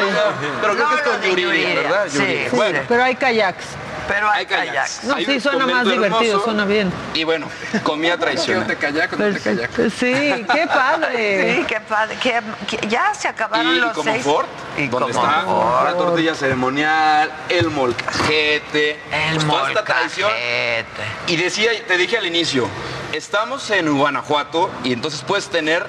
Pero 0.61 0.73
creo 0.75 0.89
que 0.89 0.95
es 0.95 1.05
No, 1.05 1.11
con 1.11 1.21
Yuriria, 1.21 1.75
¿verdad? 1.81 2.05
sí. 2.09 2.17
Sí, 2.19 2.47
Bueno, 2.55 2.79
Pero 2.87 3.03
hay 3.03 3.15
kayaks. 3.15 3.65
Pero 4.09 4.29
hay 4.29 4.39
hay 4.39 4.45
kayaks. 4.47 5.03
No, 5.03 5.13
Hay 5.15 5.25
sí, 5.25 5.39
suena 5.39 5.67
más 5.67 5.85
divertido, 5.85 6.21
hermoso. 6.23 6.43
suena 6.43 6.65
bien. 6.65 6.91
Y 7.13 7.23
bueno, 7.23 7.47
comida 7.83 8.17
tradicional. 8.17 8.65
Pero- 8.67 9.89
Sí, 9.91 10.45
qué 10.51 10.67
padre. 10.67 11.55
Sí, 11.59 11.65
qué 11.67 11.79
padre. 11.81 12.17
que- 12.21 12.41
que 12.67 12.87
ya 12.87 13.13
se 13.13 13.27
acabaron 13.27 13.75
Y, 13.75 13.79
los 13.79 13.91
como 13.93 14.11
seis. 14.11 14.23
Ford, 14.23 14.47
Y 14.77 14.87
donde 14.87 15.13
como 15.13 15.25
está 15.25 15.41
Ford. 15.43 15.83
la 15.85 15.93
tortilla 15.93 16.33
ceremonial, 16.35 17.31
el 17.49 17.69
molcajete, 17.69 18.99
El 19.11 19.35
pues, 19.35 19.47
toda 19.47 19.67
esta 19.69 19.83
tradición. 19.85 20.29
molcajete. 20.31 21.03
Y 21.27 21.35
decía, 21.37 21.71
te 21.87 21.97
dije 21.97 22.17
al 22.17 22.25
inicio, 22.25 22.67
estamos 23.13 23.69
en 23.69 23.95
Guanajuato 23.95 24.71
y 24.83 24.93
entonces 24.93 25.21
puedes 25.25 25.49
tener 25.49 25.85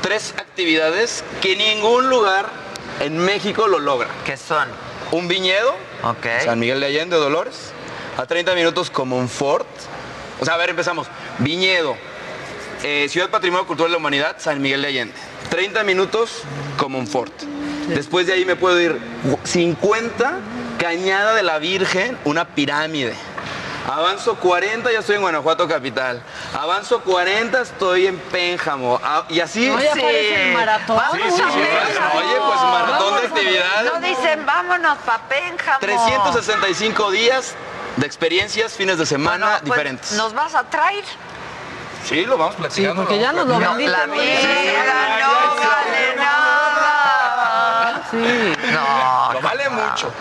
tres 0.00 0.34
actividades 0.38 1.22
que 1.42 1.54
ningún 1.54 2.08
lugar 2.08 2.46
en 3.00 3.18
México 3.18 3.66
lo 3.68 3.78
logra. 3.78 4.08
¿Qué 4.24 4.36
son? 4.38 4.68
Un 5.10 5.28
viñedo. 5.28 5.74
San 6.44 6.58
Miguel 6.58 6.80
de 6.80 6.86
Allende, 6.86 7.16
Dolores, 7.16 7.72
a 8.16 8.26
30 8.26 8.54
minutos 8.54 8.90
como 8.90 9.16
un 9.18 9.28
fort. 9.28 9.66
O 10.40 10.44
sea, 10.44 10.54
a 10.54 10.56
ver, 10.56 10.70
empezamos. 10.70 11.06
Viñedo, 11.38 11.96
eh, 12.82 13.06
Ciudad 13.08 13.30
Patrimonio 13.30 13.66
Cultural 13.66 13.90
de 13.90 13.92
la 13.94 13.98
Humanidad, 13.98 14.36
San 14.38 14.60
Miguel 14.60 14.82
de 14.82 14.88
Allende. 14.88 15.14
30 15.50 15.82
minutos 15.84 16.42
como 16.76 16.98
un 16.98 17.06
fort. 17.06 17.32
Después 17.88 18.26
de 18.26 18.34
ahí 18.34 18.44
me 18.44 18.54
puedo 18.54 18.80
ir 18.80 18.98
50, 19.44 20.40
Cañada 20.78 21.34
de 21.34 21.42
la 21.42 21.58
Virgen, 21.58 22.18
una 22.24 22.44
pirámide. 22.54 23.14
Avanzo 23.90 24.34
40, 24.36 24.92
ya 24.92 24.98
estoy 24.98 25.16
en 25.16 25.22
Guanajuato 25.22 25.66
capital. 25.66 26.22
Avanzo 26.52 27.00
40, 27.00 27.62
estoy 27.62 28.06
en 28.06 28.18
Pénjamo. 28.18 29.00
Ah, 29.02 29.24
Y 29.30 29.40
así. 29.40 29.66
No, 29.70 29.80
ya 29.80 29.94
Sí. 29.94 30.00
el 30.02 30.52
maratón. 30.54 30.96
Vamos 30.96 31.16
Sí, 31.16 31.22
sí, 31.36 31.42
a 31.42 31.50
sí. 31.50 31.58
Pénjamo. 31.58 32.18
Oye, 32.18 32.36
pues 32.38 32.60
maratón 32.60 33.16
de 33.20 33.26
actividades. 33.28 33.92
No 33.94 34.00
dicen, 34.00 34.44
vámonos 34.44 34.98
pa' 34.98 35.18
Pénjamo. 35.28 35.78
365 35.80 37.10
días 37.10 37.54
de 37.96 38.06
experiencias, 38.06 38.74
fines 38.74 38.98
de 38.98 39.06
semana 39.06 39.46
Bueno, 39.46 39.58
pues, 39.60 39.64
diferentes. 39.64 40.12
¿Nos 40.12 40.34
vas 40.34 40.54
a 40.54 40.64
traer? 40.64 41.04
Sí, 42.04 42.26
lo 42.26 42.36
vamos 42.36 42.54
Sí, 42.56 42.60
platicando. 42.60 43.02
porque 43.02 43.18
ya 43.18 43.32
nos 43.32 43.46
lo 43.46 43.58
No, 43.58 43.70
vendiste. 43.70 43.90
la 43.90 44.06
vida 44.06 44.16
no 45.20 45.56
vale 45.56 46.16
nada. 46.16 48.02
Sí, 48.10 48.16
No, 48.72 49.32
Lo 49.32 49.40
vale 49.40 49.68
mucho. 49.70 50.12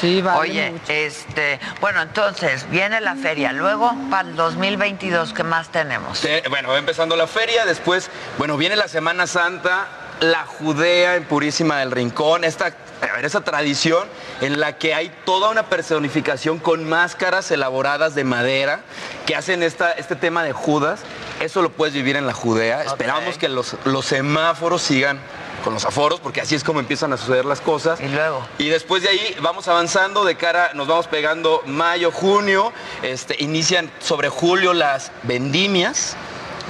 Sí, 0.00 0.22
vale 0.22 0.38
Oye, 0.40 0.70
mucho. 0.70 0.84
este, 0.92 1.58
bueno, 1.80 2.00
entonces 2.02 2.68
viene 2.70 3.00
la 3.00 3.14
feria. 3.16 3.52
Luego, 3.52 3.92
para 4.10 4.28
el 4.28 4.36
2022, 4.36 5.32
¿qué 5.32 5.44
más 5.44 5.68
tenemos? 5.70 6.20
Te- 6.20 6.42
Bueno, 6.48 6.68
va 6.70 6.78
empezando 6.78 7.16
la 7.16 7.26
feria, 7.26 7.64
después, 7.64 8.10
bueno, 8.38 8.56
viene 8.56 8.76
la 8.76 8.88
Semana 8.88 9.26
Santa, 9.26 9.86
la 10.20 10.44
Judea 10.46 11.14
en 11.16 11.24
Purísima 11.24 11.78
del 11.78 11.90
Rincón, 11.92 12.42
esta, 12.44 12.66
a 13.00 13.14
ver, 13.14 13.24
esa 13.24 13.42
tradición 13.42 14.08
en 14.40 14.58
la 14.58 14.76
que 14.76 14.94
hay 14.94 15.12
toda 15.24 15.48
una 15.50 15.64
personificación 15.64 16.58
con 16.58 16.88
máscaras 16.88 17.50
elaboradas 17.52 18.14
de 18.16 18.24
madera 18.24 18.80
que 19.26 19.36
hacen 19.36 19.62
esta, 19.62 19.92
este 19.92 20.16
tema 20.16 20.42
de 20.42 20.52
Judas. 20.52 21.00
Eso 21.40 21.62
lo 21.62 21.70
puedes 21.70 21.94
vivir 21.94 22.16
en 22.16 22.26
la 22.26 22.32
Judea. 22.32 22.82
Esperamos 22.82 23.38
que 23.38 23.48
los, 23.48 23.76
los 23.84 24.04
semáforos 24.06 24.82
sigan 24.82 25.20
con 25.68 25.74
los 25.74 25.84
aforos, 25.84 26.18
porque 26.18 26.40
así 26.40 26.54
es 26.54 26.64
como 26.64 26.80
empiezan 26.80 27.12
a 27.12 27.18
suceder 27.18 27.44
las 27.44 27.60
cosas. 27.60 28.00
Y 28.00 28.08
luego. 28.08 28.42
Y 28.56 28.68
después 28.68 29.02
de 29.02 29.10
ahí 29.10 29.36
vamos 29.42 29.68
avanzando 29.68 30.24
de 30.24 30.34
cara, 30.34 30.70
nos 30.72 30.88
vamos 30.88 31.08
pegando 31.08 31.60
mayo, 31.66 32.10
junio, 32.10 32.72
este, 33.02 33.36
inician 33.38 33.90
sobre 33.98 34.30
julio 34.30 34.72
las 34.72 35.12
vendimias, 35.24 36.16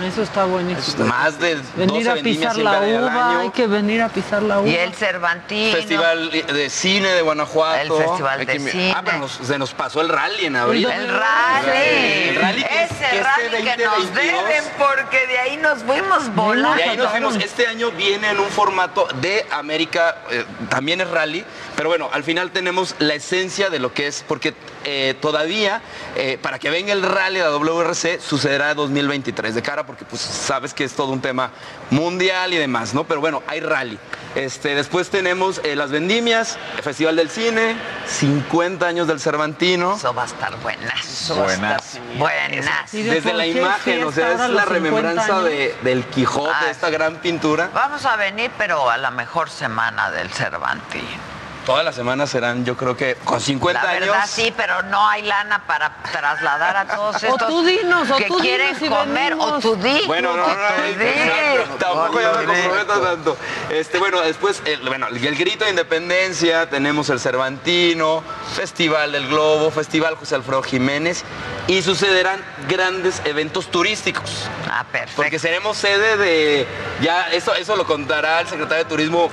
Eso 0.06 0.22
está 0.22 0.44
buenísimo. 0.44 1.04
más 1.06 1.38
de 1.38 1.56
12 1.56 1.68
Venir 1.76 2.08
a 2.10 2.14
vendimias 2.14 2.54
pisar 2.54 2.64
la 2.64 2.80
uva, 2.80 3.28
año. 3.30 3.38
hay 3.40 3.50
que 3.50 3.66
venir 3.66 4.00
a 4.02 4.08
pisar 4.08 4.42
la 4.42 4.60
uva. 4.60 4.68
Y 4.68 4.76
el 4.76 4.94
Cervantino. 4.94 5.72
Festival 5.76 6.30
de 6.30 6.70
cine 6.70 7.08
de 7.08 7.22
Guanajuato. 7.22 7.98
El 7.98 8.04
Festival 8.06 8.46
de 8.46 8.58
Cine. 8.60 8.92
Ah, 8.96 9.02
pero 9.04 9.18
nos- 9.18 9.32
se 9.42 9.58
nos 9.58 9.74
pasó 9.74 10.00
el 10.00 10.08
rally 10.08 10.46
en 10.46 10.56
abril. 10.56 10.86
El 10.88 11.08
rally. 11.08 12.28
El 12.28 12.36
rally 12.36 12.62
que 12.62 12.82
es- 12.82 12.90
Ese 12.90 12.98
que 13.10 13.16
este 13.18 13.22
rally 13.22 13.64
que 13.64 13.84
nos 13.84 13.96
2022 13.96 14.44
deben 14.48 14.64
porque 14.78 15.26
de 15.26 15.38
ahí 15.38 15.56
nos 15.56 15.82
fuimos 15.82 16.34
volando. 16.34 16.76
De 16.76 16.82
ahí 16.84 16.96
nos 16.96 17.10
fuimos. 17.10 17.36
Este 17.36 17.66
año 17.66 17.90
viene 17.92 18.30
en 18.30 18.38
un 18.40 18.48
formato 18.48 19.08
de 19.20 19.46
América, 19.50 20.16
eh, 20.30 20.44
también 20.68 21.00
es 21.00 21.10
rally, 21.10 21.44
Pero 21.78 21.90
bueno, 21.90 22.10
al 22.12 22.24
final 22.24 22.50
tenemos 22.50 22.96
la 22.98 23.14
esencia 23.14 23.70
de 23.70 23.78
lo 23.78 23.94
que 23.94 24.08
es, 24.08 24.24
porque 24.26 24.52
eh, 24.84 25.14
todavía, 25.20 25.80
eh, 26.16 26.36
para 26.42 26.58
que 26.58 26.70
venga 26.70 26.92
el 26.92 27.02
rally 27.02 27.38
de 27.38 27.44
la 27.44 27.50
WRC, 27.52 28.20
sucederá 28.20 28.74
2023 28.74 29.54
de 29.54 29.62
cara, 29.62 29.86
porque 29.86 30.04
pues 30.04 30.20
sabes 30.20 30.74
que 30.74 30.82
es 30.82 30.94
todo 30.94 31.12
un 31.12 31.20
tema 31.20 31.52
mundial 31.90 32.52
y 32.52 32.56
demás, 32.56 32.94
¿no? 32.94 33.04
Pero 33.04 33.20
bueno, 33.20 33.44
hay 33.46 33.60
rally. 33.60 33.96
Este, 34.34 34.74
después 34.74 35.08
tenemos 35.10 35.60
eh, 35.62 35.76
las 35.76 35.90
vendimias, 35.92 36.58
el 36.76 36.82
Festival 36.82 37.14
del 37.14 37.30
Cine, 37.30 37.76
50 38.08 38.84
años 38.84 39.06
del 39.06 39.20
Cervantino. 39.20 39.94
Eso 39.94 40.12
va 40.12 40.24
a 40.24 40.26
estar 40.26 40.56
buenazo. 40.60 41.36
Buenas. 41.36 42.00
Buenas. 42.16 42.90
Desde 42.90 43.32
la 43.34 43.46
imagen, 43.46 44.02
o 44.02 44.10
sea, 44.10 44.32
es 44.32 44.50
la 44.50 44.64
remembranza 44.64 45.42
de- 45.42 45.76
del 45.82 46.04
Quijote, 46.06 46.50
Ah, 46.52 46.70
esta 46.72 46.90
gran 46.90 47.18
pintura. 47.20 47.70
Vamos 47.72 48.04
a 48.04 48.16
venir, 48.16 48.50
pero 48.58 48.90
a 48.90 48.96
la 48.98 49.12
mejor 49.12 49.48
semana 49.48 50.10
del 50.10 50.28
Cervantino. 50.30 51.37
Todas 51.68 51.84
las 51.84 51.96
semanas 51.96 52.30
serán, 52.30 52.64
yo 52.64 52.78
creo 52.78 52.96
que 52.96 53.16
con 53.24 53.42
50 53.42 53.82
La 53.82 53.92
verdad 53.92 54.20
años. 54.22 54.30
sí, 54.30 54.54
pero 54.56 54.82
no 54.84 55.06
hay 55.06 55.20
lana 55.20 55.66
para 55.66 55.96
trasladar 56.10 56.74
a 56.78 56.86
todos 56.86 57.16
O 57.22 57.26
estos 57.26 57.46
tú 57.46 57.62
dinos, 57.62 58.10
o 58.10 58.16
que 58.16 58.24
tú 58.24 58.38
quieren 58.38 58.74
dinos 58.78 58.98
comer, 58.98 59.34
o 59.34 59.60
tú 59.60 59.76
di. 59.76 60.00
Bueno, 60.06 60.34
no, 60.34 60.44
o 60.44 60.48
no, 60.48 60.54
no. 60.54 61.76
Tampoco 61.76 62.22
ya 62.22 62.32
me 62.32 62.46
comprometo 62.46 63.00
tanto. 63.02 63.36
Este, 63.68 63.98
bueno, 63.98 64.22
después, 64.22 64.62
el, 64.64 64.80
bueno, 64.88 65.08
el 65.08 65.36
grito 65.36 65.66
de 65.66 65.70
independencia, 65.72 66.70
tenemos 66.70 67.10
el 67.10 67.20
Cervantino, 67.20 68.24
Festival 68.56 69.12
del 69.12 69.28
Globo, 69.28 69.70
Festival 69.70 70.14
José 70.14 70.36
Alfredo 70.36 70.62
Jiménez 70.62 71.22
y 71.66 71.82
sucederán 71.82 72.42
grandes 72.66 73.20
eventos 73.26 73.66
turísticos. 73.70 74.48
Ah, 74.70 74.86
perfecto. 74.90 75.16
Porque 75.16 75.38
seremos 75.38 75.76
sede 75.76 76.16
de. 76.16 76.66
Ya, 77.02 77.28
eso, 77.28 77.54
eso 77.54 77.76
lo 77.76 77.84
contará 77.84 78.40
el 78.40 78.48
secretario 78.48 78.84
de 78.84 78.88
Turismo 78.88 79.30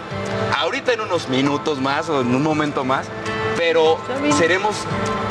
ahorita 0.57 0.93
en 0.93 1.01
unos 1.01 1.27
minutos 1.29 1.79
más 1.79 2.09
o 2.09 2.23
en 2.25 2.35
un 2.35 2.43
momento 2.43 2.83
más. 2.83 3.07
Pero 3.57 3.97
seremos 4.37 4.75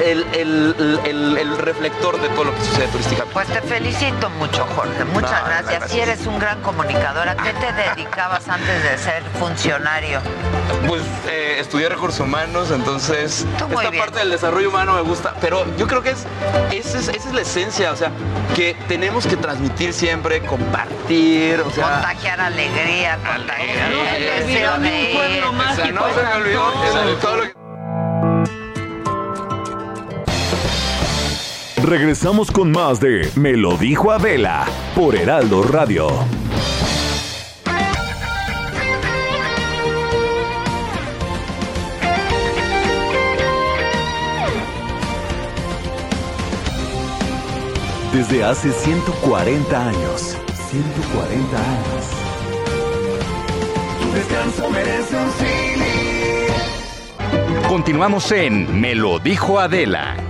el, 0.04 0.24
el- 0.34 1.00
el- 1.04 1.36
el 1.38 1.58
reflector 1.58 2.20
de 2.20 2.28
todo 2.30 2.44
lo 2.44 2.54
que 2.54 2.60
sucede 2.64 2.88
turísticamente. 2.88 3.32
Pues 3.34 3.46
te 3.48 3.60
felicito 3.62 4.30
mucho, 4.30 4.66
Jorge. 4.74 5.04
Muchas 5.04 5.30
No, 5.42 5.46
gracias. 5.46 5.66
gracias. 5.70 5.90
Si 5.92 6.00
eres 6.00 6.26
un 6.26 6.38
gran 6.38 6.60
comunicador, 6.62 7.28
¿a 7.28 7.36
qué 7.36 7.52
te 7.52 7.72
dedicabas 7.72 8.48
antes 8.48 8.82
de 8.82 8.98
ser 8.98 9.22
funcionario? 9.38 10.20
Pues 10.88 11.02
eh, 11.28 11.56
estudié 11.60 11.88
recursos 11.88 12.20
humanos, 12.20 12.70
entonces 12.70 13.46
esta 13.58 13.66
bien. 13.90 14.02
parte 14.02 14.18
del 14.20 14.30
desarrollo 14.30 14.68
humano 14.70 14.94
me 14.94 15.02
gusta, 15.02 15.34
pero 15.40 15.64
yo 15.76 15.86
creo 15.86 16.02
que 16.02 16.10
es, 16.10 16.26
esa 16.72 16.98
es, 16.98 17.08
esa 17.08 17.28
es 17.28 17.34
la 17.34 17.40
esencia, 17.42 17.92
o 17.92 17.96
sea, 17.96 18.10
que 18.54 18.74
tenemos 18.88 19.26
que 19.26 19.36
transmitir 19.36 19.92
siempre, 19.92 20.40
compartir, 20.42 21.60
o 21.60 21.70
sea... 21.70 21.84
Contagiar 22.00 22.40
alegría, 22.40 23.16
contagiar 23.18 23.90
No 23.90 24.04
se 24.04 24.16
el 24.16 24.24
te 24.24 24.42
olvidó 24.44 24.46
deseo 24.46 24.78
ni 24.78 24.88
un 24.88 24.94
de 24.94 25.12
pueblo 25.14 25.46
ir. 25.46 25.52
mágico, 25.52 25.88
no 25.92 26.14
se 26.14 26.22
me 26.22 26.32
olvidó 26.34 26.62
todo. 26.72 27.16
todo 27.16 27.36
lo 27.36 27.42
que- 27.42 27.63
Regresamos 31.84 32.50
con 32.50 32.72
más 32.72 32.98
de 32.98 33.30
Me 33.36 33.58
lo 33.58 33.76
dijo 33.76 34.10
Adela 34.10 34.64
por 34.94 35.14
Heraldo 35.14 35.62
Radio. 35.62 36.08
Desde 48.14 48.44
hace 48.44 48.72
140 48.72 49.86
años. 49.86 50.38
140 50.70 51.58
años. 51.58 52.06
Tu 54.00 54.10
descanso 54.12 54.70
merece 54.70 55.16
un 55.18 55.28
Continuamos 57.68 58.32
en 58.32 58.80
Me 58.80 58.94
lo 58.94 59.18
dijo 59.18 59.60
Adela. 59.60 60.23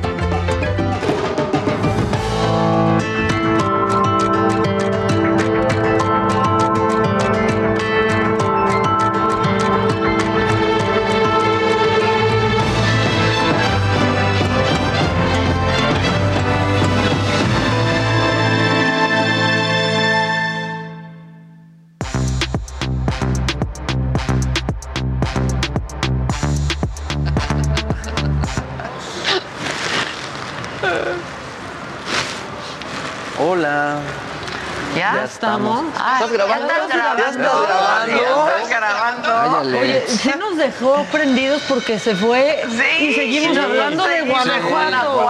Estamos. 35.44 35.84
¿Estás 35.94 36.32
grabando? 36.32 36.66
¿Ya 36.68 36.74
estás 36.74 36.88
grabando? 36.88 37.22
¿Ya 37.22 37.28
estás 37.28 37.38
grabando? 37.38 38.46
¿Ya 38.46 38.56
estás 38.62 38.68
grabando? 38.70 39.78
Oye, 39.78 40.04
sí 40.06 40.30
nos 40.38 40.56
dejó 40.56 41.04
prendidos 41.12 41.62
porque 41.68 41.98
se 41.98 42.14
fue 42.16 42.62
y 43.00 43.12
seguimos 43.14 43.56
Sí, 43.56 43.62
hablando 43.62 44.04
de 44.06 44.22
Guanajuato. 44.22 45.28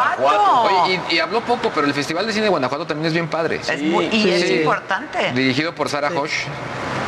Oye, 0.85 1.01
y, 1.11 1.15
y 1.17 1.19
habló 1.19 1.41
poco, 1.43 1.71
pero 1.75 1.87
el 1.87 1.95
Festival 1.95 2.27
de 2.27 2.33
Cine 2.33 2.45
de 2.45 2.51
Guanajuato 2.51 2.87
también 2.87 3.07
es 3.07 3.13
bien 3.13 3.29
padre. 3.29 3.61
Es 3.67 3.83
muy- 3.83 4.07
y 4.13 4.31
es 4.31 4.51
importante. 4.51 5.33
Dirigido 5.33 5.75
por 5.75 5.89
Sara 5.89 6.09
Hosh 6.09 6.33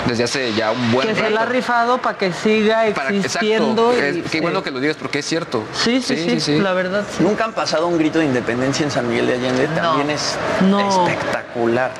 desde 0.06 0.24
hace 0.24 0.52
ya 0.54 0.70
un 0.70 0.92
buen 0.92 1.08
que 1.08 1.14
se 1.16 1.20
rato. 1.22 1.34
la 1.34 1.40
ha 1.42 1.46
rifado 1.46 1.98
para 1.98 2.16
que 2.16 2.32
siga 2.32 2.84
Para- 2.94 3.10
existiendo. 3.10 3.92
exacto. 3.92 4.16
y- 4.18 4.20
Es- 4.24 4.30
qué 4.30 4.40
bueno 4.40 4.62
que 4.62 4.70
lo 4.70 4.78
digas 4.80 4.96
porque 4.96 5.18
es 5.20 5.26
cierto. 5.26 5.64
Sí, 5.72 6.00
sí, 6.00 6.38
sí, 6.40 6.58
la 6.60 6.72
verdad. 6.74 7.02
Nunca 7.18 7.44
han 7.44 7.52
pasado 7.52 7.86
un 7.88 7.98
grito 7.98 8.18
de 8.20 8.26
independencia 8.26 8.84
en 8.84 8.90
San 8.90 9.08
Miguel 9.08 9.26
de 9.26 9.34
Allende. 9.34 9.66
También 9.68 10.10
es 10.10 10.36
No. 10.62 10.80
espectacular. 11.06 11.90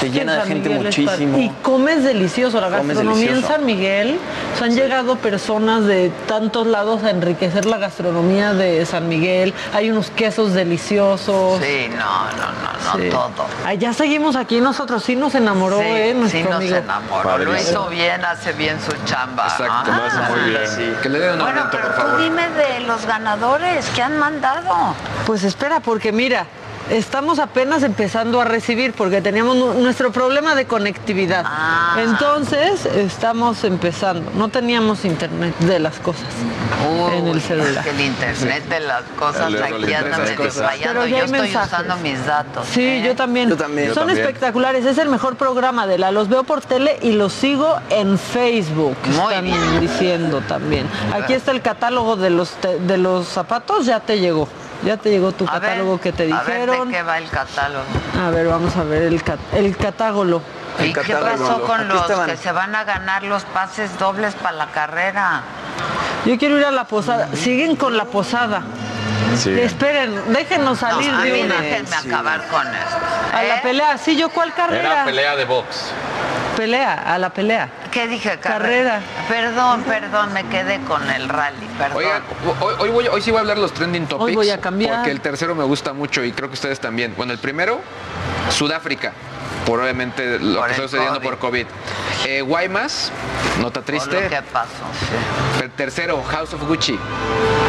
Se 0.00 0.10
llena 0.10 0.34
en 0.34 0.40
de 0.40 0.46
gente 0.46 0.68
Miguel 0.68 0.84
muchísimo. 0.86 1.38
Y 1.38 1.48
comes 1.62 2.04
delicioso. 2.04 2.60
La 2.60 2.68
Comes 2.68 2.96
gastronomía 2.96 3.32
en. 3.32 3.42
San 3.44 3.66
Miguel. 3.66 4.18
Se 4.58 4.64
han 4.64 4.74
llegado 4.74 5.16
personas 5.16 5.84
de 5.86 6.10
tantos 6.26 6.66
lados 6.66 7.02
a 7.04 7.10
enriquecer 7.10 7.66
la 7.66 7.78
gastronomía 7.78 8.52
de 8.54 8.84
San 8.86 9.08
Miguel. 9.08 9.54
Hay 9.74 9.90
unos 9.90 10.10
quesos 10.10 10.52
deliciosos. 10.54 11.60
Sí, 11.62 11.88
no, 11.90 11.96
no, 11.96 12.46
no, 12.52 12.68
Sí. 12.96 13.10
no 13.10 13.18
todo. 13.34 13.46
Ay, 13.64 13.78
ya 13.78 13.92
seguimos 13.92 14.36
aquí 14.36 14.60
nosotros. 14.60 15.02
Sí 15.02 15.16
nos 15.16 15.34
enamoró, 15.34 15.78
Sí, 15.78 15.84
¿eh? 15.86 16.14
Nuestro 16.14 16.40
sí 16.40 16.44
nos 16.46 16.54
amigo. 16.56 16.76
enamoró. 16.76 17.38
Lo 17.38 17.56
hizo 17.56 17.88
bien, 17.88 18.24
hace 18.24 18.52
bien 18.52 18.78
su 18.80 18.92
chamba. 19.04 19.44
Exacto, 19.48 19.90
¿no? 19.92 19.96
lo 19.98 20.04
hace 20.04 20.18
muy 20.32 20.50
bien. 20.50 20.96
Que 21.02 21.08
le 21.08 21.18
den 21.18 21.32
un 21.32 21.38
Bueno, 21.40 21.60
aumento, 21.60 21.78
pero 21.82 21.94
por 21.94 22.16
tú 22.16 22.22
dime 22.22 22.48
de 22.50 22.80
los 22.80 23.04
ganadores 23.06 23.86
que 23.90 24.02
han 24.02 24.18
mandado. 24.18 24.94
Pues 25.26 25.44
espera, 25.44 25.80
porque 25.80 26.12
mira, 26.12 26.46
estamos 26.90 27.38
apenas 27.38 27.82
empezando 27.82 28.40
a 28.40 28.44
recibir 28.44 28.92
porque 28.92 29.20
teníamos 29.20 29.56
nu- 29.56 29.74
nuestro 29.74 30.10
problema 30.12 30.54
de 30.54 30.66
conectividad. 30.66 31.44
Ah. 31.46 31.96
Entonces, 32.00 32.86
estamos 32.86 33.64
empezando. 33.64 34.30
No 34.34 34.48
teníamos 34.48 35.04
internet 35.04 35.54
de 35.60 35.78
las 35.78 35.98
cosas 35.98 36.24
en 37.16 37.26
el 37.26 37.40
celular. 37.40 37.70
es 37.70 37.78
que 37.84 37.90
el 37.90 38.00
internet 38.00 38.64
de 38.68 38.80
las 38.80 39.02
cosas 39.18 39.54
aquí 39.54 39.92
anda. 39.94 40.18
Pero 40.82 41.06
ya 41.06 41.18
Yo 41.18 41.24
estoy 41.24 41.40
mensajes. 41.40 41.72
usando 41.72 41.96
mis 41.96 42.24
datos. 42.26 42.66
Sí, 42.72 42.82
¿eh? 42.82 43.02
yo 43.04 43.14
también. 43.16 43.48
Yo 43.50 43.56
también. 43.56 43.88
Yo 43.88 43.94
Son 43.94 44.06
también. 44.06 44.26
espectaculares. 44.26 44.84
Es 44.86 44.98
el 44.98 45.08
mejor 45.08 45.36
programa 45.36 45.86
de 45.86 45.98
la. 45.98 46.10
Los 46.10 46.28
veo 46.28 46.44
por 46.44 46.60
tele 46.60 46.98
y 47.02 47.12
los 47.12 47.32
sigo 47.32 47.76
en 47.90 48.18
Facebook. 48.18 48.96
Muy 49.06 49.34
están 49.34 49.80
diciendo 49.80 50.40
también. 50.46 50.86
Aquí 51.12 51.32
está 51.34 51.50
el 51.52 51.62
catálogo 51.62 52.16
de 52.16 52.30
los 52.30 52.50
te- 52.52 52.78
de 52.78 52.98
los 52.98 53.26
zapatos. 53.28 53.86
Ya 53.86 54.00
te 54.00 54.18
llegó. 54.20 54.48
Ya 54.84 54.96
te 54.96 55.10
llegó 55.10 55.32
tu 55.32 55.44
A 55.48 55.52
ver, 55.58 55.60
catálogo 55.62 56.00
que 56.00 56.12
te 56.12 56.32
A 56.32 56.42
ver, 56.42 56.60
dijeron. 56.68 56.88
¿de 56.90 56.96
qué 56.96 57.02
va 57.02 57.18
el 57.18 57.28
catálogo? 57.28 57.84
A 58.24 58.30
ver, 58.30 58.46
vamos 58.46 58.76
a 58.76 58.84
ver 58.84 59.02
el, 59.02 59.22
cat- 59.22 59.38
el 59.52 59.76
catálogo. 59.76 60.42
¿Y 60.80 60.92
qué 60.92 61.14
pasó 61.14 61.62
con 61.62 61.80
Aquí 61.80 61.88
los 61.88 62.02
estaban. 62.02 62.30
que 62.30 62.36
se 62.36 62.52
van 62.52 62.74
a 62.76 62.84
ganar 62.84 63.24
los 63.24 63.42
pases 63.44 63.98
dobles 63.98 64.34
para 64.36 64.56
la 64.56 64.66
carrera? 64.68 65.42
Yo 66.24 66.38
quiero 66.38 66.58
ir 66.58 66.64
a 66.64 66.70
la 66.70 66.84
posada. 66.84 67.28
Siguen 67.34 67.74
con 67.74 67.96
la 67.96 68.04
posada. 68.04 68.62
Esperen, 69.44 70.32
déjenos 70.32 70.78
salir 70.78 71.10
No, 71.12 71.18
a 71.18 71.22
de 71.22 71.32
mí 71.32 71.42
una. 71.42 71.60
déjenme 71.60 71.96
acabar 71.96 72.46
con 72.48 72.66
esto. 72.66 72.96
A 73.36 73.42
la 73.42 73.56
¿eh? 73.56 73.60
pelea. 73.62 73.98
Sí, 73.98 74.16
yo 74.16 74.28
cuál 74.30 74.54
carrera. 74.54 74.92
Era 74.92 75.04
pelea 75.04 75.36
de 75.36 75.44
box. 75.44 75.90
Pelea, 76.58 76.94
a 77.14 77.18
la 77.18 77.30
pelea. 77.30 77.68
¿Qué 77.92 78.08
dije? 78.08 78.36
Carrera. 78.40 79.00
Perdón, 79.28 79.82
perdón, 79.84 80.32
me 80.32 80.42
quedé 80.48 80.80
con 80.80 81.08
el 81.08 81.28
rally, 81.28 81.68
perdón. 81.78 82.02
Hoy, 82.60 82.74
hoy 82.80 82.88
voy- 82.90 83.06
hoy 83.06 83.22
sí 83.22 83.30
voy 83.30 83.38
a 83.38 83.40
hablar 83.42 83.54
de 83.58 83.62
los 83.62 83.72
trending 83.72 84.06
topics. 84.08 84.34
voy 84.34 84.50
a 84.50 84.60
cambiar. 84.60 84.96
Porque 84.96 85.12
el 85.12 85.20
tercero 85.20 85.54
me 85.54 85.62
gusta 85.62 85.92
mucho 85.92 86.24
y 86.24 86.32
creo 86.32 86.48
que 86.48 86.54
ustedes 86.54 86.80
también. 86.80 87.14
Bueno, 87.16 87.32
el 87.32 87.38
primero, 87.38 87.80
Sudáfrica. 88.50 89.12
Por 89.66 89.78
obviamente 89.80 90.40
lo 90.40 90.58
Por 90.58 90.66
que 90.66 90.72
está 90.72 90.82
sucediendo 90.84 91.20
COVID. 91.20 91.28
por 91.28 91.38
COVID. 91.38 91.66
Eh, 92.26 92.42
Guaymas, 92.42 93.10
nota 93.60 93.80
triste. 93.82 94.16
que 94.28 94.42
pasó, 94.52 94.68
sí. 95.00 95.62
El 95.62 95.70
tercero, 95.70 96.22
House 96.24 96.52
of 96.54 96.62
Gucci. 96.66 96.98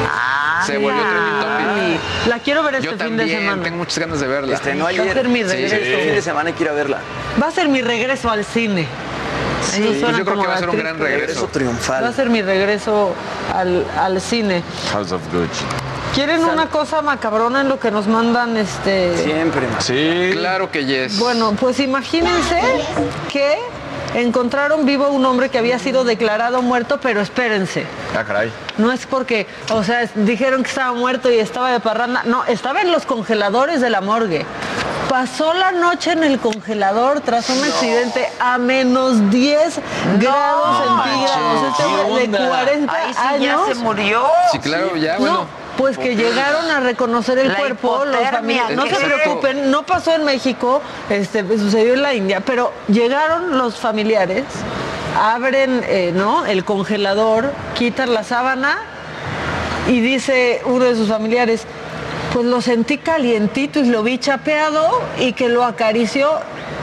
Ah, 0.10 0.64
Se 0.66 0.78
volvió 0.78 1.02
trending 1.02 1.40
topic. 1.40 2.28
La 2.28 2.40
quiero 2.40 2.64
ver 2.64 2.76
este 2.76 2.86
Yo 2.86 2.92
fin 2.92 3.00
también 3.00 3.28
de 3.30 3.36
semana. 3.38 3.64
tengo 3.64 3.78
muchas 3.78 4.00
ganas 4.00 4.20
de 4.20 4.28
verla. 4.28 4.56
Estrenó 4.56 4.84
Va 4.84 4.90
a 4.90 4.92
ayer. 4.92 5.14
ser 5.14 5.30
mi 5.30 5.40
Sí, 5.44 5.44
regreso. 5.48 5.76
Este 5.76 5.98
fin 6.06 6.16
de 6.16 6.22
semana 6.22 6.50
a 6.72 6.74
verla. 6.74 6.98
Va 7.42 7.48
a 7.48 7.52
ser 7.52 7.70
mi 7.70 7.82
regreso 7.82 8.30
al 8.30 8.44
cine. 8.44 8.86
Sí, 9.72 9.82
Pues 10.02 10.18
yo 10.18 10.26
creo 10.26 10.42
que 10.42 10.48
va 10.48 10.56
a 10.56 10.60
ser 10.60 10.70
un 10.70 10.78
gran 10.78 11.00
regreso. 11.00 11.48
triunfal. 11.48 12.04
Va 12.04 12.08
a 12.10 12.14
ser 12.14 12.30
mi 12.30 12.42
regreso 12.42 13.14
al, 13.54 13.86
al 13.98 14.20
cine. 14.20 14.64
House 14.92 15.12
of 15.12 15.22
Gucci. 15.32 15.64
¿Quieren 16.16 16.44
una 16.44 16.68
cosa 16.70 17.02
macabrona 17.02 17.62
en 17.62 17.70
lo 17.70 17.80
que 17.80 17.92
nos 17.92 18.08
mandan 18.08 18.58
este? 18.58 19.16
Siempre. 19.24 19.68
Sí. 19.80 20.32
Claro 20.34 20.72
que 20.72 20.86
yes. 20.86 21.20
Bueno, 21.20 21.54
pues 21.60 21.80
imagínense 21.80 22.60
que 23.32 23.58
encontraron 24.16 24.86
vivo 24.86 25.06
a 25.06 25.10
un 25.10 25.26
hombre 25.26 25.50
que 25.50 25.58
había 25.58 25.80
sido 25.80 26.04
declarado 26.04 26.62
muerto, 26.62 27.00
pero 27.02 27.22
espérense. 27.22 27.86
Ah, 28.18 28.24
caray. 28.24 28.52
No 28.78 28.92
es 28.92 29.06
porque, 29.06 29.48
o 29.72 29.84
sea, 29.84 30.10
dijeron 30.16 30.64
que 30.64 30.70
estaba 30.70 30.94
muerto 30.94 31.30
y 31.32 31.40
estaba 31.40 31.72
de 31.72 31.80
parranda. 31.80 32.24
No, 32.26 32.44
estaba 32.46 32.82
en 32.82 32.92
los 32.92 33.06
congeladores 33.06 33.82
de 33.82 33.90
la 33.90 34.02
morgue. 34.02 34.46
Pasó 35.10 35.54
la 35.56 35.72
noche 35.72 36.12
en 36.12 36.24
el 36.24 36.40
congelador 36.40 37.22
tras 37.22 37.50
un 37.50 37.64
accidente 37.64 38.30
a 38.40 38.60
menos 38.60 39.30
10 39.32 39.80
grados 40.20 40.78
centígrados. 41.04 42.20
Este 42.20 42.28
de 42.28 42.48
40 42.48 42.94
Ahí 42.94 43.14
sí 43.14 43.20
ya 43.46 43.54
años. 43.54 43.62
se 43.70 43.76
murió. 43.76 44.28
Sí, 44.52 44.60
claro, 44.60 44.96
ya, 44.96 45.14
No, 45.14 45.20
bueno. 45.20 45.48
Pues 45.80 45.98
que 45.98 46.18
llegaron 46.18 46.70
a 46.70 46.82
reconocer 46.82 47.40
el 47.40 47.48
La 47.48 47.56
cuerpo 47.56 48.04
los 48.04 48.30
familiares. 48.30 48.76
No 48.76 48.86
se 48.86 48.98
preocupen, 48.98 49.72
no 49.72 49.86
pasó 49.86 50.14
en 50.14 50.26
México, 50.26 50.82
este, 51.10 51.48
sucedió 51.58 51.94
en 51.94 52.02
la 52.02 52.14
India, 52.14 52.42
pero 52.42 52.74
llegaron 52.90 53.58
los 53.58 53.78
familiares, 53.78 54.44
abren 55.18 55.82
eh, 55.88 56.12
¿no? 56.14 56.46
el 56.46 56.66
congelador, 56.66 57.54
quitan 57.76 58.14
la 58.14 58.26
sábana 58.26 58.78
y 59.88 60.02
dice 60.02 60.62
uno 60.66 60.84
de 60.84 60.96
sus 60.96 61.08
familiares, 61.08 61.64
pues 62.34 62.46
lo 62.46 62.60
sentí 62.60 62.98
calientito 62.98 63.80
y 63.80 63.86
lo 63.86 64.04
vi 64.04 64.18
chapeado 64.18 65.02
y 65.18 65.32
que 65.32 65.48
lo 65.48 65.64
acarició 65.64 66.30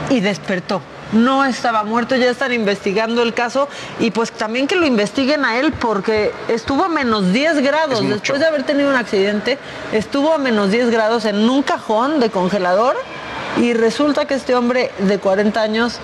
y 0.09 0.21
despertó. 0.21 0.81
No 1.13 1.45
estaba 1.45 1.83
muerto, 1.83 2.15
ya 2.15 2.29
están 2.29 2.51
investigando 2.51 3.21
el 3.21 3.33
caso 3.33 3.69
y 3.99 4.11
pues 4.11 4.31
también 4.31 4.67
que 4.67 4.75
lo 4.75 4.85
investiguen 4.85 5.45
a 5.45 5.57
él 5.57 5.73
porque 5.73 6.33
estuvo 6.47 6.83
a 6.83 6.89
menos 6.89 7.31
10 7.31 7.61
grados 7.61 8.07
después 8.07 8.39
de 8.39 8.45
haber 8.45 8.63
tenido 8.63 8.89
un 8.89 8.95
accidente, 8.95 9.57
estuvo 9.93 10.33
a 10.33 10.37
menos 10.37 10.71
10 10.71 10.89
grados 10.89 11.25
en 11.25 11.49
un 11.49 11.63
cajón 11.63 12.19
de 12.19 12.29
congelador 12.29 12.95
y 13.57 13.73
resulta 13.73 14.25
que 14.25 14.33
este 14.33 14.55
hombre 14.55 14.91
de 14.99 15.17
40 15.17 15.61
años 15.61 15.99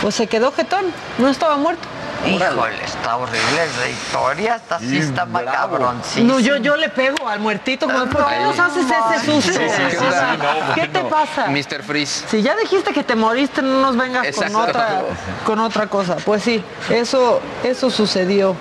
pues 0.00 0.16
se 0.16 0.26
quedó 0.26 0.50
jetón, 0.52 0.86
no 1.18 1.28
estaba 1.28 1.56
muerto. 1.56 1.86
Híjole, 2.26 2.84
está 2.84 3.16
horrible 3.16 3.64
esa 3.64 3.88
historia, 3.88 4.56
esta 4.56 4.78
sí 4.78 4.98
está 4.98 5.26
macabrón. 5.26 6.00
No, 6.22 6.38
yo, 6.38 6.56
yo 6.58 6.76
le 6.76 6.88
pego 6.88 7.28
al 7.28 7.40
muertito. 7.40 7.86
como, 7.86 8.06
¿Por 8.06 8.26
qué 8.26 8.34
Ay. 8.34 8.44
nos 8.44 8.58
haces 8.58 8.84
ese 8.86 9.26
sucio? 9.26 9.52
Sí, 9.52 9.58
sí, 9.58 9.82
O 9.82 9.90
sí, 9.90 9.96
sea, 9.96 10.36
sí, 10.36 10.42
no, 10.68 10.74
¿Qué 10.74 10.88
te 10.88 11.00
pasa? 11.04 11.46
Mr. 11.48 11.82
Freeze. 11.82 12.24
Si 12.28 12.42
ya 12.42 12.54
dijiste 12.56 12.92
que 12.92 13.02
te 13.02 13.16
moriste, 13.16 13.60
no 13.62 13.80
nos 13.80 13.96
vengas 13.96 14.34
con 14.36 14.54
otra, 14.54 15.02
con 15.44 15.58
otra 15.58 15.86
cosa. 15.88 16.16
Pues 16.24 16.42
sí, 16.42 16.62
eso, 16.90 17.40
eso 17.64 17.90
sucedió, 17.90 18.54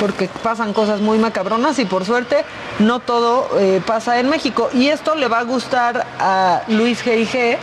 porque 0.00 0.28
pasan 0.42 0.72
cosas 0.72 1.00
muy 1.00 1.18
macabronas 1.18 1.78
y 1.78 1.84
por 1.84 2.04
suerte 2.06 2.44
no 2.78 3.00
todo 3.00 3.48
eh, 3.58 3.82
pasa 3.86 4.18
en 4.20 4.30
México. 4.30 4.70
Y 4.72 4.88
esto 4.88 5.14
le 5.14 5.28
va 5.28 5.40
a 5.40 5.44
gustar 5.44 6.06
a 6.18 6.62
Luis 6.68 7.04
G.I.G., 7.04 7.58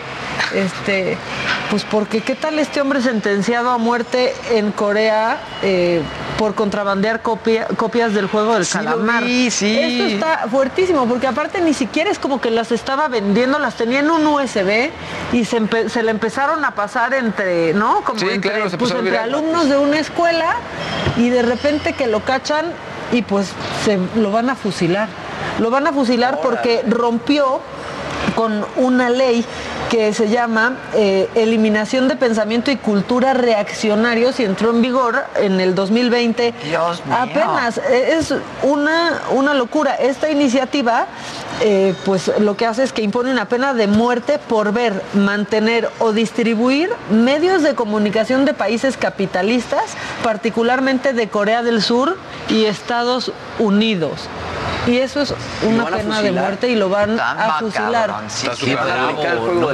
este, 0.53 1.17
pues 1.69 1.83
porque 1.83 2.21
qué 2.21 2.33
tal 2.33 2.57
este 2.59 2.81
hombre 2.81 3.01
sentenciado 3.01 3.69
a 3.71 3.77
muerte 3.77 4.33
en 4.51 4.71
Corea 4.71 5.38
eh, 5.61 6.01
por 6.37 6.55
contrabandear 6.55 7.21
copia- 7.21 7.67
copias 7.75 8.13
del 8.13 8.27
juego 8.27 8.53
del 8.53 8.65
Sí 8.65 8.77
calamar. 8.77 9.23
vi, 9.23 9.51
sí. 9.51 9.77
Esto 9.77 10.05
está 10.05 10.47
fuertísimo, 10.49 11.05
porque 11.05 11.27
aparte 11.27 11.59
ni 11.61 11.73
siquiera 11.73 12.09
es 12.09 12.19
como 12.19 12.39
que 12.39 12.49
las 12.51 12.71
estaba 12.71 13.07
vendiendo, 13.07 13.59
las 13.59 13.75
tenía 13.75 13.99
en 13.99 14.09
un 14.09 14.25
USB 14.25 14.89
y 15.33 15.45
se, 15.45 15.59
le 16.03 16.11
empezaron 16.11 16.63
a 16.63 16.71
pasar 16.75 17.13
entre, 17.13 17.73
¿no? 17.73 18.01
Como 18.05 18.19
Sí, 18.19 18.27
entre, 18.31 18.51
claro, 18.51 18.69
se 18.69 18.77
pues, 18.77 18.91
entre 18.91 19.17
alumnos 19.17 19.67
de 19.69 19.77
una 19.77 19.99
escuela 19.99 20.55
y 21.17 21.29
de 21.29 21.41
repente 21.41 21.93
que 21.93 22.07
lo 22.07 22.21
cachan 22.21 22.65
y 23.11 23.21
pues 23.23 23.51
se 23.83 23.99
lo 24.15 24.31
van 24.31 24.49
a 24.49 24.55
fusilar. 24.55 25.09
Lo 25.59 25.69
van 25.69 25.87
a 25.87 25.91
fusilar 25.91 26.39
porque 26.41 26.83
rompió 26.87 27.59
con 28.35 28.65
una 28.77 29.09
ley 29.09 29.43
que 29.89 30.13
se 30.13 30.29
llama 30.29 30.77
eh, 30.93 31.27
Eliminación 31.33 32.07
de 32.07 32.15
Pensamiento 32.15 32.69
y 32.69 32.77
Cultura 32.77 33.33
Reaccionarios 33.33 34.39
y 34.39 34.43
entró 34.43 34.69
en 34.69 34.81
vigor 34.81 35.25
en 35.35 35.59
el 35.59 35.73
2020. 35.73 36.53
Dios 36.63 37.05
mío. 37.05 37.15
Apenas, 37.19 37.79
eh, 37.79 38.17
es 38.19 38.33
una, 38.61 39.21
una 39.31 39.55
locura. 39.55 39.95
Esta 39.95 40.29
iniciativa, 40.29 41.07
eh, 41.61 41.95
pues 42.05 42.31
lo 42.39 42.55
que 42.55 42.67
hace 42.67 42.83
es 42.83 42.93
que 42.93 43.01
impone 43.01 43.31
una 43.31 43.45
pena 43.45 43.73
de 43.73 43.87
muerte 43.87 44.37
por 44.37 44.73
ver, 44.73 45.03
mantener 45.13 45.89
o 45.97 46.13
distribuir 46.13 46.91
medios 47.09 47.63
de 47.63 47.73
comunicación 47.73 48.45
de 48.45 48.53
países 48.53 48.95
capitalistas, 48.95 49.95
particularmente 50.23 51.13
de 51.13 51.29
Corea 51.29 51.63
del 51.63 51.81
Sur 51.81 52.15
y 52.47 52.65
Estados 52.65 53.31
Unidos. 53.57 54.29
Y 54.87 54.97
eso 54.97 55.21
es 55.21 55.33
una 55.67 55.85
pena 55.85 56.21
de 56.21 56.31
muerte 56.31 56.69
y 56.69 56.75
lo 56.75 56.89
van 56.89 57.19
a 57.19 57.57
fusilar. 57.59 58.23
Sí, 58.27 58.47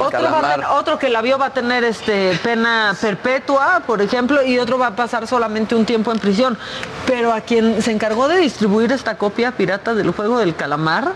Otro, 0.06 0.22
va 0.22 0.94
a 0.94 0.98
que 0.98 1.08
la 1.08 1.22
vio 1.22 1.38
va 1.38 1.46
a 1.46 1.50
tener 1.50 1.84
este, 1.84 2.38
pena 2.42 2.96
perpetua, 3.00 3.82
por 3.86 4.00
ejemplo, 4.00 4.42
y 4.42 4.58
otro 4.58 4.78
va 4.78 4.88
a 4.88 4.96
pasar 4.96 5.26
solamente 5.26 5.74
un 5.74 5.84
tiempo 5.84 6.12
en 6.12 6.18
prisión. 6.18 6.58
Pero 7.06 7.32
a 7.32 7.40
quien 7.40 7.82
se 7.82 7.92
encargó 7.92 8.28
de 8.28 8.38
distribuir 8.38 8.92
esta 8.92 9.16
copia 9.16 9.52
pirata 9.52 9.94
del 9.94 10.10
juego 10.10 10.38
del 10.38 10.54
calamar, 10.54 11.12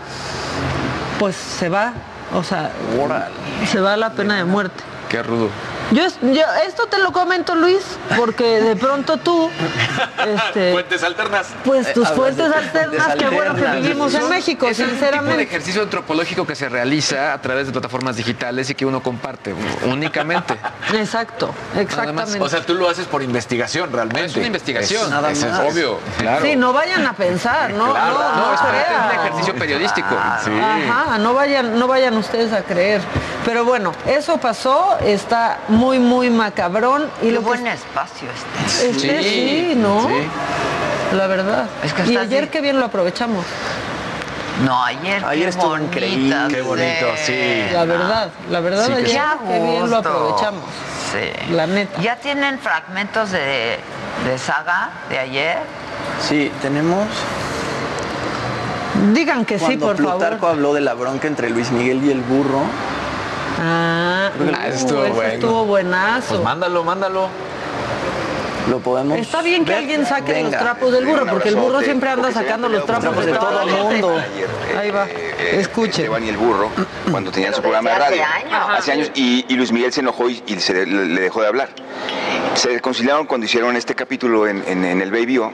pues 1.19 1.35
se 1.35 1.69
va, 1.69 1.93
o 2.33 2.43
sea, 2.43 2.71
se 3.69 3.79
va 3.79 3.97
la 3.97 4.11
pena 4.11 4.37
de 4.37 4.43
muerte. 4.43 4.83
Qué 5.09 5.21
rudo. 5.23 5.49
Yo, 5.91 6.03
es- 6.05 6.17
yo 6.21 6.43
esto 6.65 6.87
te 6.87 6.99
lo 6.99 7.11
comento, 7.11 7.53
Luis, 7.55 7.81
porque 8.17 8.61
de 8.61 8.75
pronto 8.77 9.17
tú, 9.17 9.49
este, 10.25 10.71
Fuentes 10.71 11.03
alternas. 11.03 11.47
pues 11.65 11.93
tus 11.93 12.05
hablas 12.07 12.17
fuentes 12.17 12.49
de 12.49 12.55
alternas, 12.55 13.15
qué 13.17 13.29
bueno 13.29 13.55
que 13.55 13.65
vivimos 13.81 14.13
en 14.13 14.29
México, 14.29 14.67
Es 14.67 14.79
un 14.79 14.85
tipo 14.85 14.91
de 14.95 14.99
sinceramente. 15.01 15.43
ejercicio 15.43 15.81
antropológico 15.81 16.45
que 16.47 16.55
se 16.55 16.69
realiza 16.69 17.33
a 17.33 17.41
través 17.41 17.67
de 17.67 17.73
plataformas 17.73 18.15
digitales 18.15 18.69
y 18.69 18.75
que 18.75 18.85
uno 18.85 19.01
comparte 19.03 19.53
únicamente. 19.85 20.57
Exacto, 20.93 21.53
exactamente. 21.77 22.39
O 22.39 22.47
sea, 22.49 22.61
tú 22.65 22.73
lo 22.75 22.89
haces 22.89 23.05
por 23.07 23.21
investigación 23.23 23.91
realmente. 23.91 24.25
Es 24.25 24.35
una 24.37 24.47
investigación, 24.47 25.03
Es- 25.03 25.09
Nada 25.09 25.31
eso 25.31 25.47
es 25.47 25.51
más. 25.53 25.73
obvio. 25.73 25.99
Claro. 26.19 26.45
Sí, 26.45 26.55
no 26.55 26.71
vayan 26.73 27.05
a 27.05 27.13
pensar, 27.13 27.71
no, 27.73 27.91
Claro. 27.91 28.13
no, 28.13 28.21
No, 28.31 28.47
no, 28.47 28.53
es 28.53 28.61
un 28.61 29.19
ejercicio 29.19 29.55
periodístico. 29.55 30.15
Sí. 30.43 30.51
Ajá, 30.89 31.17
no 31.17 31.33
vayan, 31.33 31.77
no 31.77 31.87
vayan 31.87 32.15
ustedes 32.17 32.53
a 32.53 32.61
creer. 32.63 33.01
Pero 33.45 33.65
bueno, 33.65 33.91
eso 34.05 34.37
pasó, 34.37 34.97
está 35.03 35.57
muy, 35.67 35.80
muy 35.99 36.29
macabrón. 36.29 37.09
Y 37.21 37.25
Qué 37.25 37.31
lo 37.31 37.39
que 37.41 37.45
buen 37.45 37.67
espacio 37.67 38.27
este. 38.29 38.89
este 38.89 39.23
sí, 39.23 39.73
¿no? 39.75 40.07
sí. 40.07 40.13
La 41.15 41.27
verdad. 41.27 41.65
Es 41.83 41.93
que 41.93 42.11
y 42.11 42.17
ayer 42.17 42.43
así. 42.43 42.51
qué 42.51 42.61
bien 42.61 42.79
lo 42.79 42.85
aprovechamos. 42.85 43.45
No, 44.65 44.83
ayer, 44.83 45.25
Ayer 45.25 45.45
qué 45.45 45.49
estuvo 45.49 45.69
bonita 45.69 45.87
increíble. 45.87 46.35
Qué 46.49 46.61
bonito, 46.61 47.07
sí. 47.25 47.63
La 47.73 47.85
verdad, 47.85 48.29
la 48.49 48.59
verdad 48.59 48.85
Sí, 48.85 48.91
que 48.93 48.97
ayer 48.99 49.21
Qué 49.47 49.47
qué 49.53 49.59
bien 49.59 49.89
lo 49.89 49.97
aprovechamos. 49.97 50.63
Sí. 51.11 51.53
La 51.53 51.67
neta. 51.67 51.99
¿Ya 52.01 52.15
tienen 52.17 52.59
fragmentos 52.59 53.31
de, 53.31 53.79
de 54.25 54.37
saga 54.37 54.91
de 55.09 55.19
ayer? 55.19 55.57
Sí, 56.27 56.51
tenemos. 56.61 57.07
Digan 59.13 59.45
que 59.45 59.57
sí, 59.57 59.65
Cuando 59.65 59.87
por 59.87 59.95
Plutarco 59.95 60.39
favor. 60.41 60.49
habló 60.55 60.73
de 60.73 60.81
la 60.81 60.93
bronca 60.93 61.27
entre 61.27 61.49
Luis 61.49 61.71
Miguel 61.71 62.03
y 62.05 62.11
el 62.11 62.21
burro. 62.21 62.61
Ah, 63.63 64.31
Creo 64.35 64.47
que 64.49 64.53
uh, 64.55 64.59
eso 64.63 64.75
estuvo 64.77 64.99
bueno. 65.13 65.33
estuvo 65.33 65.65
buenazo. 65.65 66.29
Pues 66.29 66.41
mándalo, 66.43 66.83
mándalo. 66.83 67.27
Lo 68.69 68.79
podemos. 68.79 69.17
Está 69.17 69.41
bien 69.41 69.65
que 69.65 69.71
ver? 69.71 69.79
alguien 69.79 70.05
saque 70.05 70.33
Venga. 70.33 70.51
los 70.51 70.59
trapos 70.59 70.91
del 70.93 71.05
burro, 71.05 71.25
porque 71.27 71.49
el 71.49 71.55
burro 71.55 71.81
siempre 71.81 72.09
anda 72.09 72.31
sacando 72.31 72.69
los 72.69 72.85
trapos 72.85 73.25
de 73.25 73.33
todo 73.33 73.61
el 73.61 73.69
mundo. 73.71 74.09
Ayer, 74.19 74.47
eh, 74.73 74.77
Ahí 74.77 74.91
va. 74.91 75.07
eh, 75.07 75.59
Escuchen. 75.59 75.89
Esteban 76.05 76.23
y 76.23 76.29
el 76.29 76.37
burro, 76.37 76.69
cuando 77.09 77.31
tenían 77.31 77.53
su 77.55 77.61
programa 77.61 77.89
de 77.89 77.97
radio. 77.97 78.23
hace 78.23 78.45
años. 78.45 78.69
Hace 78.77 78.91
años. 78.91 79.11
Y, 79.15 79.45
y 79.47 79.55
Luis 79.55 79.71
Miguel 79.71 79.91
se 79.91 80.01
enojó 80.01 80.29
y, 80.29 80.43
y 80.45 80.59
se 80.59 80.73
le, 80.73 80.85
le 80.85 81.21
dejó 81.21 81.41
de 81.41 81.47
hablar. 81.47 81.69
Se 82.53 82.69
reconciliaron 82.69 83.25
cuando 83.25 83.45
hicieron 83.45 83.75
este 83.75 83.95
capítulo 83.95 84.47
en, 84.47 84.63
en- 84.67 84.85
en 84.85 85.01
el 85.01 85.11
Baby 85.11 85.39
O. 85.39 85.51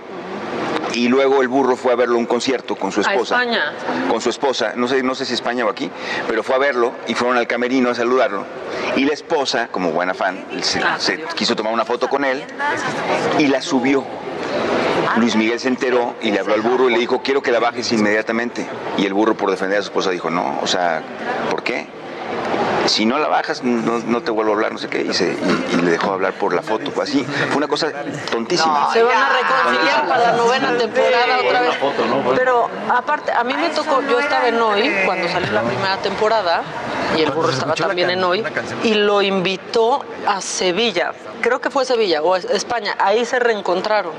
Y 0.93 1.07
luego 1.07 1.41
el 1.41 1.47
burro 1.47 1.75
fue 1.75 1.93
a 1.93 1.95
verlo 1.95 2.15
a 2.15 2.19
un 2.19 2.25
concierto 2.25 2.75
con 2.75 2.91
su 2.91 3.01
A 3.01 3.03
esposa. 3.03 3.39
España. 3.41 3.73
Con 4.09 4.21
su 4.21 4.29
esposa, 4.29 4.73
no 4.75 4.87
sé, 4.87 5.03
no 5.03 5.15
sé 5.15 5.25
si 5.25 5.33
España 5.33 5.65
o 5.65 5.69
aquí, 5.69 5.89
pero 6.27 6.43
fue 6.43 6.55
a 6.55 6.59
verlo 6.59 6.93
y 7.07 7.13
fueron 7.13 7.37
al 7.37 7.47
camerino 7.47 7.89
a 7.89 7.95
saludarlo. 7.95 8.45
Y 8.95 9.05
la 9.05 9.13
esposa, 9.13 9.67
como 9.71 9.91
buena 9.91 10.13
fan, 10.13 10.45
se, 10.61 10.81
se 10.97 11.21
quiso 11.35 11.55
tomar 11.55 11.73
una 11.73 11.85
foto 11.85 12.07
con 12.07 12.25
él 12.25 12.43
y 13.37 13.47
la 13.47 13.61
subió. 13.61 14.03
Luis 15.17 15.35
Miguel 15.35 15.59
se 15.59 15.67
enteró 15.67 16.15
y 16.21 16.31
le 16.31 16.39
habló 16.39 16.53
al 16.53 16.61
burro 16.61 16.89
y 16.89 16.93
le 16.93 16.99
dijo, 16.99 17.21
quiero 17.23 17.41
que 17.41 17.51
la 17.51 17.59
bajes 17.59 17.91
inmediatamente. 17.91 18.67
Y 18.97 19.05
el 19.05 19.13
burro, 19.13 19.35
por 19.35 19.49
defender 19.49 19.79
a 19.79 19.81
su 19.81 19.87
esposa, 19.87 20.11
dijo, 20.11 20.29
no, 20.29 20.59
o 20.61 20.67
sea, 20.67 21.01
¿por 21.49 21.63
qué? 21.63 21.87
Si 22.87 23.05
no 23.05 23.17
la 23.19 23.27
bajas, 23.27 23.63
no, 23.63 23.99
no 23.99 24.21
te 24.21 24.31
vuelvo 24.31 24.51
a 24.51 24.55
hablar, 24.55 24.71
no 24.71 24.77
sé 24.77 24.87
qué, 24.87 25.01
y, 25.01 25.13
se- 25.13 25.33
y- 25.33 25.73
y 25.73 25.81
le 25.81 25.91
dejó 25.91 26.13
hablar 26.13 26.33
por 26.33 26.53
la 26.53 26.61
foto, 26.61 26.91
fue 26.91 27.03
así. 27.03 27.23
Fue 27.49 27.57
una 27.57 27.67
cosa 27.67 27.91
tontísima. 28.31 28.89
Se 28.93 29.03
van 29.03 29.17
a 29.17 29.29
reconciliar 29.29 30.07
para 30.07 30.31
la 30.31 30.37
novena 30.37 30.77
temporada 30.77 31.39
otra 31.45 31.61
vez. 31.61 31.75
foto, 31.77 32.05
¿no? 32.05 32.31
Pero 32.35 32.69
aparte, 32.89 33.31
a 33.31 33.43
mí 33.43 33.53
me 33.53 33.69
tocó, 33.69 34.01
yo 34.09 34.19
estaba 34.19 34.47
en 34.47 34.61
hoy 34.61 34.91
cuando 35.05 35.27
salió 35.29 35.51
la 35.51 35.61
primera 35.61 35.97
temporada 35.97 36.61
y 37.17 37.21
el 37.21 37.31
burro 37.31 37.49
estaba 37.51 37.73
también 37.75 38.09
en 38.09 38.23
hoy 38.23 38.43
y 38.83 38.93
lo 38.95 39.21
invitó 39.21 40.03
a 40.27 40.41
Sevilla. 40.41 41.11
Creo 41.41 41.59
que 41.61 41.69
fue 41.69 41.85
Sevilla 41.85 42.21
o 42.21 42.35
es- 42.35 42.45
España. 42.45 42.95
Ahí 42.99 43.25
se 43.25 43.39
reencontraron. 43.39 44.13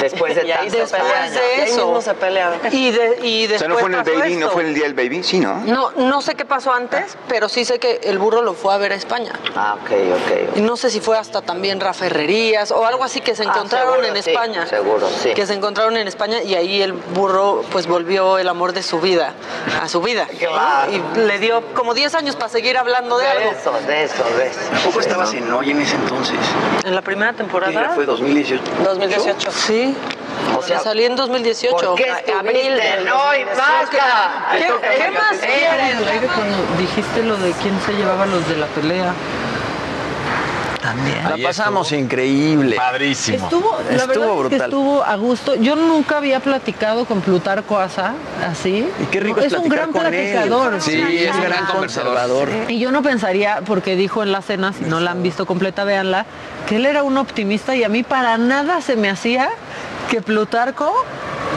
Después 0.00 0.34
de 0.34 0.46
Y 0.46 0.50
ahí 0.52 0.68
tanto 0.68 0.76
después 0.78 1.02
de 1.02 1.08
Y 1.08 1.60
ahí 1.62 1.70
eso. 1.70 1.86
mismo 1.86 2.02
se 2.02 2.12
pelearon. 2.14 2.58
Y, 2.70 2.90
de, 2.90 3.18
y 3.26 3.46
O 3.46 3.48
después 3.48 3.58
sea, 3.60 3.68
no 3.68 3.74
fue 3.78 3.88
en 3.88 3.94
el 3.94 4.02
baby, 4.04 4.36
no 4.36 4.50
fue 4.50 4.62
el 4.64 4.74
día 4.74 4.84
del 4.84 4.92
baby, 4.94 5.22
sí, 5.22 5.40
¿no? 5.40 5.54
No, 5.64 5.90
no 5.92 6.20
sé 6.20 6.34
qué 6.34 6.44
pasó 6.44 6.70
antes, 6.72 7.16
pero 7.28 7.48
sí 7.48 7.64
sé 7.64 7.78
que 7.78 7.95
el 8.02 8.18
burro 8.18 8.42
lo 8.42 8.54
fue 8.54 8.74
a 8.74 8.78
ver 8.78 8.92
a 8.92 8.94
España. 8.94 9.32
Ah, 9.54 9.76
ok, 9.82 9.90
ok. 9.90 10.56
Y 10.58 10.60
no 10.60 10.76
sé 10.76 10.90
si 10.90 11.00
fue 11.00 11.16
hasta 11.18 11.42
también 11.42 11.80
Rafa 11.80 12.06
Herrerías 12.06 12.70
o 12.70 12.84
algo 12.86 13.04
así 13.04 13.20
que 13.20 13.34
se 13.34 13.42
Ah, 13.42 13.46
encontraron 13.54 13.94
seguro, 13.94 14.16
en 14.16 14.22
sí, 14.22 14.30
España. 14.30 14.66
seguro, 14.66 15.08
sí. 15.22 15.34
Que 15.34 15.46
se 15.46 15.54
encontraron 15.54 15.96
en 15.96 16.08
España 16.08 16.42
y 16.42 16.54
ahí 16.54 16.82
el 16.82 16.92
burro 16.92 17.62
pues 17.72 17.86
volvió 17.86 18.38
el 18.38 18.48
amor 18.48 18.72
de 18.72 18.82
su 18.82 19.00
vida 19.00 19.34
a 19.82 19.88
su 19.88 20.00
vida. 20.00 20.26
Claro. 20.38 20.92
Y 20.92 21.18
le 21.20 21.38
dio 21.38 21.62
como 21.74 21.92
10 21.94 22.14
años 22.14 22.36
para 22.36 22.48
seguir 22.48 22.76
hablando 22.78 23.18
de, 23.18 23.26
algo. 23.26 23.50
eso, 23.50 23.72
de 23.86 24.04
eso, 24.04 24.22
de 24.36 24.46
eso. 24.46 24.60
¿Poco 24.84 25.00
estabas 25.00 25.32
en 25.34 25.50
hoy 25.52 25.70
en 25.70 25.80
ese 25.80 25.96
entonces? 25.96 26.36
En 26.84 26.94
la 26.94 27.02
primera 27.02 27.32
temporada. 27.32 27.72
Ya 27.72 27.90
fue 27.90 28.04
2018. 28.06 28.62
2018. 28.84 29.50
Sí. 29.52 29.96
O 30.66 30.68
sea, 30.68 30.80
salí 30.80 31.04
en 31.04 31.14
2018. 31.14 31.76
¿Por 31.76 31.94
qué 31.96 32.10
abril 32.10 32.72
hoy, 32.72 33.44
2018. 33.44 33.56
basta? 33.56 34.46
¿Qué, 34.52 34.66
qué 34.98 35.10
más 35.12 35.38
quieren? 35.38 36.28
Cuando 36.34 36.56
dijiste 36.78 37.22
lo 37.22 37.36
de 37.36 37.52
quién 37.62 37.78
se 37.86 37.92
llevaba 37.92 38.26
los 38.26 38.48
de 38.48 38.56
la 38.56 38.66
pelea. 38.66 39.12
También. 40.80 41.18
La 41.24 41.36
pasamos 41.48 41.90
increíble. 41.92 42.76
Padrísimo. 42.76 43.44
Estuvo, 43.44 43.76
la 43.90 43.96
Estuvo 43.96 44.06
verdad 44.06 44.24
es 44.24 44.30
que 44.30 44.36
brutal. 44.40 44.60
estuvo 44.60 45.02
a 45.04 45.16
gusto. 45.16 45.54
Yo 45.56 45.74
nunca 45.74 46.18
había 46.18 46.38
platicado 46.38 47.06
con 47.06 47.20
Plutarco 47.22 47.78
Asa 47.78 48.12
así. 48.48 48.88
Y 49.02 49.06
qué 49.06 49.18
rico 49.18 49.40
es 49.40 49.52
es 49.52 49.58
un 49.58 49.68
gran 49.68 49.88
él. 49.88 50.00
platicador. 50.00 50.80
Sí, 50.80 51.02
es 51.24 51.34
un 51.34 51.42
gran 51.42 51.66
conversador. 51.66 52.48
Y 52.68 52.78
yo 52.78 52.92
no 52.92 53.02
pensaría, 53.02 53.62
porque 53.66 53.96
dijo 53.96 54.22
en 54.22 54.30
la 54.30 54.42
cena, 54.42 54.72
si 54.72 54.84
no 54.84 55.00
la 55.00 55.10
han 55.12 55.22
visto 55.24 55.44
completa, 55.44 55.82
véanla, 55.82 56.24
que 56.68 56.76
él 56.76 56.86
era 56.86 57.02
un 57.02 57.16
optimista 57.18 57.74
y 57.74 57.82
a 57.82 57.88
mí 57.88 58.04
para 58.04 58.38
nada 58.38 58.80
se 58.80 58.94
me 58.94 59.10
hacía 59.10 59.50
que 60.08 60.20
Plutarco 60.22 60.92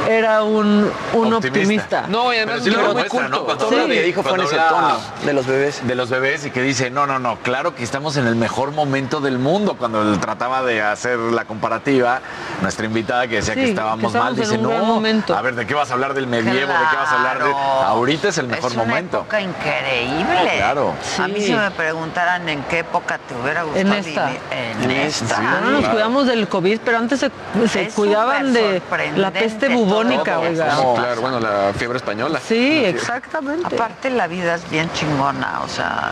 era 0.09 0.43
un, 0.43 0.91
un 1.13 1.33
optimista. 1.33 2.05
No, 2.07 2.33
y 2.33 2.37
además 2.37 2.63
sí 2.63 2.69
lo 2.69 2.75
yo 2.75 2.79
era 2.81 2.93
muy 2.93 3.03
demuestra, 3.03 3.29
¿no? 3.29 3.43
Cuando 3.45 3.65
habla 3.67 3.85
de- 3.85 4.03
dijo 4.03 4.23
fue 4.23 4.31
en 4.31 4.37
cuando 4.37 4.55
ese 4.55 4.69
tono 4.69 4.97
de 5.25 5.33
los 5.33 5.45
bebés. 5.45 5.87
De 5.87 5.95
los 5.95 6.09
bebés 6.09 6.45
y 6.45 6.51
que 6.51 6.61
dice, 6.61 6.89
no, 6.89 7.05
no, 7.07 7.19
no, 7.19 7.37
claro 7.37 7.75
que 7.75 7.83
estamos 7.83 8.17
en 8.17 8.27
el 8.27 8.35
mejor 8.35 8.71
momento 8.71 9.21
del 9.21 9.39
mundo. 9.39 9.75
Cuando 9.77 10.01
él 10.01 10.19
trataba 10.19 10.63
de 10.63 10.81
hacer 10.81 11.17
la 11.19 11.45
comparativa, 11.45 12.21
nuestra 12.61 12.85
invitada 12.85 13.27
que 13.27 13.35
decía 13.35 13.53
Sí, 13.53 13.59
que 13.59 13.65
que 13.65 13.69
estábamos 13.71 14.13
mal, 14.13 14.33
en 14.33 14.39
dice, 14.41 14.57
no, 14.57 14.69
momento". 14.83 15.35
a 15.35 15.41
ver, 15.41 15.55
¿de 15.55 15.65
qué 15.67 15.73
vas 15.73 15.91
a 15.91 15.93
hablar 15.93 16.13
del 16.13 16.27
medievo? 16.27 16.55
¿De 16.73 16.79
qué 16.91 16.95
vas 16.97 17.09
a 17.11 17.15
hablar 17.17 17.43
de...? 17.43 17.51
Ahorita 17.53 18.29
es 18.29 18.37
el 18.37 18.47
mejor 18.47 18.71
es 18.71 18.75
una 18.77 18.85
momento. 18.85 19.17
época 19.19 19.41
increíble. 19.41 20.53
Claro. 20.57 20.93
A 21.19 21.27
mí 21.27 21.41
si 21.41 21.53
me 21.53 21.71
preguntaran 21.71 22.47
en 22.49 22.63
qué 22.63 22.79
época 22.79 23.17
te 23.19 23.35
hubiera 23.35 23.63
gustado 23.63 23.79
En 23.85 23.93
esta. 23.93 24.25
vivir, 24.25 24.41
en, 24.51 24.83
En 24.83 24.91
esta. 24.91 25.39
nos 25.61 25.85
cuidamos 25.87 26.27
del 26.27 26.47
COVID, 26.47 26.79
pero 26.83 26.97
antes 26.97 27.19
se, 27.19 27.31
se 27.67 27.89
cuidaban 27.89 28.53
de 28.53 28.81
la 29.15 29.31
peste 29.31 29.67
todo 29.69 29.77
oiga. 30.07 30.39
Claro, 30.95 31.21
bueno, 31.21 31.39
la 31.39 31.71
fiebre 31.75 31.97
española. 31.97 32.39
Sí, 32.45 32.83
exactamente. 32.85 33.65
Aparte 33.75 34.09
la 34.09 34.27
vida 34.27 34.55
es 34.55 34.69
bien 34.69 34.89
chingona, 34.93 35.61
o 35.63 35.67
sea, 35.67 36.11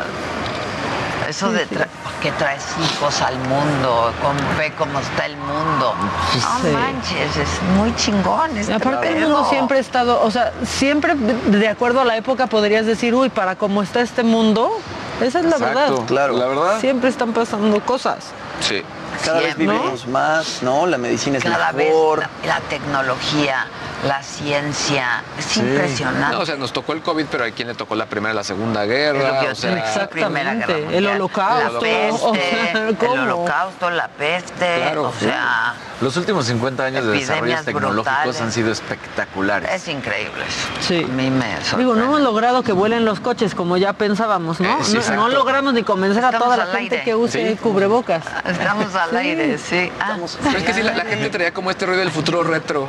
eso 1.29 1.51
de 1.51 1.67
tra- 1.67 1.87
que 2.21 2.31
traes 2.31 2.63
hijos 2.83 3.21
al 3.21 3.37
mundo, 3.39 4.11
con, 4.21 4.35
ve 4.57 4.71
cómo 4.77 4.99
está 4.99 5.25
el 5.25 5.35
mundo. 5.37 5.93
No 5.93 6.61
Sí. 6.61 6.67
manches, 6.73 7.37
es 7.37 7.61
muy 7.77 7.93
chingón 7.95 8.57
este 8.57 8.73
aparte 8.73 9.09
el 9.09 9.15
pedo. 9.15 9.29
mundo 9.29 9.49
siempre 9.49 9.77
ha 9.77 9.81
estado, 9.81 10.21
o 10.23 10.31
sea, 10.31 10.51
siempre 10.65 11.13
de 11.15 11.67
acuerdo 11.67 12.01
a 12.01 12.05
la 12.05 12.15
época 12.17 12.47
podrías 12.47 12.85
decir, 12.85 13.13
uy, 13.13 13.29
para 13.29 13.55
cómo 13.55 13.83
está 13.83 14.01
este 14.01 14.23
mundo, 14.23 14.79
esa 15.21 15.39
es 15.39 15.45
la 15.45 15.57
Exacto. 15.57 15.79
verdad. 15.79 16.05
Claro. 16.07 16.37
La 16.37 16.45
verdad. 16.47 16.79
Siempre 16.79 17.09
están 17.09 17.33
pasando 17.33 17.79
cosas. 17.85 18.31
Sí. 18.61 18.81
Cada 19.23 19.39
vez 19.39 19.57
vivimos 19.57 20.07
más, 20.07 20.61
¿no? 20.63 20.85
La 20.85 20.97
medicina 20.97 21.37
es 21.37 21.43
Cada 21.43 21.71
vez 21.71 21.93
la, 22.17 22.29
la 22.47 22.59
tecnología, 22.69 23.67
la 24.07 24.21
ciencia, 24.23 25.23
es 25.37 25.57
impresionante. 25.57 26.35
No, 26.35 26.41
o 26.41 26.45
sea, 26.45 26.55
nos 26.55 26.71
tocó 26.71 26.93
el 26.93 27.01
COVID, 27.01 27.25
pero 27.29 27.43
hay 27.43 27.51
quien 27.51 27.67
le 27.67 27.73
tocó 27.73 27.95
la 27.95 28.05
primera 28.05 28.33
y 28.33 28.35
la 28.37 28.43
segunda 28.43 28.83
Es 28.83 28.89
lo 28.89 28.93
guerra. 29.19 29.39
que 29.39 29.45
yo 29.47 29.51
o 29.51 29.55
sea, 29.55 29.69
te 29.71 29.75
decía, 29.81 30.01
la 30.03 30.07
Primera 30.09 30.53
Guerra 30.53 30.73
Exactamente, 30.77 30.97
el 30.97 31.07
holocausto, 31.07 31.71
La 31.71 31.77
o 32.21 32.31
peste, 32.31 32.51
sea, 32.51 32.87
el 32.89 33.19
holocausto, 33.19 33.89
la 33.89 34.07
peste, 34.09 34.75
Claro, 34.77 35.03
o 35.09 35.13
sí. 35.13 35.25
sea, 35.25 35.73
Los 36.01 36.15
últimos 36.17 36.45
50 36.45 36.83
años 36.83 37.05
de 37.05 37.11
desarrollos 37.13 37.65
tecnológicos 37.65 38.05
brutales. 38.05 38.41
han 38.41 38.51
sido 38.51 38.71
espectaculares. 38.71 39.71
es 39.73 39.87
increíble 39.87 40.43
eso. 40.47 40.67
Sí. 40.87 41.03
A 41.03 41.07
mí 41.07 41.29
me 41.29 41.51
sorprende. 41.63 41.77
Digo, 41.77 41.95
no 41.95 42.03
hemos 42.05 42.21
logrado 42.21 42.63
que 42.63 42.71
vuelen 42.71 43.03
los 43.05 43.19
coches 43.19 43.55
como 43.55 43.77
ya 43.77 43.93
pensábamos, 43.93 44.59
¿no? 44.59 44.69
Eh, 44.69 44.83
sí, 44.83 44.97
no, 45.13 45.27
logramos 45.29 45.73
ni 45.73 45.83
convencer 45.83 46.23
a 46.23 46.31
toda 46.37 46.55
la 46.57 46.65
gente 46.67 46.77
aire. 46.95 47.03
que 47.03 47.15
use 47.15 47.51
Sí. 47.51 47.55
cubrebocas. 47.57 48.23
Estamos 48.45 48.93
al 48.97 49.09
Sí. 49.11 49.15
aire, 49.17 49.57
sí. 49.57 49.91
Ah, 49.99 50.17
Pero 50.43 50.57
es 50.57 50.63
que 50.63 50.73
sí, 50.73 50.83
la, 50.83 50.93
la 50.93 51.05
gente 51.05 51.29
traía 51.29 51.53
como 51.53 51.71
este 51.71 51.85
ruido 51.85 51.99
del 52.01 52.11
futuro 52.11 52.43
retro. 52.43 52.87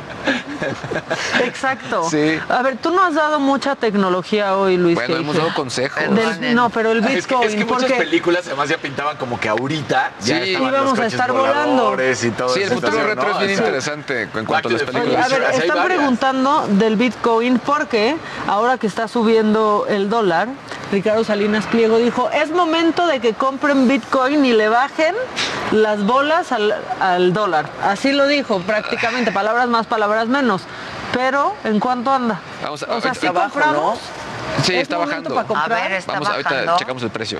Exacto. 1.43 2.09
Sí. 2.09 2.39
A 2.49 2.61
ver, 2.61 2.77
tú 2.77 2.91
no 2.91 3.03
has 3.03 3.13
dado 3.15 3.39
mucha 3.39 3.75
tecnología 3.75 4.55
hoy, 4.55 4.77
Luis. 4.77 4.95
Bueno, 4.95 5.17
hemos 5.17 5.35
dado 5.35 5.53
consejos. 5.53 6.01
Del- 6.09 6.55
no, 6.55 6.69
pero 6.69 6.91
el 6.91 6.99
Es 6.99 7.05
que, 7.05 7.15
Bitcoin, 7.35 7.43
es 7.49 7.55
que 7.55 7.65
muchas 7.65 7.81
porque 7.83 7.95
películas 7.95 8.45
además 8.47 8.69
ya 8.69 8.77
pintaban 8.77 9.17
como 9.17 9.39
que 9.39 9.49
ahorita 9.49 10.11
ya 10.21 10.43
Sí. 10.43 10.49
estaban 10.53 10.69
Íbamos 10.73 10.89
los 10.91 10.99
a 10.99 11.05
estar 11.07 11.31
volando. 11.31 11.83
voladores 11.83 12.23
y 12.23 12.31
todo 12.31 12.49
Sí, 12.49 12.61
el 12.63 12.69
futuro 12.69 13.03
retro 13.03 13.29
¿no? 13.29 13.39
es 13.39 13.39
bien 13.39 13.51
O 13.51 13.55
sea, 13.57 13.65
interesante 13.65 14.21
en 14.23 14.45
cuanto 14.45 14.69
a 14.69 14.71
las 14.71 14.81
Oye, 14.81 14.91
películas. 14.91 15.25
a 15.25 15.29
ver, 15.37 15.43
están 15.53 15.83
preguntando 15.83 16.65
del 16.69 16.95
Bitcoin 16.95 17.59
porque 17.59 18.15
ahora 18.47 18.77
que 18.77 18.87
está 18.87 19.07
subiendo 19.07 19.85
el 19.89 20.09
dólar, 20.09 20.47
Ricardo 20.91 21.23
Salinas 21.23 21.65
Pliego 21.67 21.97
dijo, 21.97 22.29
es 22.31 22.49
momento 22.51 23.05
de 23.07 23.19
que 23.19 23.33
compren 23.33 23.87
Bitcoin 23.87 24.43
y 24.45 24.53
le 24.53 24.69
bajen 24.69 25.15
las 25.71 25.98
bolas 26.05 26.51
al, 26.51 26.73
al 26.99 27.33
dólar. 27.33 27.65
Así 27.83 28.11
lo 28.11 28.27
dijo 28.27 28.59
prácticamente, 28.61 29.31
palabras 29.31 29.67
más, 29.67 29.87
palabras 29.87 30.27
menos. 30.27 30.63
Pero, 31.13 31.55
¿en 31.63 31.79
cuánto 31.79 32.11
anda? 32.11 32.39
Vamos 32.63 32.83
a- 32.83 32.85
o 32.85 32.87
sea, 32.87 33.09
ahorita 33.09 33.13
¿sí 33.15 33.27
abajo, 33.27 33.49
compramos? 33.51 33.99
Sí, 34.63 34.75
¿Es 34.75 34.81
está 34.83 34.97
bajando. 34.97 35.33
para 35.33 35.47
comprar? 35.47 35.71
A 35.71 35.81
ver, 35.83 35.91
está 35.93 36.13
Vamos, 36.13 36.29
ahorita 36.29 36.49
bajando. 36.49 36.77
checamos 36.77 37.03
el 37.03 37.09
precio. 37.09 37.39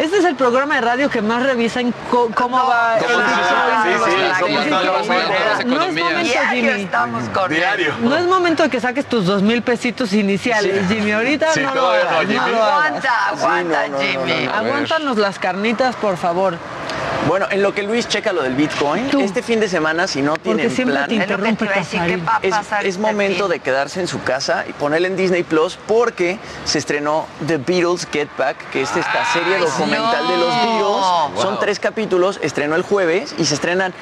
Este 0.00 0.18
es 0.18 0.24
el 0.24 0.36
programa 0.36 0.74
de 0.76 0.80
radio 0.82 1.08
que 1.10 1.22
más 1.22 1.42
revisan 1.42 1.92
cómo 2.10 2.28
va 2.66 2.96
¿Cómo 2.98 3.20
el 3.20 3.26
se- 3.26 3.34
Bitcoin. 3.34 3.76
sí, 3.82 3.88
sí, 4.04 5.64
No 5.66 5.82
es 5.82 5.94
momento, 5.94 6.22
Diario 6.24 6.50
Jimmy. 6.50 6.82
estamos 6.82 7.28
con 7.30 7.44
él. 7.52 7.58
Diario. 7.58 7.94
No 8.02 8.16
es 8.16 8.24
momento 8.26 8.62
de 8.62 8.68
que 8.70 8.80
saques 8.80 9.06
tus 9.06 9.24
dos 9.26 9.42
mil 9.42 9.62
pesitos 9.62 10.12
iniciales, 10.12 10.86
Jimmy. 10.88 11.12
Ahorita 11.12 11.52
Sí, 11.52 11.60
no 11.60 11.74
lo 11.74 11.80
todavía 11.80 12.04
no, 12.04 12.10
hagas. 12.10 12.20
Jimmy. 12.26 12.36
no 12.38 12.48
lo 12.48 12.62
hagas. 12.62 12.76
Aguanta, 12.86 13.28
aguanta, 13.28 13.84
Sí, 13.84 13.90
no, 13.90 13.96
no, 13.96 13.98
no, 13.98 14.04
Jimmy. 14.34 14.46
no. 14.46 14.52
Aguántanos 14.54 15.16
las 15.18 15.38
carnitas, 15.38 15.96
por 15.96 16.16
favor. 16.16 16.58
Bueno, 17.28 17.46
en 17.50 17.62
lo 17.62 17.74
que 17.74 17.82
Luis 17.82 18.08
checa 18.08 18.32
lo 18.32 18.42
del 18.42 18.54
Bitcoin, 18.54 19.10
Tú. 19.10 19.20
este 19.20 19.42
fin 19.42 19.58
de 19.58 19.68
semana, 19.68 20.06
si 20.06 20.22
no 20.22 20.36
tienen 20.36 20.68
plan, 20.70 20.76
te 20.76 20.82
Es 20.82 20.88
lo 20.88 20.94
que 20.94 21.08
te 21.08 21.14
interrumpe 21.14 21.64
iba 21.64 21.74
a 21.74 21.78
decir, 21.78 22.00
¿qué 22.00 22.06
Casarín. 22.06 22.26
va 22.26 22.36
a 22.36 22.40
es, 22.42 22.50
pasar 22.50 22.86
es 22.86 22.88
este 22.90 23.02
momento 23.02 23.48
de 23.48 23.60
quedarse 23.60 24.00
en 24.00 24.06
su 24.08 24.22
casa 24.22 24.64
y 24.68 24.72
ponerle 24.72 25.08
en 25.08 25.16
Disney 25.16 25.42
Plus 25.42 25.78
porque 25.86 26.38
se 26.64 26.78
estrenó 26.78 27.26
The 27.46 27.56
Beatles 27.58 28.06
Get 28.12 28.28
Back, 28.38 28.56
que 28.70 28.82
es 28.82 28.90
esta 28.96 29.24
serie 29.32 29.58
documental 29.58 30.28
de 30.28 30.36
los. 30.36 30.54
Beatles. 30.54 31.42
Son 31.42 31.58
tres 31.58 31.80
capítulos, 31.80 32.38
estrenó 32.42 32.76
el 32.76 32.82
jueves 32.82 33.34
y 33.38 33.44
se 33.44 33.54
estrenan. 33.54 33.92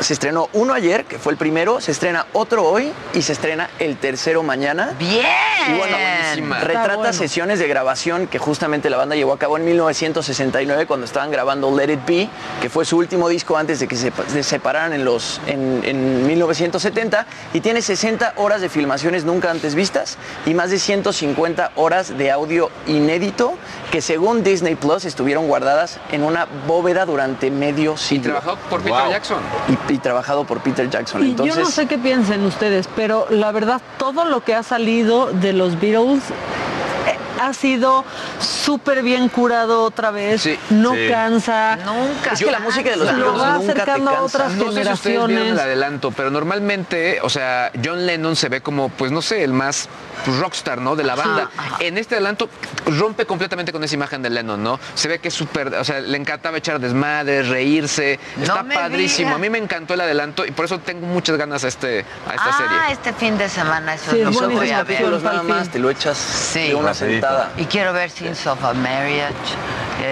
Se 0.00 0.12
estrenó 0.12 0.48
uno 0.52 0.74
ayer, 0.74 1.04
que 1.04 1.18
fue 1.18 1.32
el 1.32 1.38
primero, 1.38 1.80
se 1.80 1.90
estrena 1.92 2.26
otro 2.32 2.64
hoy 2.64 2.92
y 3.14 3.22
se 3.22 3.32
estrena 3.32 3.68
el 3.78 3.96
tercero 3.96 4.42
mañana. 4.42 4.94
Bien. 4.98 5.24
Y 5.68 5.76
bueno, 5.76 5.96
buenísima. 5.96 6.58
retrata 6.60 6.96
bueno. 6.96 7.12
sesiones 7.12 7.58
de 7.58 7.66
grabación 7.68 8.26
que 8.28 8.38
justamente 8.38 8.90
la 8.90 8.96
banda 8.96 9.16
llevó 9.16 9.32
a 9.32 9.38
cabo 9.38 9.56
en 9.56 9.64
1969 9.64 10.86
cuando 10.86 11.04
estaban 11.04 11.30
grabando 11.30 11.74
Let 11.76 11.92
It 11.92 12.00
Be, 12.06 12.28
que 12.60 12.70
fue 12.70 12.84
su 12.84 12.96
último 12.96 13.28
disco 13.28 13.56
antes 13.56 13.80
de 13.80 13.88
que 13.88 13.96
se 13.96 14.12
se 14.28 14.42
separaran 14.42 14.92
en, 14.92 15.04
los, 15.04 15.40
en, 15.46 15.82
en 15.84 16.26
1970 16.26 17.26
y 17.52 17.60
tiene 17.60 17.82
60 17.82 18.34
horas 18.36 18.60
de 18.60 18.68
filmaciones 18.68 19.24
nunca 19.24 19.50
antes 19.50 19.74
vistas 19.74 20.16
y 20.46 20.54
más 20.54 20.70
de 20.70 20.78
150 20.78 21.72
horas 21.76 22.16
de 22.16 22.30
audio 22.30 22.70
inédito 22.86 23.54
que 23.90 24.00
según 24.00 24.42
Disney 24.42 24.74
Plus 24.76 25.04
estuvieron 25.04 25.46
guardadas 25.48 25.98
en 26.12 26.22
una 26.22 26.46
bóveda 26.66 27.04
durante 27.06 27.50
medio 27.50 27.94
Y 27.94 27.98
siglo. 27.98 28.24
trabajado 28.34 28.56
por 28.70 28.80
Peter 28.82 28.98
Wow. 29.02 29.10
Jackson. 29.10 29.38
Y, 29.87 29.87
y 29.94 29.98
trabajado 29.98 30.44
por 30.44 30.60
Peter 30.60 30.88
Jackson. 30.88 31.24
Y 31.24 31.30
Entonces, 31.30 31.56
yo 31.56 31.62
no 31.62 31.70
sé 31.70 31.86
qué 31.86 31.98
piensen 31.98 32.44
ustedes, 32.44 32.88
pero 32.94 33.26
la 33.30 33.52
verdad, 33.52 33.80
todo 33.98 34.24
lo 34.24 34.42
que 34.42 34.54
ha 34.54 34.62
salido 34.62 35.32
de 35.32 35.52
los 35.52 35.80
Beatles 35.80 36.22
ha 37.40 37.52
sido 37.54 38.04
súper 38.40 39.02
bien 39.02 39.28
curado 39.28 39.82
otra 39.82 40.10
vez. 40.10 40.42
Sí. 40.42 40.58
no 40.70 40.94
Sí. 40.94 41.08
cansa. 41.08 41.76
Nunca. 41.76 42.32
Es 42.32 42.38
que 42.40 42.50
la 42.50 42.58
música 42.60 42.90
de 42.90 42.96
los 42.96 43.06
Lo 43.12 43.32
Beatles 43.32 43.42
va 43.42 43.52
nunca 43.58 43.74
te 43.74 43.80
acercando 43.82 44.10
a 44.10 44.14
cansa. 44.14 44.24
otras 44.26 44.52
No 44.54 44.72
sé 44.72 44.84
si 44.84 44.90
ustedes 44.92 45.02
vieron 45.04 45.30
el 45.30 45.36
generaciones. 45.36 45.62
adelanto, 45.64 46.10
pero 46.10 46.30
normalmente, 46.30 47.18
o 47.22 47.28
sea, 47.30 47.70
John 47.84 48.06
Lennon 48.06 48.36
se 48.36 48.48
ve 48.48 48.60
como, 48.60 48.88
pues 48.88 49.12
no 49.12 49.22
sé, 49.22 49.44
el 49.44 49.52
más 49.52 49.88
rockstar, 50.40 50.80
¿no? 50.80 50.96
De 50.96 51.04
la 51.04 51.14
banda. 51.14 51.50
Ajá. 51.56 51.76
En 51.80 51.96
este 51.98 52.16
adelanto 52.16 52.48
rompe 52.86 53.24
completamente 53.26 53.72
con 53.72 53.82
esa 53.84 53.94
imagen 53.94 54.22
de 54.22 54.30
Lennon, 54.30 54.62
¿no? 54.62 54.80
Se 54.94 55.08
ve 55.08 55.18
que 55.20 55.28
es 55.28 55.34
súper, 55.34 55.74
o 55.74 55.84
sea, 55.84 56.00
le 56.00 56.16
encantaba 56.18 56.58
echar 56.58 56.80
desmadres, 56.80 57.48
reírse. 57.48 58.18
No 58.36 58.42
Está 58.44 58.64
padrísimo. 58.64 59.34
A 59.34 59.38
mí 59.38 59.48
me 59.50 59.58
encantó 59.58 59.94
el 59.94 60.00
adelanto 60.00 60.44
y 60.44 60.50
por 60.50 60.64
eso 60.64 60.78
tengo 60.80 61.06
muchas 61.06 61.36
ganas 61.36 61.64
a, 61.64 61.68
este, 61.68 62.00
a 62.26 62.34
esta 62.34 62.42
ah, 62.48 62.56
serie. 62.58 62.92
este 62.92 63.12
fin 63.12 63.38
de 63.38 63.48
semana 63.48 63.94
eso 63.94 64.10
Sí, 64.10 64.20
es 64.20 64.40
lo 64.40 64.48
voy 64.50 64.70
a 64.70 64.82
ver. 64.82 65.02
nada 65.22 65.42
más, 65.42 65.68
te 65.68 65.78
lo 65.78 65.90
echas 65.90 66.16
Sí. 66.18 66.68
de 66.68 66.74
una 66.74 66.94
sentada. 66.94 67.27
Y 67.56 67.64
quiero 67.66 67.92
ver 67.92 68.10
Sins 68.10 68.46
of 68.46 68.64
a 68.64 68.72
Marriage. 68.74 69.32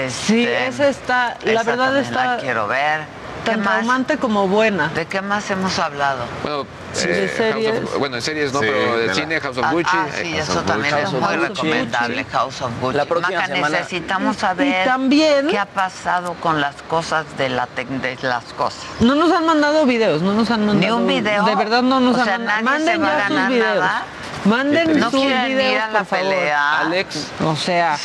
Sí, 0.09 0.43
Este, 0.45 0.67
esa 0.67 0.89
está, 0.89 1.37
la 1.45 1.53
esa 1.61 1.63
verdad 1.63 1.97
está 1.99 2.37
La 2.37 2.37
quiero 2.39 2.67
ver. 2.67 3.03
¿Qué 3.45 3.53
tan 3.53 3.61
más? 3.61 3.75
traumante 3.77 4.19
como 4.19 4.49
buena. 4.49 4.89
¿De 4.89 5.07
qué 5.07 5.23
más 5.23 5.49
hemos 5.51 5.79
hablado? 5.79 6.25
Bueno, 6.43 6.67
Sí, 6.97 7.09
eh, 7.09 7.13
de 7.13 7.29
House 7.29 7.33
of- 7.33 7.39
series. 7.75 7.99
bueno, 7.99 8.17
en 8.17 8.23
series 8.23 8.53
no, 8.53 8.61
Sí, 8.61 8.67
pero 8.69 8.99
de 8.99 9.15
cine, 9.15 9.41
House 9.41 9.57
of 9.59 9.65
Ah, 9.65 9.73
Gucci. 9.73 9.91
ah, 9.93 10.07
eh, 10.09 10.13
sí, 10.23 10.33
House 10.37 10.49
eso 10.49 10.63
también 10.63 10.95
Gucci. 10.95 11.07
es 11.07 11.13
muy 11.13 11.21
Gucci. 11.37 11.49
recomendable, 11.49 12.25
House 12.33 12.63
of 12.63 12.71
Gucci. 12.81 12.97
La 12.97 13.05
próxima 13.05 13.41
Maca, 13.41 13.55
semana- 13.55 13.79
necesitamos 13.79 14.37
saber 14.37 14.85
también 14.87 15.49
qué 15.49 15.59
ha 15.59 15.67
pasado 15.67 16.35
con 16.35 16.61
las 16.61 16.75
cosas 16.83 17.25
de, 17.39 17.49
la 17.51 17.69
de 17.77 18.17
las 18.23 18.45
cosas. 18.55 18.81
no 19.01 19.15
nos 19.15 19.31
han 19.33 19.47
mandado 19.47 19.85
videos, 19.87 20.23
no 20.23 20.33
nos 20.35 20.51
han 20.51 20.67
mandado. 20.67 20.97
Ni 20.97 21.03
un 21.03 21.07
video. 21.07 21.45
De 21.45 21.55
verdad 21.55 21.83
no 21.83 22.01
nos 22.01 22.17
O 22.17 22.21
han 22.21 22.25
sea, 22.27 22.39
mandado. 22.39 22.63
nadie 22.63 22.85
se 22.87 22.99
Manden 22.99 23.03
va 23.03 23.07
a 23.07 23.19
ya 23.19 23.27
sus 23.27 23.35
ganar 23.37 23.51
videos. 23.53 23.77
nada. 23.77 24.03
Manden 24.45 25.01
¿No 25.01 25.11
sus 25.11 25.21
quieren 25.21 25.47
videos, 25.49 25.73
ir 25.73 25.79
a 25.81 25.91
la 25.91 25.99
por 25.99 26.07
favor. 26.07 26.25
pelea? 26.29 26.79
Alex, 26.81 27.27
O 27.45 27.57
sea, 27.57 27.99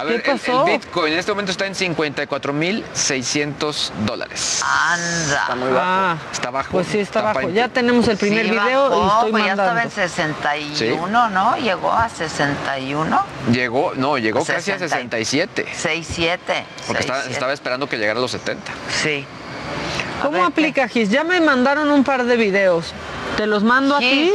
a 0.00 0.04
ver, 0.04 0.22
¿Qué 0.22 0.30
el- 0.30 0.38
pasó? 0.38 0.64
El, 0.66 0.72
Bitcoin 0.78 1.12
en 1.12 1.18
este 1.18 1.32
momento 1.32 1.50
está 1.50 1.66
en 1.66 1.74
54.600 1.74 3.92
dólares. 4.06 4.62
Anda. 4.64 5.40
Está 5.42 5.54
muy 5.56 5.70
bajo. 5.72 5.84
ah, 5.84 6.16
Está 6.30 6.50
bajo. 6.50 6.70
pues 6.70 6.86
sí 6.86 7.00
está 7.00 7.22
bajo. 7.22 7.40
pa- 7.40 7.48
Ya 7.48 7.66
tenemos 7.68 7.89
el 8.08 8.16
primer 8.16 8.44
Sí, 8.44 8.50
video 8.50 8.90
bajó, 8.90 9.02
y 9.04 9.06
estoy 9.08 9.30
pues 9.32 9.44
ya 9.44 9.50
estaba 9.50 9.68
mandando. 9.74 10.02
en 10.02 10.08
61, 10.08 11.30
¿no? 11.30 11.56
Llegó 11.56 11.92
a 11.92 12.08
61. 12.08 13.22
Llegó, 13.52 13.92
no, 13.96 14.18
llegó 14.18 14.38
Pues 14.40 14.50
casi 14.50 14.70
a 14.72 14.78
60. 14.78 14.88
67. 15.16 15.66
67. 15.72 16.64
Porque 16.86 17.00
estaba, 17.00 17.18
67. 17.18 17.32
estaba 17.32 17.52
esperando 17.52 17.88
que 17.88 17.96
llegara 17.98 18.18
a 18.18 18.22
los 18.22 18.30
70. 18.30 18.72
Sí. 19.02 19.24
¿Cómo 20.22 20.32
ver, 20.32 20.42
aplica 20.42 20.86
Gis? 20.88 21.08
Ya 21.10 21.24
me 21.24 21.40
mandaron 21.40 21.90
un 21.90 22.04
par 22.04 22.24
de 22.24 22.36
videos. 22.36 22.92
¿Te 23.36 23.46
los 23.46 23.62
mando 23.62 23.96
a 23.96 24.00
ti? 24.00 24.32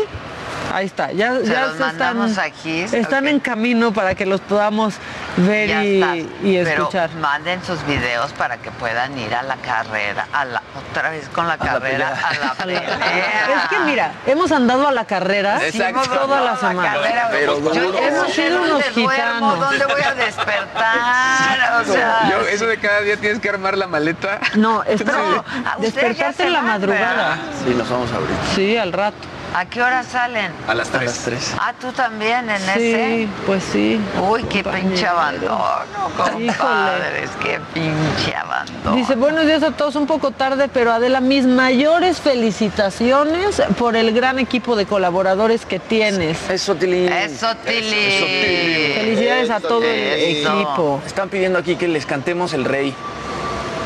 Ahí 0.75 0.87
está, 0.87 1.09
ya, 1.13 1.35
Se 1.37 1.45
ya 1.45 1.61
los 1.61 1.77
se 1.77 1.83
están, 1.83 1.87
mandamos 1.87 2.37
a 2.37 2.49
Gis, 2.49 2.91
están 2.91 3.29
en 3.29 3.39
camino 3.39 3.93
para 3.93 4.13
que 4.13 4.25
los 4.25 4.41
podamos 4.41 4.95
ver 5.37 5.69
Ya 5.69 5.85
y, 5.85 6.01
está. 6.01 6.15
y 6.45 6.57
escuchar. 6.57 7.09
Pero 7.11 7.21
manden 7.21 7.63
sus 7.63 7.81
videos 7.85 8.33
para 8.33 8.57
que 8.57 8.71
puedan 8.71 9.17
ir 9.17 9.33
a 9.33 9.41
la 9.43 9.55
carrera, 9.55 10.27
a 10.33 10.43
la 10.43 10.61
otra 10.91 11.11
vez 11.11 11.29
con 11.29 11.47
la 11.47 11.57
carrera, 11.57 12.13
a 12.29 12.33
la 12.33 12.53
pelea. 12.55 12.81
Es 12.81 13.69
que 13.69 13.79
mira, 13.85 14.11
hemos 14.27 14.51
andado 14.51 14.85
a 14.85 14.91
la 14.91 15.05
carrera 15.05 15.65
Exacto. 15.65 16.09
toda 16.09 16.41
la 16.41 16.57
semana. 16.57 16.93
carrera, 16.93 17.29
Pero 17.31 17.73
yo. 17.73 17.97
Hemos 17.97 18.33
sido 18.33 18.57
¿dónde 18.59 18.73
unos 18.73 18.95
duermo? 18.95 19.11
gitanos. 19.13 19.59
¿Dónde 19.61 19.85
voy 19.85 20.01
a 20.01 20.13
despertar? 20.13 21.55
O 21.81 21.83
sea, 21.93 22.29
Yo, 22.31 22.41
eso 22.47 22.65
de 22.67 22.77
cada 22.77 23.01
día 23.01 23.17
tienes 23.17 23.39
que 23.39 23.49
armar 23.49 23.77
la 23.77 23.87
maleta. 23.87 24.39
No, 24.55 24.81
espera, 24.83 25.17
No, 25.17 25.43
despertarte 25.79 26.43
en 26.43 26.53
la 26.53 26.61
madrugada. 26.61 27.37
Sí, 27.63 27.73
nos 27.75 27.89
vamos 27.89 28.11
ahorita. 28.11 28.33
Sí, 28.55 28.77
al 28.77 28.91
rato. 28.93 29.17
¿A 29.55 29.65
qué 29.65 29.81
hora 29.81 30.03
salen? 30.03 30.51
A 30.67 30.73
las 30.73 30.93
A 30.93 31.01
las 31.01 31.13
3. 31.13 31.21
tres. 31.25 31.53
Ah, 31.59 31.73
tú 31.79 31.91
también 31.91 32.49
en 32.49 32.59
Sí, 32.59 32.65
ese. 32.91 33.27
pues 33.45 33.63
sí. 33.63 33.99
Uy, 34.29 34.43
qué 34.43 34.61
compañero. 34.63 34.89
pinche 34.89 35.07
abandono, 35.07 35.81
compadres, 36.17 37.29
qué 37.41 37.59
pinche 37.73 38.35
abandono. 38.35 38.95
Dice, 38.97 39.15
buenos 39.15 39.45
días 39.45 39.63
a 39.63 39.71
todos, 39.71 39.95
un 39.95 40.07
poco 40.07 40.31
tarde, 40.31 40.67
pero 40.71 40.91
Adela, 40.91 41.21
mis 41.21 41.45
mayores 41.45 42.19
felicitaciones 42.19 43.61
por 43.77 43.95
el 43.95 44.13
gran 44.13 44.39
equipo 44.39 44.75
de 44.75 44.85
colaboradores 44.85 45.65
que 45.65 45.79
tienes. 45.79 46.37
Eso, 46.49 46.75
Tilín. 46.75 47.11
Eso, 47.11 47.47
Tili. 47.65 48.93
Felicidades 48.95 49.49
a 49.49 49.59
todo 49.59 49.83
el 49.83 50.37
equipo. 50.45 51.01
Están 51.05 51.29
pidiendo 51.29 51.59
aquí 51.59 51.75
que 51.75 51.87
les 51.87 52.05
cantemos 52.05 52.53
el 52.53 52.65
rey. 52.65 52.93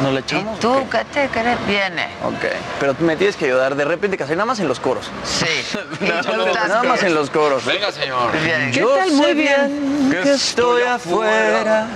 ¿No 0.01 0.11
le 0.11 0.19
¿Y 0.19 0.23
echamos? 0.23 0.59
tú 0.59 0.73
qué? 0.89 0.97
qué 0.99 1.27
te 1.27 1.27
crees? 1.29 1.57
Viene. 1.67 2.07
Ok, 2.23 2.45
pero 2.79 2.95
me 2.99 3.15
tienes 3.17 3.35
que 3.35 3.45
ayudar 3.45 3.75
de 3.75 3.83
repente, 3.85 4.17
casi 4.17 4.31
nada 4.31 4.45
más 4.45 4.59
en 4.59 4.67
los 4.67 4.79
coros. 4.79 5.05
Sí. 5.25 5.45
¿Y 6.01 6.05
tú 6.05 6.31
Nada 6.53 6.83
más 6.83 7.03
en 7.03 7.13
los 7.13 7.29
coros. 7.29 7.65
Venga, 7.65 7.91
señor. 7.91 8.31
Bien. 8.43 8.71
¿Qué 8.71 8.79
Yo 8.79 8.89
tal? 8.95 9.11
Muy 9.11 9.25
sé 9.25 9.33
bien. 9.33 10.19
que 10.23 10.31
estoy 10.33 10.83
afuera, 10.83 11.87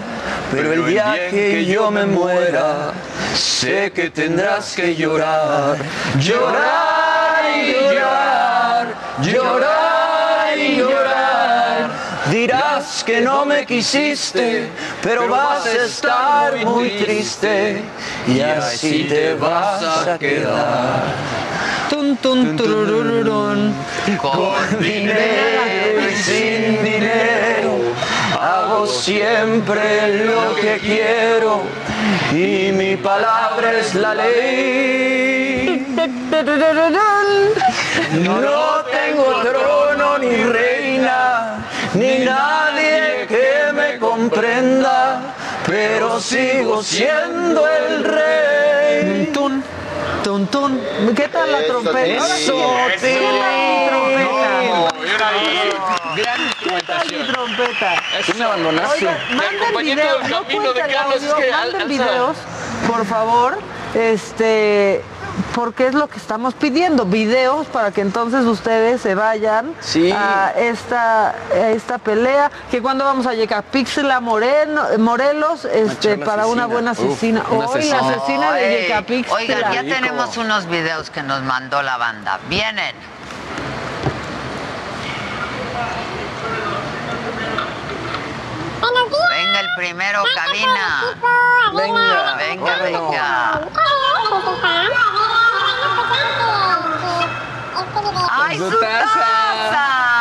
pero 0.51 0.73
el 0.73 0.85
día 0.87 1.15
que 1.29 1.65
yo 1.65 1.91
me 1.91 2.05
muera, 2.05 2.91
sé 3.35 3.91
que 3.93 4.09
tendrás 4.09 4.73
que 4.75 4.95
llorar, 4.95 5.77
llorar 6.19 7.43
y 7.55 7.71
llorar, 7.71 8.87
llorar. 9.21 9.92
Dirás 12.43 13.05
que 13.05 13.21
no 13.21 13.45
me 13.45 13.65
quisiste, 13.65 14.67
pero 15.01 15.29
vas 15.29 15.65
a 15.65 15.85
estar 15.85 16.57
muy 16.65 16.89
triste 16.89 17.81
y 18.27 18.41
así 18.41 19.05
te 19.07 19.33
vas 19.35 20.05
a 20.05 20.19
quedar. 20.19 21.03
Tun, 21.89 22.17
tun. 22.17 22.57
Con 24.17 24.79
dinero 24.81 26.01
y 26.11 26.15
sin 26.21 26.83
dinero. 26.83 27.77
Hago 28.37 28.87
siempre 28.87 30.25
lo 30.25 30.53
que 30.55 30.79
quiero 30.79 31.61
y 32.33 32.73
mi 32.73 32.97
palabra 32.97 33.71
es 33.79 33.95
la 33.95 34.15
ley. 34.15 35.87
No 38.13 38.83
tengo 38.91 39.41
trono 39.41 40.17
ni 40.17 40.43
reina, 40.43 40.72
ni 41.95 42.19
nadie 42.25 43.27
que 43.27 43.71
me 43.73 43.99
comprenda, 43.99 45.21
pero 45.65 46.19
sigo 46.19 46.81
siendo 46.83 47.67
el 47.67 48.03
rey. 48.03 49.31
Tun, 49.33 49.63
tun, 50.23 50.47
tun. 50.47 50.81
¿Qué 51.15 51.27
tal 51.27 51.51
la 51.51 51.63
trompeta? 51.65 52.37
Eso, 52.37 52.55
¿Qué 52.99 53.09
tal 53.09 53.53
mi 53.67 53.87
trompeta? 53.89 54.93
Bien 55.01 55.21
ahí. 55.21 55.73
Gran 56.15 56.41
¿Qué 56.63 56.81
tal 56.85 57.11
mi 57.11 57.27
trompeta? 57.31 57.95
Tú 58.25 58.33
me 58.37 58.45
abandonaste. 58.45 58.97
Oigan, 58.97 59.17
manden 59.35 59.95
videos, 59.95 60.29
no 60.29 60.43
cuenta 60.45 60.85
el 60.85 60.97
audio, 60.97 61.37
es 61.37 61.51
manden 61.51 61.87
videos, 61.87 62.37
por 62.87 63.05
favor, 63.05 63.59
este, 63.93 65.03
porque 65.55 65.87
es 65.87 65.93
lo 65.95 66.07
que 66.07 66.17
estamos 66.17 66.53
pidiendo, 66.53 67.05
videos 67.05 67.67
para 67.67 67.91
que 67.91 68.01
entonces 68.01 68.45
ustedes 68.45 69.01
se 69.01 69.15
vayan 69.15 69.73
Sí. 69.79 70.11
a 70.11 70.51
esta, 70.57 71.29
a 71.29 71.69
esta 71.71 71.97
pelea, 71.97 72.51
que 72.69 72.81
cuando 72.81 73.03
vamos 73.05 73.25
a 73.25 73.33
llegar, 73.33 73.63
Pixela 73.63 74.19
Moreno, 74.19 74.83
Morelos, 74.99 75.65
este, 75.65 76.17
para 76.17 76.45
una 76.47 76.63
asesina. 76.63 76.67
buena 76.67 76.91
Uf, 76.91 76.99
asesina. 76.99 77.43
una 77.49 77.67
Hoy 77.67 77.83
la 77.85 77.97
asesina. 77.97 77.99
asesina 78.15 78.51
de 78.53 78.65
Ay, 78.65 78.81
Yecapixtla. 78.83 79.35
Oigan, 79.35 79.73
ya 79.73 79.81
tenemos 79.95 80.37
unos 80.37 80.67
videos 80.67 81.09
que 81.09 81.23
nos 81.23 81.41
mandó 81.43 81.81
la 81.81 81.97
banda. 81.97 82.39
Vienen. 82.49 82.95
Venga 89.09 89.59
el 89.59 89.67
primero, 89.77 90.23
cabina. 90.35 91.15
Venga, 91.73 92.35
Venga, 92.35 92.77
venga. 92.77 93.61
¡Ay, 98.29 98.57
su 98.57 98.71
Su 98.71 98.79
taza! 98.79 100.12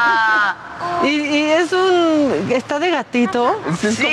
Y, 1.02 1.08
y 1.08 1.50
es 1.50 1.72
un. 1.72 2.48
está 2.52 2.78
de 2.78 2.90
gatito. 2.90 3.60
Sí. 3.80 4.06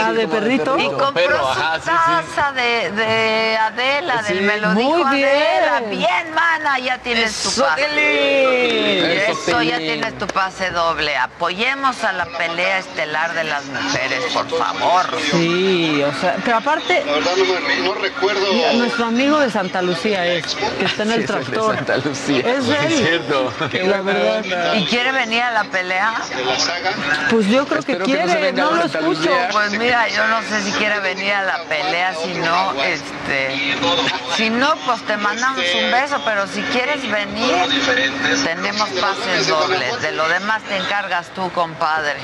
Ah, 0.00 0.12
de 0.12 0.26
perrito. 0.26 0.76
Y 0.78 0.86
compró 0.88 1.12
Pero, 1.14 1.38
su 1.38 1.46
ajá, 1.60 1.74
sí, 1.76 1.82
sí. 1.90 2.32
taza 2.34 2.52
de, 2.52 2.90
de 2.90 3.56
Adela, 3.56 4.22
Sí. 4.26 4.34
del 4.34 4.42
Me 4.42 4.56
lo 4.58 4.68
Muy 4.70 5.04
bien. 5.16 5.28
Adela. 5.28 5.80
Bien, 5.90 6.34
mana, 6.34 6.78
ya 6.80 6.98
tienes 6.98 7.32
tu 7.42 7.48
Eso, 7.50 7.64
pase. 7.64 7.84
Tilín. 7.84 9.10
Eso, 9.30 9.62
ya 9.62 9.78
tienes 9.78 10.18
tu 10.18 10.26
pase 10.26 10.70
doble. 10.70 11.16
Apoyemos 11.16 12.02
a 12.02 12.12
la 12.12 12.24
pelea 12.26 12.78
estelar 12.78 13.32
de 13.34 13.44
las 13.44 13.64
mujeres, 13.66 14.24
por 14.32 14.48
favor. 14.58 15.06
Sí, 15.30 16.02
o 16.02 16.20
sea, 16.20 16.36
pero 16.44 16.56
aparte, 16.56 17.02
La 17.06 17.12
verdad 17.12 17.32
no, 17.36 17.44
me- 17.68 17.76
no 17.88 17.94
recuerdo. 17.94 18.46
nuestro 18.74 19.04
amigo 19.06 19.38
de 19.38 19.50
Santa 19.50 19.82
Lucía 19.82 20.26
es, 20.26 20.56
que 20.78 20.84
está 20.84 21.04
en 21.04 21.12
el 21.12 21.26
tractor. 21.26 21.76
Santa 21.76 21.96
Lucía. 21.98 22.38
Es 22.40 22.68
él. 22.68 22.92
Es 22.92 22.98
cierto. 22.98 23.52
La 23.84 24.00
verdad. 24.02 24.74
¿Y 24.74 24.84
quiere 24.86 25.12
venir 25.12 25.42
a 25.42 25.50
la 25.52 25.64
pelea? 25.64 25.91
De 25.94 26.44
la 26.44 26.58
saga. 26.58 26.90
Pues 27.30 27.46
yo 27.46 27.66
creo 27.66 27.80
Espero 27.80 28.04
que 28.04 28.12
que 28.12 28.18
no 28.24 28.32
se 28.32 28.38
quiere, 28.38 28.52
no, 28.52 28.70
lo 28.72 28.84
escucho. 28.84 29.30
Pues 29.52 29.70
mira, 29.72 30.08
yo 30.08 30.26
no 30.28 30.42
sé 30.42 30.62
si 30.62 30.72
quiere 30.72 31.00
venir 31.00 31.32
a 31.32 31.42
la 31.42 31.64
pelea, 31.64 32.14
si 32.14 32.34
no, 32.34 32.72
este, 32.82 33.76
si 34.36 34.50
no, 34.50 34.74
pues 34.86 35.02
te 35.06 35.16
mandamos 35.16 35.64
un 35.82 35.90
beso, 35.90 36.20
pero 36.24 36.46
si 36.46 36.62
quieres 36.62 37.02
venir, 37.10 37.54
tenemos 38.44 38.88
pases 38.90 39.48
dobles. 39.48 40.00
De 40.02 40.12
lo 40.12 40.28
demás 40.28 40.62
te 40.62 40.76
encargas 40.76 41.28
tú, 41.34 41.50
compadre. 41.52 42.16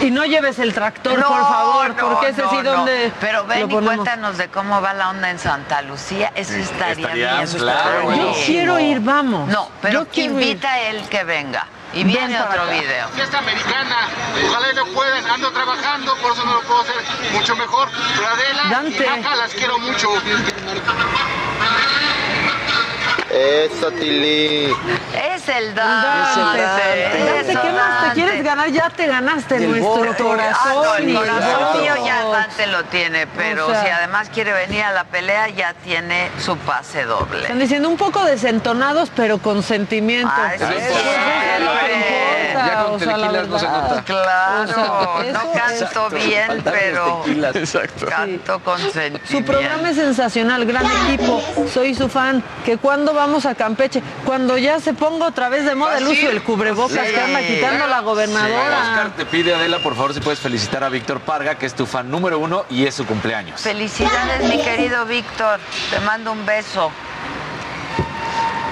Y 0.00 0.10
no 0.10 0.24
lleves 0.24 0.58
el 0.58 0.72
tractor, 0.74 1.18
No, 1.18 1.28
por 1.28 1.40
favor, 1.40 1.88
no, 1.96 2.08
porque 2.08 2.28
ese 2.28 2.42
no, 2.42 2.50
sí 2.50 2.56
no. 2.62 2.72
donde 2.72 3.12
Pero 3.20 3.44
ven 3.46 3.68
lo 3.68 3.80
y 3.80 3.84
cuéntanos 3.84 4.36
de 4.38 4.48
cómo 4.48 4.80
va 4.80 4.94
la 4.94 5.10
onda 5.10 5.30
en 5.30 5.38
Santa 5.38 5.82
Lucía. 5.82 6.32
Eso 6.34 6.54
estaría, 6.54 7.04
Estaría 7.06 7.34
bien. 7.42 7.48
claro. 7.58 8.14
Yo 8.14 8.32
quiero 8.46 8.78
ir, 8.78 9.00
vamos. 9.00 9.48
No, 9.48 9.68
pero 9.82 10.04
Yo 10.04 10.08
quiero 10.08 10.34
ir. 10.40 10.42
invita 10.42 10.72
a 10.72 10.80
él 10.82 11.02
que 11.08 11.24
venga. 11.24 11.66
Y 11.94 12.04
viene 12.04 12.40
otro 12.40 12.62
acá. 12.62 12.70
video. 12.72 13.08
Fiesta 13.10 13.38
americana. 13.38 14.08
Ojalá 14.48 14.70
y 14.72 14.74
lo 14.74 14.86
puedan. 14.88 15.26
Ando 15.30 15.50
trabajando, 15.52 16.14
por 16.16 16.32
eso 16.32 16.44
no 16.44 16.54
lo 16.54 16.62
puedo 16.62 16.80
hacer 16.82 16.96
mucho 17.32 17.56
mejor. 17.56 17.88
Pero 18.16 18.28
Adela 18.28 18.62
Dante. 18.70 19.04
y 19.06 19.08
Maca 19.08 19.36
las 19.36 19.52
quiero 19.54 19.78
mucho. 19.78 20.08
Eso, 23.30 23.90
Tili. 23.92 24.72
Es 25.12 25.48
el 25.48 25.74
Dante. 25.74 26.06
Dante. 26.06 26.62
Dante, 26.62 27.40
Eso, 27.50 27.60
¿qué 27.60 27.68
más 27.72 27.98
te 28.00 28.06
Dante. 28.06 28.14
quieres 28.14 28.44
ganar? 28.44 28.70
Ya 28.70 28.90
te 28.90 29.06
ganaste 29.06 29.56
el 29.56 29.70
nuestro 29.70 30.24
corazón. 30.24 30.56
Ah, 30.58 30.72
no, 30.74 30.94
el 30.96 31.14
corazón 31.14 31.82
mío 31.82 31.94
ya 32.06 32.24
Dante 32.24 32.66
lo 32.68 32.84
tiene, 32.84 33.26
pero 33.26 33.66
O 33.66 33.70
sea- 33.70 33.82
si 33.84 33.88
además 33.90 34.30
quiere 34.32 34.52
venir 34.52 34.82
a 34.82 34.92
la 34.92 35.04
pelea, 35.04 35.48
ya 35.50 35.74
tiene 35.74 36.30
su 36.42 36.56
pase 36.58 37.04
doble. 37.04 37.42
Están 37.42 37.58
diciendo 37.58 37.88
un 37.90 37.98
poco 37.98 38.24
desentonados, 38.24 39.10
pero 39.14 39.38
con 39.38 39.62
sentimiento. 39.62 40.32
Ay, 40.34 40.58
sí, 40.58 40.64
Eso 40.64 40.72
sí, 40.72 40.80
es 40.80 41.60
lo 41.64 41.72
que 41.72 41.86
sí. 41.86 41.92
importa, 41.98 42.66
Ya 42.66 42.84
con 42.84 42.94
o 42.94 42.98
sea, 42.98 43.16
la 43.16 43.26
tequilas 43.26 43.48
no 43.48 43.58
se 43.58 43.66
verdad. 43.66 43.82
nota. 43.90 44.02
Claro, 44.04 44.62
O 44.62 44.66
sea, 44.66 44.76
no 44.76 45.22
eso 45.22 45.52
canto 45.52 46.16
es- 46.16 46.26
bien, 46.26 46.62
pero 46.64 47.24
Exacto. 47.54 48.06
canto 48.06 48.58
con 48.60 48.78
sentimiento. 48.80 49.28
Su 49.30 49.44
programa 49.44 49.90
es 49.90 49.96
sensacional, 49.96 50.64
gran 50.64 50.86
equipo, 50.86 51.42
soy 51.72 51.94
su 51.94 52.08
fan. 52.08 52.42
Que 52.64 52.76
cuando 52.78 53.14
vamos 53.18 53.44
a 53.46 53.54
Campeche, 53.54 54.02
cuando 54.24 54.56
ya 54.56 54.80
se 54.80 54.94
ponga 54.94 55.26
otra 55.26 55.48
vez 55.50 55.64
de 55.64 55.74
moda 55.74 55.98
el 55.98 56.06
uso 56.06 56.26
del 56.28 56.42
cubrebocas 56.42 57.06
Sí. 57.06 57.12
que 57.12 57.20
anda 57.20 57.40
quitando 57.40 57.86
la 57.86 58.00
gobernadora. 58.00 58.80
Oscar 58.80 59.10
te 59.16 59.26
pide, 59.26 59.54
Adela, 59.54 59.78
por 59.80 59.94
favor, 59.94 60.14
si 60.14 60.20
puedes 60.20 60.38
felicitar 60.40 60.82
a 60.84 60.88
Víctor 60.88 61.20
Parga, 61.20 61.56
que 61.56 61.66
es 61.66 61.74
tu 61.74 61.84
fan 61.84 62.10
número 62.10 62.38
uno 62.38 62.64
y 62.70 62.86
es 62.86 62.94
su 62.94 63.04
cumpleaños. 63.06 63.60
Felicidades, 63.60 64.48
mi 64.48 64.62
querido 64.62 65.04
Víctor. 65.04 65.60
Te 65.90 66.00
mando 66.00 66.32
un 66.32 66.46
beso. 66.46 66.90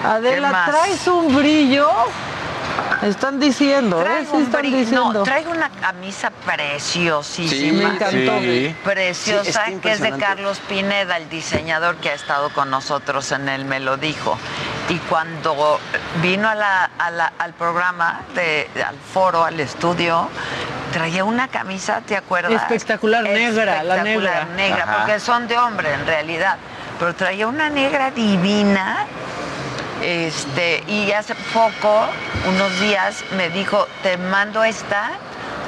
¿Qué 0.03 0.09
Adela, 0.09 0.65
traes 0.71 1.07
un 1.09 1.35
brillo. 1.35 1.91
Están 3.03 3.39
diciendo, 3.39 4.01
¿eh? 4.01 4.05
Traigo 4.05 4.31
Sí 4.31 4.37
un 4.37 4.43
están 4.45 4.63
diciendo. 4.63 5.13
No, 5.13 5.23
traigo 5.23 5.51
una 5.51 5.69
camisa 5.69 6.31
preciosísima. 6.31 7.51
Sí, 7.51 7.73
me 7.73 7.85
encantó. 7.85 8.41
Sí. 8.41 8.75
Preciosa, 8.85 9.65
Sí, 9.67 9.79
que 9.83 9.93
es 9.93 10.01
de. 10.01 10.17
Carlos 10.19 10.61
Pineda, 10.69 11.17
el 11.19 11.29
diseñador 11.29 11.97
que 11.97 12.11
ha 12.11 12.15
estado 12.15 12.51
con 12.51 12.71
nosotros 12.71 13.31
en 13.33 13.49
el 13.49 13.65
Me 13.65 13.81
lo 13.81 13.97
dijo. 13.97 14.39
Y 14.89 14.97
cuando 15.11 15.79
vino 16.23 16.49
a 16.49 16.55
la- 16.55 16.91
a 16.99 17.11
la- 17.11 17.33
al 17.39 17.53
programa, 17.55 18.21
de, 18.35 18.69
al 18.87 18.97
foro, 19.13 19.45
al 19.45 19.59
estudio, 19.61 20.29
traía 20.93 21.25
una 21.25 21.49
camisa, 21.49 22.01
¿te 22.07 22.17
acuerdas? 22.17 22.53
Espectacular, 22.53 23.23
negra, 23.25 23.83
la 23.83 23.97
Espectacular, 23.97 24.47
negra. 24.47 24.57
negra, 24.57 24.85
Ajá. 24.85 24.97
porque 24.99 25.21
son 25.21 25.49
de 25.49 25.59
hombre 25.59 25.93
en 25.93 26.07
realidad. 26.07 26.57
Pero 26.99 27.15
traía 27.15 27.47
una 27.47 27.69
negra 27.69 28.11
divina 28.11 29.05
este, 30.03 30.85
y 30.89 31.13
hace 31.13 31.35
poco, 31.53 32.07
unos 32.49 32.81
días, 32.81 33.25
me 33.37 33.51
dijo, 33.51 33.87
te 34.03 34.17
mando 34.17 34.65
esta 34.65 35.13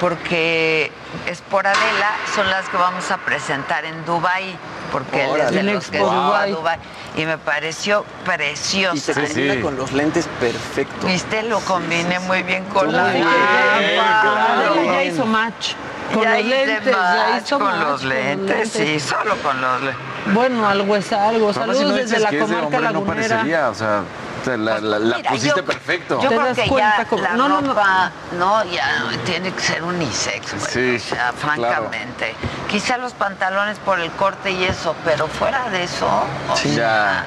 porque 0.00 0.92
es 1.26 1.40
por 1.40 1.66
Adela, 1.66 2.12
son 2.34 2.48
las 2.48 2.68
que 2.68 2.76
vamos 2.76 3.10
a 3.10 3.18
presentar 3.18 3.84
en 3.84 4.04
Dubai 4.04 4.56
porque 4.90 5.24
él 5.24 5.40
es 5.40 5.50
de 5.52 5.62
los 5.62 5.90
que 5.90 6.00
va 6.00 6.42
a. 6.42 6.46
Dubái. 6.46 6.78
Y 7.16 7.24
me 7.24 7.38
pareció 7.38 8.04
preciosa. 8.24 8.96
Y 8.96 9.00
se 9.00 9.14
combina 9.14 9.60
con 9.60 9.76
los 9.76 9.92
lentes 9.92 10.28
perfecto. 10.40 11.06
Viste, 11.06 11.42
lo 11.42 11.60
combiné 11.60 12.18
muy 12.20 12.42
bien 12.42 12.64
con 12.64 12.92
la 12.92 13.12
ya 13.12 15.04
hizo 15.04 15.26
match. 15.26 15.72
Con 16.12 16.22
Ya 16.22 16.30
los 16.36 16.40
hice 16.44 16.66
lentes, 16.66 16.96
ya 16.96 17.58
con 17.58 17.62
match 17.64 17.80
los 17.82 18.04
lentes, 18.04 18.70
sí, 18.72 18.98
solo 19.00 19.36
con 19.42 19.60
los 19.60 19.80
lentes. 19.82 20.02
Bueno, 20.34 20.66
algo 20.68 20.96
es 20.96 21.12
algo. 21.12 21.52
Saludos 21.52 21.78
si 21.78 21.84
no 21.84 21.92
desde 21.92 22.18
la 22.20 22.30
comarca 22.30 22.64
hombre, 22.64 22.80
no 22.80 22.90
lagunera. 22.92 23.28
parecería, 23.28 23.68
o 23.70 23.74
sea, 23.74 24.02
te 24.44 24.56
la, 24.56 24.78
la- 24.80 24.98
la 24.98 25.16
Mira, 25.18 25.30
pusiste 25.30 25.60
yo- 25.60 25.64
perfecto. 25.64 26.14
Yo 26.22 26.28
¿Te 26.28 26.34
creo 26.36 26.46
das 26.48 26.58
que 26.58 26.68
cuenta 26.68 27.06
ya 27.10 27.16
la 27.22 27.30
no, 27.36 27.48
no, 27.48 27.60
no. 27.60 27.68
ropa, 27.68 28.10
no, 28.38 28.64
ya 28.64 29.04
tiene 29.26 29.52
que 29.52 29.60
ser 29.60 29.82
unisex, 29.82 30.54
güey. 30.58 30.70
Sí, 30.70 30.96
o 30.96 31.14
sea, 31.14 31.32
claro. 31.32 31.36
francamente. 31.38 32.34
Quizá 32.68 32.96
los 32.98 33.12
pantalones 33.12 33.78
por 33.78 34.00
el 34.00 34.10
corte 34.12 34.50
y 34.52 34.64
eso, 34.64 34.94
pero 35.04 35.26
fuera 35.26 35.68
de 35.70 35.84
eso, 35.84 36.06
o 36.50 36.56
Sí. 36.56 36.74
sea, 36.74 37.24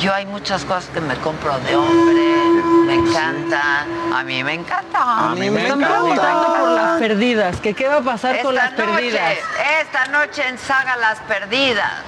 yo 0.00 0.12
hay 0.14 0.26
muchas 0.26 0.64
cosas 0.64 0.86
que 0.92 1.00
me 1.00 1.14
compro 1.16 1.58
de 1.60 1.74
hombre, 1.76 2.62
me 2.88 2.94
encanta, 2.94 3.84
a 4.14 4.22
mí 4.24 4.42
me 4.42 4.54
encanta. 4.54 5.28
A 5.30 5.34
mí 5.34 5.50
me 5.50 5.62
Están 5.62 5.78
encanta. 5.82 5.98
preguntando 6.00 6.54
por 6.56 6.68
las 6.70 6.98
perdidas, 6.98 7.56
que 7.60 7.74
qué 7.74 7.86
va 7.86 7.96
a 7.96 8.00
pasar 8.00 8.40
con 8.40 8.54
las 8.54 8.72
noche, 8.72 8.82
perdidas. 8.82 9.34
Esta 9.82 10.06
noche 10.06 10.48
en 10.48 10.56
Saga 10.58 10.96
Las 10.96 11.18
Perdidas. 11.20 12.02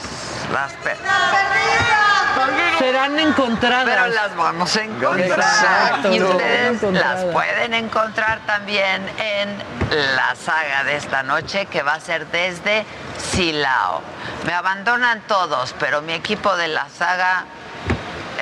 Las 0.52 0.73
perdidas. 0.73 1.11
Serán 2.78 3.19
encontradas. 3.19 3.85
Pero 3.85 4.07
las 4.09 4.35
vamos 4.35 4.74
a 4.74 4.82
encontrar. 4.82 5.39
Exacto, 5.39 6.12
y 6.15 6.23
ustedes 6.23 6.82
las 6.82 7.24
pueden 7.27 7.74
encontrar 7.74 8.40
también 8.47 9.07
en 9.19 9.59
la 10.16 10.35
saga 10.35 10.85
de 10.85 10.97
esta 10.97 11.23
noche, 11.23 11.66
que 11.66 11.82
va 11.82 11.94
a 11.94 12.01
ser 12.01 12.27
desde 12.28 12.86
Silao. 13.19 14.01
Me 14.47 14.55
abandonan 14.55 15.20
todos, 15.28 15.74
pero 15.78 16.01
mi 16.01 16.15
equipo 16.15 16.57
de 16.57 16.69
la 16.69 16.89
saga 16.89 17.44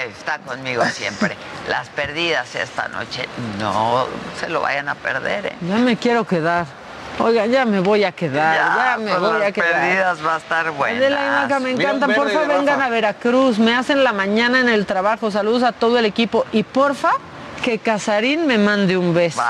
está 0.03 0.39
conmigo 0.39 0.85
siempre. 0.87 1.37
Las 1.69 1.89
perdidas 1.89 2.55
esta 2.55 2.89
noche. 2.89 3.29
No 3.59 4.07
se 4.39 4.49
lo 4.49 4.61
vayan 4.61 4.89
a 4.89 4.95
perder, 4.95 5.47
¿eh? 5.47 5.53
Ya 5.61 5.77
me 5.77 5.97
quiero 5.97 6.25
quedar. 6.25 6.67
Oigan, 7.21 7.51
ya 7.51 7.65
me 7.65 7.81
voy 7.81 8.05
a 8.05 8.13
quedar, 8.13 8.77
ya, 8.77 8.97
me 8.97 9.11
con 9.11 9.21
voy 9.23 9.39
las 9.41 9.49
a 9.49 9.53
quedar. 9.53 9.73
perdidas 9.73 10.25
va 10.25 10.35
a 10.35 10.39
estar 10.39 10.71
buena. 10.71 11.43
Maca, 11.43 11.59
me 11.59 11.75
verde 11.75 12.15
Porfa, 12.15 12.41
vengan 12.43 12.67
Rafa. 12.67 12.85
a 12.85 12.89
Veracruz. 12.91 13.59
Me 13.59 13.75
hacen 13.75 14.05
la 14.05 14.13
mañana 14.13 14.61
en 14.61 14.69
el 14.69 14.87
trabajo. 14.87 15.31
Saludos 15.33 15.65
a 15.65 15.73
todo 15.73 15.99
el 15.99 16.05
equipo. 16.05 16.47
Y 16.53 16.63
porfa, 16.63 17.11
que 17.59 17.79
Casarín 17.79 18.47
me 18.47 18.59
mande 18.59 18.97
un 18.97 19.13
beso. 19.15 19.41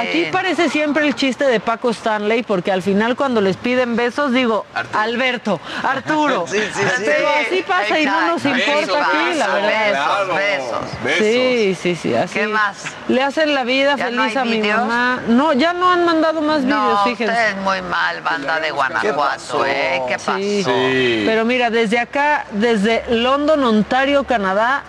Aquí 0.00 0.26
parece 0.32 0.68
siempre 0.68 1.06
el 1.06 1.14
chiste 1.14 1.44
de 1.44 1.60
Paco 1.60 1.90
Stanley, 1.90 2.42
porque 2.42 2.72
al 2.72 2.82
final 2.82 3.16
cuando 3.16 3.40
les 3.40 3.56
piden 3.56 3.96
besos 3.96 4.32
digo, 4.32 4.64
Alberto, 4.92 5.60
Arturo. 5.82 6.46
Sí, 6.48 6.58
sí, 6.58 6.82
sí. 6.96 7.02
Pero 7.04 7.28
así 7.28 7.62
pasa 7.66 7.98
y 8.00 8.06
no 8.06 8.26
nos 8.28 8.44
importa 8.44 9.06
aquí, 9.06 9.34
la 9.36 9.46
Besos, 9.48 9.62
verdad. 9.62 10.26
besos, 10.34 11.02
besos. 11.04 11.18
Sí, 11.18 11.76
sí, 11.80 11.96
sí. 11.96 12.14
Así. 12.14 12.34
¿Qué 12.38 12.46
más? 12.48 12.84
Le 13.08 13.22
hacen 13.22 13.54
la 13.54 13.64
vida 13.64 13.96
¿Ya 13.96 14.06
feliz 14.06 14.34
no 14.34 14.40
a 14.40 14.44
mi 14.44 14.60
videos? 14.60 14.80
mamá. 14.80 15.20
No, 15.28 15.52
ya 15.52 15.72
no 15.72 15.90
han 15.92 16.04
mandado 16.04 16.40
más 16.40 16.62
No, 16.62 16.84
videos, 16.84 17.04
fíjense. 17.04 17.32
ustedes 17.32 17.56
muy 17.56 17.82
mal, 17.82 18.20
banda 18.22 18.60
de 18.60 18.70
Guanajuato, 18.70 19.66
¿eh? 19.66 20.02
¿Qué 20.08 20.14
pasó? 20.14 20.36
Sí. 20.38 21.22
Pero 21.26 21.44
mira, 21.44 21.70
desde 21.70 21.98
acá, 21.98 22.46
desde 22.52 23.04
London, 23.10 23.62
Ontario, 23.64 24.24
Canadá, 24.24 24.82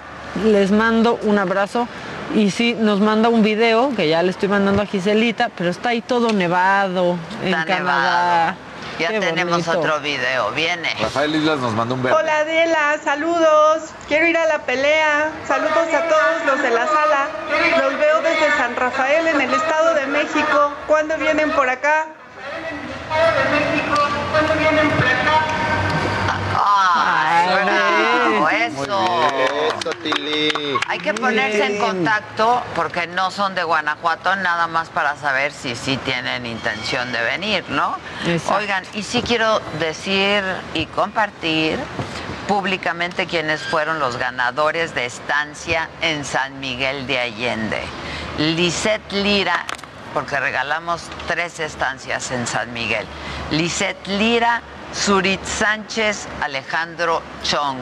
les 0.45 0.71
mando 0.71 1.19
un 1.23 1.37
abrazo. 1.37 1.87
Y 2.35 2.51
sí, 2.51 2.75
nos 2.77 2.99
manda 2.99 3.27
un 3.29 3.41
video 3.41 3.91
que 3.95 4.07
ya 4.07 4.21
le 4.21 4.29
estoy 4.29 4.49
mandando 4.49 4.83
a 4.83 4.85
Giselita, 4.85 5.49
pero 5.57 5.69
está 5.71 5.89
ahí 5.89 6.01
todo 6.01 6.31
nevado 6.31 7.17
en 7.41 7.47
Está 7.53 7.65
Canadá. 7.65 8.45
nevado. 8.51 8.69
Ya 8.99 9.07
Qué 9.07 9.19
tenemos 9.21 9.65
bonito. 9.65 9.79
otro 9.79 9.99
video, 10.01 10.51
viene. 10.51 10.89
Rafael 11.01 11.33
Islas 11.33 11.59
nos 11.59 11.73
mandó 11.73 11.95
un 11.95 12.03
verde. 12.03 12.17
Hola 12.19 12.39
Adela, 12.39 12.97
saludos. 13.03 13.83
Quiero 14.09 14.27
ir 14.27 14.37
a 14.37 14.45
la 14.45 14.59
pelea. 14.59 15.31
Saludos 15.47 15.87
a 15.93 16.01
todos 16.09 16.45
los 16.45 16.61
de 16.61 16.69
la 16.69 16.85
sala. 16.85 17.27
Los 17.81 17.97
veo 17.97 18.21
desde 18.21 18.51
San 18.57 18.75
Rafael 18.75 19.25
en 19.27 19.39
el 19.41 19.53
Estado 19.53 19.93
de 19.95 20.05
México. 20.07 20.73
¿Cuándo 20.85 21.17
vienen 21.17 21.49
por 21.51 21.69
acá? 21.69 22.07
Eso. 28.69 29.29
bien. 29.35 29.73
Eso, 29.79 29.89
Tili. 30.03 30.77
Hay 30.87 30.99
que 30.99 31.13
ponerse 31.13 31.65
en 31.65 31.79
contacto 31.79 32.61
porque 32.75 33.07
no 33.07 33.31
son 33.31 33.55
de 33.55 33.63
Guanajuato, 33.63 34.35
nada 34.37 34.67
más 34.67 34.89
para 34.89 35.15
saber 35.17 35.51
si 35.51 35.75
sí 35.75 35.97
tienen 35.97 36.45
intención 36.45 37.11
de 37.11 37.21
venir, 37.21 37.63
¿no? 37.69 37.97
Exacto. 38.25 38.57
Oigan, 38.57 38.83
y 38.93 39.03
sí 39.03 39.21
quiero 39.21 39.59
decir 39.79 40.43
y 40.73 40.85
compartir 40.87 41.79
públicamente 42.47 43.27
quiénes 43.27 43.61
fueron 43.61 43.99
los 43.99 44.17
ganadores 44.17 44.95
de 44.95 45.05
estancia 45.05 45.87
en 46.01 46.25
San 46.25 46.59
Miguel 46.59 47.05
de 47.05 47.19
Allende. 47.19 47.83
Lisette 48.39 49.11
Lira, 49.11 49.65
porque 50.15 50.39
regalamos 50.39 51.03
tres 51.27 51.59
estancias 51.59 52.31
en 52.31 52.47
San 52.47 52.73
Miguel. 52.73 53.05
Lisette 53.51 54.07
Lira, 54.07 54.63
Surit 54.93 55.43
Sánchez, 55.43 56.27
Alejandro 56.41 57.21
Chong. 57.43 57.77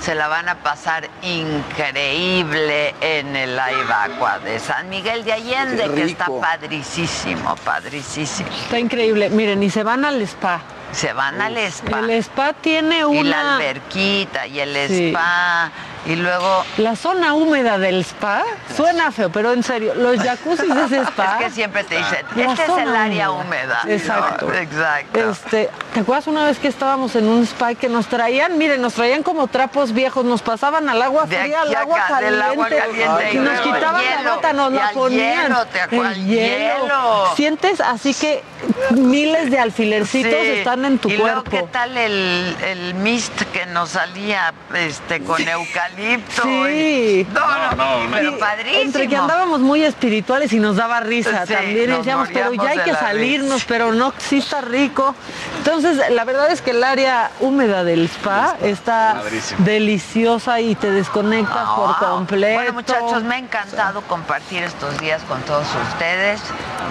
Se 0.00 0.14
la 0.14 0.28
van 0.28 0.48
a 0.48 0.54
pasar 0.62 1.08
increíble 1.22 2.94
en 3.00 3.34
el 3.34 3.58
Aibacua 3.58 4.38
de 4.38 4.58
San 4.60 4.88
Miguel 4.88 5.24
de 5.24 5.32
Allende, 5.32 5.90
que 5.94 6.04
está 6.04 6.26
padricísimo, 6.26 7.56
padricísimo. 7.56 8.48
Está 8.64 8.78
increíble. 8.78 9.28
Miren, 9.30 9.62
y 9.62 9.70
se 9.70 9.82
van 9.82 10.04
al 10.04 10.20
spa. 10.22 10.60
Se 10.92 11.12
van 11.12 11.40
al 11.40 11.56
spa. 11.58 11.98
El 11.98 12.10
spa 12.10 12.52
tiene 12.52 12.98
Y 12.98 13.00
la 13.00 13.06
una... 13.08 13.56
alberquita 13.56 14.46
y 14.46 14.60
el 14.60 14.88
Sí. 14.88 15.08
spa 15.08 15.70
Y 16.06 16.16
luego... 16.16 16.64
La 16.78 16.94
zona 16.94 17.34
húmeda 17.34 17.78
del 17.78 18.00
spa 18.04 18.42
suena 18.76 19.10
feo, 19.10 19.30
pero 19.30 19.52
en 19.52 19.62
serio, 19.62 19.94
los 19.94 20.18
jacuzzis 20.20 20.72
de 20.74 20.84
ese 20.84 21.00
spa... 21.10 21.38
Es 21.40 21.44
que 21.46 21.50
siempre 21.50 21.84
te 21.84 21.96
dicen, 21.96 22.24
este 22.36 22.62
es 22.62 22.78
el 22.78 22.94
área 22.94 23.30
húmeda. 23.32 23.80
Exacto. 23.88 24.46
¿no? 24.46 24.54
Exacto. 24.54 25.30
Este, 25.30 25.70
¿Te 25.94 26.00
acuerdas 26.00 26.26
una 26.28 26.44
vez 26.44 26.58
que 26.58 26.68
estábamos 26.68 27.16
en 27.16 27.26
un 27.28 27.42
spa 27.44 27.74
que 27.74 27.88
nos 27.88 28.06
traían, 28.06 28.56
miren, 28.58 28.80
nos 28.82 28.94
traían 28.94 29.22
como 29.22 29.46
trapos 29.48 29.92
viejos, 29.92 30.24
nos 30.24 30.42
pasaban 30.42 30.88
al 30.88 31.02
agua 31.02 31.24
De 31.26 31.36
fría, 31.36 31.62
al 31.62 31.74
agua 31.74 31.96
acá, 31.96 32.06
caliente, 32.08 32.32
del 32.32 32.42
agua 32.42 32.68
caliente, 32.68 33.30
y 33.32 33.36
y 33.36 33.40
nos 33.40 33.54
luego 33.54 33.74
quitaban 33.74 34.02
hielo, 34.02 34.22
la 34.22 34.34
bata, 34.36 34.52
nos 34.52 34.72
y 34.72 34.76
la 34.76 34.90
ponían. 34.92 35.42
hielo, 35.42 35.66
¿te 35.66 35.80
acuerdas? 35.80 36.16
El 36.16 36.26
Hielo. 36.26 37.26
Sientes 37.36 37.80
así 37.80 38.14
que 38.14 38.42
miles 38.90 39.50
de 39.50 39.58
alfilercitos 39.58 40.30
Sí. 40.40 40.48
están 40.58 40.84
en 40.84 40.98
tu 40.98 41.08
y 41.08 41.16
luego, 41.16 41.42
cuerpo. 41.44 41.50
¿qué 41.50 41.72
tal 41.72 41.96
el, 41.96 42.56
el 42.64 42.94
mist 42.94 43.32
que 43.52 43.66
nos 43.66 43.90
salía 43.90 44.52
este, 44.74 45.20
con 45.22 45.40
eucalipto? 45.40 45.95
Sí. 45.96 46.48
Y- 46.48 47.26
No, 47.32 47.74
no, 47.76 48.10
pero 48.12 48.38
padrísimo. 48.38 48.82
Entre 48.82 49.08
que 49.08 49.16
andábamos 49.16 49.60
muy 49.60 49.82
espirituales 49.84 50.52
y 50.52 50.58
nos 50.58 50.76
daba 50.76 51.00
risa 51.00 51.46
Sí, 51.46 51.54
también. 51.54 51.90
Decíamos, 51.90 52.28
pero 52.32 52.52
ya 52.54 52.70
hay 52.70 52.78
que 52.80 52.92
salirnos, 52.94 53.54
risa. 53.54 53.66
pero 53.68 53.92
no, 53.92 54.12
sí 54.18 54.38
está 54.38 54.60
rico. 54.60 55.14
Entonces, 55.58 56.00
la 56.10 56.24
verdad 56.24 56.50
es 56.50 56.60
que 56.62 56.70
el 56.72 56.84
área 56.84 57.30
húmeda 57.40 57.82
del 57.84 58.04
spa, 58.08 58.56
está 58.62 59.22
deliciosa 59.58 60.60
y 60.60 60.74
te 60.74 60.90
desconectas 60.90 61.66
por 61.76 61.96
completo. 61.98 62.54
Bueno, 62.54 62.72
muchachos, 62.74 63.22
me 63.22 63.36
ha 63.36 63.38
encantado 63.38 64.02
compartir 64.02 64.62
estos 64.62 64.98
días 65.00 65.22
con 65.28 65.40
todos 65.42 65.66
ustedes. 65.92 66.40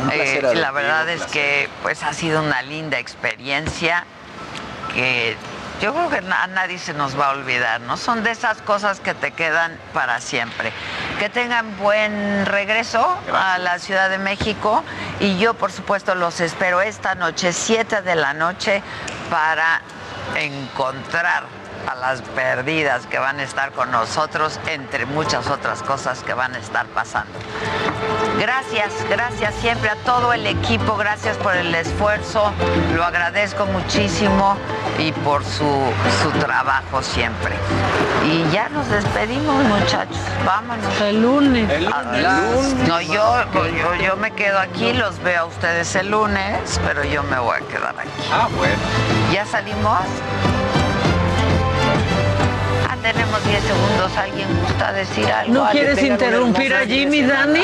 Un 0.03 0.09
placer, 0.09 0.45
Eh, 0.45 0.55
la 0.55 0.71
verdad 0.71 1.07
es 1.09 1.23
que 1.27 1.69
pues 1.83 2.03
ha 2.03 2.13
sido 2.13 2.41
una 2.41 2.61
linda 2.61 2.99
experiencia 2.99 4.03
que 4.93 5.35
yo 5.81 5.93
creo 5.93 6.09
que 6.09 6.17
a 6.17 6.47
nadie 6.47 6.79
se 6.79 6.93
nos 6.93 7.19
va 7.19 7.27
a 7.27 7.31
olvidar, 7.31 7.81
¿no? 7.81 7.97
Son 7.97 8.23
de 8.23 8.31
esas 8.31 8.61
cosas 8.61 8.99
que 8.99 9.13
te 9.13 9.31
quedan 9.31 9.77
para 9.93 10.21
siempre. 10.21 10.71
Que 11.19 11.29
tengan 11.29 11.77
buen 11.77 12.45
regreso 12.45 13.17
a 13.33 13.57
la 13.57 13.79
Ciudad 13.79 14.09
de 14.09 14.17
México 14.17 14.83
y 15.19 15.37
yo 15.37 15.53
por 15.53 15.71
supuesto 15.71 16.15
los 16.15 16.39
espero 16.39 16.81
esta 16.81 17.15
noche, 17.15 17.53
7 17.53 18.01
de 18.01 18.15
la 18.15 18.33
noche, 18.33 18.81
para 19.29 19.81
encontrar 20.35 21.43
a 21.87 21.95
las 21.95 22.21
perdidas 22.21 23.05
que 23.07 23.19
van 23.19 23.39
a 23.39 23.43
estar 23.43 23.71
con 23.71 23.91
nosotros, 23.91 24.59
entre 24.67 25.05
muchas 25.05 25.47
otras 25.49 25.81
cosas 25.83 26.23
que 26.23 26.33
van 26.33 26.53
a 26.55 26.59
estar 26.59 26.85
pasando. 26.87 27.33
Gracias, 28.39 28.93
gracias 29.09 29.53
siempre 29.55 29.89
a 29.89 29.95
todo 29.97 30.33
el 30.33 30.45
equipo, 30.45 30.95
gracias 30.97 31.37
por 31.37 31.55
el 31.55 31.73
esfuerzo, 31.73 32.51
lo 32.95 33.03
agradezco 33.03 33.65
muchísimo 33.65 34.57
y 34.97 35.11
por 35.11 35.43
su, 35.43 35.65
su 36.21 36.31
trabajo 36.39 37.01
siempre. 37.01 37.55
Y 38.25 38.49
ya 38.51 38.69
nos 38.69 38.89
despedimos 38.89 39.63
muchachos, 39.65 40.17
vámonos. 40.45 41.01
El 41.01 41.21
lunes. 41.21 41.69
No, 42.87 43.01
yo, 43.01 43.43
yo, 43.53 43.95
yo 43.95 44.15
me 44.17 44.31
quedo 44.31 44.59
aquí, 44.59 44.93
los 44.93 45.21
veo 45.21 45.41
a 45.41 45.45
ustedes 45.45 45.95
el 45.95 46.11
lunes, 46.11 46.79
pero 46.85 47.03
yo 47.03 47.23
me 47.23 47.39
voy 47.39 47.57
a 47.57 47.67
quedar 47.67 47.95
aquí. 47.97 48.29
Ah, 48.31 48.47
bueno. 48.57 48.75
¿Ya 49.31 49.45
salimos? 49.45 49.99
Ah, 53.05 53.11
tenemos 53.11 53.45
10 53.45 53.63
segundos. 53.63 54.17
¿Alguien 54.17 54.47
gusta 54.61 54.91
decir 54.93 55.31
algo? 55.31 55.53
¿No 55.53 55.65
¿Alguien 55.65 55.85
quieres 55.85 56.03
interrumpir 56.03 56.73
a 56.73 56.85
Jimmy, 56.85 57.21
Dani? 57.21 57.61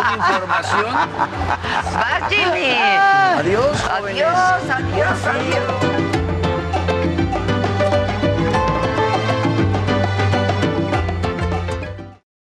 ¿Una 0.00 0.12
información? 0.16 0.94
¡Va, 1.96 2.28
Jimmy! 2.28 2.76
Adiós, 3.38 3.82
jóvenes. 3.82 4.22
Adiós, 4.22 4.70
adiós, 4.70 5.26
adiós. 5.26 5.93